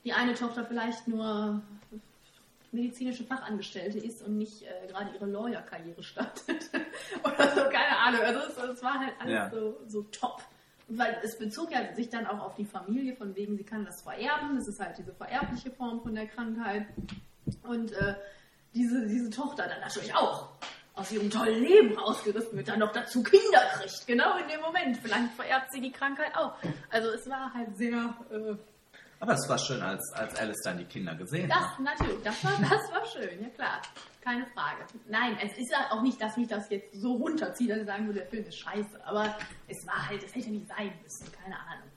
die 0.04 0.14
eine 0.14 0.34
Tochter 0.34 0.66
vielleicht 0.66 1.08
nur 1.08 1.62
medizinische 2.72 3.24
Fachangestellte 3.24 3.98
ist 4.00 4.22
und 4.22 4.38
nicht 4.38 4.64
äh, 4.64 4.88
gerade 4.88 5.14
ihre 5.14 5.26
Lawyer-Karriere 5.26 6.04
startet. 6.04 6.70
oder 7.24 7.50
so, 7.56 7.62
keine 7.70 7.98
Ahnung. 7.98 8.22
Also 8.22 8.40
es, 8.40 8.78
es 8.78 8.84
war 8.84 9.00
halt 9.00 9.14
alles 9.20 9.34
Ja. 9.34 9.50
so, 9.50 9.78
so 9.88 10.04
top. 10.04 10.42
Weil 10.88 11.18
es 11.24 11.38
bezog 11.38 11.72
ja 11.72 11.94
sich 11.96 12.10
dann 12.10 12.26
auch 12.28 12.40
auf 12.40 12.56
die 12.56 12.66
Familie, 12.66 13.16
von 13.16 13.36
wegen, 13.36 13.58
sie 13.58 13.64
kann 13.64 13.86
das 13.86 14.02
vererben. 14.02 14.56
Das 14.56 14.68
ist 14.68 14.80
halt 14.80 14.98
diese 14.98 15.14
vererbliche 15.14 15.72
Form 15.72 16.02
von 16.02 16.16
der 16.16 16.28
Krankheit. 16.28 16.86
Und 17.64 17.92
äh, 17.94 18.16
diese, 18.74 19.06
diese 19.08 19.30
Tochter 19.30 19.68
dann 19.68 19.80
natürlich 19.82 20.14
auch 20.16 20.50
aus 20.94 21.12
ihrem 21.12 21.30
tollen 21.30 21.64
Leben 21.64 21.98
rausgerissen 21.98 22.58
wird, 22.58 22.68
dann 22.68 22.80
noch 22.80 22.92
dazu 22.92 23.24
Kinder 23.24 23.62
kriegt. 23.74 24.06
Genau 24.08 24.38
in 24.38 24.48
dem 24.50 24.60
Moment. 24.62 24.98
Vielleicht 24.98 25.32
vererbt 25.34 25.72
sie 25.72 25.80
die 25.82 25.92
Krankheit 25.92 26.36
auch. 26.36 26.54
Also 26.90 27.10
es 27.10 27.30
war 27.30 27.54
halt 27.54 27.76
sehr... 27.78 28.16
Äh, 28.32 28.56
Aber 29.22 29.34
es 29.34 29.48
war 29.48 29.58
schön, 29.58 29.82
als, 29.82 30.12
als 30.14 30.36
Alice 30.40 30.62
dann 30.64 30.78
die 30.80 30.86
Kinder 30.86 31.16
gesehen 31.16 31.50
hat. 31.54 31.62
das 31.64 31.80
natürlich, 31.80 32.24
das 32.24 32.44
war, 32.44 32.52
das 32.60 32.92
war 32.92 33.06
schön, 33.06 33.42
ja 33.42 33.50
klar. 33.50 33.82
Keine 34.20 34.46
Frage. 34.48 34.84
Nein, 35.08 35.38
es 35.44 35.58
ist 35.58 35.72
ja 35.72 35.90
auch 35.92 36.02
nicht, 36.02 36.20
dass 36.22 36.36
mich 36.38 36.48
das 36.48 36.70
jetzt 36.70 36.94
so 37.00 37.14
runterzieht, 37.14 37.70
dass 37.70 37.78
ich 37.80 37.86
sagen 37.86 38.06
würde, 38.08 38.20
der 38.20 38.28
Film 38.30 38.46
ist 38.46 38.58
scheiße. 38.60 39.00
Aber 39.06 39.36
es 39.68 39.78
war 39.88 40.08
halt, 40.10 40.24
es 40.24 40.34
hätte 40.36 40.50
nicht 40.50 40.68
sein 40.68 40.92
müssen, 41.02 41.32
keine 41.32 41.56
Ahnung. 41.60 41.88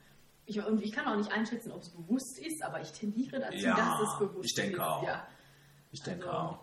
Ich, 0.47 0.63
und 0.65 0.83
ich 0.83 0.93
kann 0.93 1.07
auch 1.09 1.17
nicht 1.17 1.33
einschätzen, 1.33 1.73
ob 1.73 1.81
es 1.83 1.91
bewusst 1.91 2.39
ist, 2.39 2.63
aber 2.63 2.81
ich 2.83 2.93
tendiere 2.93 3.41
dazu, 3.41 3.57
Ja, 3.57 3.75
dass 3.77 4.01
es 4.13 4.19
bewusst 4.19 4.45
ich 4.51 4.55
denke 4.55 4.77
ist. 4.77 4.83
auch. 4.83 5.03
Ja. 5.03 5.27
Ich 5.93 6.03
denke 6.03 6.27
Also- 6.27 6.39
auch. 6.39 6.59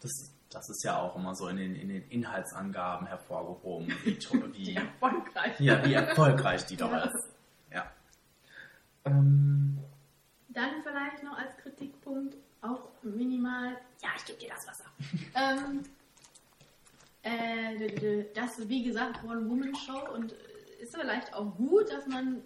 Das, 0.00 0.10
das 0.50 0.68
ist 0.68 0.82
ja 0.84 0.98
auch 0.98 1.14
immer 1.14 1.34
so 1.36 1.46
in 1.48 1.56
den, 1.58 1.76
in 1.76 1.88
den 1.88 2.08
Inhaltsangaben 2.08 3.06
hervorgehoben, 3.06 3.86
wie, 4.04 4.16
wie, 4.54 4.66
Wie 4.66 4.74
erfolgreich. 4.74 5.60
ja, 5.60 5.84
wie 5.84 5.94
erfolgreich 5.94 6.66
die 6.66 6.76
doch 6.76 6.92
ist. 6.92 7.28
Ähm, 9.04 9.78
Dann 10.48 10.82
vielleicht 10.82 11.22
noch 11.22 11.38
als 11.38 11.56
Kritikpunkt 11.58 12.36
auch 12.62 12.90
minimal, 13.02 13.76
ja, 14.02 14.10
ich 14.16 14.24
gebe 14.24 14.38
dir 14.38 14.50
das 14.50 14.66
Wasser. 14.66 14.84
ähm, 15.34 15.82
äh, 17.22 18.24
das 18.34 18.58
ist 18.58 18.68
wie 18.68 18.82
gesagt 18.82 19.24
One-Woman-Show 19.24 20.14
und 20.14 20.32
äh, 20.32 20.82
ist 20.82 20.96
vielleicht 20.96 21.34
auch 21.34 21.56
gut, 21.56 21.90
dass 21.90 22.06
man 22.06 22.42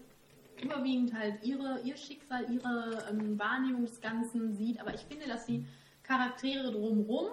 überwiegend 0.63 1.15
halt 1.15 1.43
ihre, 1.43 1.81
ihr 1.83 1.97
Schicksal, 1.97 2.51
ihre 2.51 3.05
ähm, 3.11 3.39
Wahrnehmung 3.39 3.85
des 3.85 4.01
Ganzen 4.01 4.55
sieht, 4.55 4.81
aber 4.81 4.95
ich 4.95 5.03
finde, 5.03 5.27
dass 5.27 5.47
die 5.47 5.67
Charaktere 6.03 6.71
drumherum, 6.71 7.29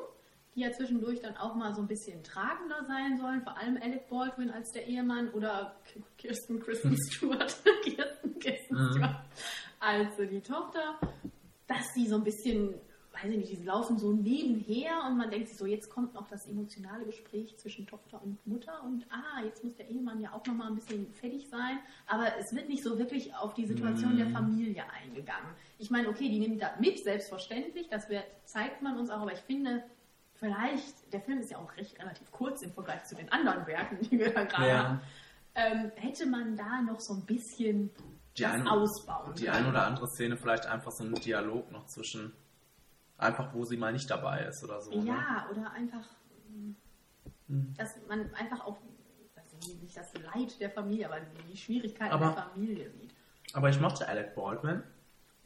die 0.55 0.61
ja 0.61 0.71
zwischendurch 0.71 1.21
dann 1.21 1.37
auch 1.37 1.55
mal 1.55 1.73
so 1.73 1.81
ein 1.81 1.87
bisschen 1.87 2.23
tragender 2.23 2.83
sein 2.85 3.17
sollen, 3.17 3.41
vor 3.41 3.57
allem 3.57 3.77
Alec 3.81 4.09
Baldwin 4.09 4.49
als 4.51 4.71
der 4.71 4.85
Ehemann 4.87 5.29
oder 5.29 5.75
Kirsten 6.17 6.59
Kristen 6.59 6.97
Stewart, 7.09 7.55
Kirsten, 7.83 8.39
Kirsten 8.39 8.75
Mhm. 8.75 8.91
Stewart 8.93 9.15
als 9.79 10.15
die 10.17 10.41
Tochter, 10.41 10.99
dass 11.67 11.93
die 11.95 12.07
so 12.07 12.15
ein 12.15 12.23
bisschen, 12.23 12.75
weiß 13.13 13.31
ich 13.31 13.37
nicht, 13.37 13.51
die 13.51 13.63
laufen 13.65 13.97
so 13.97 14.11
nebenher 14.11 15.03
und 15.07 15.17
man 15.17 15.29
denkt 15.31 15.47
sich 15.49 15.57
so, 15.57 15.65
jetzt 15.65 15.89
kommt 15.89 16.13
noch 16.13 16.27
das 16.29 16.45
emotionale 16.47 17.05
Gespräch 17.05 17.57
zwischen 17.57 17.87
Tochter 17.87 18.21
und 18.21 18.45
Mutter 18.45 18.83
und 18.83 19.05
ah, 19.09 19.43
jetzt 19.43 19.63
muss 19.63 19.75
der 19.75 19.89
Ehemann 19.89 20.21
ja 20.21 20.33
auch 20.33 20.45
noch 20.45 20.53
mal 20.53 20.67
ein 20.67 20.75
bisschen 20.75 21.11
fertig 21.13 21.47
sein, 21.49 21.79
aber 22.07 22.27
es 22.37 22.53
wird 22.53 22.69
nicht 22.69 22.83
so 22.83 22.99
wirklich 22.99 23.33
auf 23.35 23.53
die 23.53 23.65
Situation 23.65 24.17
der 24.17 24.29
Familie 24.29 24.83
eingegangen. 24.91 25.49
Ich 25.79 25.89
meine, 25.89 26.09
okay, 26.09 26.29
die 26.29 26.39
nimmt 26.39 26.61
da 26.61 26.75
mit, 26.79 26.99
selbstverständlich, 27.03 27.87
das 27.89 28.07
wird, 28.09 28.25
zeigt 28.45 28.81
man 28.81 28.97
uns 28.99 29.09
auch, 29.09 29.21
aber 29.21 29.33
ich 29.33 29.39
finde, 29.39 29.83
vielleicht, 30.45 31.13
der 31.13 31.21
Film 31.21 31.39
ist 31.39 31.51
ja 31.51 31.57
auch 31.59 31.77
recht 31.77 31.97
relativ 31.99 32.31
kurz 32.31 32.63
im 32.63 32.73
Vergleich 32.73 33.03
zu 33.05 33.15
den 33.15 33.31
anderen 33.31 33.65
Werken, 33.67 33.99
die 34.01 34.17
wir 34.19 34.33
da 34.33 34.43
gerade 34.43 34.67
Ja. 34.67 34.83
haben, 34.83 35.01
ähm, 35.53 35.91
hätte 35.95 36.25
man 36.25 36.57
da 36.57 36.81
noch 36.81 36.99
so 36.99 37.13
ein 37.13 37.25
bisschen 37.25 37.91
Die 38.37 38.41
das 38.41 38.53
eine- 38.53 38.71
ausbauen 38.71 39.35
die 39.35 39.45
können. 39.45 39.57
ein 39.57 39.69
oder 39.69 39.85
andere 39.85 40.07
Szene 40.07 40.35
vielleicht 40.37 40.65
einfach 40.65 40.91
so 40.91 41.03
ein 41.03 41.13
Dialog 41.13 41.71
noch 41.71 41.85
zwischen, 41.85 42.33
einfach 43.17 43.53
wo 43.53 43.63
sie 43.65 43.77
mal 43.77 43.93
nicht 43.93 44.09
dabei 44.09 44.45
ist 44.45 44.63
oder 44.63 44.81
so. 44.81 44.91
Ne? 44.99 45.09
Ja, 45.09 45.47
oder 45.51 45.71
einfach, 45.71 46.07
mh, 46.49 46.73
Hm. 47.47 47.73
dass 47.77 47.95
man 48.07 48.33
einfach 48.33 48.65
auch, 48.65 48.77
nicht 49.83 49.95
das 49.95 50.11
Leid 50.15 50.59
der 50.59 50.71
Familie, 50.71 51.05
aber 51.05 51.19
die 51.47 51.55
Schwierigkeiten 51.55 52.11
Aber- 52.11 52.31
der 52.33 52.43
Familie 52.45 52.89
sieht. 52.89 53.13
Aber 53.53 53.69
ich 53.69 53.79
mochte 53.79 54.07
Alec 54.07 54.33
Baldwin 54.33 54.81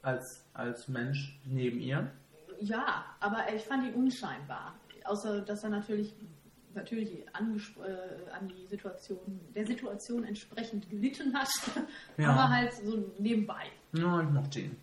als, 0.04 0.46
als 0.54 0.88
Mensch 0.88 1.38
neben 1.44 1.82
ihr. 1.82 2.10
Ja, 2.62 3.04
aber 3.20 3.52
ich 3.54 3.64
fand 3.66 3.84
ihn 3.84 3.94
unscheinbar. 3.96 4.74
Außer, 5.06 5.42
dass 5.42 5.64
er 5.64 5.70
natürlich, 5.70 6.14
natürlich 6.74 7.26
äh, 7.28 7.30
an 8.32 8.48
die 8.48 8.66
Situation, 8.68 9.40
der 9.56 9.66
Situation 9.66 10.24
entsprechend 10.24 10.90
gelitten 10.90 11.34
hat, 11.34 11.50
Ja. 12.18 12.30
aber 12.32 12.50
halt 12.50 12.74
so 12.74 13.12
nebenbei. 13.20 13.66
Ja, 13.94 14.22
ich 14.22 14.30
mochte 14.30 14.60
ihn. 14.62 14.76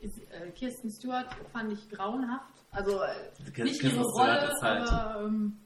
Ist, 0.00 0.18
äh, 0.32 0.50
Kirsten 0.50 0.90
Stewart 0.90 1.26
fand 1.52 1.72
ich 1.72 1.88
grauenhaft. 1.90 2.52
Also 2.72 3.00
äh, 3.02 3.14
Kirsten 3.52 3.62
nicht 3.64 3.82
ihre 3.84 3.92
Stewart 4.04 4.42
Rolle, 4.42 4.52
ist 4.52 4.62
halt- 4.62 4.88
aber 4.90 5.24
ähm, 5.26 5.56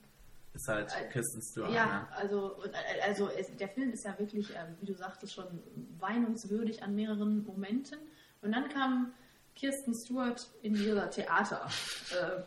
Ist 0.54 0.68
halt 0.68 0.90
Äh, 0.92 1.08
Kirsten 1.10 1.42
Stewart. 1.42 1.72
Ja, 1.72 1.86
Ne? 1.86 2.08
also, 2.16 2.62
äh, 2.64 3.00
also 3.06 3.28
es, 3.30 3.54
der 3.56 3.68
Film 3.68 3.90
ist 3.92 4.04
ja 4.04 4.18
wirklich, 4.18 4.50
äh, 4.54 4.58
wie 4.80 4.86
du 4.86 4.94
sagtest, 4.94 5.34
schon 5.34 5.46
weinungswürdig 5.98 6.82
an 6.82 6.94
mehreren 6.94 7.44
Momenten. 7.44 7.98
Und 8.42 8.52
dann 8.52 8.68
kam 8.68 9.12
Kirsten 9.56 9.94
Stewart 9.94 10.46
in 10.62 10.74
ihrer 10.76 11.10
Theater, 11.10 11.66
äh, 12.12 12.42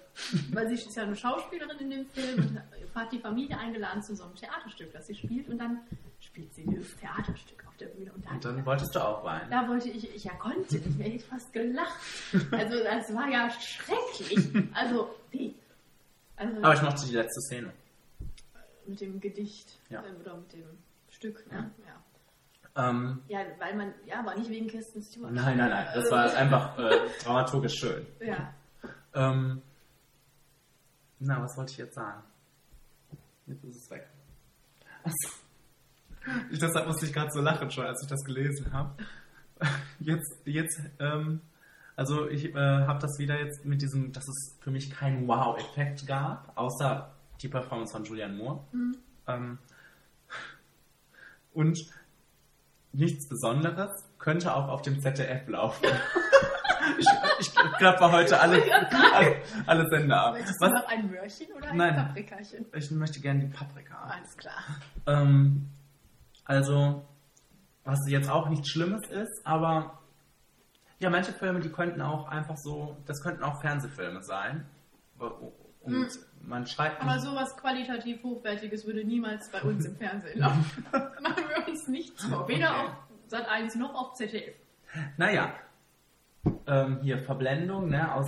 weil 0.54 0.68
sie 0.70 0.76
ist 0.76 0.96
ja 0.96 1.04
eine 1.04 1.16
Schauspielerin 1.16 1.78
in 1.80 1.90
dem 1.90 2.06
Film 2.08 2.38
und 2.40 2.96
hat 2.96 3.12
die 3.12 3.20
Familie 3.20 3.58
eingeladen 3.58 4.02
zu 4.04 4.16
so 4.16 4.24
einem 4.26 4.36
Theaterstück, 4.36 4.94
das 4.94 5.08
sie 5.08 5.16
spielt. 5.16 5.50
Und 5.50 5.58
dann 5.58 5.80
spielt 6.22 6.54
sie 6.54 6.64
dieses 6.66 6.96
Theaterstück 6.98 7.66
auf 7.68 7.76
der 7.78 7.88
Bühne. 7.88 8.12
Und, 8.14 8.30
Und 8.30 8.46
dann 8.46 8.66
wolltest 8.66 8.94
du 8.96 9.00
auch 9.04 9.24
weinen. 9.24 9.50
da 9.50 9.68
wollte 9.68 9.90
ich, 9.90 10.14
ich 10.16 10.24
ja 10.24 10.34
konnte 10.36 10.76
nicht 10.76 10.98
mehr, 11.00 11.08
ich 11.08 11.24
fast 11.26 11.52
gelacht. 11.52 12.00
Also 12.52 12.84
das 12.84 13.14
war 13.16 13.28
ja 13.30 13.50
schrecklich. 13.50 14.48
Also, 14.74 15.14
nee. 15.34 15.56
Also, 16.36 16.58
Aber 16.62 16.74
ich 16.76 16.82
mochte 16.82 17.06
die 17.08 17.16
letzte 17.16 17.42
Szene. 17.42 17.74
mit 18.86 19.02
dem 19.02 19.20
Gedicht 19.20 19.80
Ja. 19.90 20.04
äh, 20.06 20.12
oder 20.22 20.38
mit 20.38 20.54
dem 20.54 20.66
Stück. 21.10 21.46
Ne? 21.52 21.72
Ja. 21.88 22.04
Ähm, 22.76 23.22
ja, 23.28 23.40
weil 23.60 23.76
man, 23.76 23.94
ja, 24.06 24.20
aber 24.20 24.36
nicht 24.36 24.50
wegen 24.50 24.68
Kirsten 24.68 25.02
Stewart. 25.02 25.32
nein, 25.32 25.58
nein, 25.58 25.70
nein. 25.70 25.88
Das 25.94 26.10
war 26.12 26.34
einfach 26.34 26.78
äh, 26.78 26.92
dramaturgisch 27.24 27.76
schön. 27.80 28.06
Ja, 28.22 28.54
Ähm, 29.14 29.62
na, 31.20 31.42
was 31.42 31.58
wollte 31.58 31.72
ich 31.74 31.78
jetzt 31.80 31.96
sagen? 31.96 32.24
Jetzt 33.48 33.64
ist 33.66 33.84
es 33.84 33.90
weg. 33.92 34.08
Achso. 35.04 35.30
Ich, 36.52 36.60
deshalb 36.60 36.88
musste 36.88 37.06
ich 37.06 37.14
gerade 37.14 37.32
so 37.32 37.42
lachen 37.42 37.70
schon, 37.72 37.86
als 37.86 38.02
ich 38.04 38.08
das 38.10 38.24
gelesen 38.24 38.72
habe. 38.72 38.92
Jetzt, 40.00 40.38
jetzt, 40.46 40.80
ähm, 41.00 41.42
also 41.96 42.30
ich 42.30 42.54
äh, 42.56 42.58
habe 42.86 43.00
das 43.00 43.18
wieder 43.20 43.38
jetzt 43.40 43.66
mit 43.66 43.82
diesem, 43.82 44.14
dass 44.14 44.26
es 44.28 44.56
für 44.62 44.72
mich 44.72 44.90
keinen 44.92 45.28
Wow-Effekt 45.28 46.08
gab, 46.08 46.56
außer 46.56 47.12
die 47.42 47.50
Performance 47.50 47.92
von 47.92 48.06
Julianne 48.06 48.36
Moore. 48.36 48.64
Ähm, 49.28 49.58
und 51.54 51.78
nichts 52.92 53.28
Besonderes 53.28 53.92
könnte 54.18 54.54
auch 54.54 54.68
auf 54.68 54.82
dem 54.82 55.00
ZDF 55.02 55.48
laufen. 55.48 55.86
ich 56.98 57.08
ich 57.40 57.54
klappe 57.78 58.12
heute 58.12 58.40
alle, 58.40 58.62
alle, 59.14 59.42
alle 59.66 59.90
Sender 59.90 60.22
ab. 60.22 60.34
Möchtest 60.34 60.62
du 60.62 60.66
Was? 60.66 60.74
noch 60.74 60.90
ein 60.90 61.10
Möhrchen 61.10 61.48
oder 61.56 61.70
ein 61.70 61.78
Nein. 61.78 61.96
Paprikachen? 61.96 62.66
Ich 62.74 62.92
möchte 62.92 63.22
gerne 63.22 63.40
die 63.42 63.48
Paprika. 63.48 63.96
Alles 64.02 64.36
klar. 64.36 64.64
Ähm, 65.08 65.70
also, 66.46 67.06
was 67.84 68.00
jetzt 68.08 68.30
auch 68.30 68.50
nichts 68.50 68.70
Schlimmes 68.70 69.08
ist, 69.10 69.42
aber 69.46 70.00
ja, 71.00 71.10
manche 71.10 71.32
Filme, 71.32 71.60
die 71.62 71.70
könnten 71.70 72.02
auch 72.02 72.28
einfach 72.28 72.58
so, 72.58 72.98
das 73.06 73.22
könnten 73.22 73.44
auch 73.44 73.62
Fernsehfilme 73.62 74.22
sein. 74.22 74.66
Und 75.96 76.48
man 76.48 76.66
schreibt 76.68 77.02
Aber 77.02 77.20
sowas 77.20 77.56
qualitativ 77.58 78.24
Hochwertiges 78.24 78.86
würde 78.86 79.04
niemals 79.04 79.50
bei 79.52 79.62
uns 79.62 79.86
im 79.86 79.96
Fernsehen 79.98 80.40
laufen. 80.40 80.86
Machen 80.92 81.44
wir 81.48 81.68
uns 81.68 81.88
nichts 81.88 82.24
vor. 82.26 82.48
Weder 82.48 82.70
Okay. 82.72 82.86
auf 82.86 82.92
Sat 83.28 83.48
1 83.48 83.76
noch 83.76 83.94
auf 83.94 84.14
ZDF. 84.14 84.56
naja, 85.18 85.54
ähm, 86.66 87.00
hier 87.04 87.20
Verblendung, 87.20 87.90
ne, 87.90 88.12
aus 88.14 88.28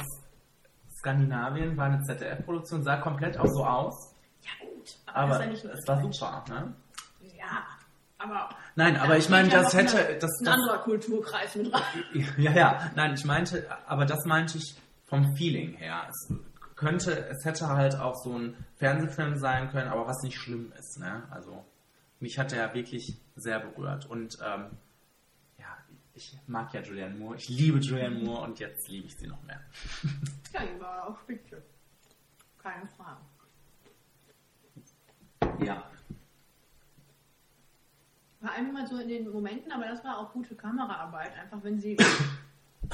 Skandinavien, 1.00 1.76
war 1.78 1.86
eine 1.88 2.02
ZDF-Produktion, 2.04 2.84
sah 2.84 2.98
komplett 2.98 3.38
auch 3.38 3.48
so 3.48 3.66
aus. 3.66 4.14
Ja, 4.44 4.68
gut. 4.68 4.96
Aber 5.08 5.40
das 5.40 5.54
ist 5.56 5.64
ja 5.64 5.70
es 5.72 5.88
war 5.88 6.02
super, 6.02 6.44
ne? 6.50 6.74
Ja, 7.36 7.66
aber. 8.20 8.50
Nein, 8.76 8.96
aber 8.98 9.18
ich 9.18 9.30
meine, 9.30 9.50
das 9.50 9.74
hätte, 9.74 9.98
eine- 10.06 10.20
das, 10.20 10.30
Ein 10.42 10.46
das, 10.46 10.54
anderer 10.56 10.78
Kulturkreis 10.80 11.56
mit 11.56 11.74
rein. 11.74 11.82
ja, 12.38 12.52
ja, 12.52 12.92
nein, 12.96 13.14
ich 13.16 13.26
meinte, 13.26 13.66
aber 13.88 14.06
das 14.06 14.24
meinte 14.26 14.58
ich 14.60 14.76
vom 15.08 15.36
Feeling 15.36 15.74
her. 15.78 16.04
Es 16.10 16.34
könnte, 16.82 17.28
es 17.28 17.46
hätte 17.46 17.68
halt 17.68 17.96
auch 17.96 18.16
so 18.16 18.36
ein 18.36 18.56
Fernsehfilm 18.78 19.38
sein 19.38 19.70
können, 19.70 19.88
aber 19.88 20.08
was 20.08 20.24
nicht 20.24 20.36
schlimm 20.36 20.74
ist, 20.80 21.00
ne? 21.00 21.24
Also, 21.30 21.64
mich 22.20 22.40
hat 22.40 22.54
er 22.54 22.74
wirklich 22.74 23.18
sehr 23.36 23.60
berührt 23.60 24.08
und, 24.08 24.40
ähm, 24.44 24.72
ja, 25.60 25.78
ich 26.16 26.36
mag 26.48 26.74
ja 26.74 26.82
Julianne 26.82 27.16
Moore, 27.16 27.36
ich 27.36 27.50
liebe 27.50 27.78
Julianne 27.78 28.20
Moore 28.20 28.46
und 28.46 28.60
jetzt 28.60 28.88
liebe 28.90 29.06
ich 29.06 29.16
sie 29.16 29.28
noch 29.28 29.42
mehr. 29.44 29.62
Ja, 30.54 30.66
die 30.66 30.82
war 30.82 31.08
auch 31.08 31.18
spitze. 31.22 31.64
Keine 32.62 32.86
Frage. 32.88 33.22
Ja. 35.64 35.90
Vor 38.42 38.52
allem 38.52 38.70
immer 38.70 38.86
so 38.86 38.98
in 38.98 39.08
den 39.08 39.32
Momenten, 39.32 39.72
aber 39.72 39.86
das 39.86 40.04
war 40.04 40.18
auch 40.18 40.34
gute 40.34 40.56
Kameraarbeit. 40.56 41.32
Einfach 41.38 41.64
wenn 41.64 41.80
sie 41.80 41.96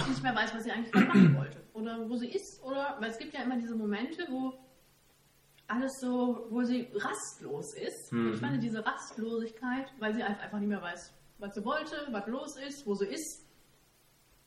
nicht 0.07 0.21
mehr 0.23 0.35
weiß, 0.35 0.53
was 0.55 0.63
sie 0.63 0.71
eigentlich 0.71 0.93
machen 0.93 1.35
wollte. 1.35 1.61
Oder 1.73 2.09
wo 2.09 2.15
sie 2.17 2.29
ist. 2.29 2.61
Oder, 2.63 2.97
weil 2.99 3.09
es 3.11 3.17
gibt 3.17 3.33
ja 3.33 3.41
immer 3.43 3.57
diese 3.57 3.75
Momente, 3.75 4.25
wo 4.29 4.53
alles 5.67 5.91
so, 6.01 6.47
wo 6.49 6.63
sie 6.63 6.89
rastlos 6.95 7.73
ist. 7.75 8.11
Und 8.11 8.33
Ich 8.33 8.41
meine, 8.41 8.57
diese 8.59 8.85
Rastlosigkeit, 8.85 9.91
weil 9.99 10.13
sie 10.15 10.23
halt 10.23 10.39
einfach 10.39 10.59
nicht 10.59 10.69
mehr 10.69 10.81
weiß, 10.81 11.13
was 11.39 11.53
sie 11.55 11.63
wollte, 11.65 12.07
was 12.11 12.25
los 12.27 12.57
ist, 12.57 12.85
wo 12.85 12.95
sie 12.95 13.07
ist. 13.07 13.45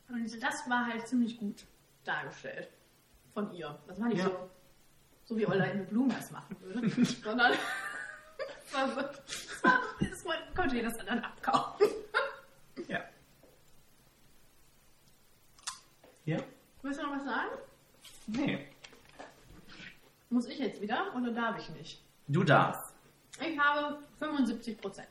Und 0.09 0.43
das 0.43 0.69
war 0.69 0.87
halt 0.87 1.07
ziemlich 1.07 1.37
gut 1.37 1.65
dargestellt 2.03 2.69
von 3.33 3.51
ihr. 3.53 3.79
Das 3.87 3.99
war 3.99 4.07
nicht 4.07 4.17
Ja. 4.17 4.25
so, 4.25 4.49
so 5.25 5.37
wie 5.37 5.45
Orlando 5.45 5.83
Bloom 5.85 6.09
das 6.09 6.31
machen 6.31 6.57
würde, 6.59 6.89
sondern 7.23 7.53
es 8.65 8.73
war 8.73 8.89
so, 8.89 8.99
es 9.29 9.63
war, 9.63 9.79
es 9.99 10.55
konnte 10.55 10.75
ihr 10.75 10.83
das 10.83 10.97
dann 11.05 11.19
abkaufen. 11.19 11.87
Ja. 12.87 12.99
Ja? 16.25 16.37
Willst 16.81 16.99
du 16.99 17.03
noch 17.05 17.15
was 17.15 17.23
sagen? 17.25 17.49
Nee. 18.27 18.67
Muss 20.29 20.47
ich 20.47 20.59
jetzt 20.59 20.81
wieder 20.81 21.13
oder 21.15 21.31
darf 21.31 21.57
ich 21.59 21.69
nicht? 21.69 22.01
Du 22.27 22.43
darfst. 22.43 22.93
Ich 23.39 23.57
habe 23.59 23.99
75 24.19 24.79
Prozent. 24.79 25.07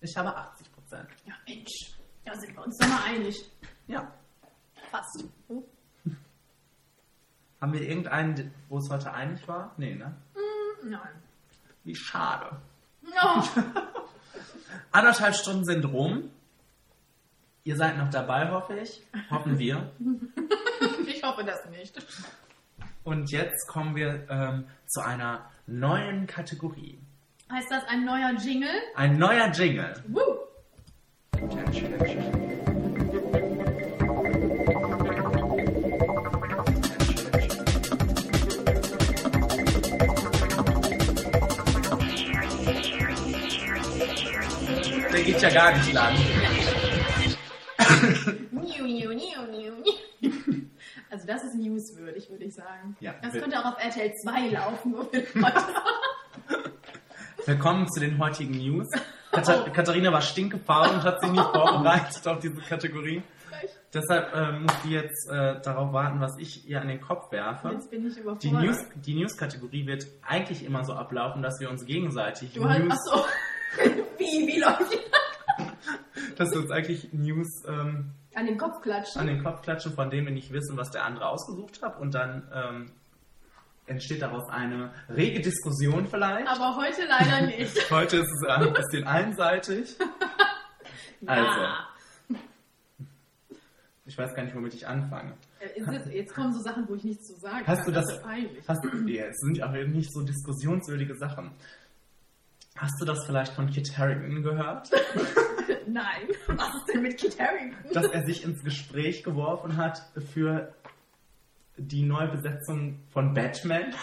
Ich 0.00 0.16
habe 0.16 0.34
80 0.34 0.72
Prozent. 0.72 1.08
Ja, 1.26 1.34
Mensch, 1.46 1.94
da 2.24 2.34
sind 2.34 2.54
wir 2.56 2.64
uns 2.64 2.76
doch 2.78 2.88
mal 2.88 3.02
einig. 3.04 3.50
Ja. 3.86 4.12
Fast. 4.90 5.24
Oh. 5.48 5.62
Haben 7.60 7.72
wir 7.72 7.82
irgendeinen, 7.82 8.54
wo 8.68 8.78
es 8.78 8.90
heute 8.90 9.12
einig 9.12 9.46
war? 9.48 9.72
Nee, 9.76 9.94
ne? 9.94 10.14
Nein. 10.82 11.22
Wie 11.84 11.94
schade. 11.94 12.60
No. 13.02 13.42
Anderthalb 14.92 15.34
Stunden 15.34 15.64
sind 15.64 15.84
rum. 15.84 16.30
Ihr 17.66 17.76
seid 17.76 17.96
noch 17.96 18.10
dabei, 18.10 18.50
hoffe 18.50 18.78
ich. 18.78 19.02
Hoffen 19.30 19.58
wir. 19.58 19.90
Ich 21.06 21.22
hoffe 21.22 21.44
das 21.44 21.64
nicht. 21.70 21.96
Und 23.04 23.30
jetzt 23.30 23.66
kommen 23.68 23.96
wir 23.96 24.26
ähm, 24.28 24.66
zu 24.86 25.00
einer 25.00 25.50
neuen 25.66 26.26
Kategorie. 26.26 26.98
Heißt 27.50 27.70
das 27.70 27.84
ein 27.88 28.04
neuer 28.04 28.32
Jingle? 28.32 28.68
Ein 28.94 29.16
neuer 29.16 29.50
Jingle. 29.50 29.94
Woo! 30.08 30.20
Der 45.12 45.22
geht 45.22 45.40
ja 45.40 45.50
gar 45.50 45.72
nicht 45.76 45.92
lang. 45.94 46.14
Niu, 48.50 48.86
niu, 48.86 49.14
niu, 49.14 49.46
niu, 49.50 49.72
niu. 49.82 50.64
Also 51.10 51.26
das 51.26 51.44
ist 51.44 51.54
newswürdig, 51.54 52.28
würde 52.28 52.44
ich 52.44 52.54
sagen. 52.54 52.96
Ja, 53.00 53.14
das 53.22 53.32
könnte 53.32 53.58
auch 53.58 53.72
auf 53.72 53.82
RTL 53.82 54.12
2 54.14 54.48
laufen, 54.48 54.94
wo 54.94 55.12
wir 55.12 55.22
heute 55.42 55.64
Willkommen 57.46 57.88
zu 57.90 58.00
den 58.00 58.18
heutigen 58.18 58.56
News. 58.58 58.88
Katha 59.32 59.68
Katharina 59.70 60.12
war 60.12 60.22
stinkefaul 60.22 60.88
und 60.88 61.02
hat 61.02 61.20
sich 61.20 61.30
nicht 61.30 61.44
vorbereitet 61.44 62.26
auf 62.26 62.38
diese 62.40 62.60
Kategorie. 62.60 63.22
Deshalb 63.92 64.34
äh, 64.34 64.58
muss 64.58 64.72
die 64.84 64.90
jetzt 64.90 65.30
äh, 65.30 65.60
darauf 65.62 65.92
warten, 65.92 66.20
was 66.20 66.36
ich 66.38 66.68
ihr 66.68 66.80
an 66.80 66.88
den 66.88 67.00
Kopf 67.00 67.30
werfe. 67.32 67.70
Jetzt 67.72 67.90
bin 67.90 68.06
ich 68.06 68.16
überfordert. 68.18 68.42
Die 68.42 68.50
News, 68.50 68.76
die 68.96 69.14
News-Kategorie 69.14 69.86
wird 69.86 70.06
eigentlich 70.22 70.64
immer 70.64 70.84
so 70.84 70.94
ablaufen, 70.94 71.42
dass 71.42 71.60
wir 71.60 71.70
uns 71.70 71.84
gegenseitig 71.84 72.52
Du 72.54 72.68
hast, 72.68 72.80
News, 72.80 72.92
achso. 72.92 73.24
Wie, 74.18 74.46
wie 74.46 74.60
läuft 74.60 74.92
die? 74.92 74.98
Dass 76.36 76.50
wir 76.52 76.60
uns 76.60 76.70
eigentlich 76.70 77.12
News 77.12 77.48
ähm, 77.68 78.10
An 78.34 78.46
den 78.46 78.58
Kopf 78.58 78.80
klatschen. 78.82 79.20
an 79.20 79.26
den 79.26 79.42
Kopf 79.42 79.62
klatschen, 79.62 79.92
von 79.94 80.10
denen 80.10 80.26
wir 80.26 80.32
nicht 80.34 80.52
wissen, 80.52 80.76
was 80.76 80.90
der 80.90 81.04
andere 81.04 81.28
ausgesucht 81.28 81.82
hat. 81.82 81.98
Und 82.00 82.14
dann 82.14 82.48
ähm, 82.54 82.90
entsteht 83.86 84.22
daraus 84.22 84.48
eine 84.50 84.92
rege 85.08 85.40
Diskussion 85.40 86.06
vielleicht. 86.06 86.48
Aber 86.48 86.76
heute 86.76 87.02
leider 87.08 87.46
nicht. 87.46 87.90
Heute 87.90 88.16
ist 88.18 88.28
es 88.42 88.48
ein 88.48 88.72
bisschen 88.72 89.04
einseitig. 89.06 89.96
Also, 91.26 91.48
ich 94.06 94.18
weiß 94.18 94.34
gar 94.34 94.42
nicht, 94.44 94.54
womit 94.54 94.74
ich 94.74 94.86
anfange. 94.86 95.32
Äh, 95.60 96.12
Jetzt 96.12 96.34
kommen 96.34 96.52
so 96.52 96.60
Sachen, 96.60 96.86
wo 96.86 96.94
ich 96.94 97.04
nichts 97.04 97.26
zu 97.26 97.34
sagen 97.40 97.66
Hast 97.66 97.80
du 97.80 97.92
kann. 97.92 97.94
das? 97.94 98.12
ist 98.12 98.22
peinlich. 98.22 98.68
Hast, 98.68 98.84
ja, 99.06 99.24
es 99.24 99.38
sind 99.38 99.62
auch 99.62 99.74
eben 99.74 99.92
nicht 99.92 100.12
so 100.12 100.20
diskussionswürdige 100.22 101.16
Sachen. 101.16 101.52
Hast 102.76 103.00
du 103.00 103.04
das 103.04 103.24
vielleicht 103.26 103.52
von 103.52 103.70
Kit 103.70 103.96
Harington 103.96 104.42
gehört? 104.42 104.90
Nein. 105.86 106.28
Was 106.48 106.74
ist 106.74 106.88
denn 106.92 107.02
mit 107.02 107.18
Kit 107.18 107.38
Harington? 107.38 107.92
dass 107.92 108.06
er 108.06 108.24
sich 108.26 108.42
ins 108.42 108.62
Gespräch 108.64 109.22
geworfen 109.22 109.76
hat 109.76 110.02
für 110.32 110.74
die 111.76 112.02
Neubesetzung 112.02 113.00
von 113.12 113.32
Batman. 113.34 113.94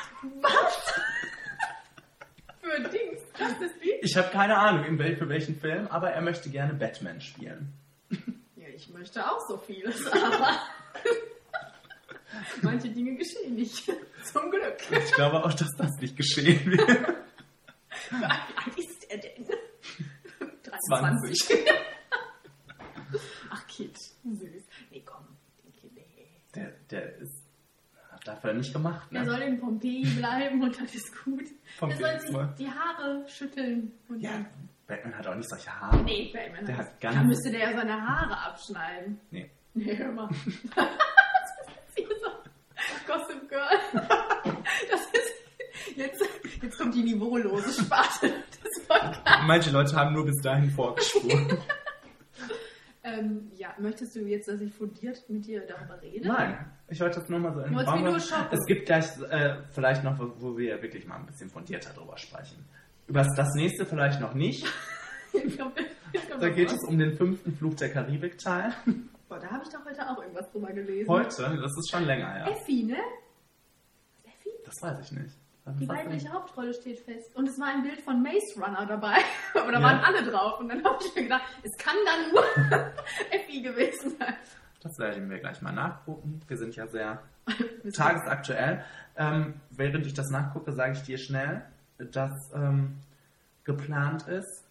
Für 2.62 2.80
Dings. 2.90 3.22
Justice 3.38 3.74
League? 3.82 4.00
Ich 4.02 4.16
habe 4.16 4.30
keine 4.30 4.58
Ahnung, 4.58 4.86
in 4.86 5.00
wel 5.00 5.16
für 5.18 5.28
welchen 5.28 5.60
Film, 5.60 5.88
aber 5.88 6.12
er 6.12 6.22
möchte 6.22 6.50
gerne 6.50 6.74
Batman 6.74 7.20
spielen. 7.22 7.74
Ja, 8.56 8.68
ich 8.74 8.90
möchte 8.90 9.26
auch 9.26 9.40
so 9.48 9.58
vieles, 9.58 10.06
aber 10.08 10.60
manche 12.62 12.90
Dinge 12.90 13.16
geschehen 13.16 13.56
nicht. 13.56 13.86
Zum 14.24 14.50
Glück. 14.50 14.78
Ich 14.92 15.12
glaube 15.14 15.44
auch, 15.44 15.54
dass 15.54 15.72
das 15.78 15.92
nicht 16.00 16.16
geschehen 16.16 16.72
wird. 16.72 17.16
Wie 18.10 18.26
alt 18.26 18.78
ist 18.78 19.04
er 19.12 19.18
denn? 19.18 19.48
23. 20.64 21.40
20. 21.48 21.72
Ach, 23.50 23.68
Kid. 23.68 23.98
Süß. 24.24 24.64
Nee, 24.92 25.04
komm. 25.06 25.28
Den 25.64 25.74
Kid, 25.74 25.92
nee. 25.96 26.28
Der, 26.56 26.72
der 26.90 27.16
ist 27.18 27.44
dafür 28.24 28.54
nicht 28.54 28.72
gemacht, 28.72 29.08
Er 29.12 29.26
soll 29.26 29.40
ne? 29.40 29.46
in 29.46 29.60
Pompeji 29.60 30.06
bleiben 30.16 30.62
und 30.64 30.80
das 30.80 30.94
ist 30.94 31.24
gut. 31.24 31.44
Pompeji 31.80 32.04
er 32.04 32.16
ist 32.18 32.28
soll 32.32 32.48
sich 32.48 32.56
die 32.66 32.70
Haare 32.72 33.26
schütteln. 33.28 33.92
Und 34.10 34.20
Ja, 34.22 34.32
dann- 34.34 34.46
Batman 34.88 35.18
hat 35.18 35.28
auch 35.28 35.36
nicht 35.36 35.50
solche 35.50 35.72
Haare. 35.80 36.04
Nee, 36.04 36.32
Batman 36.34 36.66
Der 36.66 36.78
hat 36.78 36.86
hat 36.88 37.02
ganz- 37.02 37.16
Da 37.16 37.24
müsste 37.24 37.50
der 37.52 37.60
ja 37.72 37.74
seine 37.78 37.94
Haare 38.02 38.38
abschneiden. 38.38 39.20
Nee. 39.32 39.50
Nee, 39.74 39.98
hör 39.98 40.12
mal. 40.12 40.28
das 40.76 40.86
ist 41.88 41.96
hier 41.96 42.08
so 42.22 42.30
Gossip 43.08 43.50
Girl. 43.50 43.70
Das 44.90 45.02
ist... 45.14 45.96
Jetzt, 45.98 46.22
jetzt 46.62 46.78
kommt 46.78 46.96
die 46.96 47.04
niveaulose 47.04 47.82
Sparte 47.82 48.28
des 48.64 48.88
Podcasts. 48.88 49.44
Manche 49.46 49.72
Leute 49.72 49.96
haben 49.96 50.14
nur 50.14 50.26
bis 50.26 50.42
dahin 50.42 50.70
vorgespult. 50.70 51.58
Ähm, 53.04 53.52
ja, 53.56 53.74
möchtest 53.80 54.16
du 54.16 54.20
jetzt, 54.20 54.48
dass 54.48 54.62
ich 54.62 54.72
fundiert 54.72 55.28
mit 55.28 55.46
dir 55.48 55.66
darüber 55.66 56.00
rede? 56.04 56.28
Nein, 56.28 56.72
ich 56.88 57.00
wollte 57.00 57.20
das 57.20 57.30
nur 57.30 57.40
mal 57.40 57.52
so 57.52 57.62
in 57.62 57.76
den 57.76 57.80
Raum 57.80 58.04
nur. 58.04 58.16
Es 58.16 58.66
gibt 58.68 58.86
gleich 58.86 59.06
äh, 59.30 59.56
vielleicht 59.72 60.04
noch, 60.04 60.20
wo, 60.20 60.32
wo 60.38 60.56
wir 60.58 60.80
wirklich 60.84 61.08
mal 61.08 61.16
ein 61.16 61.26
bisschen 61.26 61.50
fundierter 61.50 61.94
drüber 61.94 62.16
sprechen. 62.20 62.64
Über 63.08 63.24
das 63.24 63.56
nächste 63.56 63.88
vielleicht 63.88 64.22
noch 64.22 64.36
nicht. 64.36 64.66
Da 66.42 66.50
geht 66.50 66.70
es 66.70 66.84
um 66.88 66.98
den 66.98 67.16
fünften 67.16 67.56
Fluch 67.56 67.76
der 67.76 67.90
Karibik-Teil. 67.90 68.74
Boah, 69.30 69.40
da 69.40 69.50
habe 69.50 69.64
ich 69.64 69.70
doch 69.70 69.86
heute 69.86 70.10
auch 70.10 70.22
irgendwas 70.22 70.52
drüber 70.52 70.74
gelesen. 70.74 71.08
Heute, 71.08 71.58
das 71.58 71.78
ist 71.78 71.90
schon 71.90 72.04
länger, 72.04 72.38
ja. 72.38 72.50
Effi, 72.50 72.84
ne? 72.84 72.98
Effi? 74.26 74.50
Das 74.66 74.76
weiß 74.82 75.00
ich 75.06 75.12
nicht. 75.14 75.38
Die 75.80 75.88
weibliche 75.88 76.30
Hauptrolle 76.34 76.74
steht 76.74 77.00
fest. 77.00 77.36
Und 77.36 77.48
es 77.48 77.60
war 77.60 77.68
ein 77.68 77.84
Bild 77.84 78.02
von 78.02 78.22
Maze 78.24 78.60
Runner 78.60 78.86
dabei. 78.88 79.18
Aber 79.54 79.72
da 79.72 79.80
Ja. 79.80 79.84
waren 79.86 80.00
alle 80.00 80.24
drauf. 80.24 80.60
Und 80.60 80.70
dann 80.70 80.84
habe 80.84 80.98
ich 81.06 81.16
mir 81.16 81.24
gedacht, 81.24 81.44
es 81.64 81.78
kann 81.78 81.96
dann 82.06 82.32
nur 82.32 82.92
Effi 83.32 83.62
gewesen 83.62 84.18
sein. 84.18 84.34
Das 84.82 84.98
werden 84.98 85.30
wir 85.30 85.38
gleich 85.40 85.62
mal 85.62 85.72
nachgucken. 85.72 86.42
Wir 86.48 86.58
sind 86.58 86.76
ja 86.76 86.88
sehr 86.88 87.22
tagesaktuell. 87.96 88.84
Ähm, 89.16 89.54
während 89.70 90.06
ich 90.08 90.14
das 90.16 90.30
nachgucke, 90.32 90.74
sage 90.74 90.94
ich 90.94 91.04
dir 91.04 91.20
schnell, 91.20 91.64
dass 92.00 92.52
ähm, 92.56 92.98
geplant 93.64 94.28
ist 94.28 94.64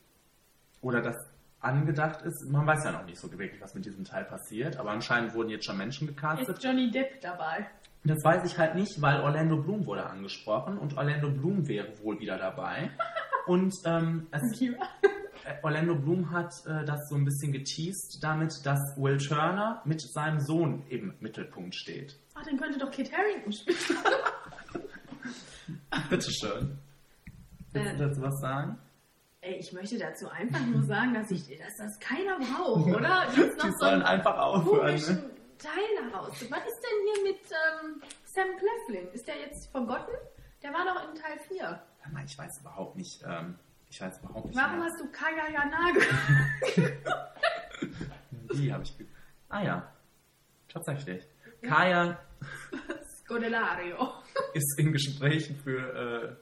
oder 0.83 1.01
dass 1.01 1.17
angedacht 1.61 2.23
ist. 2.23 2.49
Man 2.51 2.66
weiß 2.66 2.85
ja 2.85 2.93
noch 2.93 3.05
nicht 3.05 3.19
so 3.19 3.31
wirklich, 3.31 3.61
was 3.61 3.74
mit 3.74 3.85
diesem 3.85 4.05
Teil 4.05 4.24
passiert, 4.24 4.78
aber 4.78 4.91
anscheinend 4.91 5.35
wurden 5.35 5.51
jetzt 5.51 5.66
schon 5.66 5.77
Menschen 5.77 6.07
gecastet. 6.07 6.49
Ist 6.49 6.65
Johnny 6.65 6.91
Depp 6.91 7.20
dabei? 7.20 7.66
Das 8.05 8.24
weiß 8.24 8.51
ich 8.51 8.57
halt 8.59 8.77
nicht, 8.77 9.03
weil 9.03 9.20
Orlando 9.20 9.59
Bloom 9.61 9.85
wurde 9.85 10.07
angesprochen 10.07 10.78
und 10.78 10.97
Orlando 10.97 11.31
Bloom 11.31 11.69
wäre 11.69 11.93
wohl 12.03 12.19
wieder 12.19 12.39
dabei. 12.39 12.91
Und 13.47 13.74
ähm, 13.85 14.28
äh, 14.32 14.39
Orlando 15.62 15.95
Bloom 15.97 16.31
hat 16.31 16.53
äh, 16.66 16.85
das 16.85 17.09
so 17.09 17.16
ein 17.16 17.24
bisschen 17.24 17.53
geteased 17.53 18.19
damit, 18.23 18.53
dass 18.65 18.78
Will 18.97 19.16
Turner 19.16 19.82
mit 19.85 20.01
seinem 20.01 20.41
Sohn 20.41 20.85
im 20.89 21.15
Mittelpunkt 21.20 21.74
steht. 21.74 22.16
Ach, 22.35 22.45
dann 22.45 22.59
könnte 22.59 22.78
doch 22.78 22.91
Kit 22.91 23.11
Harington 23.12 23.53
spielen. 23.53 23.78
Bitteschön. 26.11 26.78
Willst 27.73 27.93
du 27.93 27.95
Äh. 27.95 27.99
dazu 28.09 28.23
was 28.23 28.41
sagen? 28.41 28.78
Ey, 29.43 29.55
ich 29.57 29.73
möchte 29.73 29.99
dazu 29.99 30.29
einfach 30.29 30.61
nur 30.67 30.83
sagen, 30.87 31.15
dass, 31.15 31.31
ich, 31.31 31.47
dass 31.59 31.77
das 31.77 31.99
keiner 31.99 32.39
braucht, 32.39 32.87
oder? 32.95 33.27
Jetzt 33.37 33.57
noch 33.59 33.65
Die 33.65 33.71
so 33.73 33.79
sollen 33.79 33.95
einen 33.95 34.03
einfach 34.03 34.39
aufhören. 34.39 34.95
Ne? 34.97 35.31
Teil 35.59 36.11
daraus. 36.11 36.29
Was 36.51 36.65
ist 36.67 36.81
denn 36.83 37.15
hier 37.15 37.33
mit 37.33 37.41
ähm, 37.51 38.03
Sam 38.25 38.47
Cleflin? 38.57 39.09
Ist 39.12 39.27
der 39.29 39.39
jetzt 39.41 39.71
vergotten? 39.71 40.12
Der 40.62 40.73
war 40.73 40.85
doch 40.85 41.09
in 41.09 41.15
Teil 41.21 41.39
4. 41.49 41.62
Hör 42.01 42.12
mal, 42.12 42.25
Ich 42.25 42.37
weiß 42.39 42.61
überhaupt 42.61 42.97
nicht. 42.97 43.23
Ähm, 43.27 43.59
ich 43.91 44.01
weiß 44.01 44.21
überhaupt 44.23 44.47
nicht. 44.47 44.57
Warum 44.59 44.79
mehr. 44.79 44.87
hast 44.87 45.01
du 45.01 45.11
Kaya 45.11 45.51
Yanage? 45.53 46.01
Die 48.55 48.73
habe 48.73 48.83
ich. 48.85 48.95
Ah 49.49 49.62
ja. 49.62 49.93
Tatsächlich. 50.69 51.25
Kaya 51.62 52.19
Scodelario. 53.23 54.12
ist 54.55 54.79
in 54.79 54.93
Gesprächen 54.93 55.57
für 55.57 55.79
äh, 55.79 56.37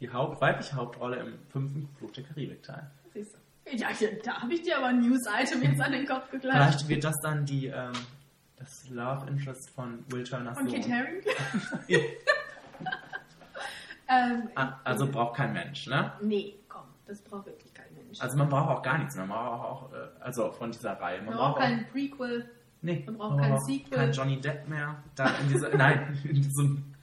die 0.00 0.10
Haupt 0.12 0.40
weibliche 0.40 0.74
Hauptrolle 0.74 1.16
im 1.16 1.38
fünften 1.50 1.88
Flug 1.98 2.12
der 2.14 2.24
Karibik-Teil. 2.24 2.90
Siehst 3.12 3.34
du. 3.34 3.76
Ja, 3.76 3.88
da 4.24 4.42
habe 4.42 4.54
ich 4.54 4.62
dir 4.62 4.78
aber 4.78 4.86
ein 4.86 5.00
News-Item 5.00 5.62
jetzt 5.62 5.80
an 5.80 5.92
den 5.92 6.06
Kopf 6.06 6.30
geklatscht. 6.30 6.56
Vielleicht 6.56 6.88
wird 6.88 7.04
das 7.04 7.14
dann 7.22 7.44
die, 7.44 7.66
ähm, 7.66 7.92
das 8.56 8.88
Love 8.88 9.28
Interest 9.28 9.70
von 9.70 10.04
Will 10.08 10.24
Turners 10.24 10.58
Von. 10.58 10.66
Kit 10.66 10.88
Harington? 10.90 11.32
Ja. 11.86 11.98
ähm, 14.08 14.48
Ah, 14.54 14.78
Also 14.84 15.06
braucht 15.06 15.36
kein 15.36 15.52
Mensch, 15.52 15.86
ne? 15.86 16.12
nee, 16.22 16.54
komm, 16.68 16.82
das 17.06 17.20
braucht 17.22 17.46
wirklich 17.46 17.72
kein 17.74 17.92
Mensch. 17.94 18.20
Also 18.20 18.36
man 18.36 18.48
braucht 18.48 18.70
auch 18.78 18.82
gar 18.82 18.98
nichts 18.98 19.14
mehr. 19.16 19.26
Man 19.26 19.38
braucht 19.38 19.64
auch, 19.64 19.92
äh, 19.92 20.08
also 20.20 20.50
von 20.50 20.72
dieser 20.72 20.92
Reihe. 21.00 21.18
Man 21.18 21.26
Man 21.26 21.36
braucht 21.36 21.56
auch, 21.56 21.60
kein 21.60 21.86
Prequel. 21.90 22.50
nee, 22.82 23.02
man 23.06 23.16
braucht 23.18 23.38
kein 23.40 23.60
Sequel. 23.60 23.98
Kein 23.98 24.12
Johnny 24.12 24.40
Depp 24.40 24.66
mehr. 24.68 24.96
Da 25.14 25.28
in 25.42 25.48
dieser, 25.48 25.68
nein, 25.76 26.18
in 26.24 26.34
diesem 26.42 26.94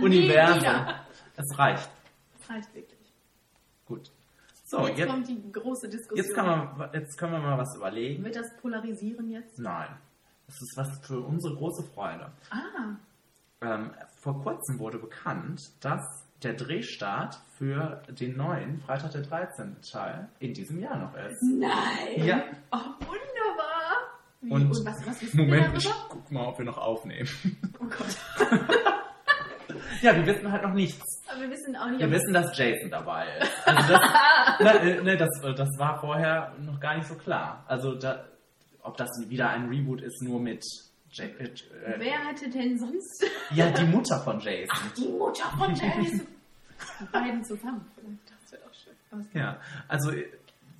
Universum. 0.00 0.86
Es 1.36 1.58
reicht. 1.58 1.90
Das 2.46 2.56
reicht 2.56 2.74
wirklich. 2.74 3.12
Gut. 3.86 4.10
So, 4.64 4.86
jetzt, 4.86 4.98
jetzt, 4.98 5.08
kommt 5.10 5.28
die 5.28 5.52
große 5.52 5.88
Diskussion. 5.88 6.26
jetzt, 6.26 6.36
man, 6.36 6.90
jetzt 6.94 7.18
können 7.18 7.32
wir 7.32 7.38
mal 7.38 7.58
was 7.58 7.76
überlegen. 7.76 8.24
Wird 8.24 8.36
das 8.36 8.56
polarisieren 8.60 9.30
jetzt? 9.30 9.58
Nein. 9.58 9.88
Das 10.46 10.56
ist 10.56 10.76
was 10.76 11.06
für 11.06 11.20
unsere 11.20 11.54
große 11.54 11.82
Freude. 11.94 12.30
Ah, 12.50 12.96
Ähm, 13.60 13.90
vor 14.20 14.42
kurzem 14.42 14.78
wurde 14.78 14.98
bekannt, 14.98 15.60
dass 15.80 16.02
der 16.42 16.54
Drehstart 16.54 17.40
für 17.56 18.02
den 18.08 18.36
neuen 18.36 18.78
Freitag 18.80 19.12
der 19.12 19.22
13. 19.22 19.76
Teil 19.80 20.28
in 20.40 20.52
diesem 20.52 20.78
Jahr 20.80 20.98
noch 20.98 21.14
ist. 21.14 21.42
nein! 21.42 22.24
Ja. 22.26 22.42
Oh, 22.72 22.76
wunderbar! 23.00 23.96
Wie, 24.40 24.50
Und, 24.50 24.66
und 24.66 24.84
was, 24.84 25.06
was 25.06 25.34
Moment, 25.34 25.76
ich 25.78 25.90
guck 26.10 26.30
mal, 26.30 26.46
ob 26.46 26.58
wir 26.58 26.66
noch 26.66 26.76
aufnehmen. 26.78 27.28
Oh 27.80 27.86
Gott. 27.86 28.50
ja, 30.04 30.14
wir 30.16 30.26
wissen 30.26 30.52
halt 30.52 30.62
noch 30.62 30.74
nichts. 30.74 31.02
Aber 31.30 31.40
wir 31.40 31.50
wissen 31.50 31.74
auch 31.76 31.88
nicht, 31.88 32.00
Wir 32.00 32.10
wissen, 32.10 32.32
dass 32.34 32.56
Jason 32.56 32.90
dabei 32.90 33.26
ist. 33.40 33.50
Also 33.66 33.92
das, 33.92 34.60
ne, 34.84 35.02
ne, 35.02 35.16
das, 35.16 35.30
äh, 35.42 35.54
das 35.54 35.68
war 35.78 35.98
vorher 36.00 36.52
noch 36.60 36.78
gar 36.78 36.96
nicht 36.96 37.08
so 37.08 37.14
klar. 37.14 37.64
Also 37.66 37.94
da, 37.94 38.24
ob 38.82 38.96
das 38.96 39.08
wieder 39.28 39.48
ein 39.48 39.68
Reboot 39.68 40.02
ist, 40.02 40.22
nur 40.22 40.40
mit 40.40 40.62
Ja 41.12 41.24
äh, 41.24 41.50
Wer 41.98 42.18
hatte 42.24 42.50
denn 42.50 42.78
sonst 42.78 43.24
ja 43.50 43.70
die 43.70 43.84
Mutter 43.86 44.20
von 44.20 44.38
Jason. 44.40 44.78
die 44.96 45.08
Mutter 45.08 45.44
von 45.58 45.74
Jason? 45.74 46.26
Die 47.00 47.04
beiden 47.12 47.42
zusammen. 47.44 47.86
Das 47.96 48.52
wäre 48.52 48.62
doch 48.62 48.74
schön. 48.74 48.92
Was- 49.10 49.32
Ja, 49.32 49.58
also 49.88 50.10
äh, 50.10 50.26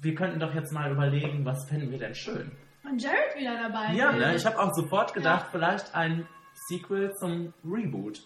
wir 0.03 0.15
könnten 0.15 0.39
doch 0.39 0.55
jetzt 0.55 0.73
mal 0.73 0.93
überlegen, 0.93 1.45
was 1.47 1.67
fänden 1.69 1.91
wir 1.91 1.99
denn 1.99 2.15
schön? 2.15 2.53
Und 2.85 3.03
Jared 3.03 3.35
wieder 3.39 3.57
dabei. 3.57 3.95
Ja, 3.95 4.13
ne? 4.13 4.35
ich 4.37 4.45
habe 4.45 4.59
auch 4.59 4.75
sofort 4.75 5.15
gedacht, 5.15 5.47
vielleicht 5.51 5.95
ein 5.95 6.27
Sequel 6.69 7.13
zum 7.19 7.55
Reboot. 7.65 8.21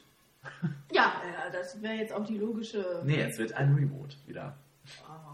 Ja, 0.93 1.12
ja, 1.33 1.51
das 1.53 1.81
wäre 1.83 1.95
jetzt 1.95 2.12
auch 2.12 2.25
die 2.25 2.39
logische. 2.39 3.03
Nee, 3.05 3.23
es 3.23 3.39
wird 3.39 3.53
ein 3.53 3.75
Reboot 3.75 4.16
wieder. 4.27 4.57
Oh. 5.05 5.29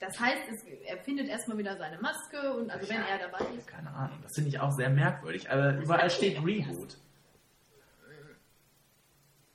Das 0.00 0.18
heißt, 0.18 0.42
es, 0.50 0.64
er 0.64 0.96
findet 0.98 1.28
erstmal 1.28 1.58
wieder 1.58 1.76
seine 1.76 1.98
Maske 1.98 2.54
und 2.54 2.70
also 2.70 2.88
wenn 2.88 3.02
er 3.02 3.18
dabei 3.18 3.44
ist. 3.54 3.68
Keine 3.68 3.90
Ahnung, 3.90 4.18
das 4.22 4.32
finde 4.34 4.48
ich 4.48 4.58
auch 4.58 4.72
sehr 4.72 4.88
merkwürdig. 4.88 5.50
Aber 5.50 5.76
überall 5.76 6.10
steht 6.10 6.38
Reboot. 6.44 6.96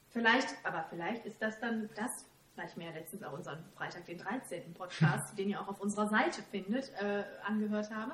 Vielleicht, 0.09 0.47
aber 0.63 0.85
vielleicht 0.89 1.25
ist 1.25 1.41
das 1.41 1.59
dann 1.59 1.89
das, 1.95 2.25
weil 2.55 2.67
ich 2.67 2.77
mir 2.77 2.85
ja 2.85 2.93
letztens 2.93 3.23
auch 3.23 3.33
unseren 3.33 3.65
Freitag 3.75 4.05
den 4.05 4.17
13. 4.17 4.73
Podcast, 4.73 5.37
den 5.37 5.49
ihr 5.49 5.59
auch 5.59 5.67
auf 5.67 5.81
unserer 5.81 6.07
Seite 6.07 6.41
findet, 6.51 6.89
äh, 7.01 7.23
angehört 7.45 7.89
habe. 7.93 8.13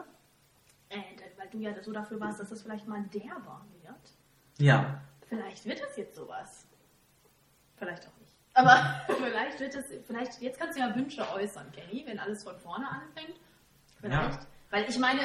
Äh, 0.89 0.97
weil 1.37 1.49
du 1.49 1.59
ja 1.59 1.71
so 1.83 1.91
dafür 1.91 2.19
warst, 2.19 2.39
dass 2.39 2.49
das 2.49 2.63
vielleicht 2.63 2.87
mal 2.87 3.03
der 3.13 3.35
war 3.45 3.65
wird. 3.83 4.15
Ja, 4.57 5.01
Vielleicht 5.31 5.65
wird 5.65 5.81
das 5.81 5.95
jetzt 5.95 6.13
sowas. 6.15 6.67
Vielleicht 7.77 8.05
auch 8.05 8.17
nicht. 8.19 8.33
Aber 8.53 9.01
vielleicht 9.17 9.59
wird 9.61 9.75
es, 9.75 9.85
vielleicht, 10.05 10.41
jetzt 10.41 10.59
kannst 10.59 10.77
du 10.77 10.81
ja 10.81 10.93
Wünsche 10.93 11.23
äußern, 11.33 11.71
Kenny, 11.71 12.03
wenn 12.05 12.19
alles 12.19 12.43
von 12.43 12.57
vorne 12.59 12.85
anfängt. 12.89 13.39
Vielleicht. 14.01 14.41
Ja. 14.41 14.47
Weil 14.71 14.89
ich 14.89 14.97
meine, 14.99 15.21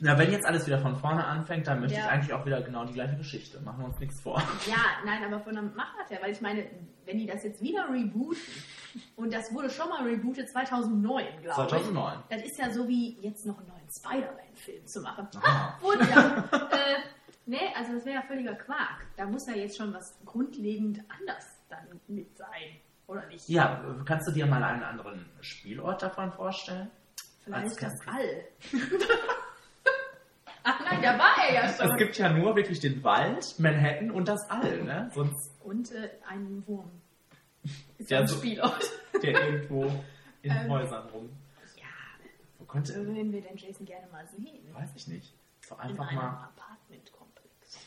Na, 0.00 0.18
wenn 0.18 0.30
jetzt 0.30 0.44
alles 0.46 0.66
wieder 0.66 0.78
von 0.78 0.96
vorne 0.96 1.24
anfängt, 1.24 1.66
dann 1.66 1.80
möchte 1.80 1.96
Ja. 1.98 2.04
ich 2.06 2.10
eigentlich 2.10 2.32
auch 2.34 2.44
wieder 2.44 2.60
genau 2.62 2.84
die 2.84 2.92
gleiche 2.94 3.16
Geschichte. 3.16 3.60
Machen 3.60 3.80
wir 3.80 3.86
uns 3.86 3.98
nichts 3.98 4.20
vor. 4.20 4.42
ja, 4.66 4.76
nein, 5.06 5.24
aber 5.24 5.40
von 5.40 5.54
der 5.54 5.62
Machart 5.64 6.10
her, 6.10 6.18
weil 6.22 6.32
ich 6.32 6.40
meine, 6.42 6.66
wenn 7.06 7.18
die 7.18 7.26
das 7.26 7.44
jetzt 7.44 7.62
wieder 7.62 7.88
rebooten, 7.90 8.40
und 9.16 9.32
das 9.32 9.52
wurde 9.54 9.68
schon 9.70 9.88
mal 9.90 10.02
rebootet 10.02 10.48
2009, 10.50 11.24
glaube 11.42 11.62
ich. 11.62 11.68
2009. 11.68 12.18
Das 12.30 12.42
ist 12.42 12.58
ja 12.58 12.70
so 12.70 12.88
wie 12.88 13.18
jetzt 13.20 13.44
noch 13.46 13.58
einen 13.58 13.68
neuen 13.68 13.88
Spider-Man-Film 13.90 14.86
zu 14.86 15.00
machen. 15.00 15.28
Ah, 15.42 15.74
wurde 15.80 16.04
ja. 16.10 16.44
äh, 16.52 16.96
nee, 17.46 17.72
also 17.74 17.94
das 17.94 18.04
wäre 18.04 18.16
ja 18.16 18.22
völliger 18.22 18.54
Quark. 18.54 19.06
Da 19.16 19.24
muss 19.26 19.46
ja 19.46 19.54
jetzt 19.54 19.76
schon 19.76 19.92
was 19.94 20.18
grundlegend 20.24 21.00
anders 21.08 21.44
dann 21.68 22.00
mit 22.08 22.36
sein, 22.36 22.76
oder 23.06 23.26
nicht? 23.26 23.48
Ja, 23.48 23.82
kannst 24.04 24.28
du 24.28 24.32
dir 24.32 24.46
mal 24.46 24.62
einen 24.62 24.82
anderen 24.82 25.28
Spielort 25.40 26.02
davon 26.02 26.32
vorstellen? 26.32 26.90
Vielleicht 27.44 27.80
das. 27.82 27.94
All. 28.06 28.44
Ach 30.68 30.80
nein, 30.80 31.00
da 31.00 31.16
war 31.16 31.36
er 31.46 31.54
ja 31.54 31.72
schon. 31.72 31.90
Es 31.92 31.96
gibt 31.96 32.18
ja 32.18 32.28
nur 32.28 32.56
wirklich 32.56 32.80
den 32.80 33.02
Wald, 33.04 33.54
Manhattan 33.58 34.10
und 34.10 34.26
das 34.26 34.40
All, 34.50 34.82
ne? 34.82 35.08
Sonst 35.14 35.52
Und 35.62 35.92
äh, 35.92 36.10
einen 36.28 36.66
Wurm. 36.66 36.90
Ist 37.98 38.10
Ja, 38.10 38.16
ja 38.18 38.22
ein 38.22 38.28
so- 38.28 38.36
Spielort. 38.38 38.84
der 39.22 39.46
irgendwo 39.48 39.84
in 40.42 40.50
Ähm. 40.50 40.68
Häusern 40.70 41.08
rum. 41.10 41.30
Ja, 41.76 41.84
Wo 42.58 42.64
könnte, 42.64 42.94
würden 42.96 43.32
wir 43.32 43.40
denn 43.42 43.56
Jason 43.56 43.86
gerne 43.86 44.08
mal 44.08 44.26
sehen? 44.26 44.74
weiß 44.74 44.90
ich 44.96 45.06
nicht. 45.06 45.34
So 45.66 45.74
In 45.76 45.80
einfach 45.82 46.10
mal 46.12 46.50
Apartmentkomplex. 46.56 47.78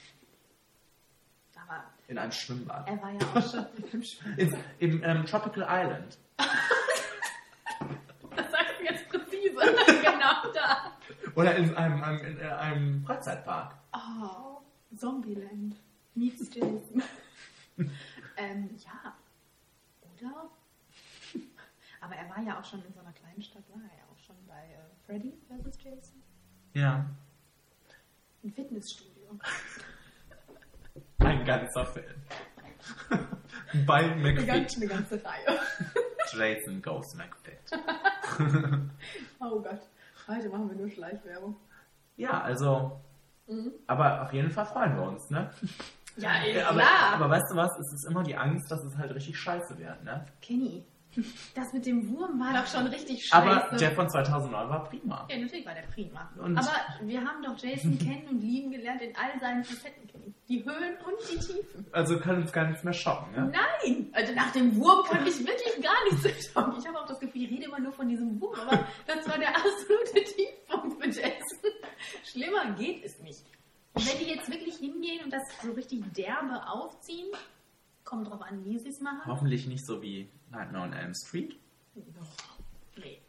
Aber 1.56 1.84
in 2.10 2.18
ein 2.18 2.31
Schwimmbad. 2.31 2.88
er 2.88 3.02
war 3.02 3.11
ja 3.11 3.19
auch 3.19 3.52
schon 3.52 3.65
im 3.94 4.03
Spiel. 4.03 4.34
In, 4.38 4.53
Im 4.80 5.03
ähm, 5.03 5.26
Tropical 5.26 5.65
Island. 5.69 6.18
Das 8.36 8.52
sagst 8.52 8.80
du 8.80 8.84
jetzt 8.86 9.10
präzise. 9.10 9.56
genau 10.02 10.53
da. 10.53 10.94
Oder 11.36 11.56
in 11.56 11.76
einem, 11.76 12.03
einem, 12.03 12.26
in 12.26 12.40
äh, 12.40 12.44
einem 12.44 13.03
Freizeitpark. 13.03 13.76
Oh, 13.94 14.61
Zombieland. 14.95 15.76
Meets 16.15 16.53
Jason. 16.53 17.03
ähm, 18.38 18.69
ja. 18.77 19.15
Oder? 20.14 20.49
Aber 22.02 22.15
er 22.15 22.30
war 22.30 22.41
ja 22.44 22.60
auch 22.60 22.65
schon 22.65 22.84
in 22.86 22.94
so 22.94 22.99
einer 22.99 23.14
kleinen 23.14 23.41
Stadt, 23.41 23.64
war 23.69 23.81
er 23.81 23.98
ja 23.98 24.03
auch 24.11 24.19
schon 24.19 24.36
bei 24.48 24.61
äh, 24.61 25.06
Freddy 25.06 25.34
vs. 25.49 25.84
Jason. 25.84 26.23
Ja. 26.73 27.06
Ein 28.44 28.52
Fitnessstudio. 28.52 29.40
Ein 31.19 31.43
ganzer 31.45 31.85
Film. 31.85 32.15
Bei 33.85 33.97
Eine, 34.11 34.15
McFit. 34.15 34.47
ganz, 34.47 34.75
eine 34.77 34.87
ganze 34.87 35.15
Reihe. 35.23 35.59
Jason 36.33 36.81
Goes 36.81 37.15
McFit. 37.15 37.59
Oh 39.41 39.61
Gott. 39.61 39.79
Heute 40.27 40.49
machen 40.49 40.69
wir 40.69 40.75
nur 40.77 40.89
Schleichwerbung. 40.89 41.55
Ja, 42.17 42.41
also. 42.41 42.99
Mhm. 43.47 43.71
Aber 43.87 44.21
auf 44.23 44.33
jeden 44.33 44.51
Fall 44.51 44.65
freuen 44.65 44.95
wir 44.95 45.03
uns, 45.03 45.29
ne? 45.29 45.49
Ja, 46.17 46.41
ey, 46.43 46.57
Ja, 46.57 46.69
aber, 46.69 46.79
klar. 46.79 47.13
aber 47.13 47.29
weißt 47.29 47.51
du 47.51 47.55
was? 47.55 47.71
Es 47.79 47.93
ist 47.93 48.07
immer 48.09 48.23
die 48.23 48.35
Angst, 48.35 48.69
dass 48.71 48.83
es 48.83 48.97
halt 48.97 49.13
richtig 49.15 49.37
scheiße 49.39 49.77
wird, 49.77 50.03
ne? 50.03 50.25
Kenny, 50.41 50.85
das 51.55 51.73
mit 51.73 51.85
dem 51.85 52.09
Wurm 52.09 52.39
war 52.39 52.53
doch 52.53 52.67
schon 52.67 52.87
richtig 52.87 53.25
scheiße. 53.27 53.35
Aber 53.35 53.77
der 53.77 53.91
von 53.91 54.09
2009 54.09 54.69
war 54.69 54.83
prima. 54.89 55.27
ja, 55.29 55.37
natürlich 55.37 55.65
war 55.65 55.73
der 55.73 55.83
prima. 55.93 56.31
Und- 56.37 56.57
aber 56.57 56.71
wir 57.03 57.19
haben 57.23 57.41
doch 57.43 57.57
Jason 57.57 57.97
kennen 57.99 58.27
und 58.29 58.41
lieben 58.41 58.71
gelernt 58.71 59.01
in 59.01 59.15
all 59.15 59.39
seinen 59.39 59.63
Facetten. 59.63 60.09
Die 60.47 60.63
Höhen 60.65 60.97
und 61.05 61.15
die 61.31 61.37
Tiefen. 61.37 61.85
Also 61.91 62.19
kann 62.19 62.37
uns 62.41 62.51
gar 62.51 62.65
nichts 62.67 62.83
mehr 62.83 62.93
schocken, 62.93 63.31
ne? 63.35 63.51
Nein! 63.53 64.09
Also 64.13 64.33
nach 64.33 64.51
dem 64.51 64.75
Wurm 64.75 65.05
kann 65.05 65.23
mich 65.23 65.37
wirklich 65.39 65.83
gar 65.83 66.03
nichts 66.09 66.25
erschrecken. 66.25 66.73
Ich 66.79 66.87
habe 66.87 66.99
auch 66.99 67.05
das 67.05 67.19
Gefühl, 67.19 67.43
ich 67.43 67.51
rede 67.51 67.65
immer 67.65 67.79
nur 67.79 67.91
von 67.91 68.09
diesem 68.09 68.41
Wurm, 68.41 68.55
aber 68.59 68.83
das 69.05 69.27
war 69.29 69.37
der 69.37 69.49
absolute 69.55 70.23
Tiefpunkt 70.35 70.99
mit 70.99 71.15
Jason. 71.15 71.71
Schlimmer 72.23 72.71
geht 72.77 73.03
es 73.05 73.19
nicht. 73.19 73.43
Und 73.93 74.07
wenn 74.11 74.17
die 74.19 74.31
jetzt 74.33 74.49
wirklich 74.51 74.75
hingehen 74.77 75.23
und 75.23 75.31
das 75.33 75.41
so 75.61 75.71
richtig 75.73 76.01
derbe 76.13 76.67
aufziehen, 76.67 77.27
kommt 78.10 78.27
drauf 78.27 78.41
an, 78.41 78.65
wie 78.65 78.80
sie 78.80 78.90
es 78.90 78.99
machen. 79.02 79.26
Hoffentlich 79.27 79.68
nicht 79.68 79.86
so 79.86 80.02
wie 80.02 80.30
Nightmare 80.49 80.84
on 80.86 80.94
Elm 80.94 81.14
Street 81.14 81.56
Nee. 82.95 83.22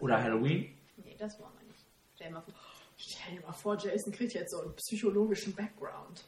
Oder 0.00 0.22
Halloween. 0.22 0.78
Nee, 0.96 1.16
das 1.18 1.38
wollen 1.40 1.52
wir 1.58 1.66
nicht. 1.66 1.84
Stell 2.14 2.28
dir 2.28 2.34
mal 2.34 2.42
vor, 2.42 2.54
stell 2.96 3.34
dir 3.36 3.42
mal 3.42 3.52
vor 3.52 3.76
Jason 3.76 4.12
kriegt 4.12 4.32
jetzt 4.34 4.52
so 4.52 4.62
einen 4.62 4.74
psychologischen 4.76 5.54
Background. 5.54 6.24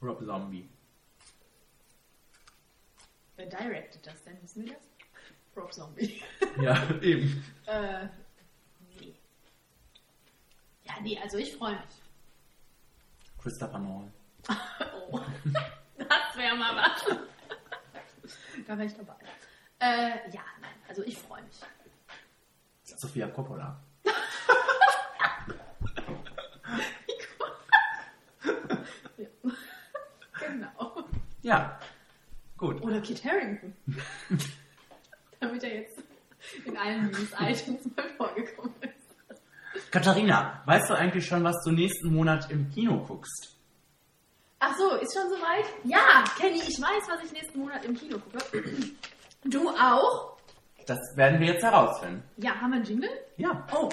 Rob 0.00 0.24
Zombie. 0.24 0.68
Wer 3.36 3.46
directed 3.46 4.06
das 4.06 4.22
denn? 4.22 4.40
Wissen 4.42 4.64
wir 4.64 4.74
das? 4.74 4.82
Rob 5.56 5.72
Zombie. 5.72 6.22
Ja, 6.60 6.88
eben. 7.00 7.44
äh, 7.66 8.06
nee. 9.00 9.14
Ja, 10.84 10.94
nee, 11.02 11.18
also 11.20 11.38
ich 11.38 11.56
freue 11.56 11.74
mich. 11.74 12.02
Christopher 13.42 13.78
Nolan. 13.80 14.12
Oh, 15.10 15.20
das 15.98 16.36
wäre 16.36 16.56
mal 16.56 16.76
was. 16.76 17.18
da 18.66 18.78
wäre 18.78 18.86
ich 18.86 18.96
dabei. 18.96 19.14
Äh, 19.78 20.30
ja, 20.30 20.42
nein, 20.60 20.74
also 20.88 21.02
ich 21.02 21.18
freue 21.18 21.42
mich. 21.42 21.60
Sophia 22.82 23.26
Coppola. 23.28 23.80
Ja. 24.04 24.12
genau. 30.40 31.04
Ja, 31.42 31.78
gut. 32.56 32.82
Oder 32.82 33.00
Kit 33.00 33.24
Harrington. 33.24 33.74
Damit 35.40 35.62
er 35.62 35.74
jetzt 35.74 36.02
in 36.64 36.76
allen 36.76 37.10
News-Items 37.10 37.84
mal 37.96 38.08
vorgekommen 38.16 38.74
ist. 38.82 39.90
Katharina, 39.90 40.62
weißt 40.66 40.90
du 40.90 40.94
eigentlich 40.94 41.26
schon, 41.26 41.44
was 41.44 41.56
du 41.64 41.72
nächsten 41.72 42.12
Monat 42.12 42.50
im 42.50 42.70
Kino 42.70 43.04
guckst? 43.04 43.53
Ach 44.66 44.74
so, 44.78 44.94
ist 44.96 45.12
schon 45.12 45.28
soweit? 45.28 45.66
Ja, 45.84 46.24
Kenny, 46.38 46.56
ich 46.56 46.80
weiß, 46.80 47.06
was 47.06 47.22
ich 47.22 47.32
nächsten 47.32 47.58
Monat 47.58 47.84
im 47.84 47.94
Kino 47.94 48.18
gucke. 48.18 48.64
Du 49.44 49.68
auch? 49.68 50.38
Das 50.86 50.98
werden 51.16 51.38
wir 51.38 51.48
jetzt 51.48 51.62
herausfinden. 51.62 52.22
Ja, 52.38 52.58
haben 52.58 52.70
wir 52.70 52.76
einen 52.76 52.84
Jingle? 52.86 53.10
Ja. 53.36 53.66
Oh. 53.74 53.90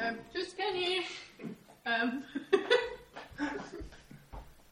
Ähm, 0.00 0.18
tschüss, 0.32 0.56
Kenny. 0.56 1.02
Ähm, 1.84 2.22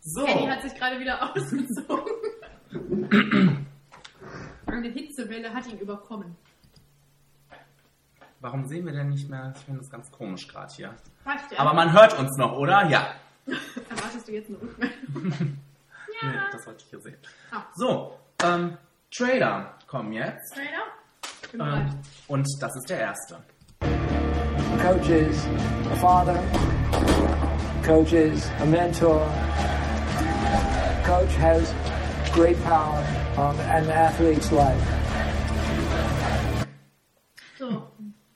So. 0.06 0.24
Kenny 0.24 0.46
hat 0.46 0.62
sich 0.62 0.72
gerade 0.74 1.00
wieder 1.00 1.20
ausgezogen. 1.36 2.12
Eine 4.66 4.88
Hitzewelle 4.88 5.52
hat 5.52 5.66
ihn 5.66 5.78
überkommen. 5.78 6.36
Warum 8.40 8.66
sehen 8.66 8.86
wir 8.86 8.92
denn 8.92 9.08
nicht 9.08 9.28
mehr? 9.28 9.52
Ich 9.56 9.64
finde 9.64 9.80
das 9.80 9.90
ganz 9.90 10.12
komisch 10.12 10.46
gerade 10.46 10.72
hier. 10.72 10.94
Ja. 11.24 11.58
Aber 11.58 11.74
man 11.74 11.92
hört 11.92 12.16
uns 12.18 12.36
noch, 12.36 12.56
oder? 12.56 12.88
Ja. 12.88 13.14
Erwartest 13.90 14.28
du 14.28 14.32
jetzt 14.32 14.48
eine 14.48 14.60
Rückmeldung? 14.60 15.58
Nee, 16.22 16.32
das 16.50 16.66
wollte 16.66 16.82
ich 16.82 16.88
hier 16.88 17.00
sehen. 17.00 17.18
Ah. 17.50 17.64
So, 17.74 18.18
ähm, 18.42 18.78
Trailer 19.14 19.74
kommen 19.86 20.14
jetzt. 20.14 20.54
Trader? 20.54 21.76
Ähm, 21.78 21.90
und 22.26 22.48
das 22.58 22.74
ist 22.74 22.88
der 22.88 23.00
erste. 23.00 23.36
Coach 24.80 25.10
is 25.10 25.46
a 25.92 25.96
father. 25.96 26.42
Coach 27.84 28.14
is 28.14 28.50
a 28.62 28.64
mentor. 28.64 29.30
Coach 31.06 31.34
has 31.36 31.72
great 32.32 32.60
power 32.64 32.98
on 33.36 33.54
an 33.60 33.88
athlete's 33.88 34.50
life. 34.50 34.82
So, 37.56 37.86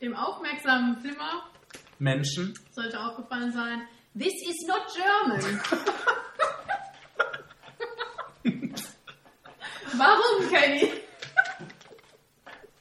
dem 0.00 0.14
aufmerksamen 0.14 0.96
Flimmer 1.00 1.50
Menschen. 1.98 2.54
sollte 2.70 3.00
aufgefallen 3.00 3.50
sein, 3.52 3.82
this 4.14 4.34
is 4.48 4.64
not 4.68 4.82
German. 4.94 5.60
Warum, 9.98 10.48
Kenny? 10.48 10.92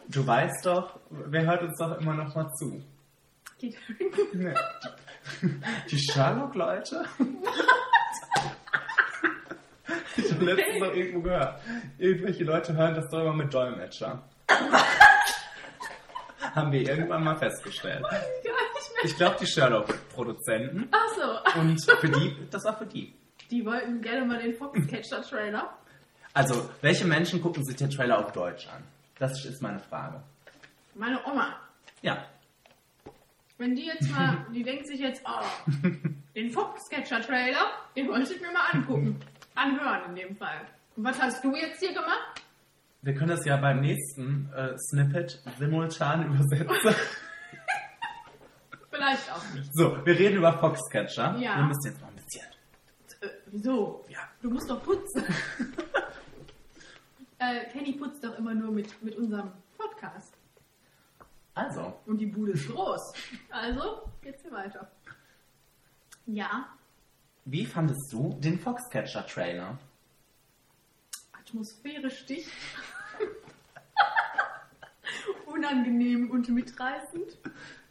Du 0.07 0.25
weißt 0.27 0.67
doch, 0.67 0.99
wer 1.09 1.47
hört 1.47 1.63
uns 1.63 1.79
doch 1.79 1.99
immer 1.99 2.13
noch 2.13 2.35
mal 2.35 2.47
zu? 2.59 2.79
Geht 3.57 3.75
Nee. 4.33 4.53
Die 5.89 5.97
Sherlock-Leute? 5.97 7.05
Ich 10.17 10.31
habe 10.31 10.45
letztens 10.45 10.79
noch 10.79 10.93
irgendwo 10.93 11.21
gehört. 11.21 11.59
Irgendwelche 11.97 12.43
Leute 12.43 12.75
hören 12.75 12.95
das 12.95 13.09
doch 13.09 13.21
immer 13.21 13.33
mit 13.33 13.53
Dolmetscher. 13.53 14.23
Haben 16.55 16.71
wir 16.71 16.81
irgendwann 16.81 17.23
mal 17.23 17.35
festgestellt. 17.35 18.01
mehr. 18.01 18.21
Ich 19.03 19.15
glaube, 19.15 19.37
die 19.39 19.47
Sherlock-Produzenten. 19.47 20.89
Ach 20.91 21.15
so, 21.15 21.59
Und 21.59 21.79
für 21.99 22.09
die, 22.09 22.35
das 22.49 22.65
war 22.65 22.77
für 22.77 22.85
die. 22.85 23.13
die 23.49 23.65
wollten 23.65 24.01
gerne 24.01 24.25
mal 24.25 24.41
den 24.41 24.53
Foxcatcher-Trailer. 24.55 25.73
Also, 26.33 26.69
welche 26.81 27.05
Menschen 27.05 27.41
gucken 27.41 27.63
sich 27.65 27.75
den 27.75 27.89
Trailer 27.89 28.19
auf 28.19 28.31
Deutsch 28.31 28.67
an? 28.67 28.83
Das 29.17 29.43
ist 29.45 29.61
meine 29.61 29.79
Frage. 29.79 30.21
Meine 30.95 31.19
Oma. 31.25 31.55
Ja. 32.01 32.25
Wenn 33.57 33.75
die 33.75 33.85
jetzt 33.87 34.09
mal, 34.11 34.45
die 34.53 34.63
denkt 34.63 34.87
sich 34.87 34.99
jetzt, 34.99 35.21
oh, 35.25 35.43
den 36.35 36.51
Foxcatcher-Trailer, 36.51 37.71
den 37.95 38.07
wollte 38.07 38.33
ich 38.33 38.41
mir 38.41 38.51
mal 38.51 38.67
angucken. 38.71 39.19
Anhören 39.59 40.09
in 40.09 40.15
dem 40.15 40.37
Fall. 40.37 40.61
Und 40.95 41.03
was 41.03 41.21
hast 41.21 41.43
du 41.43 41.55
jetzt 41.55 41.79
hier 41.79 41.93
gemacht? 41.93 42.41
Wir 43.01 43.13
können 43.13 43.29
das 43.29 43.45
ja 43.45 43.57
beim 43.57 43.81
nächsten 43.81 44.51
äh, 44.53 44.77
Snippet 44.77 45.41
simultan 45.57 46.25
übersetzen. 46.33 46.95
Vielleicht 48.89 49.31
auch 49.31 49.53
nicht. 49.53 49.69
So, 49.73 50.05
wir 50.05 50.17
reden 50.17 50.37
über 50.37 50.57
Foxcatcher. 50.57 51.37
Ja. 51.37 51.57
Wir 51.57 51.65
müssen 51.65 51.85
jetzt 51.85 52.01
noch 52.01 52.09
ein 52.09 52.15
bisschen. 52.15 52.45
Äh, 53.21 53.27
wieso? 53.47 54.05
Ja. 54.09 54.19
Du 54.41 54.49
musst 54.49 54.69
doch 54.69 54.83
putzen. 54.83 55.23
äh, 57.39 57.65
Kenny 57.71 57.93
putzt 57.93 58.23
doch 58.23 58.37
immer 58.37 58.53
nur 58.53 58.71
mit, 58.71 59.01
mit 59.03 59.15
unserem 59.15 59.51
Podcast. 59.77 60.33
Also, 61.53 61.99
Und 62.05 62.19
die 62.19 62.25
Bude 62.25 62.53
ist 62.53 62.69
groß. 62.69 63.13
Also, 63.49 64.09
geht's 64.21 64.41
hier 64.41 64.51
weiter. 64.51 64.89
Ja, 66.25 66.69
wie 67.45 67.65
fandest 67.65 68.11
du 68.11 68.33
den 68.39 68.59
Foxcatcher-Trailer? 68.59 69.77
atmosphärisch 71.39 72.25
dicht. 72.27 72.47
Unangenehm 75.47 76.29
und 76.29 76.47
mitreißend. 76.49 77.39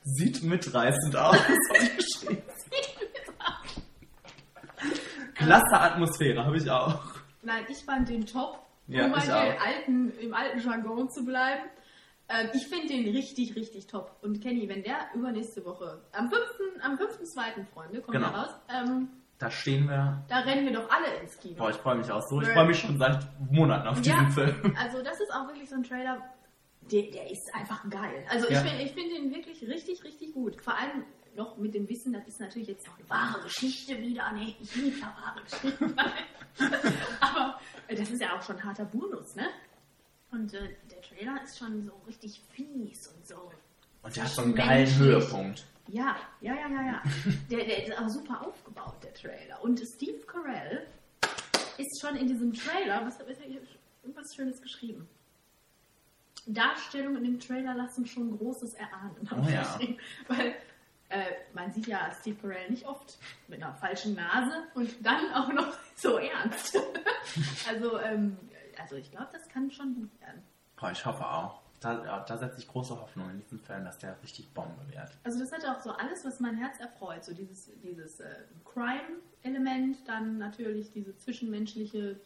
Sieht 0.05 0.45
mitreißend 0.45 1.17
aus, 1.17 1.37
habe 1.37 1.53
ich 1.83 1.97
geschrieben. 1.97 2.43
Klasse 5.35 5.81
Atmosphäre, 5.81 6.45
habe 6.45 6.57
ich 6.57 6.71
auch. 6.71 7.01
Nein, 7.43 7.65
ich 7.69 7.85
fand 7.85 8.09
den 8.09 8.27
top, 8.27 8.59
Ja, 8.87 9.07
um 9.07 9.21
hier 9.21 9.37
auch. 9.37 9.61
alten, 9.67 10.11
im 10.19 10.35
alten 10.35 10.61
Jargon 10.61 11.09
zu 11.11 11.25
bleiben. 11.25 11.65
Ähm, 12.29 12.49
ich 12.55 12.67
finde 12.69 12.89
den 12.89 13.09
richtig, 13.15 13.55
richtig 13.57 13.87
top. 13.87 14.17
Und 14.23 14.41
Kenny, 14.41 14.69
wenn 14.69 14.83
der 14.83 15.09
übernächste 15.15 15.65
Woche, 15.65 16.03
am 16.13 16.31
5. 16.31 16.43
am 16.83 16.95
5.2. 16.97 17.65
Freunde, 17.73 18.01
kommt 18.03 18.17
Genau. 18.17 18.29
raus, 18.29 18.51
ähm, 18.69 19.09
Da 19.39 19.51
stehen 19.51 19.89
wir. 19.89 20.25
da 20.29 20.41
rennen 20.41 20.67
wir 20.67 20.73
doch 20.73 20.91
alle 20.91 21.15
ins 21.21 21.39
Kino. 21.39 21.55
Boah, 21.59 21.71
ich 21.71 21.77
freue 21.77 21.95
mich 21.97 22.11
auch 22.11 22.27
so. 22.29 22.41
Ich 22.43 22.49
freue 22.49 22.67
mich 22.67 22.79
schon 22.81 22.99
seit 22.99 23.25
Monaten 23.53 23.87
auf 23.87 24.01
diesen 24.01 24.19
Ja, 24.19 24.31
Film. 24.31 24.77
also 24.77 25.01
das 25.03 25.21
ist 25.21 25.33
auch 25.33 25.47
wirklich 25.47 25.69
so 25.69 25.77
ein 25.77 25.85
Trailer, 25.85 26.21
der, 26.91 27.03
der 27.03 27.31
ist 27.31 27.55
einfach 27.55 27.89
geil. 27.89 28.25
Also 28.31 28.49
Ja. 28.51 28.63
ich 28.65 28.69
finde 28.71 28.83
ich 28.85 28.93
find 28.93 29.13
den 29.13 29.33
wirklich 29.35 29.63
richtig, 29.63 30.03
richtig 30.03 30.33
gut. 30.35 30.61
Vor 30.61 30.75
allem 30.77 31.05
noch 31.37 31.57
mit 31.57 31.73
dem 31.73 31.89
Wissen, 31.89 32.13
das 32.13 32.27
ist 32.27 32.41
natürlich 32.41 32.67
jetzt 32.67 32.85
noch 32.89 32.99
eine 32.99 33.09
wahre 33.11 33.43
Geschichte 33.45 33.97
wieder. 33.99 34.33
Nee, 34.33 34.57
ich 34.61 34.75
liebe 34.75 34.99
ja 34.99 35.15
wahre 35.23 35.41
Geschichten. 35.45 35.95
Aber 37.21 37.61
äh, 37.87 37.95
das 37.95 38.11
ist 38.11 38.21
ja 38.21 38.37
auch 38.37 38.43
schon 38.43 38.63
harter 38.65 38.87
Bonus, 38.87 39.37
ne? 39.37 39.47
Und 40.33 40.53
äh, 40.55 40.69
der 40.91 41.01
Trailer 41.01 41.41
ist 41.45 41.59
schon 41.59 41.85
so 41.85 41.93
richtig 42.07 42.43
fies 42.53 43.07
und 43.09 43.27
so. 43.27 43.51
Und 44.03 44.17
der 44.17 44.25
hat 44.25 44.31
so 44.31 44.43
einen 44.43 44.55
geilen. 44.55 44.99
Höhepunkt. 44.99 45.65
Ja, 45.89 46.17
ja, 46.41 46.55
ja, 46.55 46.69
ja, 46.69 46.83
ja. 46.83 47.03
Der, 47.51 47.65
der 47.65 47.87
ist 47.87 47.99
auch 47.99 48.09
super 48.09 48.47
aufgebaut, 48.47 48.97
der 49.03 49.15
Trailer. 49.15 49.63
Und 49.63 49.81
Steve 49.81 50.19
Carell 50.27 50.87
ist 51.79 52.01
schon 52.01 52.17
in 52.17 52.27
diesem 52.27 52.53
Trailer, 52.53 53.05
was 53.07 53.19
habe 53.19 53.33
ich 53.33 53.39
irgendwas 54.03 54.35
Schönes 54.35 54.61
geschrieben. 54.61 55.09
Darstellungen 56.47 57.25
in 57.25 57.33
dem 57.33 57.41
Trailer 57.41 57.75
lassen 57.75 58.07
schon 58.07 58.37
Großes 58.37 58.75
erahnen. 58.75 59.29
Oh 59.31 59.47
ich 59.47 59.55
ja. 59.55 59.79
Weil 60.29 60.55
äh, 61.09 61.25
man 61.55 61.73
sieht 61.73 61.87
ja 61.87 62.11
Steve 62.21 62.37
Carell 62.37 62.71
nicht 62.71 62.87
oft 62.87 63.19
mit 63.49 63.63
einer 63.63 63.75
falschen 63.75 64.15
Nase 64.15 64.65
und 64.75 64.95
dann 65.05 65.33
auch 65.33 65.53
noch 65.53 65.73
so 65.97 66.19
ernst. 66.19 66.79
Also, 67.69 68.01
ähm, 68.01 68.39
also 68.81 68.97
ich 68.97 69.11
glaube, 69.11 69.29
das 69.33 69.47
kann 69.51 69.71
schon 69.71 69.95
gut 69.95 70.21
werden. 70.21 70.43
Boah, 70.77 70.91
ich 70.91 71.05
hoffe 71.05 71.23
auch. 71.27 71.61
Da, 71.81 72.25
da 72.27 72.37
setze 72.37 72.59
ich 72.59 72.67
große 72.67 73.01
Hoffnung 73.01 73.31
in 73.31 73.41
diesen 73.41 73.61
Film, 73.61 73.85
dass 73.85 73.99
der 73.99 74.21
richtig 74.23 74.53
Bombe 74.53 74.83
wird. 74.91 75.11
Also 75.23 75.39
das 75.39 75.53
hat 75.53 75.65
auch 75.65 75.81
so 75.81 75.91
alles, 75.91 76.25
was 76.25 76.41
mein 76.41 76.57
Herz 76.57 76.81
erfreut. 76.81 77.25
So 77.25 77.33
dieses, 77.33 77.71
dieses 77.83 78.19
äh, 78.21 78.45
Crime-Element, 78.65 80.09
dann 80.09 80.39
natürlich 80.39 80.91
diese 80.93 81.17
zwischenmenschliche 81.17 82.21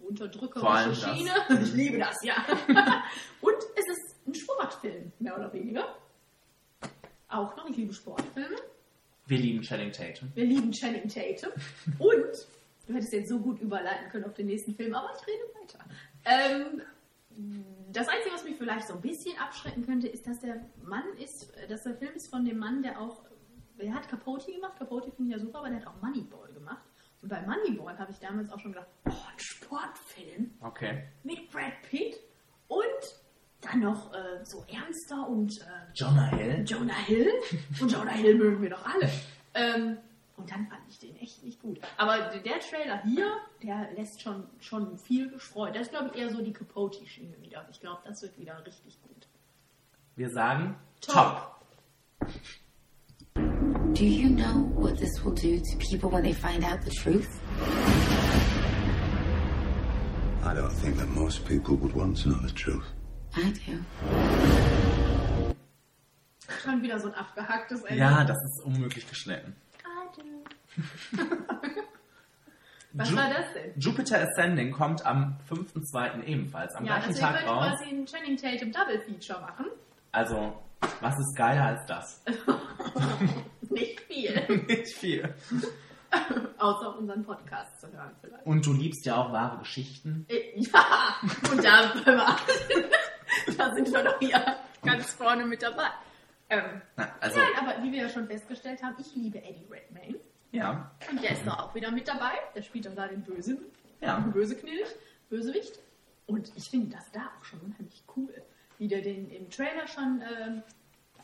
unterdrückerische 0.00 0.70
allem 0.70 0.90
das. 0.90 1.02
Schiene. 1.02 1.30
Ich 1.62 1.74
liebe 1.74 1.98
das, 1.98 2.16
ja. 2.22 2.36
Und 3.40 3.56
es 3.74 3.86
ist 3.86 4.16
ein 4.26 4.34
Sportfilm, 4.34 5.12
mehr 5.18 5.36
oder 5.36 5.52
weniger. 5.52 5.96
Auch 7.28 7.56
noch, 7.56 7.68
ich 7.68 7.76
liebe 7.76 7.92
Sportfilme. 7.92 8.56
Wir 9.26 9.38
lieben 9.38 9.62
Channing 9.62 9.92
Tatum. 9.92 10.30
Wir 10.34 10.44
lieben 10.44 10.72
Channing 10.72 11.08
Tatum. 11.08 11.52
Und, 11.98 12.46
du 12.86 12.94
hättest 12.94 13.12
jetzt 13.12 13.28
so 13.28 13.38
gut 13.38 13.60
überleiten 13.60 14.08
können 14.10 14.24
auf 14.24 14.34
den 14.34 14.46
nächsten 14.46 14.74
Film, 14.74 14.94
aber 14.94 15.10
ich 15.14 15.26
rede 15.26 15.44
weiter. 15.60 15.84
Ähm, 16.24 16.82
das 17.92 18.08
Einzige, 18.08 18.34
was 18.34 18.44
mich 18.44 18.56
vielleicht 18.56 18.88
so 18.88 18.94
ein 18.94 19.00
bisschen 19.00 19.38
abschrecken 19.38 19.84
könnte, 19.86 20.08
ist, 20.08 20.26
dass 20.26 20.40
der 20.40 20.64
Mann 20.82 21.04
ist, 21.18 21.52
dass 21.68 21.82
der 21.84 21.94
Film 21.96 22.12
ist 22.14 22.28
von 22.30 22.44
dem 22.44 22.58
Mann, 22.58 22.82
der 22.82 23.00
auch, 23.00 23.22
er 23.78 23.94
hat 23.94 24.08
Capote 24.08 24.50
gemacht, 24.52 24.76
Capote 24.78 25.10
finde 25.12 25.30
ich 25.34 25.38
ja 25.40 25.44
super, 25.44 25.58
aber 25.60 25.70
der 25.70 25.80
hat 25.80 25.86
auch 25.86 26.02
Moneyball 26.02 26.52
gemacht. 26.52 26.82
Und 27.22 27.28
bei 27.28 27.40
Moneyball 27.42 27.98
habe 27.98 28.10
ich 28.12 28.18
damals 28.18 28.50
auch 28.50 28.58
schon 28.60 28.72
gedacht, 28.72 28.88
oh, 29.08 29.10
ein 29.10 29.38
Sportfilm 29.38 30.50
Okay. 30.60 31.04
mit 31.22 31.50
Brad 31.50 31.80
Pitt 31.88 32.16
und 32.68 32.82
dann 33.60 33.80
noch 33.80 34.12
äh, 34.14 34.44
so 34.44 34.64
ernster 34.68 35.28
und 35.28 35.52
äh, 35.60 35.92
Jonah 35.94 36.36
Hill. 36.36 36.64
Jonah 36.64 36.98
Hill. 37.06 37.28
Und 37.80 37.90
Jonah 37.90 38.12
Hill 38.12 38.36
mögen 38.36 38.62
wir 38.62 38.70
doch 38.70 38.84
alle. 38.84 39.10
Ähm, 39.54 39.98
und 40.38 40.50
dann 40.50 40.66
fand 40.68 40.80
ich 40.88 40.98
den 40.98 41.16
echt 41.16 41.42
nicht 41.42 41.60
gut. 41.60 41.80
Aber 41.96 42.16
der 42.38 42.60
Trailer 42.60 43.02
hier, 43.02 43.36
der 43.62 43.92
lässt 43.92 44.22
schon, 44.22 44.44
schon 44.60 44.96
viel 44.98 45.30
gestreut. 45.30 45.74
Das 45.74 45.82
ist, 45.82 45.90
glaube 45.90 46.10
ich, 46.12 46.20
eher 46.20 46.30
so 46.30 46.42
die 46.42 46.52
Capote-Schiene 46.52 47.40
wieder. 47.42 47.66
Ich 47.70 47.80
glaube, 47.80 48.00
das 48.04 48.22
wird 48.22 48.38
wieder 48.38 48.64
richtig 48.64 49.00
gut. 49.02 49.28
Wir 50.16 50.30
sagen 50.30 50.76
Top. 51.00 51.14
top. 51.14 51.54
Do 53.94 54.04
you 54.04 54.28
know 54.28 54.70
what 54.74 54.96
this 54.98 55.24
will 55.24 55.34
do 55.34 55.58
to 55.58 55.78
people 55.78 56.10
when 56.10 56.22
they 56.22 56.32
find 56.32 56.64
out 56.64 56.82
the 56.84 56.90
truth? 56.90 57.40
I 60.44 60.54
don't 60.54 60.72
think 60.72 60.96
that 60.98 61.08
most 61.08 61.44
people 61.46 61.76
would 61.76 61.94
want 61.94 62.16
to 62.22 62.30
know 62.30 62.38
the 62.46 62.52
truth. 62.52 62.84
I 63.36 63.52
do. 63.52 63.84
Schon 66.62 66.82
wieder 66.82 66.98
so 66.98 67.08
ein 67.08 67.14
abgehacktes 67.14 67.82
Ende. 67.84 68.00
Ja, 68.00 68.24
das 68.24 68.36
ist 68.36 68.64
unmöglich 68.64 69.08
geschnitten. 69.08 69.54
Was 72.94 73.10
Ju- 73.10 73.16
war 73.16 73.28
das 73.28 73.52
denn? 73.52 73.72
Jupiter 73.78 74.20
Ascending 74.22 74.72
kommt 74.72 75.04
am 75.04 75.36
5.2. 75.50 76.24
ebenfalls, 76.24 76.74
am 76.74 76.84
Ja, 76.86 76.96
gleichen 76.98 77.12
deswegen 77.14 77.32
Tag 77.34 77.46
raus. 77.46 77.66
quasi 77.78 77.90
ein 77.90 78.06
Channing 78.06 78.36
Tatum 78.36 78.72
Double 78.72 79.00
Feature 79.02 79.40
machen. 79.40 79.66
Also, 80.12 80.56
was 81.00 81.14
ist 81.18 81.36
geiler 81.36 81.64
als 81.66 81.84
das? 81.86 82.24
Nicht 83.70 84.00
viel. 84.00 84.64
Nicht 84.68 84.94
viel. 84.94 85.34
Außer 86.56 86.96
unseren 86.98 87.22
Podcast 87.22 87.78
zu 87.80 87.92
hören 87.92 88.10
vielleicht. 88.22 88.46
Und 88.46 88.64
du 88.64 88.72
liebst 88.72 89.04
ja 89.04 89.16
auch 89.16 89.32
wahre 89.32 89.58
Geschichten. 89.58 90.24
Äh, 90.28 90.58
Ja, 90.58 91.16
und 91.52 91.62
da, 91.62 91.92
da 93.56 93.74
sind 93.74 93.92
wir 93.92 94.02
doch 94.02 94.18
hier 94.18 94.42
ganz 94.82 95.12
vorne 95.12 95.44
mit 95.44 95.62
dabei. 95.62 95.88
Ähm, 96.50 96.80
Na, 96.96 97.14
also, 97.20 97.38
Nein, 97.38 97.48
aber 97.60 97.82
wie 97.82 97.92
wir 97.92 98.02
ja 98.02 98.08
schon 98.08 98.26
festgestellt 98.26 98.82
haben, 98.82 98.96
ich 98.98 99.14
liebe 99.14 99.38
Eddie 99.42 99.66
Redmayne. 99.70 100.18
ja. 100.52 100.90
Und 101.10 101.22
der 101.22 101.32
ist 101.32 101.46
da 101.46 101.54
auch 101.54 101.74
wieder 101.74 101.90
mit 101.90 102.08
dabei. 102.08 102.32
Der 102.54 102.62
spielt 102.62 102.86
doch 102.86 102.94
da 102.94 103.06
den 103.06 103.22
Bösen, 103.22 103.58
Ja. 104.00 104.18
den 104.20 104.32
Böseknilch, 104.32 104.88
Bösewicht. 105.28 105.78
Und 106.26 106.50
ich 106.56 106.68
finde 106.70 106.94
das 106.96 107.10
da 107.12 107.20
auch 107.38 107.44
schon 107.44 107.60
unheimlich 107.60 108.02
cool, 108.16 108.32
wie 108.78 108.88
der 108.88 109.02
den 109.02 109.30
im 109.30 109.50
Trailer 109.50 109.86
schon 109.86 110.22
ähm, 110.22 110.62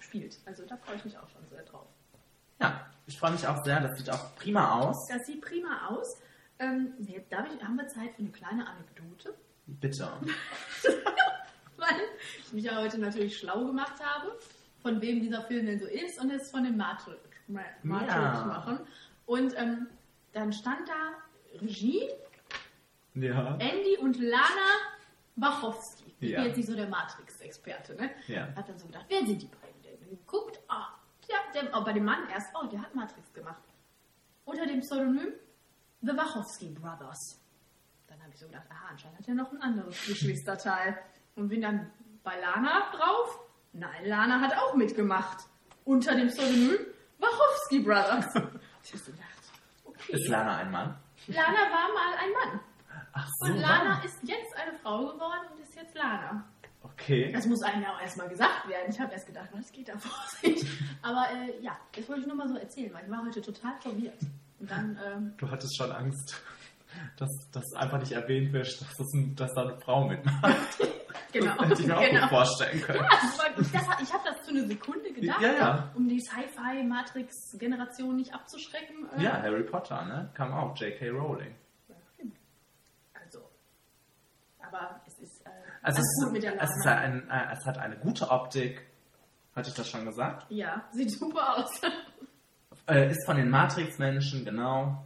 spielt. 0.01 0.39
Also 0.47 0.65
da 0.67 0.77
freue 0.77 0.97
ich 0.97 1.05
mich 1.05 1.17
auch 1.19 1.29
schon 1.29 1.47
sehr 1.51 1.63
drauf. 1.63 1.87
Ja, 2.61 2.87
ich 3.07 3.19
freue 3.19 3.33
mich 3.33 3.47
auch 3.47 3.63
sehr. 3.65 3.81
Das 3.81 3.99
sieht 3.99 4.11
auch 4.11 4.35
prima 4.37 4.81
aus. 4.81 5.07
Das 5.09 5.27
sieht 5.27 5.41
prima 5.43 5.89
aus. 5.89 6.21
Ähm, 6.59 6.95
jetzt 7.01 7.31
darf 7.33 7.47
ich, 7.53 7.63
haben 7.63 7.77
wir 7.77 7.89
Zeit 7.89 8.13
für 8.15 8.21
eine 8.23 8.31
kleine 8.31 8.67
Anekdote? 8.67 9.35
Bitte. 9.67 10.09
weil 11.77 12.01
ich 12.39 12.53
mich 12.53 12.65
ja 12.65 12.77
heute 12.77 12.99
natürlich 12.99 13.37
schlau 13.39 13.65
gemacht 13.67 13.95
habe, 14.03 14.39
von 14.85 15.01
wem 15.01 15.21
dieser 15.23 15.41
Film 15.43 15.65
denn 15.65 15.81
so 15.81 15.87
ist 15.87 16.21
und 16.21 16.31
es 16.31 16.51
von 16.51 16.63
den 16.63 16.77
Matrix, 16.77 17.19
Ma- 17.49 17.61
Matrix 17.83 18.13
Ja. 18.15 18.45
machen. 18.47 18.81
Und 19.25 19.55
ähm, 19.57 19.87
dann 20.35 20.53
stand 20.53 20.87
da 20.87 21.59
Regie, 21.61 22.07
Ja. 23.15 23.57
Andy 23.59 23.97
und 23.99 24.19
Lana 24.21 24.71
Wachowski. 25.37 26.15
Ich 26.21 26.31
Ja. 26.31 26.39
bin 26.41 26.49
jetzt 26.49 26.57
nicht 26.59 26.67
so 26.69 26.77
der 26.77 26.89
Matrix-Experte, 26.89 27.95
ne? 27.95 28.11
Ja. 28.29 28.49
Hab 28.55 28.67
dann 28.67 28.79
so 28.79 28.87
gedacht, 28.87 29.07
wer 29.09 29.25
sind 29.25 29.41
die 29.41 29.47
beiden 29.47 29.83
denn? 29.83 29.95
Und 30.11 30.19
Geguckt, 30.27 30.61
ah, 30.69 30.89
ja, 31.31 31.37
der, 31.55 31.71
oh, 31.77 31.83
bei 31.83 31.95
dem 31.95 32.05
Mann 32.05 32.29
erst, 32.29 32.49
oh, 32.55 32.67
der 32.67 32.83
hat 32.83 32.95
Matrix 32.95 33.33
gemacht. 33.33 33.63
Unter 34.45 34.67
dem 34.67 34.81
Pseudonym 34.81 35.33
The 36.03 36.15
Wachowski 36.15 36.67
Brothers. 36.69 37.41
Dann 38.07 38.21
habe 38.23 38.31
ich 38.35 38.39
so 38.39 38.47
gedacht, 38.47 38.67
aha, 38.69 38.89
anscheinend 38.91 39.19
hat 39.21 39.29
er 39.29 39.35
noch 39.35 39.51
ein 39.51 39.63
anderes 39.63 40.05
Geschwisterteil. 40.07 40.99
Und 41.37 41.49
bin 41.49 41.63
dann 41.63 41.91
bei 42.23 42.39
Lana 42.39 42.91
drauf. 42.95 43.41
Nein, 43.75 44.07
Lana 44.07 44.41
hat 44.41 44.57
auch 44.57 44.75
mitgemacht. 44.75 45.39
Unter 45.85 46.15
dem 46.15 46.29
Pseudonym 46.29 46.79
Wachowski 47.19 47.81
Brothers. 47.81 48.27
ich 48.85 48.93
habe 48.93 49.03
so 49.05 49.13
gedacht, 49.13 49.29
okay. 49.85 50.13
Ist 50.13 50.29
Lana 50.29 50.57
ein 50.59 50.71
Mann? 50.71 50.97
Lana 51.27 51.59
war 51.59 51.93
mal 51.93 52.15
ein 52.23 52.33
Mann. 52.33 52.61
Ach 53.13 53.29
so. 53.41 53.47
Und 53.53 53.59
Lana 53.59 54.03
ist 54.05 54.19
jetzt 54.23 54.57
eine 54.57 54.79
Frau 54.79 55.13
geworden 55.13 55.49
und 55.53 55.61
ist 55.61 55.75
jetzt 55.75 55.95
Lana. 55.95 56.45
Okay. 56.83 57.33
Das 57.33 57.47
muss 57.47 57.63
einem 57.63 57.83
ja 57.83 57.95
auch 57.95 58.01
erstmal 58.01 58.29
gesagt 58.29 58.69
werden. 58.69 58.91
Ich 58.91 59.01
habe 59.01 59.13
erst 59.13 59.27
gedacht, 59.27 59.49
was 59.53 59.73
geht 59.73 59.89
da 59.89 59.99
vor 59.99 60.23
sich? 60.41 60.65
Aber 61.03 61.27
äh, 61.33 61.61
ja, 61.61 61.77
das 61.97 62.09
wollte 62.09 62.23
ich 62.23 62.27
nur 62.27 62.37
mal 62.37 62.49
so 62.49 62.57
erzählen, 62.57 62.93
weil 62.95 63.05
ich 63.05 63.11
war 63.11 63.25
heute 63.25 63.43
total 63.43 63.75
verwirrt. 63.81 64.21
Und 64.61 64.71
dann, 64.71 64.99
ähm, 65.05 65.35
Du 65.37 65.51
hattest 65.51 65.77
schon 65.77 65.91
Angst, 65.91 66.41
dass 67.17 67.31
das 67.53 67.65
einfach 67.75 67.99
nicht 67.99 68.13
erwähnt 68.13 68.53
wird, 68.53 68.67
dass, 68.81 68.97
das 68.97 69.13
ein, 69.15 69.35
dass 69.37 69.53
da 69.55 69.63
eine 69.63 69.77
Frau 69.81 70.07
mitmacht. 70.09 70.57
genau. 71.33 71.55
Das 71.57 71.69
hätte 71.71 71.83
ich 71.83 71.87
mir 71.89 71.97
auch 71.97 72.01
genau. 72.03 72.21
gut 72.23 72.29
vorstellen 72.31 72.81
können. 72.83 72.99
Ja, 73.05 73.09
ich, 73.59 73.73
das, 73.73 73.83
ich 74.03 74.13
habe 74.13 74.25
das 74.25 74.45
für 74.45 74.51
eine 74.51 74.67
Sekunde 74.67 75.13
gedacht, 75.13 75.41
Ja, 75.41 75.53
ja. 75.53 75.91
um 75.95 76.09
die 76.09 76.21
Sci-Fi-Matrix-Generation 76.21 78.17
nicht 78.17 78.35
abzuschrecken. 78.35 79.09
äh, 79.17 79.23
Ja, 79.23 79.41
Harry 79.43 79.63
Potter, 79.65 80.05
ne? 80.05 80.31
Kam 80.35 80.53
auch, 80.53 80.77
J.K. 80.77 81.09
Rowling. 81.11 81.55
Also, 83.15 83.41
aber 84.61 85.01
es 85.07 85.19
ist 85.19 85.45
äh, 85.47 85.51
Also 85.83 86.01
es, 86.01 86.25
gut 86.25 86.33
mit 86.33 86.43
der 86.43 86.61
es, 86.63 86.71
ist 86.71 86.87
ein, 86.87 87.29
äh, 87.31 87.53
es 87.53 87.65
hat 87.67 87.79
eine 87.79 87.97
gute 87.97 88.31
Optik. 88.31 88.87
Hatte 89.55 89.69
ich 89.69 89.75
das 89.77 89.89
schon 89.89 90.05
gesagt? 90.05 90.47
Ja, 90.51 90.85
sieht 90.91 91.13
super 91.13 91.59
aus. 91.59 91.81
Äh, 92.89 93.11
ist 93.13 93.25
von 93.25 93.37
den 93.37 93.49
Matrix-Menschen, 93.51 94.45
genau. 94.45 95.05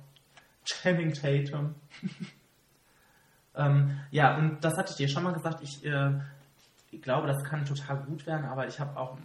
Channing 0.69 1.13
Tatum. 1.13 1.75
ähm, 3.57 3.99
ja, 4.11 4.37
und 4.37 4.63
das 4.63 4.77
hatte 4.77 4.91
ich 4.93 4.97
dir 4.97 5.09
schon 5.09 5.23
mal 5.23 5.33
gesagt. 5.33 5.63
Ich, 5.63 5.85
äh, 5.85 6.13
ich 6.91 7.03
glaube, 7.03 7.27
das 7.27 7.43
kann 7.45 7.65
total 7.65 7.99
gut 8.05 8.27
werden, 8.27 8.47
aber 8.47 8.67
ich 8.67 8.79
habe 8.81 8.99
auch 8.99 9.19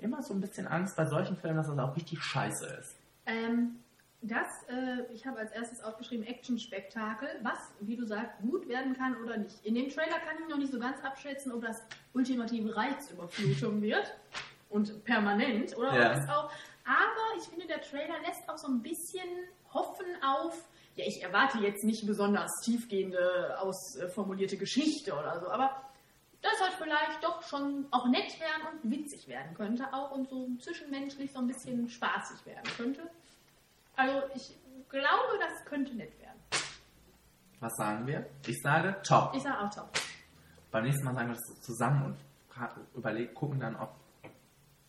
immer 0.00 0.22
so 0.22 0.34
ein 0.34 0.40
bisschen 0.40 0.66
Angst 0.66 0.96
bei 0.96 1.06
solchen 1.06 1.36
Filmen, 1.36 1.56
dass 1.56 1.68
das 1.68 1.78
auch 1.78 1.96
richtig 1.96 2.22
scheiße 2.22 2.66
ist. 2.80 2.96
Ähm, 3.26 3.76
das, 4.22 4.46
äh, 4.68 5.12
ich 5.12 5.26
habe 5.26 5.38
als 5.38 5.52
erstes 5.52 5.82
aufgeschrieben 5.82 6.24
Action-Spektakel, 6.26 7.28
was, 7.42 7.58
wie 7.80 7.96
du 7.96 8.06
sagst, 8.06 8.38
gut 8.40 8.66
werden 8.68 8.96
kann 8.96 9.16
oder 9.22 9.36
nicht. 9.36 9.64
In 9.64 9.74
dem 9.74 9.88
Trailer 9.88 10.18
kann 10.18 10.36
ich 10.42 10.48
noch 10.48 10.58
nicht 10.58 10.72
so 10.72 10.78
ganz 10.78 11.02
abschätzen, 11.04 11.52
ob 11.52 11.62
das 11.62 11.82
ultimative 12.14 12.74
Reizüberflutung 12.74 13.82
wird 13.82 14.14
und 14.70 15.04
permanent 15.04 15.76
oder 15.76 15.94
Ja. 15.98 16.10
ob 16.12 16.18
es 16.18 16.28
auch. 16.28 16.50
Aber 16.86 17.36
ich 17.38 17.44
finde, 17.44 17.66
der 17.66 17.80
Trailer 17.82 18.14
lässt 18.26 18.48
auch 18.48 18.56
so 18.56 18.68
ein 18.68 18.80
bisschen 18.80 19.28
Hoffen 19.76 20.06
auf. 20.24 20.54
Ja, 20.96 21.04
ich 21.06 21.22
erwarte 21.22 21.58
jetzt 21.58 21.84
nicht 21.84 22.06
besonders 22.06 22.50
tiefgehende, 22.64 23.56
ausformulierte 23.60 24.56
Geschichte 24.56 25.12
oder 25.12 25.38
so, 25.40 25.48
aber 25.50 25.82
das 26.42 26.60
halt 26.60 26.72
vielleicht 26.74 27.22
doch 27.22 27.42
schon 27.42 27.86
auch 27.90 28.06
nett 28.08 28.38
werden 28.40 28.62
und 28.82 28.90
witzig 28.90 29.28
werden 29.28 29.54
könnte 29.54 29.92
auch 29.92 30.10
und 30.12 30.28
so 30.28 30.48
zwischenmenschlich 30.60 31.32
so 31.32 31.38
ein 31.40 31.46
bisschen 31.48 31.88
spaßig 31.88 32.44
werden 32.46 32.64
könnte. 32.76 33.02
Also 33.96 34.22
ich 34.34 34.56
glaube, 34.88 35.38
das 35.40 35.64
könnte 35.66 35.94
nett 35.94 36.18
werden. 36.20 36.40
Was 37.60 37.72
sagen 37.76 38.06
wir? 38.06 38.26
Ich 38.46 38.56
sage 38.62 38.96
top. 39.02 39.34
Ich 39.34 39.42
sage 39.42 39.58
auch 39.60 39.70
top. 39.74 39.88
Beim 40.70 40.84
nächsten 40.84 41.04
Mal 41.04 41.14
sagen 41.14 41.28
wir 41.28 41.34
das 41.36 41.60
zusammen 41.62 42.04
und 42.04 42.16
fra- 42.48 42.74
überleg, 42.94 43.34
gucken 43.34 43.58
dann, 43.60 43.76
ob 43.76 43.90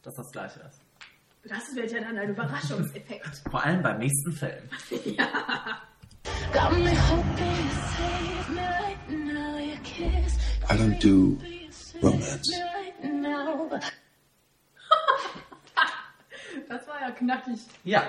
das 0.04 0.14
das 0.16 0.32
gleiche 0.32 0.60
ist. 0.62 0.82
Das 1.44 1.76
wird 1.76 1.92
ja 1.92 2.02
dann 2.02 2.18
ein 2.18 2.30
Überraschungseffekt. 2.30 3.42
Vor 3.52 3.64
allem 3.64 3.82
beim 3.82 4.00
nächsten 4.00 4.32
Film. 4.34 4.70
I 10.70 10.74
don't 10.76 11.00
do 11.00 11.38
romance. 12.02 12.42
Das 16.68 16.88
war 16.88 17.00
ja 17.02 17.12
knackig. 17.12 17.60
Ja, 17.84 18.04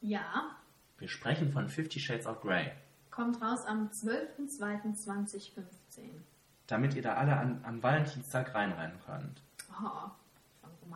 Ja, 0.00 0.56
wir 0.98 1.08
sprechen 1.08 1.52
von 1.52 1.68
Fifty 1.68 2.00
Shades 2.00 2.26
of 2.26 2.40
Grey. 2.40 2.72
Kommt 3.10 3.40
raus 3.42 3.64
am 3.66 3.88
12.02.2015. 3.90 5.66
Damit 6.66 6.94
ihr 6.94 7.02
da 7.02 7.14
alle 7.14 7.36
an, 7.36 7.60
am 7.64 7.82
Valentinstag 7.82 8.54
reinrennen 8.54 8.98
könnt. 9.04 9.42
Oh, 9.82 10.10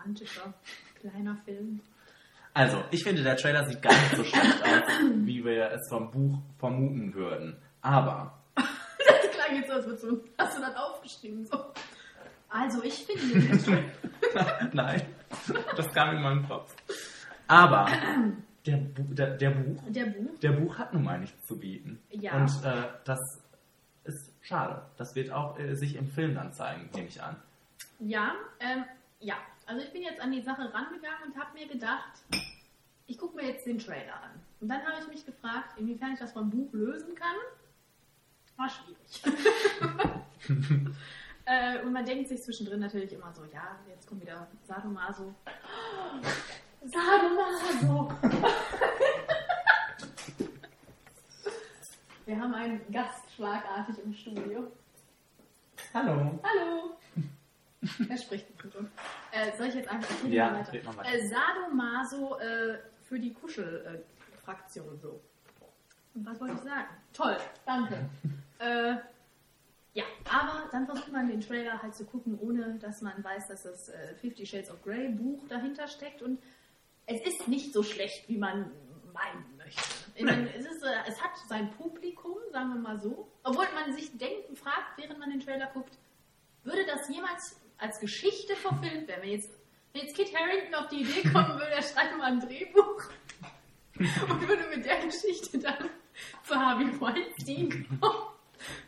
romantischer 0.01 0.53
kleiner 1.01 1.37
Film. 1.45 1.81
Also, 2.53 2.83
ich 2.91 3.05
finde, 3.05 3.23
der 3.23 3.37
Trailer 3.37 3.67
sieht 3.69 3.81
gar 3.81 3.93
nicht 3.93 4.17
so 4.17 4.25
schlecht 4.25 4.63
aus, 4.63 4.83
wie 5.15 5.45
wir 5.45 5.71
es 5.71 5.89
vom 5.89 6.11
Buch 6.11 6.39
vermuten 6.59 7.15
würden. 7.15 7.57
Aber, 7.81 8.39
Das 8.57 9.31
klang 9.33 9.57
jetzt 9.57 9.69
so, 9.69 9.75
als 9.75 9.87
würdest 9.87 10.05
du, 10.05 10.25
hast 10.37 10.57
du 10.59 10.61
das 10.61 10.77
aufgeschrieben. 10.77 11.47
So. 11.47 11.65
Also, 12.49 12.83
ich 12.83 13.07
finde 13.07 13.41
den 13.41 13.63
Trailer. 13.63 14.69
nein, 14.73 15.03
das 15.77 15.93
kam 15.95 16.17
in 16.17 16.23
meinem 16.23 16.47
Kopf. 16.49 16.75
Aber, 17.47 17.89
der, 18.67 18.77
Bu 18.77 19.15
der, 19.15 19.37
der 19.37 19.51
Buch, 19.51 19.83
Der 19.89 20.07
Buch. 20.07 20.39
der 20.41 20.53
Buch 20.53 20.79
hat 20.79 20.93
nun 20.93 21.05
mal 21.05 21.19
nichts 21.21 21.47
zu 21.47 21.59
bieten. 21.59 22.01
Ja. 22.11 22.35
Und 22.35 22.51
äh, 22.65 22.89
das 23.05 23.19
ist 24.05 24.33
schade. 24.43 24.83
Das 24.97 25.15
wird 25.15 25.31
auch 25.31 25.59
äh, 25.59 25.75
sich 25.77 25.95
im 25.97 26.09
Film 26.09 26.35
dann 26.35 26.53
zeigen, 26.53 26.91
nehme 26.95 27.07
ich 27.09 27.23
an. 27.23 27.37
Ja, 28.01 28.35
ähm, 28.59 28.85
ja. 29.21 29.37
Also 29.71 29.83
ich 29.85 29.93
bin 29.93 30.03
jetzt 30.03 30.21
an 30.21 30.33
die 30.33 30.43
Sache 30.43 30.63
rangegangen 30.75 31.23
und 31.27 31.37
habe 31.39 31.57
mir 31.57 31.69
gedacht, 31.69 32.25
ich 33.07 33.17
gucke 33.17 33.37
mir 33.37 33.47
jetzt 33.47 33.65
den 33.65 33.79
Trailer 33.79 34.21
an. 34.21 34.33
Und 34.59 34.69
dann 34.69 34.85
habe 34.85 35.01
ich 35.01 35.07
mich 35.07 35.25
gefragt, 35.25 35.79
inwiefern 35.79 36.15
ich 36.15 36.19
das 36.19 36.33
vom 36.33 36.51
Buch 36.51 36.73
lösen 36.73 37.15
kann. 37.15 37.37
War 38.57 38.69
schwierig. 38.69 39.23
äh, 41.45 41.81
und 41.85 41.93
man 41.93 42.05
denkt 42.05 42.31
sich 42.31 42.43
zwischendrin 42.43 42.81
natürlich 42.81 43.13
immer 43.13 43.33
so, 43.33 43.45
ja, 43.45 43.79
jetzt 43.89 44.09
kommt 44.09 44.23
wieder 44.23 44.49
Sadomaso. 44.67 45.33
Sadomaso! 46.83 48.13
Wir 52.27 52.41
haben 52.41 52.55
einen 52.55 52.81
Gast 52.91 53.31
schlagartig 53.37 53.95
im 54.05 54.13
Studio. 54.15 54.73
Hallo. 55.95 56.41
Hallo! 56.43 56.97
Wer 57.81 58.17
spricht 58.19 58.65
mit 58.65 58.75
uns? 58.77 58.91
Äh, 59.33 59.57
soll 59.57 59.69
ich 59.69 59.75
jetzt 59.75 59.89
einfach? 59.89 60.15
Ja, 60.29 60.55
weiter? 60.55 60.73
red 60.73 60.85
mal 60.85 60.97
weiter. 60.97 61.15
Äh, 61.15 61.29
Sadomaso 61.29 62.39
äh, 62.39 62.79
für 63.03 63.19
die 63.19 63.33
Kuschelfraktion 63.33 64.99
so. 65.01 65.21
Und 66.15 66.27
was 66.27 66.41
wollte 66.41 66.55
ich 66.55 66.61
sagen? 66.61 66.89
Toll, 67.13 67.37
danke. 67.65 68.09
äh, 68.59 68.97
ja, 69.93 70.05
aber 70.29 70.69
dann 70.71 70.87
versucht 70.87 71.11
man 71.11 71.29
den 71.29 71.41
Trailer 71.41 71.83
halt 71.83 71.95
zu 71.95 72.05
gucken, 72.05 72.39
ohne 72.39 72.79
dass 72.79 73.03
man 73.03 73.23
weiß, 73.23 73.49
dass 73.49 73.65
das 73.65 73.89
äh, 73.89 74.15
Fifty 74.17 74.47
Shades 74.47 74.71
of 74.71 74.83
Grey 74.83 75.09
Buch 75.09 75.47
dahinter 75.49 75.89
steckt. 75.89 76.23
Und 76.23 76.41
es 77.07 77.21
ist 77.23 77.49
nicht 77.49 77.73
so 77.73 77.83
schlecht, 77.83 78.29
wie 78.29 78.37
man 78.37 78.71
meinen 79.13 79.57
möchte. 79.57 79.83
Meine, 80.25 80.55
es, 80.55 80.67
ist, 80.67 80.83
äh, 80.83 80.89
es 81.07 81.21
hat 81.23 81.37
sein 81.49 81.71
Publikum, 81.73 82.37
sagen 82.53 82.75
wir 82.75 82.81
mal 82.81 82.99
so. 82.99 83.29
Obwohl 83.43 83.67
man 83.75 83.93
sich 83.93 84.17
denken, 84.17 84.55
fragt, 84.55 84.97
während 84.97 85.19
man 85.19 85.31
den 85.31 85.41
Trailer 85.41 85.67
guckt, 85.73 85.97
würde 86.63 86.85
das 86.87 87.09
jemals 87.09 87.60
als 87.81 88.01
Geschichte 88.01 88.55
verfilmt 88.57 89.09
werden? 89.09 89.23
Wenn 89.23 89.31
jetzt, 89.31 89.51
wenn 89.93 90.03
jetzt 90.03 90.17
Kit 90.17 90.35
Harington 90.35 90.75
auf 90.75 90.89
die 90.89 91.03
Idee 91.03 91.29
kommen 91.29 91.59
würde, 91.59 91.71
er 91.71 91.83
schreibt 91.83 92.17
mal 92.17 92.33
ein 92.33 92.41
Drehbuch 92.41 93.03
und 93.99 94.49
würde 94.49 94.65
mit 94.75 94.85
der 94.85 94.99
Geschichte 95.05 95.59
dann 95.59 95.91
zu 96.45 96.55
Harvey 96.55 97.01
Weinstein 97.01 97.87
kommen. 98.01 98.31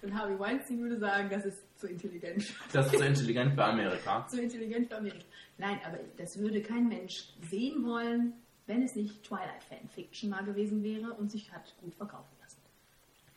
Und 0.03 0.15
Harvey 0.15 0.39
Weinstein 0.39 0.81
würde 0.81 0.99
sagen, 0.99 1.29
das 1.31 1.47
ist 1.47 1.81
zu 1.81 1.89
intelligent. 1.89 2.45
Das 2.73 2.87
ist 2.87 2.99
so 2.99 3.05
intelligent 3.05 3.55
für 3.55 3.65
Amerika. 3.65 4.27
zu 4.29 4.41
intelligent 4.41 4.89
für 4.89 4.99
Amerika. 4.99 5.25
Nein, 5.59 5.81
aber 5.85 5.99
das 6.17 6.39
würde 6.39 6.63
kein 6.63 6.89
Mensch 6.89 7.25
sehen 7.51 7.85
wollen, 7.85 8.35
wenn 8.67 8.83
es 8.83 8.95
nicht 8.95 9.23
Twilight 9.23 9.65
Fanfiction 9.69 10.31
mal 10.31 10.45
gewesen 10.45 10.83
wäre 10.83 11.13
und 11.15 11.31
sich 11.31 11.53
hat 11.53 11.75
gut 11.81 11.95
verkaufen 11.95 12.37
lassen. 12.43 12.61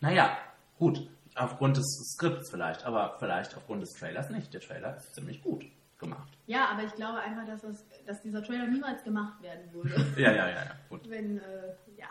Naja, 0.02 0.38
gut. 0.78 1.08
Aufgrund 1.36 1.78
des 1.78 1.86
Skripts 2.14 2.50
vielleicht, 2.50 2.86
aber 2.86 3.18
vielleicht 3.20 3.56
aufgrund 3.58 3.82
des 3.84 3.92
Trailers 3.94 4.30
nicht. 4.30 4.54
Der 4.54 4.62
Trailer 4.62 4.96
ist 4.96 5.14
ziemlich 5.16 5.42
gut 5.44 5.66
gemacht. 6.00 6.30
Ja, 6.48 6.68
aber 6.70 6.84
ich 6.84 6.94
glaube 6.96 7.20
einfach, 7.20 7.46
dass, 7.46 7.62
das, 7.62 7.86
dass 8.06 8.22
dieser 8.22 8.42
Trailer 8.44 8.68
niemals 8.68 9.04
gemacht 9.04 9.42
werden 9.42 9.72
würde. 9.74 9.96
Ja, 10.18 10.32
ja, 10.32 10.48
ja, 10.50 10.56
ja. 10.66 10.72
Gut. 10.90 11.10
wenn, 11.10 11.40
äh, 11.40 11.74
ja. 11.98 12.08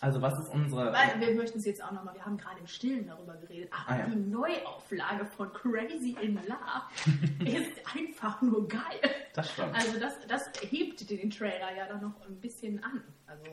Also, 0.00 0.20
was 0.20 0.38
ist 0.38 0.48
unsere. 0.50 0.92
Weil 0.92 1.20
wir 1.20 1.34
möchten 1.36 1.58
es 1.58 1.64
jetzt 1.64 1.82
auch 1.82 1.92
nochmal, 1.92 2.14
wir 2.14 2.24
haben 2.24 2.36
gerade 2.36 2.58
im 2.60 2.66
Stillen 2.66 3.06
darüber 3.06 3.34
geredet. 3.36 3.70
Ach, 3.72 3.88
Ah, 3.88 3.98
ja. 4.00 4.06
die 4.06 4.16
Neuauflage 4.16 5.24
von 5.24 5.52
Crazy 5.52 6.16
in 6.20 6.34
Love 6.34 7.44
ist 7.48 7.72
einfach 7.96 8.42
nur 8.42 8.68
geil. 8.68 8.80
Das 9.34 9.50
stimmt. 9.52 9.74
Also 9.74 9.98
das, 9.98 10.14
das 10.26 10.50
hebt 10.62 11.08
den 11.08 11.30
Trailer 11.30 11.74
ja 11.76 11.86
dann 11.86 12.02
noch 12.02 12.20
ein 12.28 12.40
bisschen 12.40 12.82
an. 12.84 13.02
Also 13.26 13.44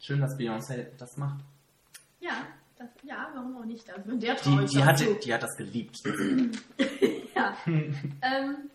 Schön, 0.00 0.20
dass 0.20 0.36
Beyoncé 0.38 0.88
das 0.98 1.16
macht. 1.16 1.40
ja, 2.20 2.32
das, 2.84 3.02
ja, 3.04 3.30
warum 3.34 3.56
auch 3.56 3.64
nicht? 3.64 3.88
Also 3.90 4.14
der 4.16 4.34
Die, 4.34 4.50
die, 4.66 4.76
dazu. 4.78 4.84
hat, 4.84 5.24
die 5.24 5.34
hat 5.34 5.42
das 5.42 5.56
geliebt. 5.56 6.02
ja. 7.34 7.56
ähm, 8.22 8.70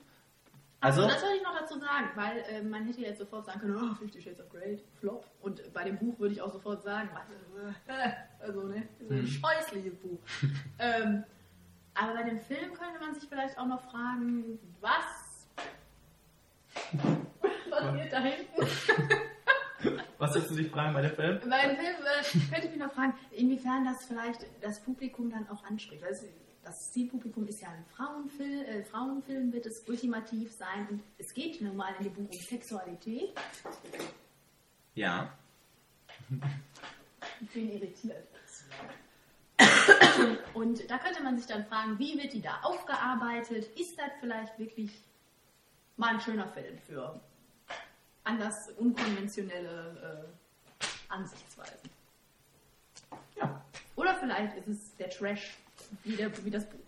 Also, 0.82 1.08
das 1.08 1.22
wollte 1.22 1.36
ich 1.38 1.44
noch 1.44 1.58
dazu 1.60 1.78
sagen, 1.80 2.10
weil 2.16 2.38
äh, 2.50 2.62
man 2.64 2.86
hätte 2.86 3.02
jetzt 3.02 3.20
sofort 3.20 3.46
sagen 3.46 3.60
können, 3.60 3.76
oh, 3.76 3.96
Fifty 3.96 4.22
Shades 4.22 4.40
of 4.40 4.50
Grey, 4.50 4.82
Flop. 5.00 5.26
Und 5.42 5.62
bei 5.74 5.84
dem 5.84 5.98
Buch 5.98 6.18
würde 6.20 6.34
ich 6.34 6.42
auch 6.42 6.52
sofort 6.54 6.82
sagen, 6.84 7.10
was, 7.14 7.96
äh, 7.96 8.12
also 8.40 8.64
ne, 8.64 8.88
so 9.00 9.14
ein 9.14 9.20
Hm. 9.22 9.28
scheußliches 9.28 9.96
Buch. 9.96 10.20
ähm, 10.80 11.24
aber 11.96 12.14
bei 12.14 12.24
dem 12.24 12.40
Film 12.40 12.74
könnte 12.74 13.00
man 13.02 13.14
sich 13.14 13.28
vielleicht 13.28 13.58
auch 13.58 13.66
noch 13.68 13.82
fragen, 13.92 14.58
was 14.80 15.48
passiert 17.70 18.14
da 18.14 18.20
hinten? 18.20 18.62
was 20.18 20.36
willst 20.36 20.52
du 20.52 20.56
dich 20.56 20.70
fragen 20.70 20.94
bei 20.94 21.02
der 21.02 21.12
Film? 21.12 21.40
Bei 21.50 21.68
dem 21.68 21.78
Film 21.78 21.96
äh, 21.96 22.52
könnte 22.52 22.68
ich 22.68 22.72
mich 22.72 22.80
noch 22.80 22.94
fragen, 22.94 23.14
inwiefern 23.32 23.86
das 23.86 24.06
vielleicht 24.06 24.46
das 24.62 24.82
Publikum 24.82 25.30
dann 25.30 25.48
auch 25.50 25.64
anspricht. 25.64 26.02
Weil 26.02 26.12
es, 26.12 26.26
das 26.64 26.92
Zielpublikum 26.92 27.48
ist 27.48 27.62
ja 27.62 27.70
ein 27.70 27.86
Frauenfilm, 27.96 28.66
äh, 28.66 28.84
Frauenfilm 28.84 29.54
wird 29.54 29.66
es 29.66 29.88
ultimativ 29.88 30.52
sein 30.52 30.88
und 30.90 31.04
es 31.18 31.34
geht 31.34 31.62
nun 31.62 31.76
mal 31.76 31.94
in 32.00 32.06
dem 32.06 32.14
Buch 32.14 32.32
um 32.32 32.40
Sexualität. 32.40 33.34
Ja. 34.96 35.32
Ich 37.42 37.50
bin 37.50 37.72
irritiert. 37.72 38.28
Und 40.54 40.90
da 40.90 40.98
könnte 40.98 41.24
man 41.24 41.38
sich 41.38 41.48
dann 41.48 41.66
fragen, 41.66 41.98
wie 42.00 42.18
wird 42.22 42.34
die 42.34 42.42
da 42.42 42.60
aufgearbeitet? 42.64 43.66
Ist 43.78 43.98
das 43.98 44.10
vielleicht 44.20 44.58
wirklich 44.60 44.92
mal 45.96 46.16
ein 46.16 46.22
schöner 46.22 46.48
Film 46.48 46.78
für 46.80 47.20
anders 48.30 48.56
unkonventionelle 48.78 50.26
äh, 50.82 50.86
Ansichtsweisen? 51.10 51.90
Ja. 53.36 53.62
Oder 53.96 54.16
vielleicht 54.20 54.56
ist 54.58 54.68
es 54.68 54.96
der 54.98 55.10
Trash 55.10 55.58
wie, 56.04 56.16
der, 56.16 56.30
wie 56.46 56.52
das 56.52 56.66
Buch. 56.70 56.80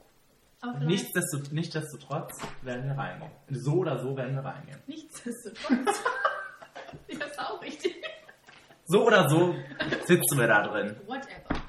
Aber 0.62 0.78
vielleicht 0.78 1.06
Nichtsdestot- 1.08 1.52
Nichtsdestotrotz 1.54 2.40
werden 2.62 2.86
wir 2.88 2.98
reingehen. 2.98 3.32
So 3.50 3.74
oder 3.78 3.98
so 4.00 4.16
werden 4.16 4.36
wir 4.36 4.46
reingehen. 4.46 4.80
nichtsdestotrotz. 4.86 6.02
ja, 7.08 7.26
ist 7.26 7.40
auch 7.40 7.62
richtig. 7.62 7.96
So 8.86 9.06
oder 9.08 9.28
so 9.30 9.56
sitzen 10.06 10.38
wir 10.38 10.48
da 10.48 10.62
drin. 10.68 10.96
Whatever. 11.08 11.62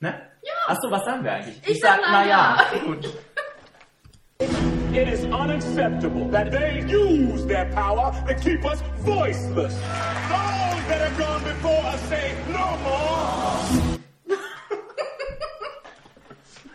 Ne? 0.00 0.30
Ja. 0.42 0.52
Achso, 0.66 0.90
was 0.90 1.04
sagen 1.04 1.24
wir 1.24 1.32
eigentlich? 1.32 1.66
Ich 1.66 1.80
sag 1.80 2.00
na 2.02 2.26
ja. 2.26 2.70
Gut. 2.84 3.08
It 4.94 5.06
is 5.08 5.24
unacceptable 5.26 6.28
that 6.30 6.50
they 6.50 6.80
use 6.88 7.44
their 7.46 7.66
power 7.72 8.10
to 8.26 8.34
keep 8.34 8.64
us 8.64 8.80
voiceless. 9.04 9.74
Those 9.74 10.82
that 10.88 11.00
have 11.06 11.18
gone 11.18 11.42
before 11.44 11.84
us 11.92 12.00
say 12.08 12.34
no 12.48 12.76
more. 12.82 13.98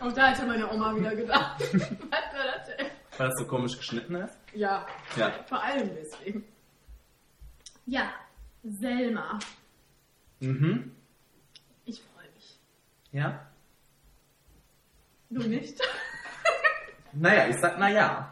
Auch 0.00 0.12
da 0.12 0.28
hätte 0.28 0.46
meine 0.46 0.70
Oma 0.70 0.94
wieder 0.96 1.14
gedacht. 1.16 1.60
Was 1.72 1.72
war 1.72 2.44
das 2.56 2.76
denn? 2.76 2.86
Weil 3.18 3.28
das 3.28 3.38
so 3.38 3.46
komisch 3.46 3.76
geschnitten 3.76 4.14
ist? 4.16 4.36
Ja, 4.54 4.86
Ja. 5.16 5.32
vor 5.46 5.62
allem 5.62 5.90
deswegen. 5.94 6.44
Ja, 7.86 8.12
Selma. 8.62 9.38
Mhm. 10.40 10.92
Ich 11.84 12.00
freue 12.00 12.28
mich. 12.34 12.58
Ja? 13.12 13.46
Du 15.30 15.42
nicht? 15.42 15.80
Naja, 17.14 17.48
ich 17.48 17.56
sag 17.56 17.78
naja. 17.78 18.30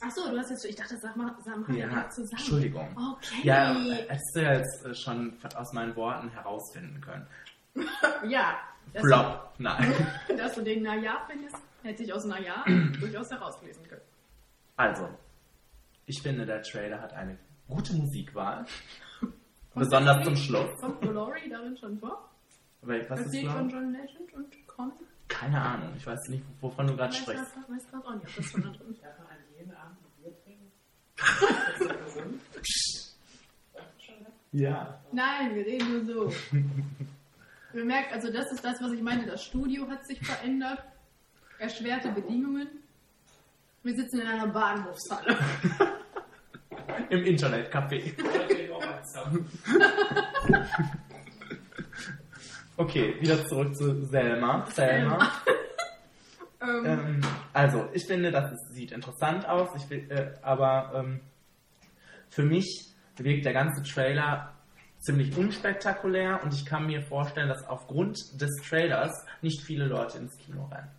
Achso, 0.00 0.28
du 0.28 0.36
hast 0.38 0.50
jetzt, 0.50 0.64
ich 0.64 0.76
dachte, 0.76 0.96
sag 0.98 1.16
mal, 1.16 1.34
sag 1.44 1.66
mal 1.68 1.76
Ja, 1.76 2.08
zusammen. 2.10 2.30
Entschuldigung. 2.32 2.88
Okay. 3.14 3.40
Ja, 3.42 3.74
hättest 3.74 4.36
du 4.36 4.40
jetzt 4.40 4.84
äh, 4.84 4.94
schon 4.94 5.36
aus 5.54 5.72
meinen 5.72 5.94
Worten 5.96 6.28
herausfinden 6.30 7.00
können. 7.00 7.26
ja. 8.28 8.58
Flop. 9.00 9.52
Nein. 9.58 9.94
Du, 10.28 10.36
dass 10.36 10.54
du 10.54 10.62
den 10.62 10.82
Na-Ja 10.82 11.24
findest, 11.28 11.56
hätte 11.82 12.02
ich 12.02 12.12
aus 12.12 12.24
Na-Ja 12.24 12.64
durchaus 13.00 13.30
herauslesen 13.30 13.86
können. 13.88 14.02
Also, 14.76 15.08
ich 16.06 16.20
finde, 16.20 16.44
der 16.44 16.62
Trailer 16.62 17.00
hat 17.00 17.12
eine 17.14 17.38
gute 17.68 17.94
Musikwahl. 17.94 18.66
Besonders 19.74 20.24
zum 20.24 20.36
Schluss. 20.36 20.80
Kommt 20.80 21.00
Glory 21.00 21.48
darin 21.48 21.76
schon 21.76 21.98
vor? 21.98 22.28
Was 22.82 23.20
ist 23.20 23.26
Erzählt 23.26 23.46
da? 23.46 23.52
von 23.54 23.68
John 23.70 23.92
Legend 23.92 24.34
und 24.34 24.66
Conan? 24.66 24.92
Keine 25.28 25.60
Ahnung, 25.60 25.92
ich 25.96 26.06
weiß 26.06 26.28
nicht, 26.28 26.44
wovon 26.60 26.86
du 26.86 26.96
gerade 26.96 27.12
sprichst. 27.14 27.54
grad- 27.54 27.70
Weiß 27.70 27.88
gerade 27.90 28.06
auch 28.06 28.14
nicht, 28.14 28.26
ob 28.28 28.36
das 28.36 28.46
von 28.50 28.62
da 28.62 28.68
drin 28.70 28.90
ist. 28.92 29.00
Ja. 34.52 35.00
Nein, 35.12 35.54
wir 35.54 35.66
reden 35.66 35.92
nur 35.92 36.04
so. 36.04 36.32
Man 37.72 37.86
merkt, 37.86 38.12
also 38.12 38.30
das 38.32 38.50
ist 38.52 38.64
das, 38.64 38.80
was 38.80 38.92
ich 38.92 39.02
meinte. 39.02 39.26
Das 39.26 39.44
Studio 39.44 39.88
hat 39.88 40.06
sich 40.06 40.20
verändert. 40.24 40.82
Erschwerte 41.58 42.10
Bedingungen. 42.12 42.68
Wir 43.82 43.94
sitzen 43.94 44.20
in 44.20 44.26
einer 44.28 44.46
Bahnhofshalle. 44.46 45.36
Im 47.10 47.24
Internetcafé. 47.24 48.14
okay, 52.76 53.16
wieder 53.20 53.44
zurück 53.46 53.76
zu 53.76 54.04
Selma. 54.06 54.66
Selma. 54.70 55.32
ähm, 56.62 56.84
Ähm, 56.86 57.20
also, 57.52 57.88
ich 57.92 58.06
finde, 58.06 58.30
das 58.30 58.50
sieht 58.70 58.92
interessant 58.92 59.46
aus, 59.46 59.68
ich 59.76 59.88
will, 59.90 60.10
äh, 60.10 60.32
aber 60.42 60.92
ähm, 60.94 61.20
für 62.30 62.42
mich 62.44 62.94
wirkt 63.16 63.44
der 63.44 63.52
ganze 63.52 63.82
Trailer 63.82 64.54
ziemlich 64.98 65.36
unspektakulär 65.36 66.42
und 66.42 66.54
ich 66.54 66.64
kann 66.64 66.86
mir 66.86 67.02
vorstellen, 67.02 67.48
dass 67.48 67.66
aufgrund 67.66 68.18
des 68.40 68.50
Trailers 68.66 69.12
nicht 69.42 69.62
viele 69.62 69.86
Leute 69.86 70.18
ins 70.18 70.36
Kino 70.38 70.64
rennen. 70.64 70.90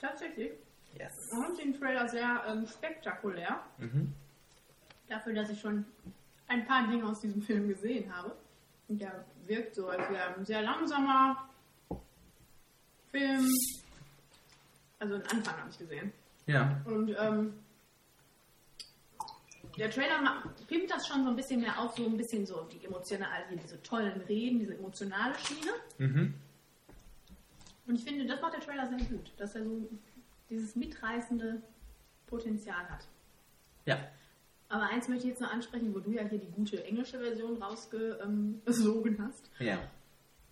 tatsächlich. 0.00 0.52
Yes. 0.96 1.12
Ich 1.24 1.38
fand 1.38 1.58
den 1.58 1.78
Trailer 1.78 2.08
sehr 2.08 2.42
ähm, 2.48 2.66
spektakulär. 2.66 3.60
Mhm. 3.78 4.12
Dafür, 5.08 5.34
dass 5.34 5.50
ich 5.50 5.60
schon 5.60 5.84
ein 6.46 6.66
paar 6.66 6.88
Dinge 6.88 7.06
aus 7.06 7.20
diesem 7.20 7.42
Film 7.42 7.68
gesehen 7.68 8.14
habe. 8.14 8.34
Und 8.88 9.00
der 9.00 9.24
wirkt 9.50 9.74
so, 9.74 9.88
als 9.88 10.08
wäre 10.08 10.34
ein 10.34 10.44
sehr 10.46 10.62
langsamer 10.62 11.48
Film. 13.10 13.46
Also 14.98 15.18
den 15.18 15.26
Anfang 15.26 15.56
habe 15.58 15.70
ich 15.70 15.78
gesehen. 15.78 16.12
Ja. 16.46 16.80
Und 16.84 17.14
ähm, 17.18 17.54
der 19.76 19.90
Trailer 19.90 20.42
pimmt 20.68 20.90
das 20.90 21.06
schon 21.06 21.24
so 21.24 21.30
ein 21.30 21.36
bisschen 21.36 21.60
mehr 21.60 21.78
auf, 21.78 21.96
so 21.96 22.06
ein 22.06 22.16
bisschen 22.16 22.46
so 22.46 22.62
die 22.64 22.84
emotionale, 22.84 23.44
also 23.44 23.56
diese 23.56 23.82
tollen 23.82 24.20
Reden, 24.22 24.60
diese 24.60 24.74
emotionale 24.74 25.34
Schiene. 25.38 25.72
Mhm. 25.98 26.34
Und 27.86 27.94
ich 27.94 28.04
finde, 28.04 28.26
das 28.26 28.40
macht 28.40 28.54
der 28.54 28.60
Trailer 28.60 28.88
sehr 28.88 29.06
gut, 29.08 29.32
dass 29.36 29.54
er 29.54 29.64
so 29.64 29.88
dieses 30.48 30.76
mitreißende 30.76 31.60
Potenzial 32.26 32.88
hat. 32.88 33.04
Ja. 33.86 33.98
Aber 34.70 34.84
eins 34.88 35.08
möchte 35.08 35.24
ich 35.24 35.30
jetzt 35.30 35.42
noch 35.42 35.50
ansprechen, 35.52 35.94
wo 35.94 35.98
du 35.98 36.10
ja 36.12 36.22
hier 36.22 36.38
die 36.38 36.50
gute 36.50 36.82
englische 36.84 37.18
Version 37.18 37.60
rausgesogen 37.62 39.22
hast. 39.22 39.50
Ja. 39.58 39.78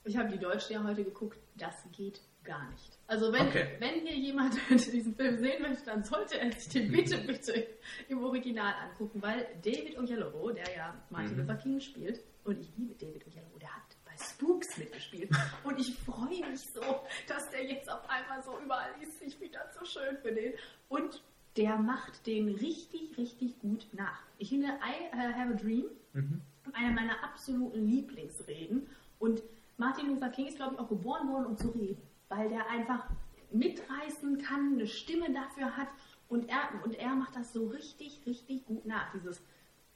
Ich 0.05 0.17
habe 0.17 0.29
die 0.31 0.39
deutsche 0.39 0.73
ja 0.75 0.83
heute 0.85 1.05
geguckt, 1.05 1.39
das 1.57 1.75
geht 1.93 2.21
gar 2.45 2.69
nicht. 2.71 2.99
Also 3.07 3.33
wenn, 3.33 3.47
Okay. 3.49 3.77
wenn 3.79 3.95
hier 4.07 4.15
jemand 4.17 4.55
diesen 4.71 5.15
Film 5.15 5.39
sehen 5.39 5.63
möchte, 5.63 5.85
dann 5.87 6.03
sollte 6.03 6.39
er 6.41 6.51
sich 6.53 6.69
den 6.73 6.91
bitte, 6.91 7.19
bitte 7.19 7.67
im 8.09 8.23
Original 8.25 8.75
angucken, 8.89 9.21
weil 9.23 9.47
David 9.63 9.99
Oyelowo, 9.99 10.51
der 10.51 10.75
ja 10.75 10.95
Martin 11.11 11.33
Mhm. 11.35 11.41
Luther 11.41 11.57
King 11.57 11.81
spielt, 11.81 12.21
und 12.45 12.59
ich 12.61 12.73
liebe 12.77 12.95
David 12.95 13.27
Oyelowo, 13.27 13.59
der 13.59 13.75
hat 13.77 13.97
bei 14.07 14.17
Spooks 14.17 14.79
mitgespielt. 14.79 15.31
und 15.65 15.79
ich 15.79 15.95
freue 15.99 16.51
mich 16.51 16.61
so, 16.73 16.81
dass 17.29 17.51
der 17.51 17.65
jetzt 17.67 17.91
auf 17.91 18.09
einmal 18.09 18.43
so 18.43 18.59
überall 18.65 18.91
ist. 19.03 19.21
Ich 19.21 19.37
finde 19.37 19.59
das 19.59 19.75
so 19.79 19.85
schön 20.01 20.17
für 20.19 20.33
den. 20.33 20.55
Und 20.89 21.23
der 21.59 21.77
macht 21.77 22.27
den 22.27 22.49
richtig, 22.49 23.19
richtig 23.19 23.59
gut 23.59 23.87
nach. 23.93 24.23
Ich 24.39 24.49
finde 24.49 24.69
I 24.69 25.17
äh, 25.17 25.33
Have 25.35 25.55
a 25.55 25.57
Dream 25.57 25.85
Mhm. 26.15 26.41
einer 26.73 26.93
meiner 26.93 27.23
absoluten 27.23 27.87
Lieblingsreden. 27.87 28.87
Und 29.19 29.43
Martin 29.77 30.09
Luther 30.09 30.31
King 30.31 30.47
ist, 30.47 30.57
glaube 30.57 30.75
ich, 30.75 30.81
auch 30.81 30.89
geboren 30.89 31.29
worden, 31.29 31.47
um 31.47 31.57
zu 31.57 31.69
reden. 31.71 32.01
Weil 32.29 32.49
der 32.49 32.69
einfach 32.71 33.11
mitreißen 33.53 34.39
kann, 34.39 34.75
eine 34.75 34.87
Stimme 34.87 35.33
dafür 35.33 35.77
hat. 35.77 35.89
Und 36.29 36.49
er, 36.49 36.71
und 36.85 36.95
er 36.95 37.15
macht 37.15 37.37
das 37.37 37.53
so 37.53 37.67
richtig, 37.69 38.21
richtig 38.27 38.65
gut 38.67 38.87
nach. 38.87 39.13
Dieses, 39.13 39.43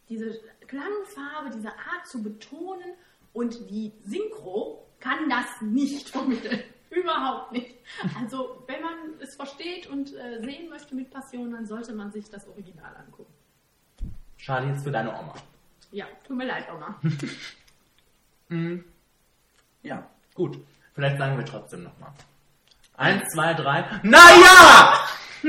diese 0.08 0.38
Klangfarbe, 0.66 1.50
diese 1.54 1.70
Art 1.70 2.06
zu 2.06 2.22
betonen. 2.22 2.94
Und 3.32 3.70
die 3.70 3.92
Synchro 4.04 4.86
kann 5.00 5.28
das 5.30 5.60
nicht 5.62 6.08
vermitteln. 6.10 6.62
Überhaupt 7.02 7.52
nicht. 7.52 7.76
Also, 8.20 8.62
wenn 8.66 8.82
man 8.82 8.94
es 9.20 9.34
versteht 9.36 9.86
und 9.88 10.14
äh, 10.14 10.40
sehen 10.40 10.68
möchte 10.68 10.94
mit 10.94 11.10
Passion, 11.10 11.50
dann 11.52 11.66
sollte 11.66 11.92
man 11.92 12.12
sich 12.12 12.30
das 12.30 12.46
Original 12.48 12.94
angucken. 12.96 13.32
Schade 14.36 14.68
jetzt 14.68 14.84
für 14.84 14.90
deine 14.90 15.10
Oma. 15.10 15.34
Ja, 15.90 16.06
tut 16.26 16.36
mir 16.36 16.46
leid, 16.46 16.66
Oma. 16.74 16.98
Mhm. 18.48 18.84
Ja, 19.82 20.06
gut. 20.34 20.58
Vielleicht 20.92 21.16
sagen 21.16 21.38
wir 21.38 21.44
trotzdem 21.46 21.84
nochmal. 21.84 22.12
Eins, 22.98 23.22
zwei, 23.32 23.54
drei. 23.54 23.98
Naja! 24.02 25.08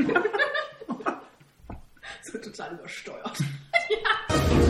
so 2.22 2.38
total 2.38 2.72
übersteuert. 2.76 3.38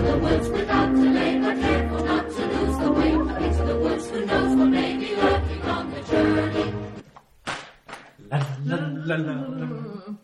the 0.05 0.19
woods 0.19 0.49
without 0.49 0.95
delay, 0.95 1.39
but 1.39 1.61
careful 1.61 2.05
not 2.05 2.29
to 2.29 2.43
lose 2.47 2.79
the 2.79 2.93
way. 2.93 3.13
Into 3.13 3.67
the 3.67 3.79
woods, 3.79 4.11
who 4.11 4.27
knows 4.27 4.57
what 4.57 4.69
may 4.69 4.84
la, 9.05 9.17
la, 9.17 9.33
la, 9.33 9.67
la. 9.67 10.15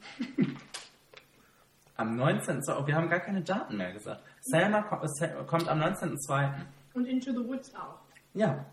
Am 1.97 2.17
19. 2.17 2.63
So, 2.63 2.87
wir 2.87 2.95
haben 2.95 3.09
gar 3.11 3.21
keine 3.21 3.43
Daten 3.43 3.77
mehr 3.77 3.93
gesagt. 3.93 4.23
Selma 4.41 4.79
äh, 4.79 5.45
kommt 5.47 5.69
am 5.69 5.81
19.02. 5.81 6.51
Und 6.95 7.05
Into 7.07 7.33
the 7.33 7.47
Woods 7.47 7.75
auch. 7.75 8.01
Ja. 8.35 8.65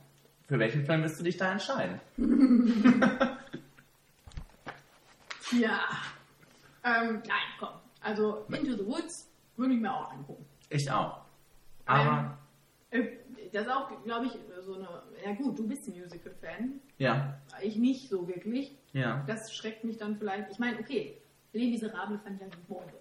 Für 0.47 0.57
welchen 0.59 0.85
Film 0.85 1.03
wirst 1.03 1.19
du 1.19 1.23
dich 1.23 1.38
da 1.38 1.51
entscheiden? 1.51 1.99
Ja. 5.51 5.79
Ähm, 6.84 7.21
nein, 7.25 7.47
komm. 7.59 7.69
Also 8.01 8.45
Into 8.49 8.75
the 8.75 8.85
Woods 8.85 9.29
würde 9.55 9.73
ich 9.73 9.79
mir 9.79 9.93
auch 9.93 10.11
angucken. 10.11 10.45
Ich 10.69 10.89
auch. 10.91 11.21
Aber, 11.85 12.38
Äh, 12.89 13.03
das 13.53 13.63
ist 13.65 13.71
auch, 13.71 14.03
glaube 14.03 14.25
ich, 14.25 14.34
so 14.61 14.75
eine. 14.75 14.88
Ja 15.25 15.34
gut, 15.35 15.57
du 15.57 15.67
bist 15.67 15.88
ein 15.88 15.97
Musical-Fan. 15.99 16.81
Ja, 16.97 17.39
Ich 17.61 17.75
nicht 17.77 18.09
so 18.09 18.27
wirklich. 18.27 18.77
ja. 18.93 19.23
Das 19.27 19.53
schreckt 19.53 19.83
mich 19.83 19.97
dann 19.97 20.17
vielleicht. 20.17 20.51
Ich 20.51 20.59
meine, 20.59 20.79
okay, 20.79 21.21
Les 21.53 21.69
Miserables 21.69 22.21
fand 22.21 22.35
ich 22.35 22.41
ja 22.41 22.47
eine 22.47 22.63
Bombe. 22.67 22.93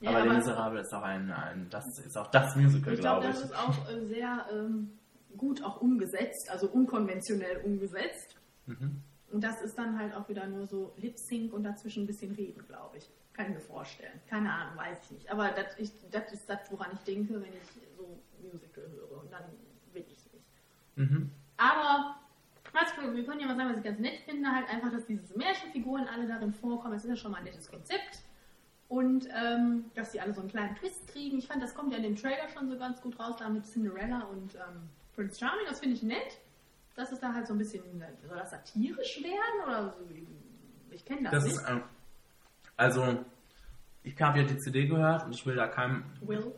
Ja, 0.00 0.10
aber 0.10 0.24
Les 0.26 0.36
Miserables 0.38 0.86
ist 0.86 0.92
auch 0.94 1.02
ein, 1.02 1.30
ein, 1.30 1.68
das 1.70 1.84
ist 2.04 2.16
auch 2.16 2.30
das 2.30 2.54
Musical, 2.56 2.94
Ich 2.94 3.00
glaube, 3.00 3.20
glaube 3.22 3.34
das 3.34 3.44
ich. 3.44 3.50
ist 3.50 3.58
auch 3.58 3.90
äh, 3.90 4.06
sehr 4.06 4.46
ähm, 4.52 4.98
gut 5.36 5.62
auch 5.64 5.80
umgesetzt, 5.80 6.48
also 6.50 6.68
unkonventionell 6.68 7.58
umgesetzt. 7.64 8.36
Mhm. 8.66 9.02
Und 9.32 9.42
das 9.42 9.60
ist 9.62 9.76
dann 9.76 9.98
halt 9.98 10.14
auch 10.14 10.28
wieder 10.28 10.46
nur 10.46 10.66
so 10.66 10.92
Lip-Sync 10.98 11.52
und 11.52 11.64
dazwischen 11.64 12.04
ein 12.04 12.06
bisschen 12.06 12.32
reden, 12.34 12.64
glaube 12.66 12.98
ich. 12.98 13.10
Kann 13.32 13.46
ich 13.48 13.54
mir 13.54 13.60
vorstellen. 13.60 14.20
Keine 14.28 14.52
Ahnung, 14.52 14.76
weiß 14.76 14.98
ich 15.06 15.10
nicht. 15.10 15.30
Aber 15.30 15.48
das, 15.50 15.76
ich, 15.78 15.90
das 16.12 16.32
ist 16.32 16.48
das, 16.48 16.70
woran 16.70 16.90
ich 16.94 17.00
denke, 17.00 17.34
wenn 17.34 17.52
ich 17.52 17.96
so 17.96 18.06
Musical 18.40 18.84
höre. 18.92 19.22
Und 19.22 19.32
dann 19.32 19.42
will 19.92 20.04
ich 20.08 20.32
nicht. 20.32 20.44
Mhm. 20.94 21.30
Aber 21.56 22.14
was, 22.74 23.14
wir 23.14 23.24
können 23.24 23.40
ja 23.40 23.46
mal 23.46 23.56
sagen, 23.56 23.70
was 23.70 23.78
ich 23.78 23.84
ganz 23.84 23.98
nett 24.00 24.20
finde, 24.26 24.50
halt 24.50 24.68
einfach, 24.68 24.90
dass 24.90 25.06
diese 25.06 25.36
Märchenfiguren 25.38 26.06
alle 26.08 26.26
darin 26.26 26.52
vorkommen. 26.52 26.94
Das 26.94 27.04
ist 27.04 27.10
ja 27.10 27.16
schon 27.16 27.32
mal 27.32 27.38
ein 27.38 27.44
nettes 27.44 27.70
Konzept. 27.70 28.18
Und 28.88 29.26
ähm, 29.34 29.86
dass 29.94 30.10
die 30.12 30.20
alle 30.20 30.34
so 30.34 30.40
einen 30.40 30.50
kleinen 30.50 30.74
Twist 30.76 31.08
kriegen. 31.08 31.38
Ich 31.38 31.46
fand, 31.46 31.62
das 31.62 31.74
kommt 31.74 31.92
ja 31.92 31.96
in 31.96 32.02
dem 32.02 32.16
Trailer 32.16 32.48
schon 32.52 32.68
so 32.68 32.76
ganz 32.76 33.00
gut 33.00 33.18
raus, 33.18 33.36
da 33.38 33.48
mit 33.48 33.64
Cinderella 33.64 34.20
und 34.24 34.54
ähm, 34.56 34.88
Prince 35.14 35.38
Charming. 35.38 35.64
Das 35.68 35.80
finde 35.80 35.96
ich 35.96 36.02
nett. 36.02 36.38
Dass 36.96 37.10
es 37.10 37.18
da 37.18 37.32
halt 37.32 37.46
so 37.46 37.54
ein 37.54 37.58
bisschen, 37.58 37.82
soll 38.28 38.36
das 38.36 38.50
satirisch 38.50 39.20
werden? 39.22 39.64
Oder 39.66 39.94
so? 39.98 40.06
Ich 40.90 41.04
kenne 41.04 41.22
das, 41.24 41.32
Das 41.32 41.44
nicht. 41.44 41.56
ist, 41.56 41.68
ähm, 41.68 41.82
also, 42.76 43.24
ich 44.04 44.20
habe 44.22 44.38
ja 44.38 44.44
die 44.44 44.58
CD 44.58 44.86
gehört 44.86 45.24
und 45.24 45.34
ich 45.34 45.44
will 45.44 45.56
da 45.56 45.66
keinem. 45.66 46.04
Will? 46.20 46.54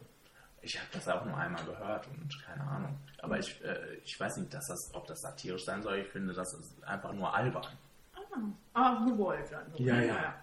Ich 0.66 0.76
habe 0.76 0.88
das 0.92 1.06
auch 1.08 1.24
nur 1.24 1.36
einmal 1.36 1.64
gehört 1.64 2.08
und 2.08 2.42
keine 2.44 2.62
Ahnung. 2.64 2.98
Aber 3.22 3.38
ich, 3.38 3.62
äh, 3.64 3.94
ich 4.04 4.18
weiß 4.18 4.38
nicht, 4.38 4.52
dass 4.52 4.66
das, 4.66 4.90
ob 4.94 5.06
das 5.06 5.20
satirisch 5.20 5.64
sein 5.64 5.80
soll. 5.80 5.98
Ich 5.98 6.08
finde, 6.08 6.34
das 6.34 6.52
ist 6.54 6.82
einfach 6.82 7.12
nur 7.12 7.32
albern. 7.32 7.66
Ah, 8.14 8.50
ah 8.74 9.04
gewollt 9.04 9.46
dann. 9.52 9.70
so. 9.72 9.80
Ja, 9.80 10.00
ja. 10.00 10.34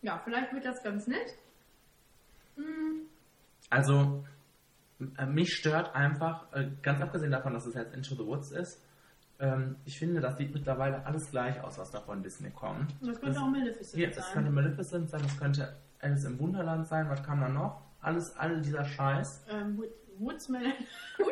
Ja, 0.00 0.18
vielleicht 0.24 0.54
wird 0.54 0.64
das 0.64 0.82
ganz 0.82 1.06
nett. 1.06 1.34
Hm, 2.56 3.02
Also, 3.68 4.24
äh, 5.18 5.26
mich 5.26 5.52
stört 5.54 5.94
einfach, 5.94 6.50
äh, 6.54 6.70
ganz 6.80 7.02
abgesehen 7.02 7.30
davon, 7.30 7.52
dass 7.52 7.66
es 7.66 7.74
jetzt 7.74 7.94
Into 7.94 8.14
the 8.14 8.24
Woods 8.24 8.50
ist, 8.52 8.82
ähm, 9.38 9.76
ich 9.84 9.98
finde, 9.98 10.22
das 10.22 10.38
sieht 10.38 10.54
mittlerweile 10.54 11.04
alles 11.04 11.30
gleich 11.30 11.62
aus, 11.62 11.76
was 11.78 11.90
da 11.90 12.00
von 12.00 12.22
Disney 12.22 12.50
kommt. 12.50 12.94
das 13.02 13.20
könnte 13.20 13.38
auch 13.38 13.48
Maleficent 13.48 14.02
Ja, 14.02 14.08
das 14.08 14.24
sein. 14.24 14.32
könnte 14.32 14.50
Maleficent 14.50 15.10
sein, 15.10 15.22
das 15.22 15.38
könnte 15.38 15.76
Alice 16.00 16.24
im 16.24 16.38
Wunderland 16.38 16.88
sein, 16.88 17.06
was 17.10 17.22
kam 17.22 17.40
da 17.42 17.48
noch? 17.50 17.82
Alles, 18.02 18.34
all 18.36 18.60
dieser 18.62 18.84
Scheiß. 18.84 19.44
ähm, 19.50 19.76
Wood- 19.78 19.92
Woodsman. 20.18 20.72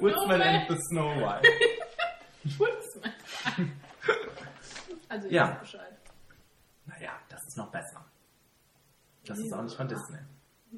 Woodsman 0.00 0.42
and 0.42 0.68
the 0.68 0.76
Snow 0.90 1.14
White. 1.16 1.48
Woodsman. 2.58 3.12
also, 5.08 5.26
ihr 5.28 5.32
Ja. 5.32 5.48
wisst 5.50 5.60
Bescheid. 5.72 5.96
Naja, 6.86 7.12
das 7.28 7.40
ist 7.46 7.56
noch 7.56 7.70
besser. 7.70 8.04
Das 9.26 9.38
ist 9.38 9.52
auch 9.52 9.62
nicht 9.62 9.76
von 9.76 9.88
Disney. 9.88 10.18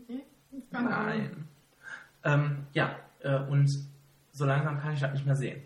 Nee. 0.08 0.22
Nein. 0.70 1.48
Ähm, 2.22 2.66
ja, 2.72 2.96
äh, 3.20 3.38
und 3.40 3.68
so 4.32 4.44
langsam 4.44 4.78
kann 4.80 4.92
ich 4.94 5.00
das 5.00 5.12
nicht 5.12 5.26
mehr 5.26 5.36
sehen. 5.36 5.62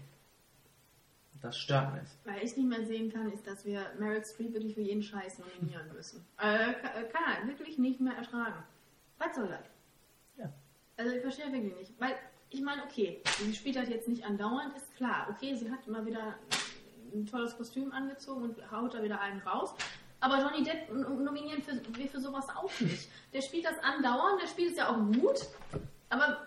Das 1.42 1.58
stört 1.58 1.94
mich. 1.94 2.10
Weil 2.24 2.44
ich 2.44 2.56
nicht 2.56 2.68
mehr 2.68 2.84
sehen 2.84 3.10
kann, 3.10 3.32
ist, 3.32 3.46
dass 3.46 3.64
wir 3.64 3.86
Meryl 3.98 4.24
Streep 4.24 4.52
wirklich 4.52 4.74
für 4.74 4.82
jeden 4.82 5.02
Scheiß 5.02 5.38
nominieren 5.38 5.90
müssen. 5.92 6.24
Äh, 6.36 6.74
kann, 6.74 7.32
äh, 7.32 7.40
er 7.40 7.48
wirklich 7.48 7.78
nicht 7.78 8.00
mehr 8.00 8.14
ertragen. 8.14 8.62
Was 9.18 9.36
soll 9.36 9.48
das? 9.48 9.64
Ja. 10.36 10.52
Also 10.96 11.14
ich 11.14 11.22
verstehe 11.22 11.50
wirklich 11.52 11.74
nicht. 11.74 11.98
Weil 11.98 12.14
ich 12.50 12.60
meine, 12.60 12.82
okay, 12.84 13.22
sie 13.38 13.54
spielt 13.54 13.76
das 13.76 13.88
jetzt 13.88 14.08
nicht 14.08 14.24
andauernd, 14.24 14.76
ist 14.76 14.94
klar. 14.96 15.28
Okay, 15.30 15.54
sie 15.54 15.70
hat 15.70 15.86
immer 15.86 16.04
wieder 16.04 16.34
ein 17.14 17.26
tolles 17.26 17.56
Kostüm 17.56 17.92
angezogen 17.92 18.42
und 18.42 18.70
haut 18.70 18.94
da 18.94 19.02
wieder 19.02 19.20
einen 19.20 19.40
raus. 19.40 19.74
Aber 20.20 20.40
Johnny 20.40 20.62
Depp 20.62 20.92
nominieren 20.92 21.62
für, 21.62 21.80
wir 21.96 22.08
für 22.08 22.20
sowas 22.20 22.46
auch 22.50 22.70
nicht. 22.80 23.08
Der 23.32 23.40
spielt 23.40 23.64
das 23.64 23.78
andauernd, 23.78 24.42
der 24.42 24.46
spielt 24.46 24.72
es 24.72 24.76
ja 24.76 24.90
auch 24.90 24.98
gut. 24.98 25.46
Aber 26.10 26.46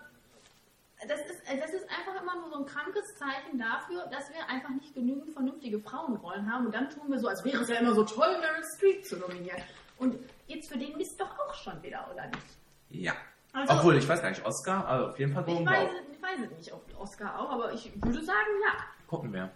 das 1.08 1.20
ist, 1.20 1.40
äh, 1.50 1.58
das 1.58 1.70
ist 1.72 1.84
einfach 1.90 2.20
immer 2.20 2.36
nur 2.40 2.50
so 2.50 2.56
ein 2.58 2.66
krankes 2.66 3.14
Zeichen 3.16 3.58
dafür, 3.58 4.06
dass 4.06 4.30
wir 4.32 4.46
einfach 4.48 4.70
nicht 4.70 4.94
genügend 4.94 5.30
vernünftige 5.32 5.80
Frauenrollen 5.80 6.50
haben. 6.52 6.66
Und 6.66 6.74
dann 6.74 6.90
tun 6.90 7.02
wir 7.10 7.18
so, 7.18 7.28
als 7.28 7.44
wäre 7.44 7.62
es 7.62 7.68
ja 7.68 7.76
immer 7.76 7.94
so 7.94 8.04
toll, 8.04 8.38
Meryl 8.40 8.64
Streep 8.76 9.04
zu 9.04 9.16
nominieren. 9.16 9.62
Und 9.98 10.18
jetzt 10.46 10.70
für 10.70 10.78
den 10.78 10.96
Mist 10.96 11.20
doch 11.20 11.38
auch 11.38 11.54
schon 11.54 11.82
wieder, 11.82 12.08
oder 12.12 12.26
nicht? 12.26 12.46
Ja. 12.90 13.12
Also- 13.52 13.74
Obwohl, 13.74 13.96
ich 13.96 14.08
weiß 14.08 14.20
gar 14.20 14.30
nicht, 14.30 14.44
Oscar, 14.44 14.86
also 14.88 15.06
auf 15.08 15.18
jeden 15.18 15.32
Fall 15.32 15.42
Ich 15.42 15.48
Golden 15.48 15.66
weiß, 15.66 15.88
Globe. 15.90 16.04
ich 16.12 16.22
weiß 16.22 16.40
es 16.50 16.58
nicht, 16.58 16.72
ob 16.72 17.00
Oscar 17.00 17.38
auch, 17.40 17.50
aber 17.50 17.72
ich 17.72 17.92
würde 18.02 18.22
sagen, 18.24 18.48
ja. 18.64 18.72
Gucken 19.06 19.32
wir. 19.32 19.50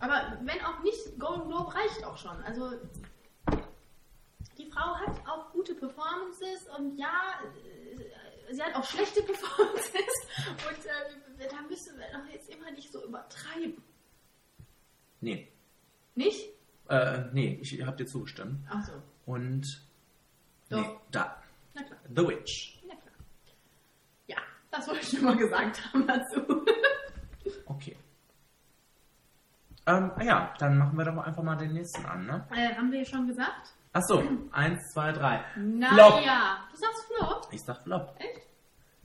Aber 0.00 0.38
wenn 0.42 0.64
auch 0.64 0.80
nicht, 0.82 1.18
Golden 1.18 1.48
Globe 1.48 1.74
reicht 1.74 2.04
auch 2.04 2.16
schon. 2.16 2.40
Also 2.44 2.72
die 4.58 4.70
Frau 4.70 4.96
hat 4.96 5.10
auch 5.28 5.50
gute 5.52 5.74
Performances 5.74 6.68
und 6.78 6.96
ja, 6.98 7.40
äh, 7.56 8.21
sie 8.52 8.62
hat 8.62 8.74
auch 8.74 8.84
schlechte 8.84 9.22
Performances 9.22 9.92
und 10.48 10.86
äh, 10.86 11.48
da 11.48 11.62
müssen 11.68 11.98
wir 11.98 12.06
doch 12.12 12.32
jetzt 12.32 12.48
immer 12.50 12.70
nicht 12.70 12.92
so 12.92 13.04
übertreiben. 13.04 13.82
Nee. 15.20 15.48
Nicht? 16.14 16.50
Äh, 16.88 17.24
nee, 17.32 17.58
ich 17.62 17.82
habe 17.84 17.96
dir 17.96 18.06
zugestimmt. 18.06 18.66
Ach 18.68 18.84
so. 18.84 18.92
Und. 19.26 19.82
Doch. 20.68 20.80
Nee, 20.80 20.98
da. 21.10 21.42
Na 21.74 21.82
klar. 21.82 21.98
The 22.14 22.28
Witch. 22.28 22.78
Na 22.86 22.94
klar. 22.94 23.14
Ja, 24.26 24.36
das 24.70 24.88
wollte 24.88 25.00
ich 25.00 25.12
nur 25.14 25.22
mal 25.22 25.36
gesagt 25.36 25.92
haben 25.92 26.06
dazu. 26.06 26.66
Okay. 27.66 27.96
Ähm, 29.86 30.12
ah 30.14 30.22
ja, 30.22 30.54
dann 30.58 30.78
machen 30.78 30.96
wir 30.96 31.04
doch 31.04 31.16
einfach 31.16 31.42
mal 31.42 31.56
den 31.56 31.72
nächsten 31.72 32.04
an, 32.06 32.26
ne? 32.26 32.46
äh, 32.52 32.74
haben 32.74 32.92
wir 32.92 33.04
schon 33.04 33.26
gesagt? 33.26 33.74
Achso, 33.94 34.22
eins, 34.52 34.80
zwei, 34.94 35.12
drei. 35.12 35.44
Naja, 35.56 36.66
du 36.70 36.76
sagst 36.78 37.04
Flop. 37.06 37.48
Ich 37.50 37.60
sag 37.62 37.82
Flop. 37.82 38.14
Echt? 38.18 38.46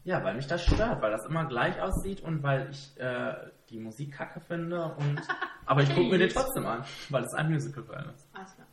Ja, 0.05 0.23
weil 0.23 0.35
mich 0.35 0.47
das 0.47 0.63
stört, 0.63 1.01
weil 1.01 1.11
das 1.11 1.25
immer 1.25 1.43
gleich 1.43 1.81
aussieht 1.81 2.21
und 2.21 2.41
weil 2.41 2.69
ich 2.71 2.97
äh, 2.97 3.33
die 3.69 3.79
Musik 3.79 4.13
kacke 4.13 4.39
finde 4.39 4.95
und. 4.97 5.21
Aber 5.65 5.83
ich 5.83 5.89
gucke 5.89 6.11
mir 6.11 6.17
den 6.17 6.29
trotzdem 6.29 6.65
an, 6.65 6.85
weil 7.09 7.25
es 7.25 7.33
ein 7.33 7.51
Musical-Film 7.51 8.11
ist. 8.15 8.29
Alles 8.33 8.55
klar. 8.55 8.67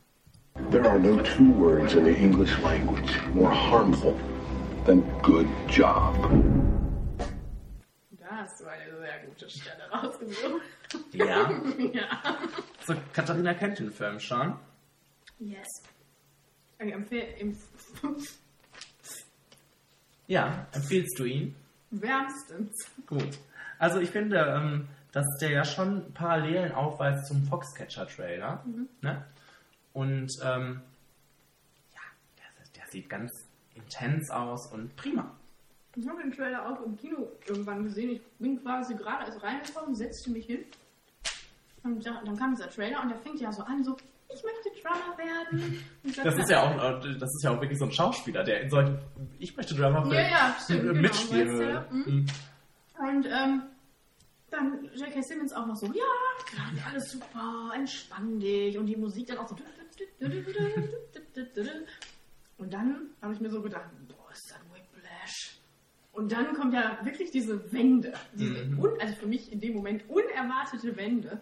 There 0.71 0.89
are 0.89 0.97
no 0.97 1.21
two 1.21 1.53
words 1.59 1.93
in 1.95 2.05
the 2.05 2.15
English 2.15 2.57
language 2.61 3.11
more 3.33 3.53
harmful 3.53 4.15
than 4.85 5.03
good 5.21 5.47
job. 5.67 6.15
Da 8.11 8.37
hast 8.37 8.61
du 8.61 8.65
eine 8.67 8.97
sehr 8.97 9.19
gute 9.27 9.49
Stelle 9.49 9.89
rausgesucht. 9.91 10.61
Ja. 11.11 11.51
ja. 11.91 12.37
So, 12.87 12.93
Katharina 13.11 13.53
kennt 13.53 13.79
den 13.79 13.91
Film 13.91 14.17
schon. 14.21 14.57
Yes. 15.39 15.67
Ja, 20.27 20.67
empfiehlst 20.73 21.19
du 21.19 21.25
ihn? 21.25 21.55
wärmstens. 22.01 22.91
Gut. 23.07 23.39
Also 23.77 23.99
ich 23.99 24.09
finde, 24.09 24.37
ähm, 24.37 24.87
dass 25.11 25.25
der 25.39 25.51
ja 25.51 25.65
schon 25.65 26.13
Parallelen 26.13 26.71
aufweist 26.71 27.27
zum 27.27 27.43
Foxcatcher-Trailer. 27.43 28.63
Mhm. 28.65 28.89
Ne? 29.01 29.25
Und 29.93 30.31
ähm, 30.43 30.81
ja, 31.93 32.01
der, 32.37 32.65
der 32.75 32.87
sieht 32.89 33.09
ganz 33.09 33.31
intens 33.75 34.29
aus 34.29 34.71
und 34.71 34.95
prima. 34.95 35.35
Ich 35.95 36.07
habe 36.07 36.21
den 36.21 36.31
Trailer 36.31 36.69
auch 36.69 36.81
im 36.85 36.97
Kino 36.97 37.31
irgendwann 37.47 37.83
gesehen. 37.83 38.09
Ich 38.11 38.21
bin 38.39 38.61
quasi 38.61 38.95
gerade 38.95 39.25
erst 39.25 39.41
reingekommen, 39.41 39.95
setzte 39.95 40.29
mich 40.31 40.45
hin. 40.45 40.65
Und 41.83 42.05
da, 42.05 42.21
dann 42.25 42.35
kam 42.37 42.55
dieser 42.55 42.69
Trailer 42.69 43.01
und 43.01 43.09
der 43.09 43.19
fängt 43.19 43.39
ja 43.39 43.51
so 43.51 43.63
an, 43.63 43.83
so, 43.83 43.95
ich 44.35 44.43
möchte 44.43 44.69
Drummer 44.81 45.17
werden. 45.17 45.83
Das 46.23 46.35
ist 46.35 46.49
ja 46.49 46.63
auch, 46.63 47.03
äh, 47.05 47.17
das 47.17 47.29
ist 47.35 47.43
ja 47.43 47.51
auch 47.51 47.61
wirklich 47.61 47.79
so 47.79 47.85
ein 47.85 47.91
Schauspieler, 47.91 48.43
der 48.43 48.61
in 48.61 48.69
solchen, 48.69 48.99
ich 49.39 49.55
möchte 49.55 49.73
Drummer 49.75 50.05
Ja, 50.13 50.21
ja, 50.21 50.55
stimmt, 50.63 50.81
genau, 50.83 51.01
mitspielen 51.01 51.47
du, 51.47 51.53
würde. 51.57 51.85
mhm. 51.91 52.25
Und 52.97 53.25
ähm, 53.25 53.63
dann 54.51 54.89
J.K. 54.95 55.21
Simmons 55.21 55.51
auch 55.53 55.65
noch 55.65 55.75
so, 55.75 55.87
ja, 55.87 56.03
klar, 56.45 56.67
alles 56.89 57.11
super, 57.11 57.71
entspann 57.75 58.39
dich. 58.39 58.77
Und 58.77 58.85
die 58.85 58.95
Musik 58.95 59.27
dann 59.27 59.37
auch 59.39 59.47
so. 59.47 59.55
Und 62.57 62.73
dann 62.73 63.09
habe 63.21 63.33
ich 63.33 63.39
mir 63.41 63.49
so 63.49 63.61
gedacht, 63.61 63.85
boah, 64.07 64.31
ist 64.31 64.49
das 64.49 64.59
Whiplash. 64.73 65.59
Und 66.13 66.31
dann 66.31 66.53
kommt 66.53 66.73
ja 66.73 66.97
wirklich 67.03 67.31
diese 67.31 67.71
Wende. 67.73 68.13
Diese 68.33 68.63
Mhm. 68.65 68.79
un, 68.79 68.91
also 69.01 69.13
für 69.15 69.27
mich 69.27 69.51
in 69.51 69.59
dem 69.59 69.73
Moment 69.75 70.09
unerwartete 70.09 70.95
Wende. 70.95 71.37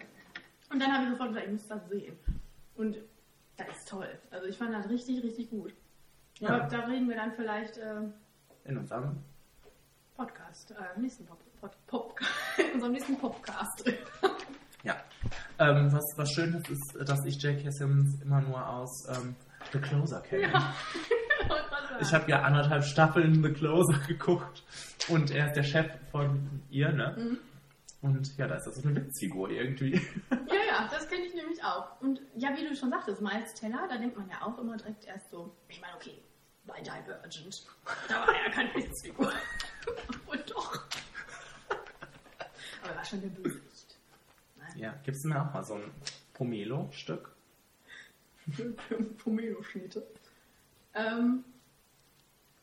Und 0.70 0.82
dann 0.82 0.92
habe 0.92 1.04
ich 1.04 1.10
sofort 1.10 1.28
gesagt, 1.28 1.46
ich 1.46 1.52
muss 1.52 1.66
das 1.68 1.88
sehen. 1.88 2.18
Und 2.76 2.98
das 3.56 3.68
ist 3.68 3.88
toll. 3.88 4.08
Also 4.30 4.46
ich 4.46 4.56
fand 4.56 4.74
das 4.74 4.88
richtig, 4.88 5.22
richtig 5.22 5.50
gut. 5.50 5.74
Ja. 6.38 6.50
Aber 6.50 6.68
da 6.68 6.80
reden 6.80 7.08
wir 7.08 7.16
dann 7.16 7.32
vielleicht 7.32 7.78
äh, 7.78 8.02
In 8.64 8.78
unserem 8.78 9.18
Podcast, 10.16 10.72
äh, 10.72 11.00
nächsten 11.00 11.26
Pop, 11.26 11.38
Pop, 11.60 11.76
Pop, 11.86 12.20
in 12.58 12.74
unserem 12.74 12.92
nächsten 12.92 13.18
Podcast. 13.18 13.92
Ja. 14.82 14.96
Ähm, 15.58 15.92
was, 15.92 16.04
was 16.16 16.30
schön 16.32 16.54
ist, 16.54 16.68
ist, 16.68 17.08
dass 17.08 17.24
ich 17.24 17.40
J.K. 17.42 17.70
Simmons 17.70 18.20
immer 18.22 18.40
nur 18.40 18.68
aus 18.68 19.06
ähm, 19.08 19.34
The 19.72 19.78
Closer 19.78 20.20
kenne. 20.20 20.52
Ja. 20.52 20.74
Ich 22.00 22.12
habe 22.12 22.28
ja 22.28 22.42
anderthalb 22.42 22.82
Staffeln 22.82 23.42
The 23.42 23.52
Closer 23.52 23.98
geguckt 24.08 24.64
und 25.08 25.30
er 25.30 25.46
ist 25.46 25.54
der 25.54 25.62
Chef 25.62 25.86
von 26.10 26.60
ihr, 26.68 26.90
ne? 26.90 27.14
Mhm. 27.16 27.38
Und 28.04 28.36
ja, 28.36 28.46
da 28.46 28.56
ist 28.56 28.66
das 28.66 28.74
so 28.76 28.86
eine 28.86 28.94
Witzfigur 28.96 29.48
irgendwie. 29.48 29.94
Ja, 30.30 30.60
ja, 30.82 30.88
das 30.90 31.08
kenne 31.08 31.24
ich 31.24 31.34
nämlich 31.34 31.62
auch. 31.64 32.00
Und 32.02 32.20
ja, 32.36 32.54
wie 32.56 32.68
du 32.68 32.76
schon 32.76 32.90
sagtest, 32.90 33.22
Miles 33.22 33.54
Teller, 33.54 33.86
da 33.88 33.96
denkt 33.96 34.16
man 34.18 34.28
ja 34.28 34.42
auch 34.42 34.58
immer 34.58 34.76
direkt 34.76 35.06
erst 35.06 35.30
so, 35.30 35.56
ich 35.68 35.80
meine, 35.80 35.94
okay, 35.96 36.20
bei 36.66 36.80
Divergent, 36.80 37.66
da 38.08 38.14
war 38.20 38.28
er 38.28 38.44
ja 38.46 38.50
keine 38.50 38.74
Witzfigur. 38.74 39.32
Und 40.26 40.50
doch. 40.50 40.84
Aber 42.82 42.90
er 42.92 42.96
war 42.96 43.04
schon 43.04 43.22
der 43.22 43.28
Bösewicht. 43.28 43.96
Ja, 44.76 44.94
gibst 45.02 45.24
du 45.24 45.28
mir 45.28 45.40
auch 45.40 45.52
mal 45.54 45.64
so 45.64 45.74
ein 45.74 45.90
Pomelo-Stück? 46.34 47.34
Pomelo-Schnitte. 49.24 50.06
Ähm, 50.94 51.44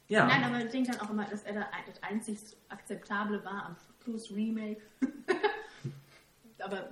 Ja. 0.08 0.28
Nein, 0.28 0.44
aber 0.44 0.64
ich 0.64 0.72
denke 0.72 0.92
dann 0.92 1.02
auch 1.02 1.10
immer, 1.10 1.26
dass 1.26 1.44
er 1.44 1.54
da 1.54 1.68
das 1.88 2.04
einzig 2.04 2.38
Akzeptable 2.70 3.44
war 3.44 3.66
am 3.66 3.76
Cruise 4.04 4.34
Remake. 4.34 4.82
aber, 6.60 6.90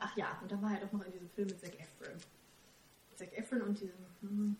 ach 0.00 0.16
ja, 0.16 0.38
und 0.42 0.50
dann 0.50 0.62
war 0.62 0.72
er 0.72 0.80
doch 0.80 0.92
noch 0.92 1.04
in 1.04 1.12
diesem 1.12 1.30
Film 1.30 1.48
mit 1.48 1.60
Zac 1.60 1.74
Efron. 1.74 2.18
Zac 3.16 3.32
Efron 3.36 3.62
und 3.62 3.80
diesem, 3.80 4.06
hm? 4.20 4.56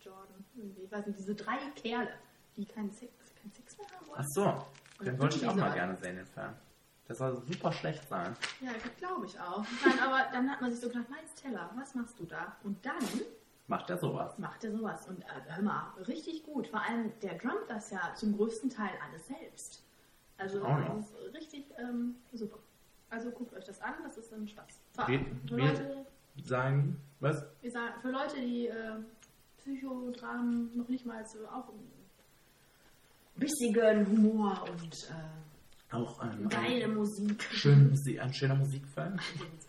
Jordan, 0.00 0.44
irgendwie, 0.54 0.82
ich 0.82 0.92
weiß 0.92 1.06
nicht, 1.06 1.18
diese 1.18 1.34
drei 1.34 1.58
Kerle, 1.76 2.10
die 2.56 2.64
keinen 2.64 2.90
Sex, 2.90 3.12
keinen 3.40 3.52
Sex 3.52 3.76
mehr 3.78 3.86
haben 3.88 4.06
wollen. 4.06 4.20
Ach 4.20 4.26
so, 4.28 5.04
den 5.04 5.18
wollte 5.18 5.36
ich 5.36 5.46
auch 5.46 5.54
mal 5.54 5.72
gerne 5.72 5.96
sehen, 5.96 6.16
den 6.16 6.26
Film. 6.26 6.54
Der 7.06 7.16
soll 7.16 7.42
super 7.44 7.72
schlecht 7.72 8.08
sein. 8.08 8.36
Ja, 8.60 8.72
das 8.72 8.96
glaube 8.96 9.26
ich 9.26 9.38
auch. 9.38 9.64
Nein, 9.84 9.98
aber 9.98 10.30
dann 10.32 10.48
hat 10.48 10.60
man 10.60 10.70
sich 10.70 10.80
so 10.80 10.88
gedacht, 10.88 11.10
Miles 11.10 11.34
Teller, 11.34 11.70
was 11.74 11.94
machst 11.94 12.18
du 12.20 12.24
da? 12.24 12.56
Und 12.62 12.84
dann 12.86 13.02
Macht 13.66 13.90
er 13.90 13.98
sowas? 13.98 14.38
macht 14.38 14.64
er 14.64 14.72
sowas. 14.72 15.08
Und 15.08 15.22
äh, 15.22 15.26
hör 15.48 15.62
mal, 15.62 15.92
richtig 16.06 16.44
gut. 16.44 16.68
Vor 16.68 16.80
allem, 16.80 17.12
der 17.20 17.34
drummt 17.34 17.68
das 17.68 17.90
ja 17.90 18.14
zum 18.14 18.36
größten 18.36 18.70
Teil 18.70 18.92
alles 19.04 19.26
selbst. 19.26 19.82
Also, 20.40 20.62
Auch 20.64 20.78
noch. 20.78 20.96
das 20.96 21.10
ist 21.10 21.34
richtig 21.34 21.64
ähm, 21.78 22.16
super. 22.32 22.58
Also, 23.10 23.30
guckt 23.30 23.52
euch 23.54 23.64
das 23.64 23.80
an, 23.80 23.94
das 24.04 24.16
ist 24.16 24.32
ein 24.32 24.48
Spaß. 24.48 24.80
Vor 24.94 25.08
Wir, 25.08 25.20
für 25.48 25.56
Leute, 25.56 26.06
sagen, 26.44 26.96
was? 27.20 27.44
wir 27.60 27.70
sagen, 27.70 28.00
für 28.00 28.10
Leute, 28.10 28.36
die 28.40 28.68
äh, 28.68 28.92
Psychodramen 29.58 30.76
noch 30.76 30.88
nicht 30.88 31.04
mal 31.04 31.24
so 31.26 31.46
auch 31.46 31.68
ein 31.68 31.90
bissigen 33.36 34.06
Humor 34.08 34.64
und 34.70 34.94
äh, 35.10 35.94
Auch 35.94 36.22
ähm, 36.22 36.48
geile 36.48 36.84
ein, 36.84 36.94
Musik. 36.94 37.42
schön, 37.52 37.96
ein 38.20 38.32
schöner 38.34 38.54
Musikfilm. 38.54 39.18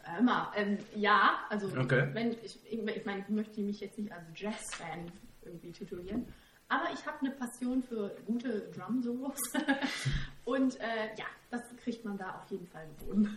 Äh, 0.06 0.20
Immer, 0.20 0.52
ähm, 0.56 0.78
ja, 0.96 1.40
also 1.50 1.68
Okay. 1.78 2.10
wenn 2.14 2.32
ich, 2.32 2.44
ich, 2.66 2.80
ich 2.88 3.06
meine, 3.06 3.22
ich 3.22 3.30
möchte 3.30 3.62
mich 3.62 3.80
jetzt 3.80 3.98
nicht 3.98 4.12
als 4.12 4.24
Jazz-Fan 4.36 5.12
irgendwie 5.44 5.72
titulieren, 5.72 6.26
aber 6.72 6.90
ich 6.94 7.06
habe 7.06 7.18
eine 7.20 7.32
Passion 7.32 7.84
für 7.84 8.16
gute 8.26 8.72
Drum-Solos 8.74 9.40
und 10.46 10.80
äh, 10.80 11.10
ja, 11.18 11.26
das 11.50 11.62
kriegt 11.84 12.06
man 12.06 12.18
da 12.18 12.42
auf 12.42 12.50
jeden 12.50 12.66
Fall 12.68 12.88
geboten. 12.98 13.30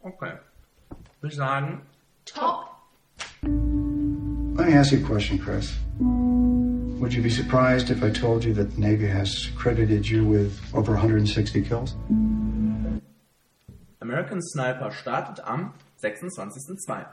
Okay. 0.00 0.32
Würde 1.20 1.32
ich 1.32 1.36
sagen, 1.36 1.82
Top! 2.24 2.70
Let 3.42 4.68
me 4.68 4.74
ask 4.74 4.90
you 4.90 4.98
a 4.98 5.06
question, 5.06 5.38
Chris. 5.38 5.74
Would 6.00 7.12
you 7.12 7.22
be 7.22 7.30
surprised 7.30 7.90
if 7.90 8.02
I 8.02 8.10
told 8.10 8.44
you 8.44 8.52
that 8.54 8.74
the 8.74 8.80
Navy 8.80 9.06
has 9.06 9.48
credited 9.56 10.08
you 10.08 10.24
with 10.24 10.52
over 10.74 10.92
160 10.92 11.62
kills? 11.62 11.94
American 14.00 14.42
Sniper 14.42 14.90
startet 14.90 15.44
am 15.46 15.72
26.02. 16.02 17.06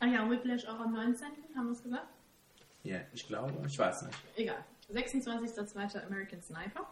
Ah 0.00 0.06
ja, 0.06 0.28
Whiplash 0.28 0.66
auch 0.66 0.80
am 0.80 0.92
19. 0.92 1.26
haben 1.54 1.66
wir 1.66 1.72
es 1.72 1.82
gesagt? 1.82 2.13
Ja, 2.84 2.98
ich 3.12 3.26
glaube, 3.26 3.52
ich 3.66 3.78
weiß 3.78 4.02
nicht. 4.02 4.18
Egal. 4.36 4.64
26.02. 4.92 6.06
American 6.06 6.40
Sniper. 6.42 6.86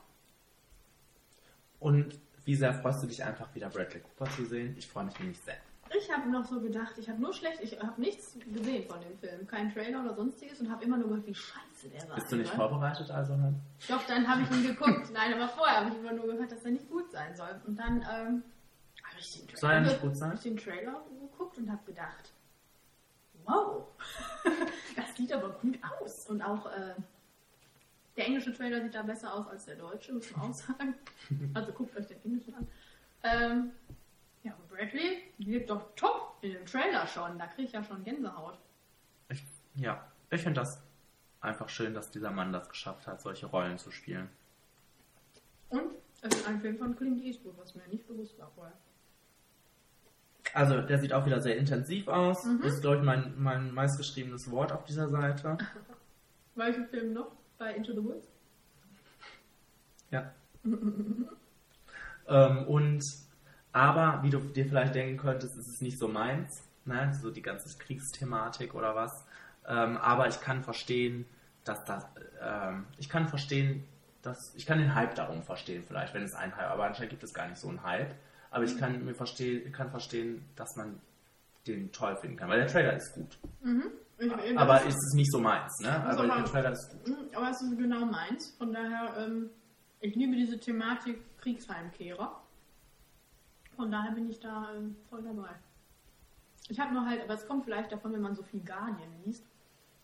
Und 1.78 2.18
wie 2.44 2.56
sehr 2.56 2.72
freust 2.74 3.02
du 3.02 3.06
dich 3.06 3.22
einfach 3.22 3.54
wieder 3.54 3.68
Bradley 3.68 4.00
Cooper 4.00 4.30
zu 4.32 4.46
sehen? 4.46 4.74
Ich 4.78 4.88
freue 4.88 5.04
mich 5.04 5.18
nämlich 5.18 5.38
sehr. 5.40 5.56
Ich 5.94 6.10
habe 6.10 6.30
noch 6.30 6.46
so 6.46 6.60
gedacht, 6.60 6.96
ich 6.96 7.08
habe 7.10 7.20
nur 7.20 7.34
schlecht, 7.34 7.60
ich 7.60 7.78
habe 7.78 8.00
nichts 8.00 8.38
gesehen 8.50 8.88
von 8.88 8.98
dem 9.02 9.18
Film, 9.18 9.46
keinen 9.46 9.70
Trailer 9.70 10.02
oder 10.02 10.14
sonstiges 10.14 10.58
und 10.60 10.70
habe 10.70 10.82
immer 10.84 10.96
nur 10.96 11.08
gehört, 11.08 11.26
wie 11.26 11.34
scheiße 11.34 11.90
der 11.90 12.08
war. 12.08 12.14
Bist 12.14 12.32
du 12.32 12.36
nicht 12.36 12.50
ne? 12.50 12.56
vorbereitet 12.56 13.10
also? 13.10 13.36
Ne? 13.36 13.54
Doch, 13.88 14.02
dann 14.06 14.26
habe 14.26 14.42
ich 14.42 14.50
ihn 14.50 14.66
geguckt. 14.66 15.10
Nein, 15.12 15.34
aber 15.34 15.48
vorher 15.48 15.80
habe 15.80 15.90
ich 15.90 15.96
immer 15.96 16.12
nur 16.12 16.26
gehört, 16.26 16.50
dass 16.50 16.64
er 16.64 16.70
nicht 16.70 16.88
gut 16.88 17.10
sein 17.10 17.36
soll. 17.36 17.60
Und 17.66 17.78
dann 17.78 17.96
ähm, 17.96 18.42
habe 19.04 19.20
ich 19.20 19.32
den 19.32 19.46
Trailer, 19.48 19.58
Soll 19.58 19.70
er 19.72 19.80
nicht 19.82 20.00
gut 20.00 20.16
sein? 20.16 20.30
hab 20.30 20.36
ich 20.36 20.42
den 20.42 20.56
Trailer 20.56 21.04
geguckt 21.20 21.58
und 21.58 21.70
habe 21.70 21.84
gedacht, 21.84 22.31
wow, 23.44 23.86
das 24.96 25.16
sieht 25.16 25.32
aber 25.32 25.50
gut 25.50 25.78
aus. 26.00 26.28
Und 26.28 26.42
auch 26.42 26.66
äh, 26.66 26.94
der 28.16 28.26
englische 28.26 28.52
Trailer 28.52 28.82
sieht 28.82 28.94
da 28.94 29.02
besser 29.02 29.32
aus 29.32 29.46
als 29.46 29.64
der 29.64 29.76
deutsche, 29.76 30.12
muss 30.12 30.34
man 30.36 30.50
auch 30.50 30.54
sagen. 30.54 30.94
Also 31.54 31.72
guckt 31.72 31.96
euch 31.96 32.06
den 32.06 32.22
englischen 32.24 32.54
an. 32.54 32.68
Ähm, 33.22 33.70
ja, 34.42 34.52
und 34.54 34.68
Bradley 34.68 35.22
wirkt 35.38 35.70
doch 35.70 35.94
top 35.94 36.38
in 36.40 36.52
dem 36.52 36.66
Trailer 36.66 37.06
schon. 37.06 37.38
Da 37.38 37.46
kriege 37.46 37.68
ich 37.68 37.72
ja 37.72 37.84
schon 37.84 38.02
Gänsehaut. 38.02 38.58
Ich, 39.28 39.44
ja, 39.76 40.04
ich 40.30 40.42
finde 40.42 40.60
das 40.60 40.82
einfach 41.40 41.68
schön, 41.68 41.94
dass 41.94 42.10
dieser 42.10 42.30
Mann 42.30 42.52
das 42.52 42.68
geschafft 42.68 43.06
hat, 43.06 43.20
solche 43.20 43.46
Rollen 43.46 43.78
zu 43.78 43.90
spielen. 43.90 44.28
Und 45.68 45.92
es 46.22 46.36
ist 46.36 46.46
ein 46.46 46.60
Film 46.60 46.78
von 46.78 46.96
Clint 46.96 47.22
Eastwood, 47.22 47.56
was 47.58 47.74
mir 47.74 47.86
nicht 47.88 48.06
bewusst 48.06 48.38
war 48.38 48.50
vorher. 48.54 48.76
Also, 50.54 50.80
der 50.82 50.98
sieht 50.98 51.12
auch 51.12 51.24
wieder 51.26 51.40
sehr 51.40 51.56
intensiv 51.56 52.08
aus. 52.08 52.44
Mhm. 52.44 52.60
Das 52.62 52.74
ist, 52.74 52.82
glaube 52.82 52.98
ich, 52.98 53.02
mein, 53.02 53.34
mein 53.38 53.72
meistgeschriebenes 53.72 54.50
Wort 54.50 54.72
auf 54.72 54.84
dieser 54.84 55.08
Seite. 55.08 55.58
Welchen 56.54 56.86
Film 56.88 57.14
noch? 57.14 57.32
Bei 57.58 57.74
Into 57.74 57.92
the 57.92 58.04
Woods? 58.04 58.28
Ja. 60.10 60.30
Ähm, 62.28 62.66
und 62.68 63.02
aber, 63.72 64.22
wie 64.22 64.30
du 64.30 64.38
dir 64.38 64.66
vielleicht 64.66 64.94
denken 64.94 65.16
könntest, 65.16 65.56
ist 65.56 65.68
es 65.68 65.80
nicht 65.80 65.98
so 65.98 66.08
meins, 66.08 66.62
ne? 66.84 67.12
so 67.20 67.30
die 67.30 67.42
ganze 67.42 67.76
Kriegsthematik 67.78 68.74
oder 68.74 68.94
was. 68.94 69.24
Ähm, 69.66 69.96
aber 69.96 70.28
ich 70.28 70.40
kann 70.40 70.62
verstehen, 70.62 71.26
dass 71.64 71.84
das, 71.84 72.06
ähm, 72.40 72.86
ich 72.98 73.08
kann 73.08 73.28
verstehen, 73.28 73.84
dass, 74.22 74.54
ich 74.54 74.66
kann 74.66 74.78
den 74.78 74.94
Hype 74.94 75.14
darum 75.14 75.42
verstehen 75.42 75.84
vielleicht, 75.86 76.14
wenn 76.14 76.22
es 76.22 76.34
einen 76.34 76.56
Hype, 76.56 76.70
aber 76.70 76.84
anscheinend 76.84 77.10
gibt 77.10 77.24
es 77.24 77.34
gar 77.34 77.48
nicht 77.48 77.58
so 77.58 77.68
einen 77.68 77.82
Hype. 77.82 78.14
Aber 78.52 78.64
ich 78.64 78.78
kann 78.78 79.04
mir 79.04 79.14
verstehen, 79.14 79.72
kann 79.72 79.90
verstehen, 79.90 80.44
dass 80.56 80.76
man 80.76 81.00
den 81.66 81.90
toll 81.92 82.16
finden 82.16 82.36
kann, 82.36 82.48
weil 82.50 82.58
der 82.58 82.68
Trailer 82.68 82.96
ist 82.96 83.12
gut. 83.14 83.38
Mhm. 83.62 83.84
Ich- 84.18 84.58
Aber 84.58 84.82
ist 84.82 84.94
es 84.94 85.14
nicht 85.14 85.32
so 85.32 85.40
meins, 85.40 85.72
ne? 85.80 85.88
Ist 85.88 86.18
Aber 86.18 86.26
der 86.26 86.44
Trailer 86.44 86.70
ist 86.72 86.90
gut. 86.90 87.08
Mhm, 87.08 87.16
Aber 87.34 87.50
es 87.50 87.60
ist 87.62 87.76
genau 87.78 88.04
meins. 88.04 88.54
Von 88.58 88.72
daher, 88.72 89.16
ähm, 89.18 89.50
ich 90.00 90.14
liebe 90.14 90.36
diese 90.36 90.58
Thematik 90.60 91.18
Kriegsheimkehrer. 91.38 92.40
Von 93.76 93.90
daher 93.90 94.12
bin 94.12 94.28
ich 94.28 94.38
da 94.38 94.74
ähm, 94.76 94.96
voll 95.08 95.22
dabei. 95.22 95.50
Ich 96.68 96.78
habe 96.78 96.92
nur 96.94 97.04
halt, 97.06 97.22
aber 97.22 97.34
es 97.34 97.46
kommt 97.46 97.64
vielleicht 97.64 97.90
davon, 97.90 98.12
wenn 98.12 98.20
man 98.20 98.34
so 98.34 98.42
viel 98.42 98.60
Guardian 98.60 99.10
liest, 99.24 99.44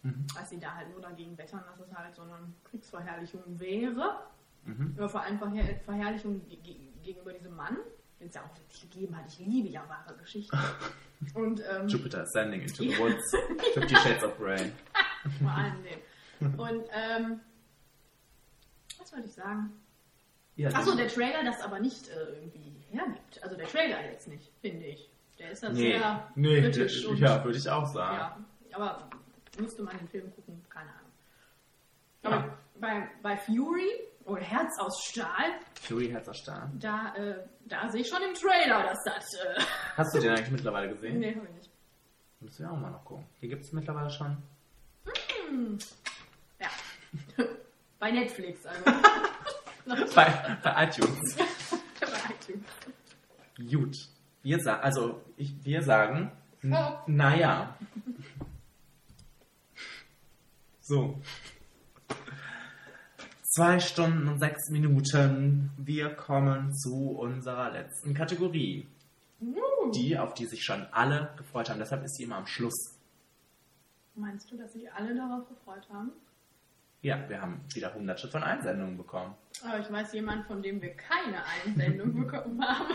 Mhm. 0.03 0.27
als 0.39 0.51
sie 0.51 0.59
da 0.59 0.75
halt 0.75 0.91
nur 0.91 1.01
dagegen 1.01 1.37
wettern, 1.37 1.63
dass 1.69 1.81
es 1.81 1.93
halt 1.95 2.15
so 2.15 2.23
eine 2.23 2.33
Kriegsverherrlichung 2.65 3.43
wäre. 3.61 4.23
Mhm. 4.65 4.95
Oder 4.97 5.09
vor 5.09 5.21
allem 5.23 5.39
Verher 5.39 5.77
Verherrlichung 5.85 6.47
ge 6.49 6.57
ge 6.57 6.77
gegenüber 7.03 7.33
diesem 7.33 7.55
Mann, 7.55 7.77
den 8.21 8.29
es 8.29 8.35
ja 8.35 8.43
auch 8.43 8.57
wirklich 8.59 8.81
gegeben 8.91 9.17
hat. 9.17 9.25
Ich 9.29 9.39
liebe 9.39 9.69
ja 9.69 9.85
wahre 9.89 10.17
Geschichten. 10.17 10.57
Und, 11.35 11.63
ähm, 11.69 11.89
Jupiter 11.89 12.23
Ascending 12.23 12.63
into 12.63 12.77
the 12.77 12.91
Ja. 12.91 12.99
Woods, 12.99 13.33
Fifty 13.75 13.97
Shades 13.97 14.23
of 14.25 14.37
Grey. 14.39 14.73
Vor 15.41 15.51
allem 15.51 15.83
den. 15.83 16.55
Und, 16.59 16.85
ähm, 16.93 17.41
was 18.99 19.13
wollte 19.13 19.27
ich 19.27 19.35
sagen? 19.35 19.73
Ja, 20.57 20.71
Achso, 20.71 20.97
der 20.97 21.09
Trailer 21.09 21.45
das 21.45 21.61
aber 21.61 21.79
nicht 21.81 22.09
äh, 22.09 22.35
irgendwie 22.35 22.73
hergibt. 22.91 23.43
Also 23.43 23.57
der 23.57 23.67
Trailer 23.67 24.05
jetzt 24.05 24.29
nicht, 24.29 24.51
finde 24.61 24.87
ich. 24.87 25.09
Der 25.39 25.53
ist 25.53 25.63
dann 25.63 25.73
Nee, 25.75 25.93
sehr 25.93 26.29
nee 26.35 26.61
kritisch 26.61 27.03
der- 27.03 27.11
und, 27.11 27.19
ja, 27.19 27.45
würde 27.45 27.59
ich 27.59 27.71
auch 27.71 27.87
sagen. 27.87 28.45
ja, 28.71 28.77
aber 28.77 29.09
müsste 29.61 29.83
man 29.85 29.97
den 29.99 30.09
Film 30.09 30.33
gucken, 30.35 30.65
keine 30.69 30.91
Ahnung. 30.91 31.13
Ja. 32.25 32.31
Aber 32.31 32.59
bei, 32.81 33.09
bei 33.23 33.37
Fury 33.37 33.89
oder 34.29 34.43
Herz 34.43 34.79
aus 34.79 35.03
Stahl, 35.05 35.51
Fury 35.83 36.09
Herz 36.11 36.29
aus 36.29 36.39
Stahl. 36.39 36.71
da, 36.75 37.15
äh, 37.17 37.37
da 37.67 37.89
sehe 37.91 38.03
ich 38.03 38.09
schon 38.09 38.23
im 38.23 38.35
Trailer, 38.35 38.83
dass 38.85 38.99
das. 39.05 39.25
Äh, 39.35 39.61
Hast 39.97 40.15
du 40.15 40.21
den 40.21 40.31
eigentlich 40.31 40.51
mittlerweile 40.51 40.89
gesehen? 40.91 41.19
nee, 41.21 41.35
hab 41.35 41.45
ich 41.45 41.51
nicht. 41.51 41.71
Müssen 42.41 42.65
wir 42.67 42.73
auch 42.73 42.77
mal 42.79 42.91
noch 42.91 43.05
gucken. 43.05 43.27
Hier 43.41 43.49
gibt 43.49 43.65
es 43.65 43.73
mittlerweile 43.73 44.11
schon. 44.11 44.37
Hm. 45.49 45.79
Ja. 46.61 46.69
bei 47.99 48.11
Netflix, 48.13 48.65
also. 48.67 48.85
Bei, 50.15 50.59
bei 50.63 50.85
iTunes. 50.85 51.37
bei 52.01 52.07
iTunes. 52.35 52.67
Gut. 53.73 53.97
Wir 54.43 54.61
sagen, 54.61 54.83
also 54.83 55.23
ich, 55.39 55.65
wir 55.65 55.83
sagen, 55.83 56.31
Oh. 56.65 56.99
naja. 57.07 57.75
So. 60.81 61.23
Zwei 63.59 63.81
Stunden 63.81 64.29
und 64.29 64.39
sechs 64.39 64.71
Minuten. 64.71 65.73
Wir 65.79 66.11
kommen 66.11 66.73
zu 66.73 67.19
unserer 67.19 67.73
letzten 67.73 68.15
Kategorie. 68.15 68.87
Uh. 69.41 69.91
Die, 69.93 70.17
auf 70.17 70.33
die 70.35 70.47
sich 70.47 70.63
schon 70.63 70.87
alle 70.93 71.31
gefreut 71.37 71.69
haben. 71.69 71.81
Deshalb 71.81 72.05
ist 72.05 72.15
sie 72.15 72.23
immer 72.23 72.37
am 72.37 72.47
Schluss. 72.47 72.97
Meinst 74.15 74.49
du, 74.53 74.57
dass 74.57 74.75
sich 74.75 74.93
alle 74.93 75.13
darauf 75.13 75.49
gefreut 75.49 75.89
haben? 75.93 76.13
Ja, 77.03 77.29
wir 77.29 77.43
haben 77.43 77.61
wieder 77.75 77.93
hunderte 77.93 78.29
von 78.29 78.45
Einsendungen 78.45 78.97
bekommen. 78.97 79.35
Aber 79.65 79.81
ich 79.81 79.91
weiß 79.91 80.13
jemand, 80.13 80.47
von 80.47 80.63
dem 80.63 80.81
wir 80.81 80.95
keine 80.95 81.43
Einsendung 81.45 82.15
bekommen 82.27 82.63
haben. 82.63 82.95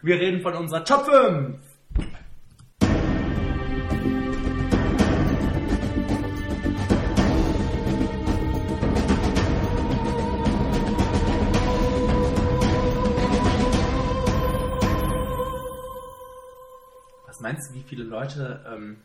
Wir 0.00 0.18
reden 0.18 0.40
von 0.40 0.54
unserer 0.54 0.86
Top 0.86 1.04
5. 1.04 1.75
meinst 17.46 17.70
du, 17.70 17.74
wie 17.74 17.82
viele 17.84 18.02
Leute 18.02 18.64
ähm, 18.66 18.96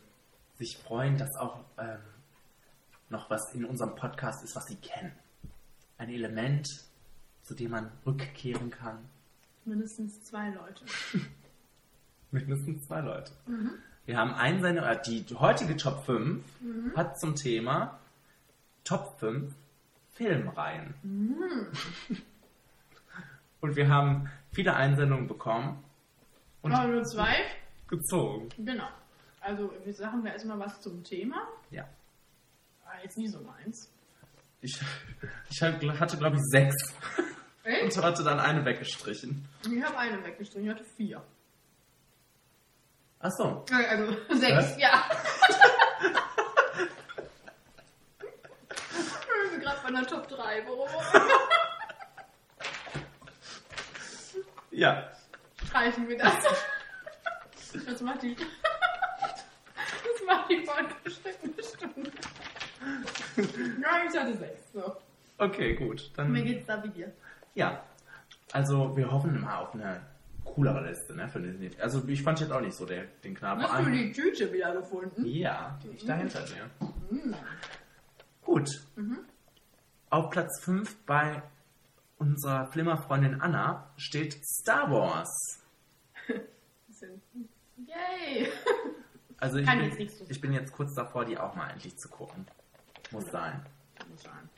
sich 0.58 0.76
freuen, 0.76 1.16
dass 1.16 1.36
auch 1.36 1.60
ähm, 1.78 2.00
noch 3.08 3.30
was 3.30 3.54
in 3.54 3.64
unserem 3.64 3.94
Podcast 3.94 4.42
ist, 4.42 4.56
was 4.56 4.66
sie 4.66 4.74
kennen? 4.74 5.12
Ein 5.96 6.08
Element, 6.08 6.68
zu 7.44 7.54
dem 7.54 7.70
man 7.70 7.92
rückkehren 8.04 8.68
kann. 8.72 8.98
Mindestens 9.64 10.24
zwei 10.24 10.48
Leute. 10.50 10.84
Mindestens 12.32 12.84
zwei 12.88 13.00
Leute. 13.00 13.30
Mhm. 13.46 13.74
Wir 14.06 14.16
haben 14.18 14.34
Einsendung, 14.34 14.86
äh, 14.86 15.00
die 15.06 15.24
heutige 15.36 15.76
Top 15.76 16.04
5 16.04 16.42
Mhm. 16.60 16.96
hat 16.96 17.20
zum 17.20 17.36
Thema 17.36 18.00
Top 18.82 19.20
5 19.20 19.54
Filmreihen. 20.14 20.94
Mhm. 21.04 21.68
Und 23.60 23.76
wir 23.76 23.88
haben 23.88 24.28
viele 24.50 24.74
Einsendungen 24.74 25.28
bekommen 25.28 25.84
und 26.62 26.72
nur 26.72 27.04
zwei? 27.04 27.34
Gezogen. 27.92 28.48
Genau. 28.58 28.88
Also, 29.40 29.72
wir 29.84 29.92
sagen 29.92 30.24
wir 30.24 30.32
erstmal 30.32 30.58
was 30.58 30.80
zum 30.80 31.04
Thema. 31.04 31.46
Ja. 31.70 31.86
War 32.84 33.02
jetzt 33.02 33.18
nie 33.18 33.28
so 33.28 33.40
meins. 33.40 33.92
Ich, 34.60 34.80
ich 35.50 35.62
hatte, 35.62 36.16
glaube 36.16 36.36
ich, 36.36 36.42
sechs. 36.50 36.74
Echt? 37.64 37.96
Und 37.96 38.04
hatte 38.04 38.24
dann 38.24 38.40
eine 38.40 38.64
weggestrichen. 38.64 39.46
Ich 39.70 39.82
habe 39.82 39.98
eine 39.98 40.24
weggestrichen, 40.24 40.64
ich 40.64 40.74
hatte 40.74 40.84
vier. 40.84 41.22
Ach 43.20 43.30
so. 43.30 43.64
Also, 43.70 44.16
sechs, 44.34 44.76
ja. 44.78 45.04
ich 49.44 49.50
bin 49.50 49.60
gerade 49.60 49.80
bei 49.82 49.88
einer 49.88 50.06
Top 50.06 50.28
3, 50.28 50.64
warum? 50.66 50.88
Ja. 54.70 55.10
Streichen 55.66 56.08
wir 56.08 56.16
das. 56.16 56.34
Das 57.86 58.00
macht 58.00 58.22
die. 58.22 58.36
Das 59.74 60.26
macht 60.26 60.50
die 60.50 60.64
fortgeschrittene 60.64 61.62
Stunde. 61.62 62.10
Ja, 63.80 64.02
ich 64.08 64.18
hatte 64.18 64.36
sechs. 64.36 64.72
So. 64.72 64.96
Okay, 65.38 65.74
gut. 65.74 66.10
Dann, 66.16 66.30
Mir 66.32 66.42
geht's 66.42 66.66
da 66.66 66.82
wie 66.82 66.88
dir. 66.88 67.12
ja. 67.54 67.82
Also, 68.52 68.94
wir 68.96 69.10
hoffen 69.10 69.40
mal 69.40 69.56
auf 69.60 69.72
eine 69.74 70.00
coolere 70.44 70.86
Liste, 70.86 71.14
ne? 71.14 71.26
Für 71.28 71.40
den, 71.40 71.70
also, 71.80 72.06
ich 72.06 72.22
fand 72.22 72.38
jetzt 72.40 72.52
auch 72.52 72.60
nicht 72.60 72.76
so 72.76 72.84
den, 72.84 73.06
den 73.24 73.34
Knaben. 73.34 73.62
Hast 73.62 73.86
du 73.86 73.90
die 73.90 74.12
Tüte 74.12 74.52
wieder 74.52 74.74
gefunden? 74.74 75.24
Ja, 75.24 75.78
die 75.82 75.88
liegt 75.88 76.06
da 76.08 76.14
hinter 76.16 76.42
dir. 76.42 76.68
Mhm. 77.10 77.34
Gut. 78.44 78.68
Mhm. 78.96 79.20
Auf 80.10 80.28
Platz 80.30 80.60
5 80.62 80.96
bei 81.06 81.42
unserer 82.18 82.66
Flimmerfreundin 82.70 83.40
Anna 83.40 83.90
steht 83.96 84.38
Star 84.44 84.90
Wars. 84.90 85.30
Yay! 87.86 88.48
Also 89.38 89.58
ich 89.58 89.66
Kann 89.66 89.78
bin, 89.78 89.88
jetzt 89.88 89.98
nichts 89.98 90.18
zu 90.18 90.24
ich 90.30 90.40
bin 90.40 90.52
jetzt 90.52 90.72
kurz 90.72 90.94
davor, 90.94 91.24
die 91.24 91.36
auch 91.36 91.56
mal 91.56 91.68
endlich 91.68 91.96
zu 91.96 92.08
gucken. 92.08 92.46
Muss 93.10 93.26
sein. 93.26 93.66
Muss 94.08 94.22
sein. 94.22 94.48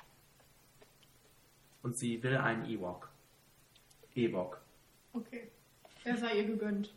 Und 1.80 1.96
sie 1.96 2.22
will 2.22 2.36
einen 2.36 2.66
Ewok. 2.66 3.09
Ewok. 4.14 4.60
Okay. 5.14 5.48
Der 6.05 6.18
sei 6.18 6.36
ihr 6.36 6.44
gegönnt. 6.44 6.92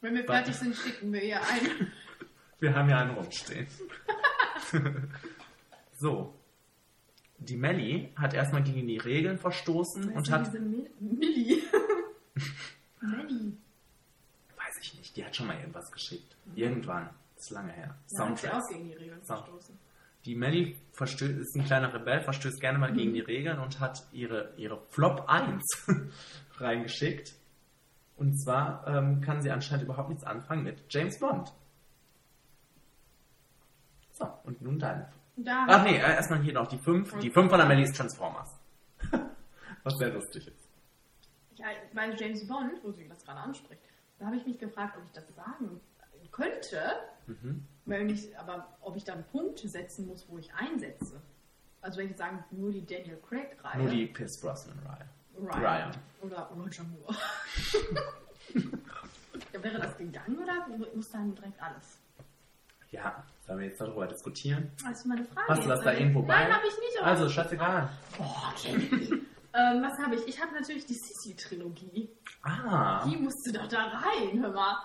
Wenn 0.00 0.14
wir 0.16 0.24
fertig 0.24 0.56
sind, 0.56 0.74
schicken 0.74 1.12
wir 1.12 1.22
ihr 1.22 1.40
ein. 1.40 1.92
Wir 2.58 2.74
haben 2.74 2.90
ja 2.90 2.98
einen 2.98 3.12
rumstehen. 3.12 3.68
so. 5.96 6.34
Die 7.38 7.56
Melly 7.56 8.12
hat 8.16 8.34
erstmal 8.34 8.62
gegen 8.62 8.86
die 8.86 8.98
Regeln 8.98 9.38
verstoßen 9.38 10.12
und 10.12 10.30
hat. 10.30 10.46
diese 10.46 10.60
Mil 10.60 10.90
Milli. 10.98 11.62
Melli. 13.00 13.56
Nicht, 15.10 15.16
die 15.16 15.24
hat 15.24 15.34
schon 15.34 15.46
mal 15.48 15.58
irgendwas 15.58 15.90
geschickt. 15.90 16.36
Irgendwann. 16.54 17.10
Das 17.34 17.44
ist 17.46 17.50
lange 17.50 17.72
her. 17.72 17.96
Ja, 18.10 18.28
hat 18.28 18.38
sie 18.38 18.48
auch 18.48 18.68
gegen 18.68 18.84
die 18.84 18.94
Regeln 18.94 19.24
Sound- 19.24 19.40
verstoßen. 19.40 19.78
Die 20.26 20.34
Melly 20.36 20.78
ist 21.00 21.56
ein 21.56 21.64
kleiner 21.64 21.92
Rebell, 21.94 22.20
verstößt 22.20 22.60
gerne 22.60 22.78
mal 22.78 22.92
Mhm. 22.92 22.96
gegen 22.96 23.14
die 23.14 23.20
Regeln 23.20 23.58
und 23.58 23.80
hat 23.80 24.02
ihre, 24.12 24.52
ihre 24.56 24.78
Flop 24.90 25.24
1 25.28 25.62
reingeschickt. 26.58 27.34
Und 28.16 28.36
zwar 28.38 28.86
ähm, 28.86 29.22
kann 29.22 29.40
sie 29.40 29.50
anscheinend 29.50 29.84
überhaupt 29.84 30.10
nichts 30.10 30.24
anfangen 30.24 30.62
mit 30.62 30.84
James 30.90 31.18
Bond. 31.18 31.52
So, 34.12 34.26
und 34.44 34.60
nun 34.60 34.78
deine. 34.78 35.10
Da 35.36 35.64
Ach 35.68 35.84
nee, 35.84 35.96
äh, 35.96 36.00
erstmal 36.00 36.42
hier 36.42 36.52
noch 36.52 36.66
die 36.68 36.78
5. 36.78 37.18
Die 37.20 37.30
5 37.30 37.48
von 37.48 37.58
der 37.58 37.66
Melly 37.66 37.84
ist 37.84 37.96
Transformers. 37.96 38.60
Was 39.82 39.96
sehr 39.96 40.10
lustig 40.12 40.46
ist. 40.48 40.68
Ja, 41.54 41.66
bei 41.94 42.10
James 42.14 42.46
Bond, 42.46 42.72
wo 42.82 42.92
sie 42.92 43.08
das 43.08 43.24
gerade 43.24 43.40
anspricht, 43.40 43.80
da 44.20 44.26
habe 44.26 44.36
ich 44.36 44.46
mich 44.46 44.58
gefragt, 44.58 44.96
ob 44.96 45.02
ich 45.06 45.12
das 45.12 45.24
sagen 45.34 45.80
könnte, 46.30 46.80
Mhm. 47.26 47.64
wenn 47.86 48.08
ich, 48.08 48.38
aber 48.38 48.68
ob 48.80 48.94
ich 48.96 49.02
dann 49.04 49.24
Punkte 49.32 49.68
setzen 49.68 50.06
muss, 50.06 50.28
wo 50.28 50.38
ich 50.38 50.52
einsetze. 50.54 51.20
Also 51.80 51.98
wenn 51.98 52.04
ich 52.06 52.10
jetzt 52.10 52.18
sagen, 52.20 52.44
nur 52.50 52.70
die 52.70 52.84
Daniel 52.86 53.18
Craig-Reihe. 53.28 53.78
Nur 53.78 53.88
die 53.90 54.06
Pierce 54.06 54.38
Brosnan-Reihe. 54.40 55.06
Ryan. 55.36 55.60
Ryan. 55.60 55.90
Oder 56.22 56.50
Roger 56.54 56.84
Moore. 56.84 57.16
ja, 59.52 59.62
wäre 59.62 59.78
das 59.80 59.96
gegangen 59.96 60.38
oder 60.38 60.66
muss 60.94 61.10
dann 61.10 61.34
direkt 61.34 61.60
alles? 61.62 61.98
Ja, 62.90 63.24
sollen 63.46 63.60
wir 63.60 63.66
jetzt 63.68 63.80
darüber 63.80 64.06
diskutieren? 64.06 64.70
Das 64.82 64.98
ist 64.98 65.06
meine 65.06 65.24
Frage. 65.24 65.48
Hast 65.48 65.64
du 65.64 65.68
das 65.68 65.80
da 65.82 65.92
irgendwo 65.92 66.22
bei? 66.22 66.34
Nein, 66.44 66.52
habe 66.54 66.66
ich 66.66 66.78
nicht. 66.78 67.02
Also, 67.02 67.28
scheißegal. 67.28 67.88
Boah, 68.18 68.52
Jenny. 68.62 69.22
Ähm, 69.52 69.82
was 69.82 69.98
habe 69.98 70.14
ich? 70.16 70.26
Ich 70.26 70.40
habe 70.40 70.52
natürlich 70.54 70.86
die 70.86 70.94
Sissy-Trilogie. 70.94 72.10
Ah. 72.42 73.04
Die 73.06 73.16
musste 73.16 73.52
doch 73.52 73.66
da 73.68 73.86
rein, 73.86 74.40
hör 74.40 74.52
mal. 74.52 74.82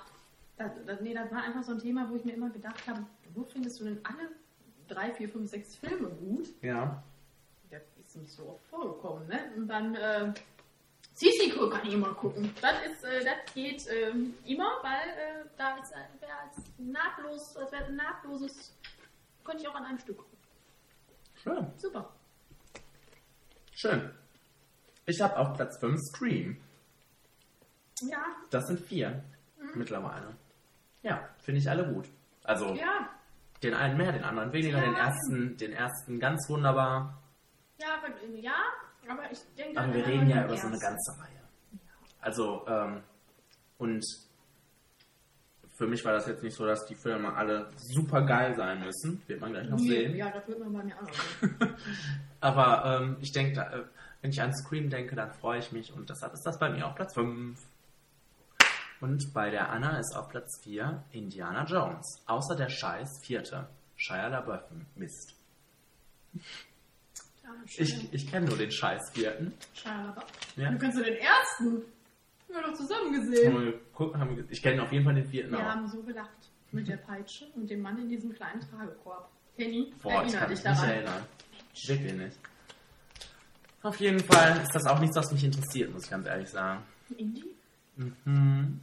Das, 0.57 0.71
das, 0.85 1.01
nee, 1.01 1.13
das 1.13 1.31
war 1.31 1.43
einfach 1.43 1.63
so 1.63 1.73
ein 1.73 1.79
Thema, 1.79 2.09
wo 2.09 2.15
ich 2.15 2.25
mir 2.25 2.33
immer 2.33 2.49
gedacht 2.49 2.87
habe, 2.87 3.05
wo 3.33 3.43
findest 3.43 3.79
du 3.79 3.85
denn 3.85 3.99
alle 4.03 4.29
drei, 4.87 5.11
vier, 5.13 5.29
fünf, 5.29 5.49
sechs 5.49 5.75
Filme 5.75 6.09
gut? 6.09 6.47
Ja. 6.61 7.03
Das 7.69 7.81
ist 7.99 8.15
nicht 8.15 8.31
so 8.31 8.47
oft 8.49 8.65
vorgekommen, 8.67 9.27
ne? 9.27 9.51
Und 9.55 9.67
dann, 9.67 9.95
äh, 9.95 10.33
Sissy 11.13 11.49
kann 11.49 11.87
ich 11.87 11.93
immer 11.93 12.13
gucken. 12.13 12.53
Das 12.61 12.73
ist, 12.85 13.03
äh, 13.03 13.23
das 13.23 13.53
geht 13.53 13.85
ähm, 13.89 14.35
immer, 14.45 14.69
weil 14.81 15.09
äh, 15.09 15.45
da 15.57 15.77
ist 15.77 15.91
äh, 15.91 16.21
wäre 16.21 16.37
als 16.43 16.57
nahtlos, 16.77 17.53
das 17.53 17.71
wäre 17.71 17.85
ein 17.85 17.95
nahtloses, 17.95 18.73
könnte 19.43 19.63
ich 19.63 19.69
auch 19.69 19.75
an 19.75 19.85
einem 19.85 19.99
Stück 19.99 20.17
gucken. 20.17 20.37
Schön. 21.35 21.67
Super. 21.77 22.13
Schön. 23.71 24.11
Ich 25.05 25.21
habe 25.21 25.37
auf 25.37 25.53
Platz 25.53 25.77
5 25.79 25.99
Scream. 26.01 26.57
Ja, 28.01 28.17
Das 28.49 28.67
sind 28.67 28.79
vier 28.79 29.23
Mhm. 29.57 29.71
mittlerweile. 29.75 30.35
Ja, 31.03 31.29
finde 31.39 31.59
ich 31.61 31.69
alle 31.69 31.85
gut. 31.93 32.09
Also 32.43 32.73
ja, 32.75 33.09
den 33.63 33.73
einen 33.73 33.97
mehr, 33.97 34.11
den 34.11 34.23
anderen 34.23 34.51
weniger, 34.51 34.79
Ja. 34.79 34.85
den 34.85 34.95
ersten, 34.95 35.57
den 35.57 35.71
ersten 35.73 36.19
ganz 36.19 36.49
wunderbar. 36.49 37.21
ja, 37.79 37.87
aber, 37.97 38.13
ja, 38.35 38.55
aber 39.07 39.31
ich 39.31 39.39
denke 39.57 39.79
Aber 39.79 39.93
wir 39.93 40.03
den 40.03 40.11
reden 40.11 40.29
ja 40.29 40.45
über 40.45 40.57
so 40.57 40.67
eine 40.67 40.75
ersten. 40.75 40.87
ganze 40.95 41.11
Reihe. 41.21 41.41
Also, 42.21 42.65
ähm, 42.67 43.01
und 43.77 44.03
für 45.77 45.87
mich 45.87 46.03
war 46.05 46.13
das 46.13 46.25
jetzt 46.27 46.41
nicht 46.43 46.55
so, 46.55 46.65
dass 46.65 46.85
die 46.87 46.95
Filme 46.95 47.33
alle 47.33 47.69
super 47.77 48.21
geil 48.23 48.55
sein 48.55 48.79
müssen. 48.83 49.21
Wird 49.27 49.41
man 49.41 49.51
gleich 49.51 49.69
noch 49.69 49.77
Nee, 49.77 49.87
sehen. 49.89 50.15
Ja, 50.15 50.31
das 50.31 50.47
wird 50.47 50.59
man 50.59 50.73
bei 50.73 50.83
mir 50.83 50.95
auch. 51.01 51.09
Aber 52.41 52.99
ähm, 53.01 53.17
ich 53.21 53.31
denke, 53.31 53.53
da, 53.53 53.83
wenn 54.25 54.31
ich 54.31 54.41
an 54.41 54.51
Scream 54.55 54.89
denke, 54.89 55.15
dann 55.15 55.31
freue 55.35 55.59
ich 55.59 55.71
mich 55.71 55.93
und 55.93 56.09
deshalb 56.09 56.33
ist 56.33 56.41
das 56.47 56.57
bei 56.57 56.67
mir 56.71 56.87
auf 56.87 56.95
Platz 56.95 57.13
5. 57.13 57.59
Und 59.01 59.33
bei 59.35 59.51
der 59.51 59.69
Anna 59.69 59.99
ist 59.99 60.15
auf 60.15 60.29
Platz 60.29 60.61
4 60.63 61.03
Indiana 61.11 61.63
Jones. 61.65 62.23
Außer 62.25 62.55
der 62.55 62.69
Scheiß 62.69 63.07
vierte. 63.23 63.67
Shia 63.97 64.29
LaBeouf. 64.29 64.63
Mist. 64.95 65.35
Ja, 66.33 67.49
Ich, 67.77 68.11
ich 68.11 68.25
kenne 68.27 68.47
nur 68.47 68.57
den 68.57 68.71
Scheiß 68.71 69.11
vierten. 69.13 69.53
Schade. 69.75 70.19
Ja. 70.55 70.71
Du 70.71 70.79
kannst 70.79 70.97
du 70.97 71.03
den 71.03 71.17
ersten. 71.17 71.65
Haben 71.75 71.83
wir 72.47 72.61
doch 72.63 72.73
zusammen 72.73 73.13
gesehen. 73.13 73.73
Ich 74.49 74.63
kenne 74.63 74.81
auf 74.81 74.91
jeden 74.91 75.05
Fall 75.05 75.13
den 75.13 75.29
vierten 75.29 75.51
Wir 75.51 75.59
auch. 75.59 75.63
haben 75.65 75.87
so 75.87 76.01
gelacht. 76.01 76.31
Mit 76.71 76.87
der 76.87 76.97
Peitsche 76.97 77.45
und 77.53 77.69
dem 77.69 77.81
Mann 77.81 77.99
in 77.99 78.09
diesem 78.09 78.33
kleinen 78.33 78.59
Tragekorb. 78.61 79.29
Kenny, 79.55 79.93
Boah, 80.01 80.23
ich 80.25 80.33
erinnere 80.33 80.49
dich 80.49 80.49
mich 80.49 80.49
nicht 80.49 80.65
daran. 80.65 80.89
erinnern. 80.89 81.23
Wirklich 81.85 82.13
nicht. 82.13 82.37
Auf 83.85 83.99
jeden 83.99 84.19
Fall 84.19 84.63
ist 84.63 84.73
das 84.73 84.87
auch 84.87 84.99
nichts, 84.99 85.15
was 85.15 85.31
mich 85.31 85.43
interessiert, 85.43 85.93
muss 85.93 86.05
ich 86.05 86.09
ganz 86.09 86.25
ehrlich 86.25 86.49
sagen. 86.49 86.81
Indie? 87.15 87.55
Mhm. 87.95 88.81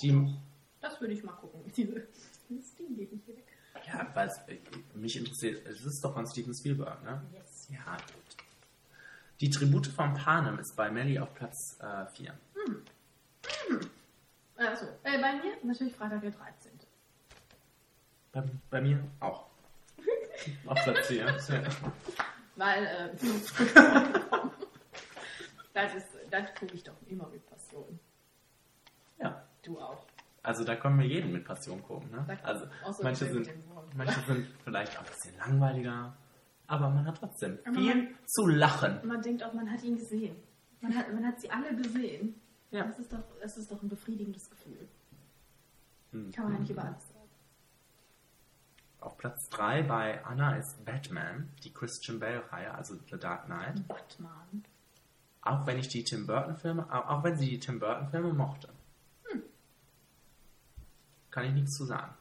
Die, 0.00 0.36
Das 0.80 1.00
würde 1.00 1.14
ich 1.14 1.24
mal 1.24 1.32
gucken. 1.32 1.60
Dieses 1.76 2.74
Ding 2.76 2.94
geht 2.96 3.12
nicht 3.12 3.26
weg. 3.26 3.42
ja, 3.84 4.06
weil 4.14 4.28
es 4.28 4.38
äh, 4.46 4.58
mich 4.94 5.16
interessiert, 5.16 5.66
es 5.66 5.84
ist 5.84 6.00
doch 6.04 6.14
von 6.14 6.28
Steven 6.28 6.54
Spielberg, 6.54 7.02
ne? 7.02 7.22
Yes. 7.32 7.66
Ja, 7.70 7.96
gut. 7.96 8.36
Die 9.40 9.50
Tribute 9.50 9.88
von 9.88 10.14
Panem 10.14 10.60
ist 10.60 10.76
bei 10.76 10.92
Melly 10.92 11.18
auf 11.18 11.34
Platz 11.34 11.76
4. 12.14 12.34
Hm. 12.54 12.82
Hm. 13.66 13.80
Achso, 14.58 14.86
äh, 15.02 15.20
bei 15.20 15.32
mir 15.32 15.56
natürlich 15.64 15.96
Freitag 15.96 16.20
der 16.20 16.30
13. 16.30 16.70
bei, 18.30 18.44
bei 18.70 18.80
mir 18.80 19.02
auch. 19.18 19.46
auf 20.66 20.78
Platz 20.84 21.08
4. 21.08 21.36
Weil, 22.56 22.84
äh, 22.84 23.10
das 25.74 25.94
ist, 25.94 26.06
das 26.30 26.54
gucke 26.54 26.74
ich 26.74 26.82
doch 26.84 26.96
immer 27.06 27.28
mit 27.28 27.44
Passion. 27.46 27.98
ja. 29.18 29.42
Du 29.62 29.80
auch. 29.80 30.04
Also 30.42 30.62
da 30.62 30.76
können 30.76 30.98
wir 30.98 31.06
jeden 31.06 31.32
mit 31.32 31.42
Passion 31.46 31.82
gucken. 31.82 32.10
Ne? 32.10 32.38
Also 32.42 32.66
manche 33.02 33.24
sind, 33.32 33.48
manche 33.96 34.20
sind 34.26 34.46
vielleicht 34.62 34.94
auch 34.98 35.02
ein 35.02 35.06
bisschen 35.06 35.34
langweiliger, 35.38 36.14
aber 36.66 36.90
man 36.90 37.06
hat 37.06 37.16
trotzdem 37.16 37.58
Aber 37.64 37.74
viel 37.76 37.94
man- 37.94 38.14
zu 38.26 38.46
lachen. 38.48 39.00
Man 39.08 39.22
denkt 39.22 39.42
auch, 39.42 39.54
man 39.54 39.70
hat 39.72 39.82
ihn 39.82 39.96
gesehen. 39.96 40.36
Man 40.82 40.94
hat, 40.94 41.10
man 41.14 41.26
hat 41.26 41.40
sie 41.40 41.50
alle 41.50 41.74
gesehen. 41.74 42.38
Ja. 42.72 42.84
Das 42.84 42.98
ist 42.98 43.10
doch, 43.10 43.22
das 43.40 43.56
ist 43.56 43.72
doch 43.72 43.82
ein 43.82 43.88
befriedigendes 43.88 44.50
Gefühl. 44.50 44.86
Hm. 46.12 46.30
Kann 46.32 46.44
man 46.44 46.52
ja 46.54 46.58
nicht 46.60 46.70
über 46.72 46.84
alles 46.84 47.08
sagen. 47.08 47.13
Auf 49.04 49.18
Platz 49.18 49.50
3 49.50 49.82
bei 49.82 50.24
Anna 50.24 50.56
ist 50.56 50.82
Batman, 50.86 51.50
die 51.62 51.70
Christian 51.70 52.18
Bale-Reihe, 52.20 52.72
also 52.74 52.94
The 53.10 53.18
Dark 53.18 53.44
Knight. 53.44 53.86
Batman. 53.86 54.64
Auch 55.42 55.66
wenn 55.66 55.78
ich 55.78 55.88
die 55.88 56.04
Tim 56.04 56.26
Burton-Filme, 56.26 56.90
auch 56.90 57.10
auch 57.10 57.22
wenn 57.22 57.36
sie 57.36 57.50
die 57.50 57.60
Tim 57.60 57.78
Burton-Filme 57.80 58.32
mochte. 58.32 58.70
Hm. 59.24 59.42
Kann 61.30 61.44
ich 61.44 61.52
nichts 61.52 61.76
zu 61.76 61.84
sagen. 61.84 62.14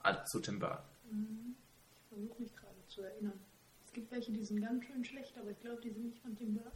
Also 0.00 0.22
zu 0.26 0.38
Tim 0.38 0.60
Burton. 0.60 0.78
Mhm. 1.10 1.56
Ich 1.96 2.08
versuche 2.08 2.40
mich 2.40 2.54
gerade 2.54 2.86
zu 2.86 3.02
erinnern. 3.02 3.40
Es 3.84 3.92
gibt 3.92 4.12
welche, 4.12 4.30
die 4.30 4.44
sind 4.44 4.60
ganz 4.60 4.84
schön 4.84 5.04
schlecht, 5.04 5.36
aber 5.38 5.50
ich 5.50 5.60
glaube, 5.60 5.80
die 5.80 5.90
sind 5.90 6.04
nicht 6.04 6.22
von 6.22 6.36
Tim 6.36 6.54
Burton. 6.54 6.70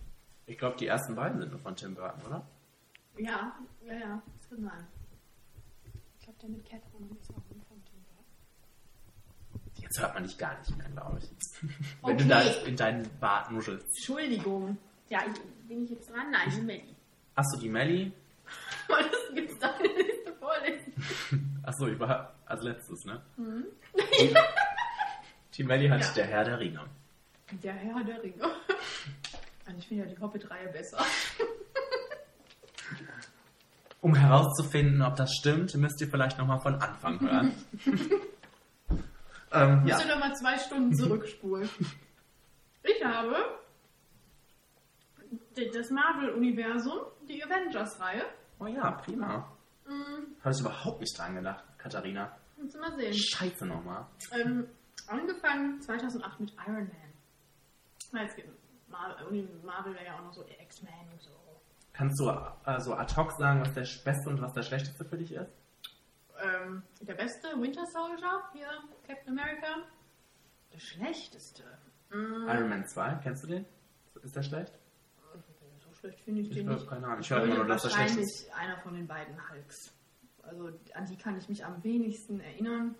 Ich 0.46 0.58
glaube, 0.58 0.76
die 0.76 0.88
ersten 0.88 1.14
beiden 1.14 1.38
sind 1.38 1.52
nur 1.52 1.60
von 1.60 1.76
Tim 1.76 1.94
Burton, 1.94 2.20
oder? 2.26 2.44
Ja, 3.16 3.56
ja, 3.86 3.94
ja, 3.94 4.22
das 4.38 4.48
kann 4.48 4.60
sein. 4.64 4.86
Ich 6.18 6.24
glaube, 6.24 6.38
der 6.40 6.48
mit 6.48 6.64
Catwoman 6.64 7.16
ist 7.16 7.30
auch. 7.30 7.53
Jetzt 9.84 10.00
hört 10.00 10.14
man 10.14 10.22
dich 10.24 10.36
gar 10.38 10.58
nicht 10.58 10.76
mehr, 10.76 10.88
glaube 10.88 11.18
ich. 11.18 11.30
Wenn 12.02 12.18
du 12.18 12.24
da 12.24 12.40
in 12.40 12.74
deinen 12.76 13.08
Bart 13.20 13.50
nuschelst. 13.52 13.84
Entschuldigung. 13.86 14.76
Ja, 15.10 15.20
ich, 15.30 15.40
bin 15.68 15.84
ich 15.84 15.90
jetzt 15.90 16.10
dran? 16.10 16.30
Nein, 16.30 16.50
die 16.56 16.60
Melli. 16.62 16.96
Achso, 17.34 17.58
die 17.60 17.68
Melly. 17.68 18.12
Was 18.88 19.06
gibt's 19.34 19.58
da 19.58 19.72
eine 19.74 19.88
Liste 19.88 20.32
vorlesen? 20.40 21.60
Achso, 21.64 21.86
ich 21.88 21.98
war 22.00 22.34
als 22.46 22.62
letztes, 22.62 23.04
ne? 23.04 23.22
Hm? 23.36 23.64
Die 25.54 25.64
Melly 25.64 25.88
hat 25.88 26.00
Ja. 26.00 26.12
der 26.14 26.26
Herr 26.26 26.44
der 26.44 26.58
Ringe. 26.60 26.80
Der 27.62 27.72
Herr 27.74 28.02
der 28.04 28.22
Ringe. 28.22 28.42
Und 29.66 29.78
ich 29.78 29.86
finde 29.86 30.04
ja 30.06 30.10
die 30.14 30.20
Hobbit-Reihe 30.20 30.68
besser. 30.68 31.04
Um 34.00 34.14
herauszufinden, 34.14 35.00
ob 35.02 35.16
das 35.16 35.32
stimmt, 35.32 35.74
müsst 35.76 36.00
ihr 36.00 36.08
vielleicht 36.08 36.38
nochmal 36.38 36.60
von 36.60 36.74
Anfang 36.74 37.20
hören. 37.20 37.52
ähm, 39.54 39.82
Musst 39.82 40.04
ja. 40.04 40.14
du 40.14 40.18
mal 40.20 40.34
zwei 40.34 40.58
Stunden 40.58 40.94
zurückspulen. 40.94 41.68
Ich 42.82 43.04
habe 43.04 43.34
das 45.72 45.90
Marvel-Universum, 45.90 47.00
die 47.28 47.42
Avengers-Reihe. 47.42 48.24
Oh 48.60 48.66
ja, 48.66 48.90
prima. 48.92 49.50
Mhm. 49.86 50.36
Habe 50.42 50.54
ich 50.54 50.60
überhaupt 50.60 51.00
nicht 51.00 51.16
dran 51.18 51.34
gedacht, 51.34 51.64
Katharina. 51.78 52.36
Kannst 52.56 52.74
du 52.74 52.80
mal 52.80 52.94
sehen. 52.96 53.12
Scheiße 53.14 53.66
nochmal. 53.66 54.06
Ähm, 54.32 54.66
angefangen 55.06 55.80
2008 55.80 56.40
mit 56.40 56.52
Iron 56.66 56.74
Man. 56.88 57.12
Na, 58.12 58.22
Jetzt, 58.22 58.36
Marvel, 58.88 59.26
Uni- 59.26 59.48
Marvel 59.64 59.94
wäre 59.94 60.04
ja 60.06 60.16
auch 60.18 60.22
noch 60.22 60.32
so 60.32 60.44
X-Men 60.46 60.92
und 61.12 61.22
so. 61.22 61.30
Kannst 61.92 62.18
du 62.20 62.28
also 62.28 62.94
ad 62.94 63.14
hoc 63.16 63.32
sagen, 63.32 63.60
was 63.60 63.72
der 63.74 63.86
beste 64.04 64.28
und 64.30 64.40
was 64.40 64.52
der 64.52 64.62
schlechteste 64.62 65.04
für 65.04 65.16
dich 65.16 65.32
ist? 65.32 65.50
Ähm, 66.42 66.82
der 67.00 67.14
beste 67.14 67.48
Winter 67.60 67.86
Soldier, 67.86 68.42
hier, 68.52 68.68
Captain 69.06 69.38
America. 69.38 69.76
Der 70.72 70.80
schlechteste. 70.80 71.62
Mm, 72.10 72.48
Iron 72.48 72.68
Man 72.68 72.86
2, 72.86 73.20
kennst 73.22 73.44
du 73.44 73.48
den? 73.48 73.66
Ist 74.22 74.34
der 74.34 74.42
schlecht? 74.42 74.72
So 75.78 75.92
schlecht 75.94 76.20
finde 76.20 76.40
ich, 76.42 76.48
Ich 76.50 76.54
den 76.56 76.68
nicht. 76.68 76.88
keine 76.88 77.06
Ahnung. 77.06 77.20
Ich 77.20 77.30
höre 77.30 77.44
immer 77.44 77.56
nur, 77.56 77.66
dass 77.66 77.82
der 77.82 77.90
schlecht 77.90 78.10
wahrscheinlich 78.16 78.26
ist. 78.46 78.52
einer 78.54 78.78
von 78.78 78.94
den 78.94 79.06
beiden 79.06 79.36
Hulks. 79.50 79.94
Also 80.42 80.70
an 80.94 81.06
die 81.06 81.16
kann 81.16 81.36
ich 81.38 81.48
mich 81.48 81.64
am 81.64 81.82
wenigsten 81.84 82.40
erinnern. 82.40 82.94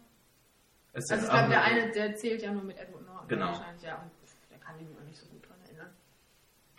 Ist 0.93 1.11
also 1.11 1.25
ich 1.25 1.31
glaube, 1.31 1.49
der 1.49 1.63
eine, 1.63 1.91
der 1.91 2.15
zählt 2.15 2.41
ja 2.43 2.53
nur 2.53 2.63
mit 2.63 2.79
Edward 2.79 3.05
Norton 3.05 3.29
Genau. 3.29 3.47
wahrscheinlich, 3.47 3.83
ja. 3.83 4.09
Der 4.51 4.59
kann 4.59 4.79
ich 4.81 4.87
mich 4.89 4.97
auch 4.97 5.03
nicht 5.05 5.19
so 5.19 5.27
gut 5.27 5.47
dran 5.49 5.61
erinnern. 5.65 5.93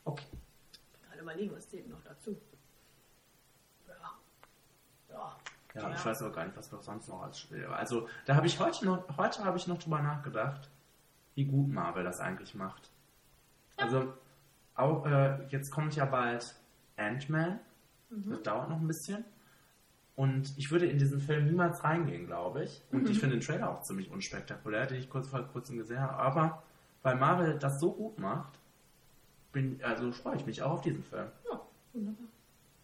Okay. 0.05 0.25
Ich 0.71 0.79
bin 0.91 1.01
gerade 1.09 1.21
überlegen, 1.21 1.55
was 1.55 1.67
zählt 1.67 1.87
noch 1.89 2.01
dazu. 2.03 2.39
Ja. 5.09 5.37
Ja. 5.75 5.81
Ja, 5.89 5.95
ich 5.95 6.05
weiß 6.05 6.21
aber 6.21 6.33
gar 6.33 6.45
nicht, 6.45 6.55
was 6.57 6.71
wir 6.71 6.81
sonst 6.81 7.07
noch 7.09 7.21
als 7.21 7.39
Spiel. 7.39 7.65
Also, 7.65 8.07
da 8.25 8.35
habe 8.35 8.47
ich 8.47 8.59
heute 8.59 8.85
noch, 8.85 9.17
heute 9.17 9.43
habe 9.43 9.57
ich 9.57 9.67
noch 9.67 9.77
drüber 9.77 10.01
nachgedacht, 10.01 10.69
wie 11.35 11.45
gut 11.45 11.67
Marvel 11.69 12.03
das 12.03 12.19
eigentlich 12.21 12.55
macht. 12.55 12.89
Also, 13.77 14.13
auch, 14.75 15.05
äh, 15.05 15.45
jetzt 15.49 15.69
kommt 15.71 15.95
ja 15.95 16.05
bald 16.05 16.55
Ant-Man. 16.97 17.59
Mhm. 18.09 18.29
Das 18.29 18.41
dauert 18.43 18.69
noch 18.69 18.79
ein 18.79 18.87
bisschen. 18.87 19.25
Und 20.15 20.57
ich 20.57 20.71
würde 20.71 20.85
in 20.85 20.97
diesen 20.97 21.19
Film 21.19 21.45
niemals 21.45 21.83
reingehen, 21.83 22.25
glaube 22.25 22.63
ich. 22.63 22.81
Und 22.91 23.03
Mhm. 23.03 23.09
ich 23.11 23.19
finde 23.19 23.35
den 23.35 23.41
Trailer 23.45 23.69
auch 23.69 23.81
ziemlich 23.81 24.09
unspektakulär, 24.09 24.85
den 24.87 24.97
ich 24.99 25.09
kurz 25.09 25.27
vor 25.27 25.41
kurzem 25.43 25.77
gesehen 25.77 25.99
habe. 25.99 26.13
Aber 26.13 26.63
weil 27.03 27.15
Marvel 27.17 27.59
das 27.59 27.81
so 27.81 27.91
gut 27.91 28.17
macht, 28.17 28.57
bin, 29.51 29.81
also 29.83 30.11
freue 30.13 30.37
ich 30.37 30.45
mich 30.45 30.61
auch 30.63 30.71
auf 30.71 30.81
diesen 30.81 31.03
Film. 31.03 31.27
Ja, 31.51 31.59
wunderbar. 31.93 32.27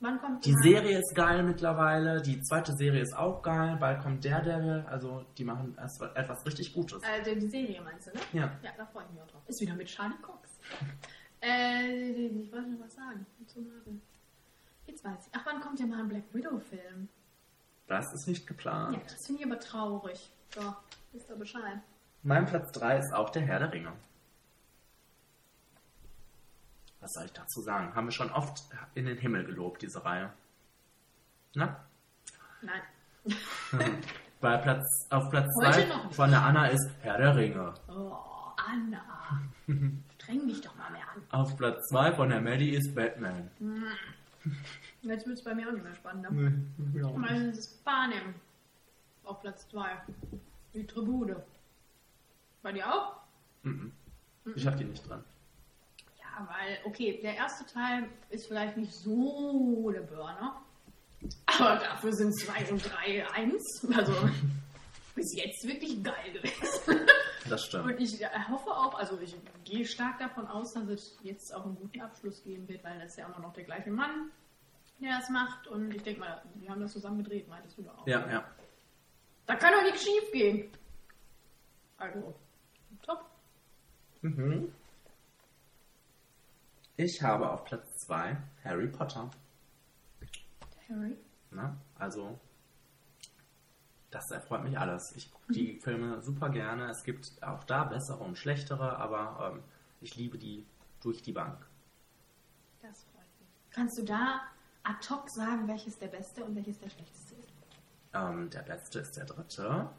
Wann 0.01 0.19
kommt 0.19 0.43
Die 0.43 0.55
Serie 0.63 0.97
ist 0.97 1.13
geil 1.13 1.43
mittlerweile, 1.43 2.23
die 2.23 2.41
zweite 2.41 2.73
Serie 2.73 3.01
ist 3.01 3.15
auch 3.15 3.43
geil, 3.43 3.77
bald 3.79 4.01
kommt 4.01 4.25
Daredevil, 4.25 4.83
also 4.89 5.23
die 5.37 5.43
machen 5.43 5.75
erst 5.77 6.01
etwas 6.01 6.43
richtig 6.43 6.73
Gutes. 6.73 7.03
Äh, 7.03 7.21
die, 7.21 7.39
die 7.39 7.47
Serie 7.47 7.81
meinst 7.81 8.07
du, 8.07 8.11
ne? 8.11 8.19
Ja. 8.33 8.51
Ja, 8.63 8.71
da 8.75 8.85
freue 8.87 9.03
ich 9.05 9.11
mich 9.11 9.21
auch 9.21 9.27
drauf. 9.27 9.41
Ist 9.47 9.61
wieder 9.61 9.75
mit 9.75 9.87
Charlie 9.87 10.17
Cox. 10.23 10.49
äh, 11.41 11.87
ich 11.91 12.51
wollte 12.51 12.69
noch 12.69 12.83
was 12.83 12.95
sagen. 12.95 13.27
Zu 13.45 13.61
Marvel. 13.61 14.01
Jetzt 14.87 15.05
weiß 15.05 15.27
ich. 15.27 15.33
Ach, 15.35 15.45
wann 15.45 15.61
kommt 15.61 15.79
ja 15.79 15.85
mal 15.85 15.99
ein 15.99 16.07
Black 16.07 16.33
Widow-Film? 16.33 17.07
Das 17.85 18.11
ist 18.13 18.27
nicht 18.27 18.47
geplant. 18.47 18.95
Ja, 18.95 19.01
das 19.03 19.27
finde 19.27 19.41
ich 19.41 19.47
aber 19.47 19.59
traurig. 19.59 20.31
So, 20.55 20.61
wisst 21.11 21.29
ihr 21.29 21.35
Bescheid. 21.35 21.79
Mein 22.23 22.47
Platz 22.47 22.71
3 22.71 22.97
ist 22.97 23.13
auch 23.13 23.29
der 23.29 23.43
Herr 23.43 23.59
der 23.59 23.71
Ringe. 23.71 23.93
Was 27.01 27.11
soll 27.13 27.25
ich 27.25 27.33
dazu 27.33 27.61
sagen? 27.61 27.93
Haben 27.95 28.07
wir 28.07 28.11
schon 28.11 28.31
oft 28.31 28.63
in 28.93 29.05
den 29.05 29.17
Himmel 29.17 29.43
gelobt, 29.45 29.81
diese 29.81 30.03
Reihe. 30.05 30.31
Na? 31.55 31.83
Nein. 32.61 32.81
Bei 34.39 34.57
Platz, 34.57 35.07
auf 35.11 35.29
Platz 35.29 35.47
Heute 35.61 35.71
2 35.73 35.85
noch 35.85 36.03
nicht. 36.05 36.15
von 36.15 36.29
der 36.31 36.41
Anna 36.43 36.67
ist 36.67 36.89
Herr 37.01 37.17
der 37.17 37.35
Ringe. 37.35 37.73
Oh, 37.87 38.15
Anna. 38.57 39.01
Streng 40.15 40.47
dich 40.47 40.61
doch 40.61 40.75
mal 40.75 40.89
mehr 40.91 41.07
an. 41.15 41.21
Auf 41.29 41.57
Platz 41.57 41.87
2 41.89 42.13
von 42.13 42.29
der 42.29 42.41
Maddie 42.41 42.71
ist 42.71 42.93
Batman. 42.95 43.49
Hm. 43.59 43.83
Jetzt 45.03 45.27
wird 45.27 45.37
es 45.37 45.43
bei 45.43 45.53
mir 45.53 45.67
auch 45.67 45.71
nicht 45.73 45.83
mehr 45.83 45.93
spannend. 45.93 46.27
Nee, 46.31 46.51
Ne? 46.99 47.05
auch 47.07 47.15
Meistens 47.15 47.59
ist 47.59 47.83
Panem 47.85 48.33
auf 49.23 49.41
Platz 49.41 49.67
2. 49.69 49.87
Die 50.73 50.85
Tribute. 50.87 51.35
Bei 52.63 52.71
dir 52.71 52.87
auch? 52.91 53.17
Mhm. 53.63 53.91
Ich 54.55 54.65
habe 54.65 54.77
die 54.77 54.85
nicht 54.85 55.07
dran. 55.07 55.23
Ja, 56.33 56.47
weil, 56.47 56.79
okay, 56.85 57.19
der 57.21 57.35
erste 57.35 57.65
Teil 57.65 58.09
ist 58.29 58.47
vielleicht 58.47 58.77
nicht 58.77 58.93
so 58.93 59.91
der 59.91 60.01
Burner. 60.01 60.61
Aber 61.45 61.75
dafür 61.75 62.13
sind 62.13 62.33
2 62.39 62.71
und 62.71 62.83
3 62.83 63.29
eins. 63.33 63.87
Also 63.95 64.13
bis 65.15 65.35
jetzt 65.35 65.67
wirklich 65.67 66.01
geil 66.03 66.31
gewesen. 66.33 67.07
Das 67.49 67.65
stimmt. 67.65 67.85
Und 67.85 67.99
ich 67.99 68.25
hoffe 68.49 68.69
auch, 68.69 68.93
also 68.95 69.19
ich 69.19 69.35
gehe 69.65 69.85
stark 69.85 70.19
davon 70.19 70.47
aus, 70.47 70.73
dass 70.73 70.87
es 70.87 71.19
jetzt 71.23 71.53
auch 71.53 71.65
einen 71.65 71.75
guten 71.75 72.01
Abschluss 72.01 72.43
geben 72.43 72.67
wird, 72.67 72.83
weil 72.83 72.99
das 72.99 73.11
ist 73.11 73.17
ja 73.17 73.27
immer 73.27 73.39
noch 73.39 73.53
der 73.53 73.65
gleiche 73.65 73.91
Mann, 73.91 74.31
der 74.99 75.17
das 75.17 75.29
macht. 75.29 75.67
Und 75.67 75.93
ich 75.93 76.01
denke 76.03 76.21
mal, 76.21 76.41
die 76.55 76.69
haben 76.69 76.81
das 76.81 76.93
zusammen 76.93 77.23
gedreht, 77.23 77.47
meintest 77.47 77.77
du 77.77 77.83
da 77.83 77.91
auch. 77.91 78.07
Ja, 78.07 78.27
ja. 78.31 78.45
Da 79.45 79.55
kann 79.55 79.73
doch 79.73 79.83
nichts 79.83 80.03
schief 80.03 80.31
gehen. 80.31 80.71
Also, 81.97 82.33
top. 83.03 83.25
Mhm. 84.21 84.71
Ich 87.03 87.23
habe 87.23 87.49
auf 87.49 87.65
Platz 87.65 87.97
2 88.05 88.37
Harry 88.63 88.87
Potter. 88.87 89.31
Harry. 90.87 91.17
Ne? 91.49 91.75
Also, 91.95 92.39
das 94.11 94.29
erfreut 94.29 94.63
mich 94.63 94.77
alles. 94.77 95.11
Ich 95.15 95.31
gucke 95.33 95.51
die 95.51 95.79
Filme 95.79 96.21
super 96.21 96.49
gerne. 96.49 96.91
Es 96.91 97.03
gibt 97.03 97.41
auch 97.41 97.63
da 97.63 97.85
bessere 97.85 98.19
und 98.23 98.37
schlechtere, 98.37 98.97
aber 98.97 99.51
ähm, 99.51 99.63
ich 99.99 100.15
liebe 100.15 100.37
die 100.37 100.67
durch 101.01 101.23
die 101.23 101.31
Bank. 101.31 101.57
Das 102.83 103.03
freut 103.05 103.25
mich. 103.39 103.49
Kannst 103.71 103.97
du 103.97 104.03
da 104.03 104.41
ad 104.83 105.09
hoc 105.09 105.27
sagen, 105.31 105.67
welches 105.67 105.97
der 105.97 106.07
beste 106.07 106.43
und 106.43 106.55
welches 106.55 106.77
der 106.77 106.89
schlechteste 106.91 107.33
ist? 107.33 107.49
Ähm, 108.13 108.47
der 108.51 108.61
beste 108.61 108.99
ist 108.99 109.17
der 109.17 109.25
dritte. 109.25 109.89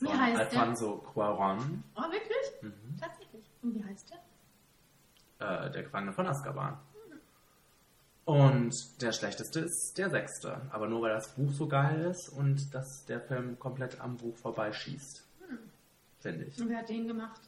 Wie 0.00 0.08
heißt 0.08 0.52
der? 0.52 0.60
Alfonso 0.60 1.02
Cuarón, 1.14 1.84
Oh, 1.94 2.02
wirklich? 2.02 2.60
Mhm. 2.60 2.98
Tatsächlich. 3.00 3.50
Und 3.62 3.74
wie 3.76 3.82
heißt 3.82 4.10
der? 4.10 4.18
Äh, 5.44 5.70
der 5.70 5.82
Gefangene 5.84 6.12
von 6.12 6.26
Azkaban. 6.26 6.78
Und 8.24 9.02
der 9.02 9.12
schlechteste 9.12 9.60
ist 9.60 9.94
der 9.98 10.08
sechste. 10.08 10.62
Aber 10.70 10.86
nur 10.88 11.02
weil 11.02 11.12
das 11.12 11.28
Buch 11.34 11.52
so 11.52 11.68
geil 11.68 12.00
ist 12.10 12.30
und 12.30 12.74
dass 12.74 13.04
der 13.04 13.20
Film 13.20 13.58
komplett 13.58 14.00
am 14.00 14.16
Buch 14.16 14.34
vorbeischießt. 14.38 15.22
Hm. 15.48 15.58
Finde 16.20 16.44
ich. 16.44 16.58
Und 16.60 16.70
wer 16.70 16.78
hat 16.78 16.88
den 16.88 17.06
gemacht? 17.06 17.40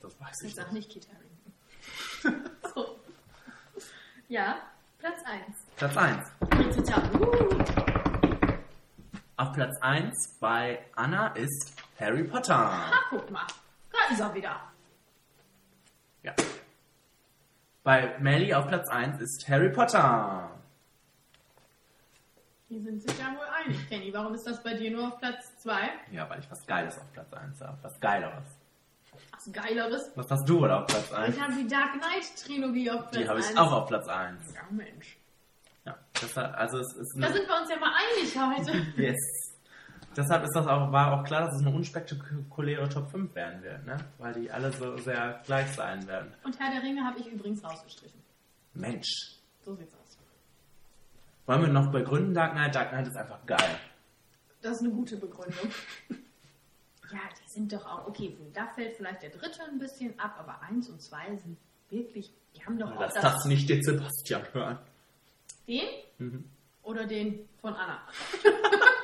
Das 0.00 0.20
weiß 0.20 0.42
Ich 0.42 0.48
ich 0.48 0.54
sag 0.56 0.72
nicht. 0.72 0.88
nicht 0.94 1.06
Kit 1.06 1.14
Harington. 2.26 2.50
so. 2.74 2.98
Ja, 4.28 4.56
Platz 4.98 5.20
1. 5.24 5.56
Platz 5.76 5.96
1. 5.96 6.28
Uh, 7.20 7.58
Auf 9.36 9.52
Platz 9.52 9.76
1 9.82 10.38
bei 10.40 10.84
Anna 10.96 11.28
ist 11.28 11.74
Harry 12.00 12.24
Potter. 12.24 12.56
ah, 12.56 12.92
guck 13.10 13.30
mal. 13.30 13.46
Da 13.92 14.12
ist 14.12 14.20
er 14.20 14.34
wieder. 14.34 14.60
Ja. 16.22 16.34
Bei 17.84 18.16
Melly 18.18 18.54
auf 18.54 18.66
Platz 18.66 18.88
1 18.88 19.20
ist 19.20 19.46
Harry 19.46 19.70
Potter. 19.70 20.50
Die 22.70 22.80
sind 22.80 23.02
sich 23.02 23.18
ja 23.18 23.26
wohl 23.26 23.46
einig, 23.62 23.88
Kenny. 23.90 24.10
Warum 24.12 24.32
ist 24.34 24.46
das 24.46 24.62
bei 24.62 24.72
dir 24.72 24.90
nur 24.90 25.08
auf 25.08 25.18
Platz 25.18 25.54
2? 25.58 25.90
Ja, 26.10 26.28
weil 26.30 26.40
ich 26.40 26.50
was 26.50 26.66
Geiles 26.66 26.98
auf 26.98 27.12
Platz 27.12 27.30
1 27.34 27.60
habe. 27.60 27.76
Was 27.82 28.00
Geileres. 28.00 28.46
Was 29.32 29.52
Geileres. 29.52 30.10
Was 30.14 30.30
hast 30.30 30.48
du 30.48 30.60
wohl 30.60 30.70
auf 30.70 30.86
Platz 30.86 31.12
1? 31.12 31.36
Ich 31.36 31.42
habe 31.42 31.52
die 31.52 31.68
Dark 31.68 31.92
Knight 31.92 32.36
Trilogie 32.42 32.90
auf 32.90 33.02
Platz 33.02 33.16
Die 33.18 33.28
habe 33.28 33.38
1. 33.40 33.50
ich 33.50 33.58
auch 33.58 33.72
auf 33.72 33.86
Platz 33.86 34.08
1. 34.08 34.54
Ja, 34.54 34.60
Mensch. 34.70 35.18
Ja, 35.84 35.98
deshalb, 36.22 36.56
also 36.56 36.78
es 36.78 36.94
ist 36.94 37.14
Da 37.20 37.30
sind 37.30 37.46
wir 37.46 37.60
uns 37.60 37.68
ja 37.68 37.76
mal 37.76 37.92
einig 37.92 38.34
heute. 38.34 38.86
yes. 39.02 39.43
Deshalb 40.16 40.44
ist 40.44 40.54
das 40.54 40.66
auch, 40.66 40.92
war 40.92 41.12
auch 41.12 41.24
klar, 41.24 41.42
dass 41.46 41.54
es 41.60 41.66
eine 41.66 41.74
unspektakuläre 41.74 42.88
Top 42.88 43.10
5 43.10 43.34
werden 43.34 43.62
wird, 43.62 43.84
ne? 43.86 43.96
Weil 44.18 44.32
die 44.34 44.50
alle 44.50 44.70
so 44.72 44.96
sehr 44.98 45.40
gleich 45.44 45.68
sein 45.72 46.06
werden. 46.06 46.32
Und 46.44 46.58
Herr 46.58 46.70
der 46.72 46.82
Ringe 46.82 47.04
habe 47.04 47.18
ich 47.18 47.26
übrigens 47.26 47.62
rausgestrichen. 47.64 48.20
Mensch. 48.74 49.08
So 49.64 49.74
sieht's 49.74 49.94
aus. 49.94 50.18
Wollen 51.46 51.60
wir 51.62 51.68
noch 51.68 51.90
begründen, 51.92 52.32
Dark 52.32 52.52
Knight? 52.52 52.74
Dark 52.74 52.90
Knight 52.90 53.06
ist 53.06 53.16
einfach 53.16 53.44
geil. 53.46 53.78
Das 54.62 54.76
ist 54.76 54.80
eine 54.82 54.92
gute 54.92 55.16
Begründung. 55.18 55.70
ja, 56.08 57.18
die 57.38 57.48
sind 57.52 57.70
doch 57.72 57.84
auch, 57.84 58.06
okay, 58.06 58.34
da 58.54 58.66
fällt 58.74 58.96
vielleicht 58.96 59.22
der 59.22 59.30
dritte 59.30 59.62
ein 59.64 59.78
bisschen 59.78 60.18
ab, 60.18 60.36
aber 60.38 60.62
eins 60.62 60.88
und 60.88 61.02
zwei 61.02 61.36
sind 61.36 61.58
wirklich, 61.90 62.32
die 62.56 62.64
haben 62.64 62.78
doch 62.78 62.90
auch 62.92 63.00
Lass 63.00 63.14
das, 63.14 63.22
das 63.22 63.44
nicht 63.44 63.68
den 63.68 63.82
Sebastian 63.82 64.42
hören. 64.52 64.78
den 65.68 65.88
Mhm. 66.18 66.44
oder 66.82 67.06
den 67.06 67.46
von 67.60 67.74
Anna. 67.74 68.00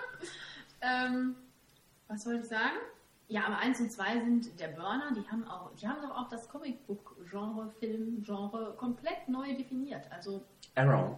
ähm, 1.07 1.37
was 2.09 2.27
wollte 2.27 2.41
ich 2.41 2.49
sagen? 2.49 2.77
Ja, 3.29 3.45
aber 3.47 3.59
eins 3.59 3.79
und 3.81 3.93
zwei 3.93 4.19
sind 4.21 4.59
der 4.59 4.69
Burner, 4.69 5.13
die 5.15 5.29
haben 5.31 5.47
auch, 5.47 5.73
die 5.77 5.87
haben 5.87 6.03
doch 6.03 6.11
auch 6.17 6.29
das 6.29 6.49
Comicbook-Genre, 6.49 7.71
Film-Genre 7.79 8.75
komplett 8.77 9.29
neu 9.29 9.55
definiert. 9.57 10.11
Also, 10.11 10.45
Arrow. 10.75 11.17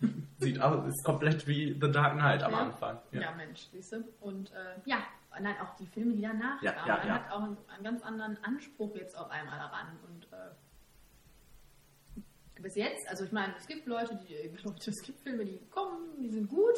Sieht 0.40 0.60
aus, 0.60 0.84
ist 0.88 1.04
komplett 1.04 1.46
wie 1.46 1.78
The 1.80 1.92
Dark 1.92 2.14
Knight 2.14 2.42
am 2.42 2.50
Ja. 2.52 2.58
Anfang. 2.58 2.98
ja, 3.12 3.30
Mensch, 3.36 3.68
siehst 3.70 3.92
du? 3.92 4.04
Und 4.20 4.50
äh, 4.52 4.80
ja, 4.84 4.98
nein, 5.40 5.54
auch 5.62 5.76
die 5.76 5.86
Filme, 5.86 6.14
die 6.14 6.22
danach 6.22 6.60
Ja, 6.60 6.72
kamen, 6.72 6.88
ja, 6.88 6.96
man 6.98 7.06
ja. 7.06 7.14
hat 7.14 7.30
auch 7.30 7.42
einen, 7.42 7.56
einen 7.72 7.84
ganz 7.84 8.02
anderen 8.02 8.42
Anspruch 8.42 8.94
jetzt 8.96 9.16
auf 9.16 9.30
einmal 9.30 9.56
daran. 9.56 9.96
Und 10.08 10.26
äh, 10.32 10.50
bis 12.60 12.74
jetzt, 12.74 13.08
also 13.08 13.24
ich 13.24 13.32
meine, 13.32 13.54
es 13.56 13.66
gibt 13.68 13.86
Leute, 13.86 14.16
die, 14.26 14.34
äh, 14.34 14.50
Leute, 14.64 14.90
es 14.90 15.02
gibt 15.02 15.20
Filme, 15.20 15.44
die 15.44 15.60
kommen, 15.70 16.20
die 16.20 16.30
sind 16.30 16.48
gut, 16.48 16.74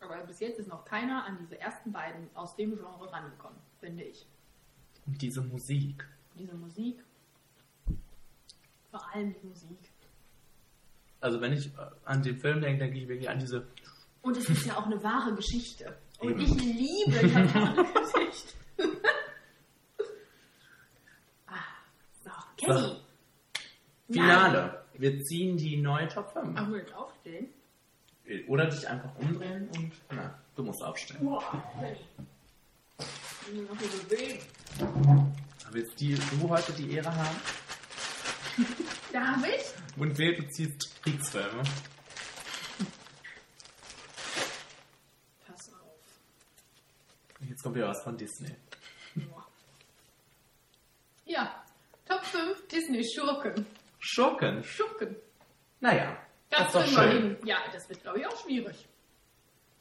aber 0.00 0.18
bis 0.26 0.40
jetzt 0.40 0.58
ist 0.58 0.68
noch 0.68 0.84
keiner 0.84 1.24
an 1.24 1.38
diese 1.40 1.58
ersten 1.60 1.92
beiden 1.92 2.28
aus 2.34 2.54
dem 2.56 2.76
Genre 2.76 3.12
rangekommen, 3.12 3.58
finde 3.80 4.04
ich. 4.04 4.26
Und 5.06 5.20
diese 5.20 5.40
Musik. 5.40 6.06
Diese 6.38 6.54
Musik 6.54 7.02
Vor 8.90 9.14
allem 9.14 9.32
die 9.32 9.46
Musik. 9.46 9.78
Also 11.20 11.40
wenn 11.40 11.52
ich 11.52 11.66
äh, 11.66 11.90
an 12.04 12.22
den 12.22 12.38
Film 12.38 12.60
denke, 12.60 12.84
denke 12.84 12.98
ich 12.98 13.08
wirklich 13.08 13.28
an 13.28 13.38
diese. 13.38 13.66
Und 14.22 14.36
es 14.36 14.48
ist 14.48 14.66
ja 14.66 14.76
auch 14.76 14.86
eine 14.86 15.02
wahre 15.02 15.34
Geschichte. 15.34 15.96
Und 16.18 16.30
Eben. 16.30 16.40
ich 16.40 16.54
liebe 16.54 17.28
Kartoffelgesicht. 17.28 18.56
ah, 21.46 21.54
so, 22.22 22.30
Kenny. 22.56 22.78
So. 22.78 22.96
Finale. 24.06 24.84
Wir 24.94 25.20
ziehen 25.22 25.56
die 25.56 25.76
neue 25.76 26.08
Top 26.08 26.32
5. 26.32 26.54
Ach, 26.56 26.70
will 26.70 26.84
ich 26.86 26.94
aufstehen? 26.94 27.48
Oder 28.48 28.66
dich 28.66 28.88
einfach 28.88 29.14
umdrehen 29.16 29.68
und. 29.76 29.92
Na, 30.10 30.38
du 30.56 30.64
musst 30.64 30.82
aufstehen. 30.82 31.24
Boah. 31.24 31.42
Ich 33.46 33.52
mich 33.52 33.68
noch 33.68 33.76
bewegen. 33.76 34.40
Willst 35.70 36.00
die, 36.00 36.14
du 36.14 36.48
heute 36.48 36.72
die 36.72 36.92
Ehre 36.92 37.14
haben? 37.14 37.36
Darf 39.12 39.46
ich? 39.46 40.00
Und 40.00 40.18
wer 40.18 40.32
du 40.32 40.48
ziehst 40.48 41.02
Kriegsfilme? 41.02 41.62
Pass 45.46 45.72
auf. 45.72 47.40
Jetzt 47.48 47.62
kommt 47.62 47.76
wieder 47.76 47.88
was 47.88 48.02
von 48.02 48.16
Disney. 48.16 48.56
Ja, 51.24 51.64
Top 52.06 52.24
5 52.24 52.68
Disney-Schurken. 52.68 53.66
Schurken. 53.98 54.62
Schurken. 54.62 55.16
Naja, 55.80 56.16
das, 56.50 56.72
Das 56.72 56.86
ist 56.86 56.96
doch 56.96 57.02
schön. 57.02 57.36
Ja, 57.44 57.56
das 57.72 57.88
wird, 57.88 58.02
glaube 58.02 58.20
ich, 58.20 58.26
auch 58.26 58.36
schwierig. 58.42 58.88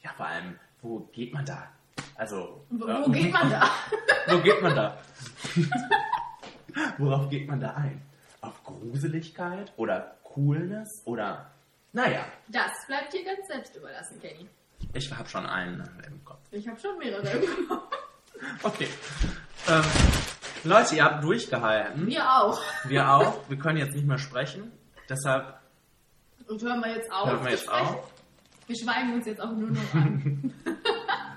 Ja, 0.04 0.12
vor 0.16 0.26
allem, 0.28 0.60
wo 0.82 1.00
geht 1.12 1.34
man 1.34 1.46
da? 1.46 1.70
Also. 2.16 2.66
Wo, 2.70 2.86
äh, 2.88 3.06
wo 3.06 3.12
geht 3.12 3.32
man 3.32 3.50
da? 3.50 3.70
wo 4.28 4.40
geht 4.40 4.62
man 4.62 4.76
da? 4.76 4.98
Worauf 6.98 7.30
geht 7.30 7.48
man 7.48 7.60
da 7.60 7.74
ein? 7.76 8.02
Auf 8.42 8.62
Gruseligkeit 8.64 9.72
oder 9.78 10.16
Coolness 10.24 11.02
oder. 11.06 11.50
Naja, 11.94 12.26
Das 12.50 12.72
bleibt 12.88 13.14
dir 13.14 13.24
ganz 13.24 13.48
selbst 13.48 13.76
überlassen, 13.78 14.20
Kenny. 14.20 14.50
ich 14.94 15.10
habe 15.14 15.30
schon 15.30 15.46
einen 15.46 15.80
im 16.06 16.24
Kopf. 16.26 16.42
Ich 16.52 16.68
habe 16.68 16.78
schon 16.80 16.98
mehrere 16.98 17.28
im 17.30 17.68
Kopf. 17.68 17.84
Okay. 18.64 18.90
Ähm, 19.70 19.84
Leute, 20.66 20.96
ihr 20.98 21.06
habt 21.06 21.24
durchgehalten. 21.24 22.06
Wir 22.06 22.30
auch. 22.30 22.62
Wir 22.84 23.10
auch. 23.10 23.50
Wir 23.50 23.58
können 23.58 23.78
jetzt 23.78 23.96
nicht 23.96 24.06
mehr 24.06 24.18
sprechen. 24.18 24.74
Deshalb 25.08 25.58
Und 26.48 26.62
hören 26.62 26.80
wir 26.82 26.96
jetzt 26.96 27.12
auf. 27.12 27.28
hören 27.30 27.44
wir 27.44 27.52
jetzt 27.52 27.64
sprechen? 27.64 27.88
auf. 27.96 28.12
Wir 28.68 28.76
schweigen 28.76 29.14
uns 29.14 29.26
jetzt 29.26 29.42
auch 29.42 29.52
nur 29.52 29.70
noch 29.70 29.94
an. 29.94 30.54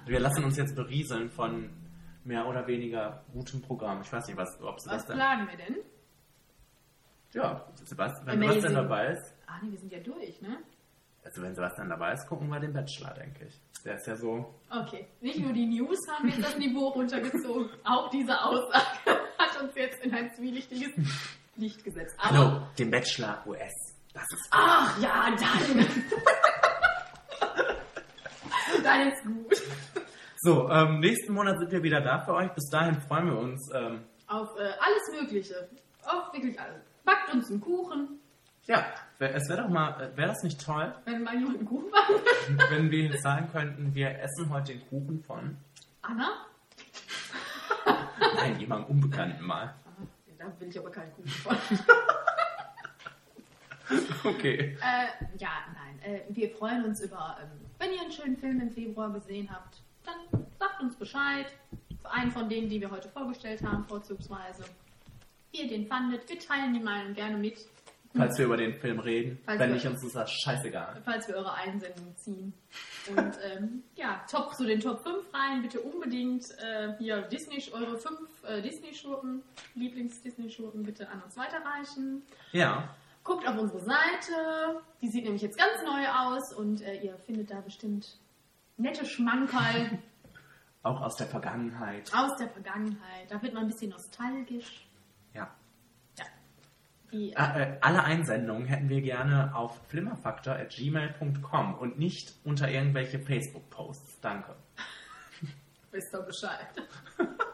Wir 0.06 0.20
lassen 0.20 0.44
uns 0.44 0.56
jetzt 0.56 0.74
berieseln 0.74 1.30
von 1.30 1.70
mehr 2.24 2.46
oder 2.46 2.66
weniger 2.66 3.22
gutem 3.32 3.60
Programm. 3.62 4.00
Ich 4.02 4.12
weiß 4.12 4.26
nicht, 4.26 4.36
was, 4.36 4.60
ob 4.60 4.76
Was 4.76 4.82
Sebastian. 4.84 5.18
planen 5.18 5.48
wir 5.48 5.56
denn? 5.56 5.76
Ja, 7.32 7.66
Sebastian, 7.84 8.26
wenn 8.26 8.34
Amazing. 8.42 8.60
Sebastian 8.62 8.82
dabei 8.88 9.06
ist. 9.12 9.34
Ah, 9.46 9.58
nee, 9.62 9.70
wir 9.70 9.78
sind 9.78 9.92
ja 9.92 10.00
durch, 10.00 10.40
ne? 10.40 10.58
Also 11.24 11.42
wenn 11.42 11.54
Sebastian 11.54 11.88
dabei 11.90 12.12
ist, 12.14 12.26
gucken 12.26 12.48
wir 12.48 12.58
den 12.60 12.72
Bachelor, 12.72 13.12
denke 13.14 13.44
ich. 13.46 13.60
Der 13.84 13.96
ist 13.96 14.06
ja 14.06 14.16
so. 14.16 14.54
Okay. 14.70 15.06
Nicht 15.20 15.38
nur 15.40 15.52
die 15.52 15.66
News 15.66 15.98
haben 16.10 16.28
jetzt 16.28 16.42
das 16.42 16.56
Niveau 16.56 16.88
runtergezogen, 16.88 17.68
auch 17.84 18.08
diese 18.10 18.40
Aussage 18.40 18.78
hat 19.38 19.62
uns 19.62 19.74
jetzt 19.74 20.02
in 20.02 20.14
ein 20.14 20.30
zwielichtiges 20.34 20.90
Licht 21.56 21.84
gesetzt. 21.84 22.16
Aber, 22.18 22.38
Hallo, 22.38 22.62
den 22.78 22.90
Bachelor 22.90 23.42
US. 23.46 23.87
Das 24.18 24.38
ist. 24.38 24.48
ach 24.50 24.98
ja, 25.00 25.30
dann. 25.30 25.86
dann 28.82 29.08
ist 29.12 29.24
gut. 29.24 29.62
So, 30.40 30.70
ähm, 30.70 31.00
nächsten 31.00 31.32
Monat 31.32 31.58
sind 31.58 31.70
wir 31.72 31.82
wieder 31.82 32.00
da 32.00 32.20
für 32.20 32.34
euch. 32.34 32.50
Bis 32.52 32.68
dahin 32.70 33.00
freuen 33.02 33.26
wir 33.26 33.38
uns. 33.38 33.70
Ähm, 33.74 34.04
Auf 34.26 34.56
äh, 34.58 34.62
alles 34.62 35.20
Mögliche. 35.20 35.68
Auf 36.04 36.32
wirklich 36.32 36.58
alles. 36.60 36.82
Backt 37.04 37.32
uns 37.32 37.50
einen 37.50 37.60
Kuchen, 37.60 38.20
ja, 38.68 38.84
es 39.18 39.48
wäre 39.48 39.62
doch 39.62 39.70
mal, 39.70 39.98
äh, 39.98 40.14
wäre 40.14 40.28
das 40.28 40.42
nicht 40.42 40.62
toll, 40.62 40.94
wenn 41.06 41.22
mal 41.22 41.34
jemand 41.34 41.56
einen 41.56 41.66
Kuchen 41.66 41.90
backen 41.90 42.58
wenn 42.68 42.90
wir 42.90 43.04
jetzt 43.06 43.22
sagen 43.22 43.48
könnten, 43.50 43.94
wir 43.94 44.10
essen 44.20 44.50
heute 44.50 44.74
den 44.74 44.86
Kuchen 44.90 45.24
von, 45.24 45.56
Anna? 46.02 46.46
nein, 48.36 48.60
jemandem 48.60 48.90
Unbekannten 48.90 49.42
mal. 49.42 49.74
Da 50.36 50.52
will 50.60 50.68
ich 50.68 50.78
aber 50.78 50.90
keinen 50.90 51.12
Kuchen 51.14 51.28
von. 51.30 51.56
Okay. 54.24 54.76
Äh, 54.82 55.06
ja, 55.38 55.50
nein. 55.74 55.98
Äh, 56.02 56.20
wir 56.28 56.50
freuen 56.50 56.84
uns 56.84 57.00
über, 57.02 57.36
ähm, 57.42 57.48
wenn 57.78 57.92
ihr 57.92 58.00
einen 58.02 58.12
schönen 58.12 58.36
Film 58.36 58.60
im 58.60 58.70
Februar 58.70 59.12
gesehen 59.12 59.48
habt, 59.50 59.78
dann 60.04 60.42
sagt 60.58 60.80
uns 60.82 60.96
Bescheid. 60.96 61.46
Für 62.02 62.10
einen 62.10 62.30
von 62.30 62.48
denen, 62.48 62.68
die 62.68 62.80
wir 62.80 62.90
heute 62.90 63.08
vorgestellt 63.08 63.62
haben, 63.62 63.84
vorzugsweise. 63.84 64.64
Wie 65.52 65.62
ihr 65.62 65.68
den 65.68 65.86
fandet. 65.86 66.28
Wir 66.28 66.38
teilen 66.38 66.72
die 66.74 66.80
Meinung 66.80 67.14
gerne 67.14 67.36
mit, 67.36 67.58
Falls 68.16 68.38
wir 68.38 68.46
über 68.46 68.56
den 68.56 68.72
Film 68.80 68.98
reden, 69.00 69.38
Falls 69.44 69.60
wenn 69.60 69.68
wir- 69.68 69.74
nicht, 69.74 69.86
uns 69.86 70.02
ist 70.02 70.16
das 70.16 70.30
scheißegal. 70.32 71.02
falls 71.04 71.28
wir 71.28 71.36
eure 71.36 71.52
Einsendung 71.52 72.16
ziehen. 72.16 72.54
Und 73.10 73.18
ähm, 73.44 73.82
ja, 73.96 74.24
top 74.30 74.54
zu 74.54 74.64
den 74.64 74.80
Top 74.80 75.02
5 75.02 75.26
rein. 75.34 75.60
Bitte 75.62 75.80
unbedingt 75.80 76.42
äh, 76.58 76.94
hier 76.98 77.22
Disney, 77.22 77.62
eure 77.72 77.98
5 77.98 78.18
äh, 78.44 78.62
Disney-Schurken, 78.62 79.42
Lieblings-Disney-Schurken 79.74 80.82
bitte 80.84 81.08
an 81.10 81.22
uns 81.22 81.36
weiterreichen. 81.36 82.22
Ja. 82.52 82.88
Guckt 83.28 83.46
auf 83.46 83.58
unsere 83.58 83.80
Seite. 83.80 84.80
Die 85.02 85.08
sieht 85.08 85.24
nämlich 85.24 85.42
jetzt 85.42 85.58
ganz 85.58 85.82
neu 85.84 86.08
aus 86.08 86.52
und 86.54 86.80
äh, 86.80 86.96
ihr 87.02 87.16
findet 87.18 87.50
da 87.50 87.60
bestimmt 87.60 88.18
nette 88.78 89.04
Schmankerl 89.04 89.98
Auch 90.82 91.02
aus 91.02 91.16
der 91.16 91.26
Vergangenheit. 91.26 92.10
aus 92.14 92.36
der 92.38 92.48
Vergangenheit. 92.48 93.30
Da 93.30 93.42
wird 93.42 93.52
man 93.52 93.64
ein 93.64 93.68
bisschen 93.68 93.90
nostalgisch. 93.90 94.88
Ja. 95.34 95.50
Die, 97.12 97.36
Ah, 97.36 97.58
äh, 97.58 97.76
alle 97.82 98.02
Einsendungen 98.04 98.66
hätten 98.66 98.88
wir 98.88 99.02
gerne 99.02 99.54
auf 99.54 99.78
flimmerfaktor.gmail.com 99.88 101.74
und 101.74 101.98
nicht 101.98 102.32
unter 102.44 102.70
irgendwelche 102.70 103.18
Facebook-Posts. 103.18 104.20
Danke. 104.20 104.56
Wisst 105.90 106.14
ihr 106.14 106.20
Bescheid. 106.22 106.68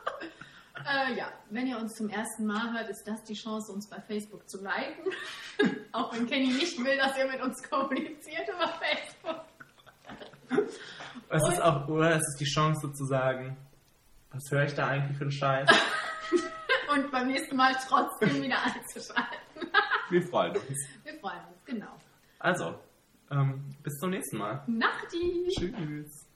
äh, 0.87 1.15
ja, 1.17 1.33
wenn 1.51 1.67
ihr 1.67 1.79
uns 1.79 1.95
zum 1.95 2.09
ersten 2.09 2.47
Mal 2.47 2.73
hört, 2.73 2.89
ist 2.89 3.05
das 3.07 3.23
die 3.25 3.35
Chance, 3.35 3.73
uns 3.73 3.89
bei 3.89 4.01
Facebook 4.01 4.49
zu 4.49 4.63
liken. 4.63 5.11
Auch 5.93 6.15
wenn 6.15 6.27
Kenny 6.27 6.49
nicht 6.49 6.79
will, 6.79 6.97
dass 6.97 7.17
ihr 7.17 7.27
mit 7.27 7.41
uns 7.41 7.63
kommuniziert 7.69 8.49
über 8.49 8.69
Facebook. 8.69 9.45
Es 11.29 11.49
ist 11.49 11.61
auch, 11.63 11.89
oder 11.89 12.11
es 12.11 12.23
ist 12.29 12.39
die 12.41 12.45
Chance 12.45 12.93
zu 12.93 13.07
sagen, 13.07 13.57
was 14.31 14.43
höre 14.51 14.65
ich 14.65 14.75
da 14.75 14.89
eigentlich 14.89 15.17
für 15.17 15.25
einen 15.25 15.33
Scheiß? 15.33 15.69
Und 16.95 17.11
beim 17.11 17.29
nächsten 17.29 17.57
Mal 17.57 17.75
trotzdem 17.89 18.43
wieder 18.43 18.57
einzuschalten. 18.63 19.71
Wir 20.11 20.23
freuen 20.23 20.57
uns. 20.57 20.79
Wir 21.03 21.15
freuen 21.19 21.41
uns, 21.49 21.65
genau. 21.65 21.97
Also, 22.39 22.79
ähm, 23.31 23.75
bis 23.83 23.95
zum 23.95 24.11
nächsten 24.11 24.37
Mal. 24.37 24.63
Nachti! 24.67 25.49
Tschüss. 25.51 26.29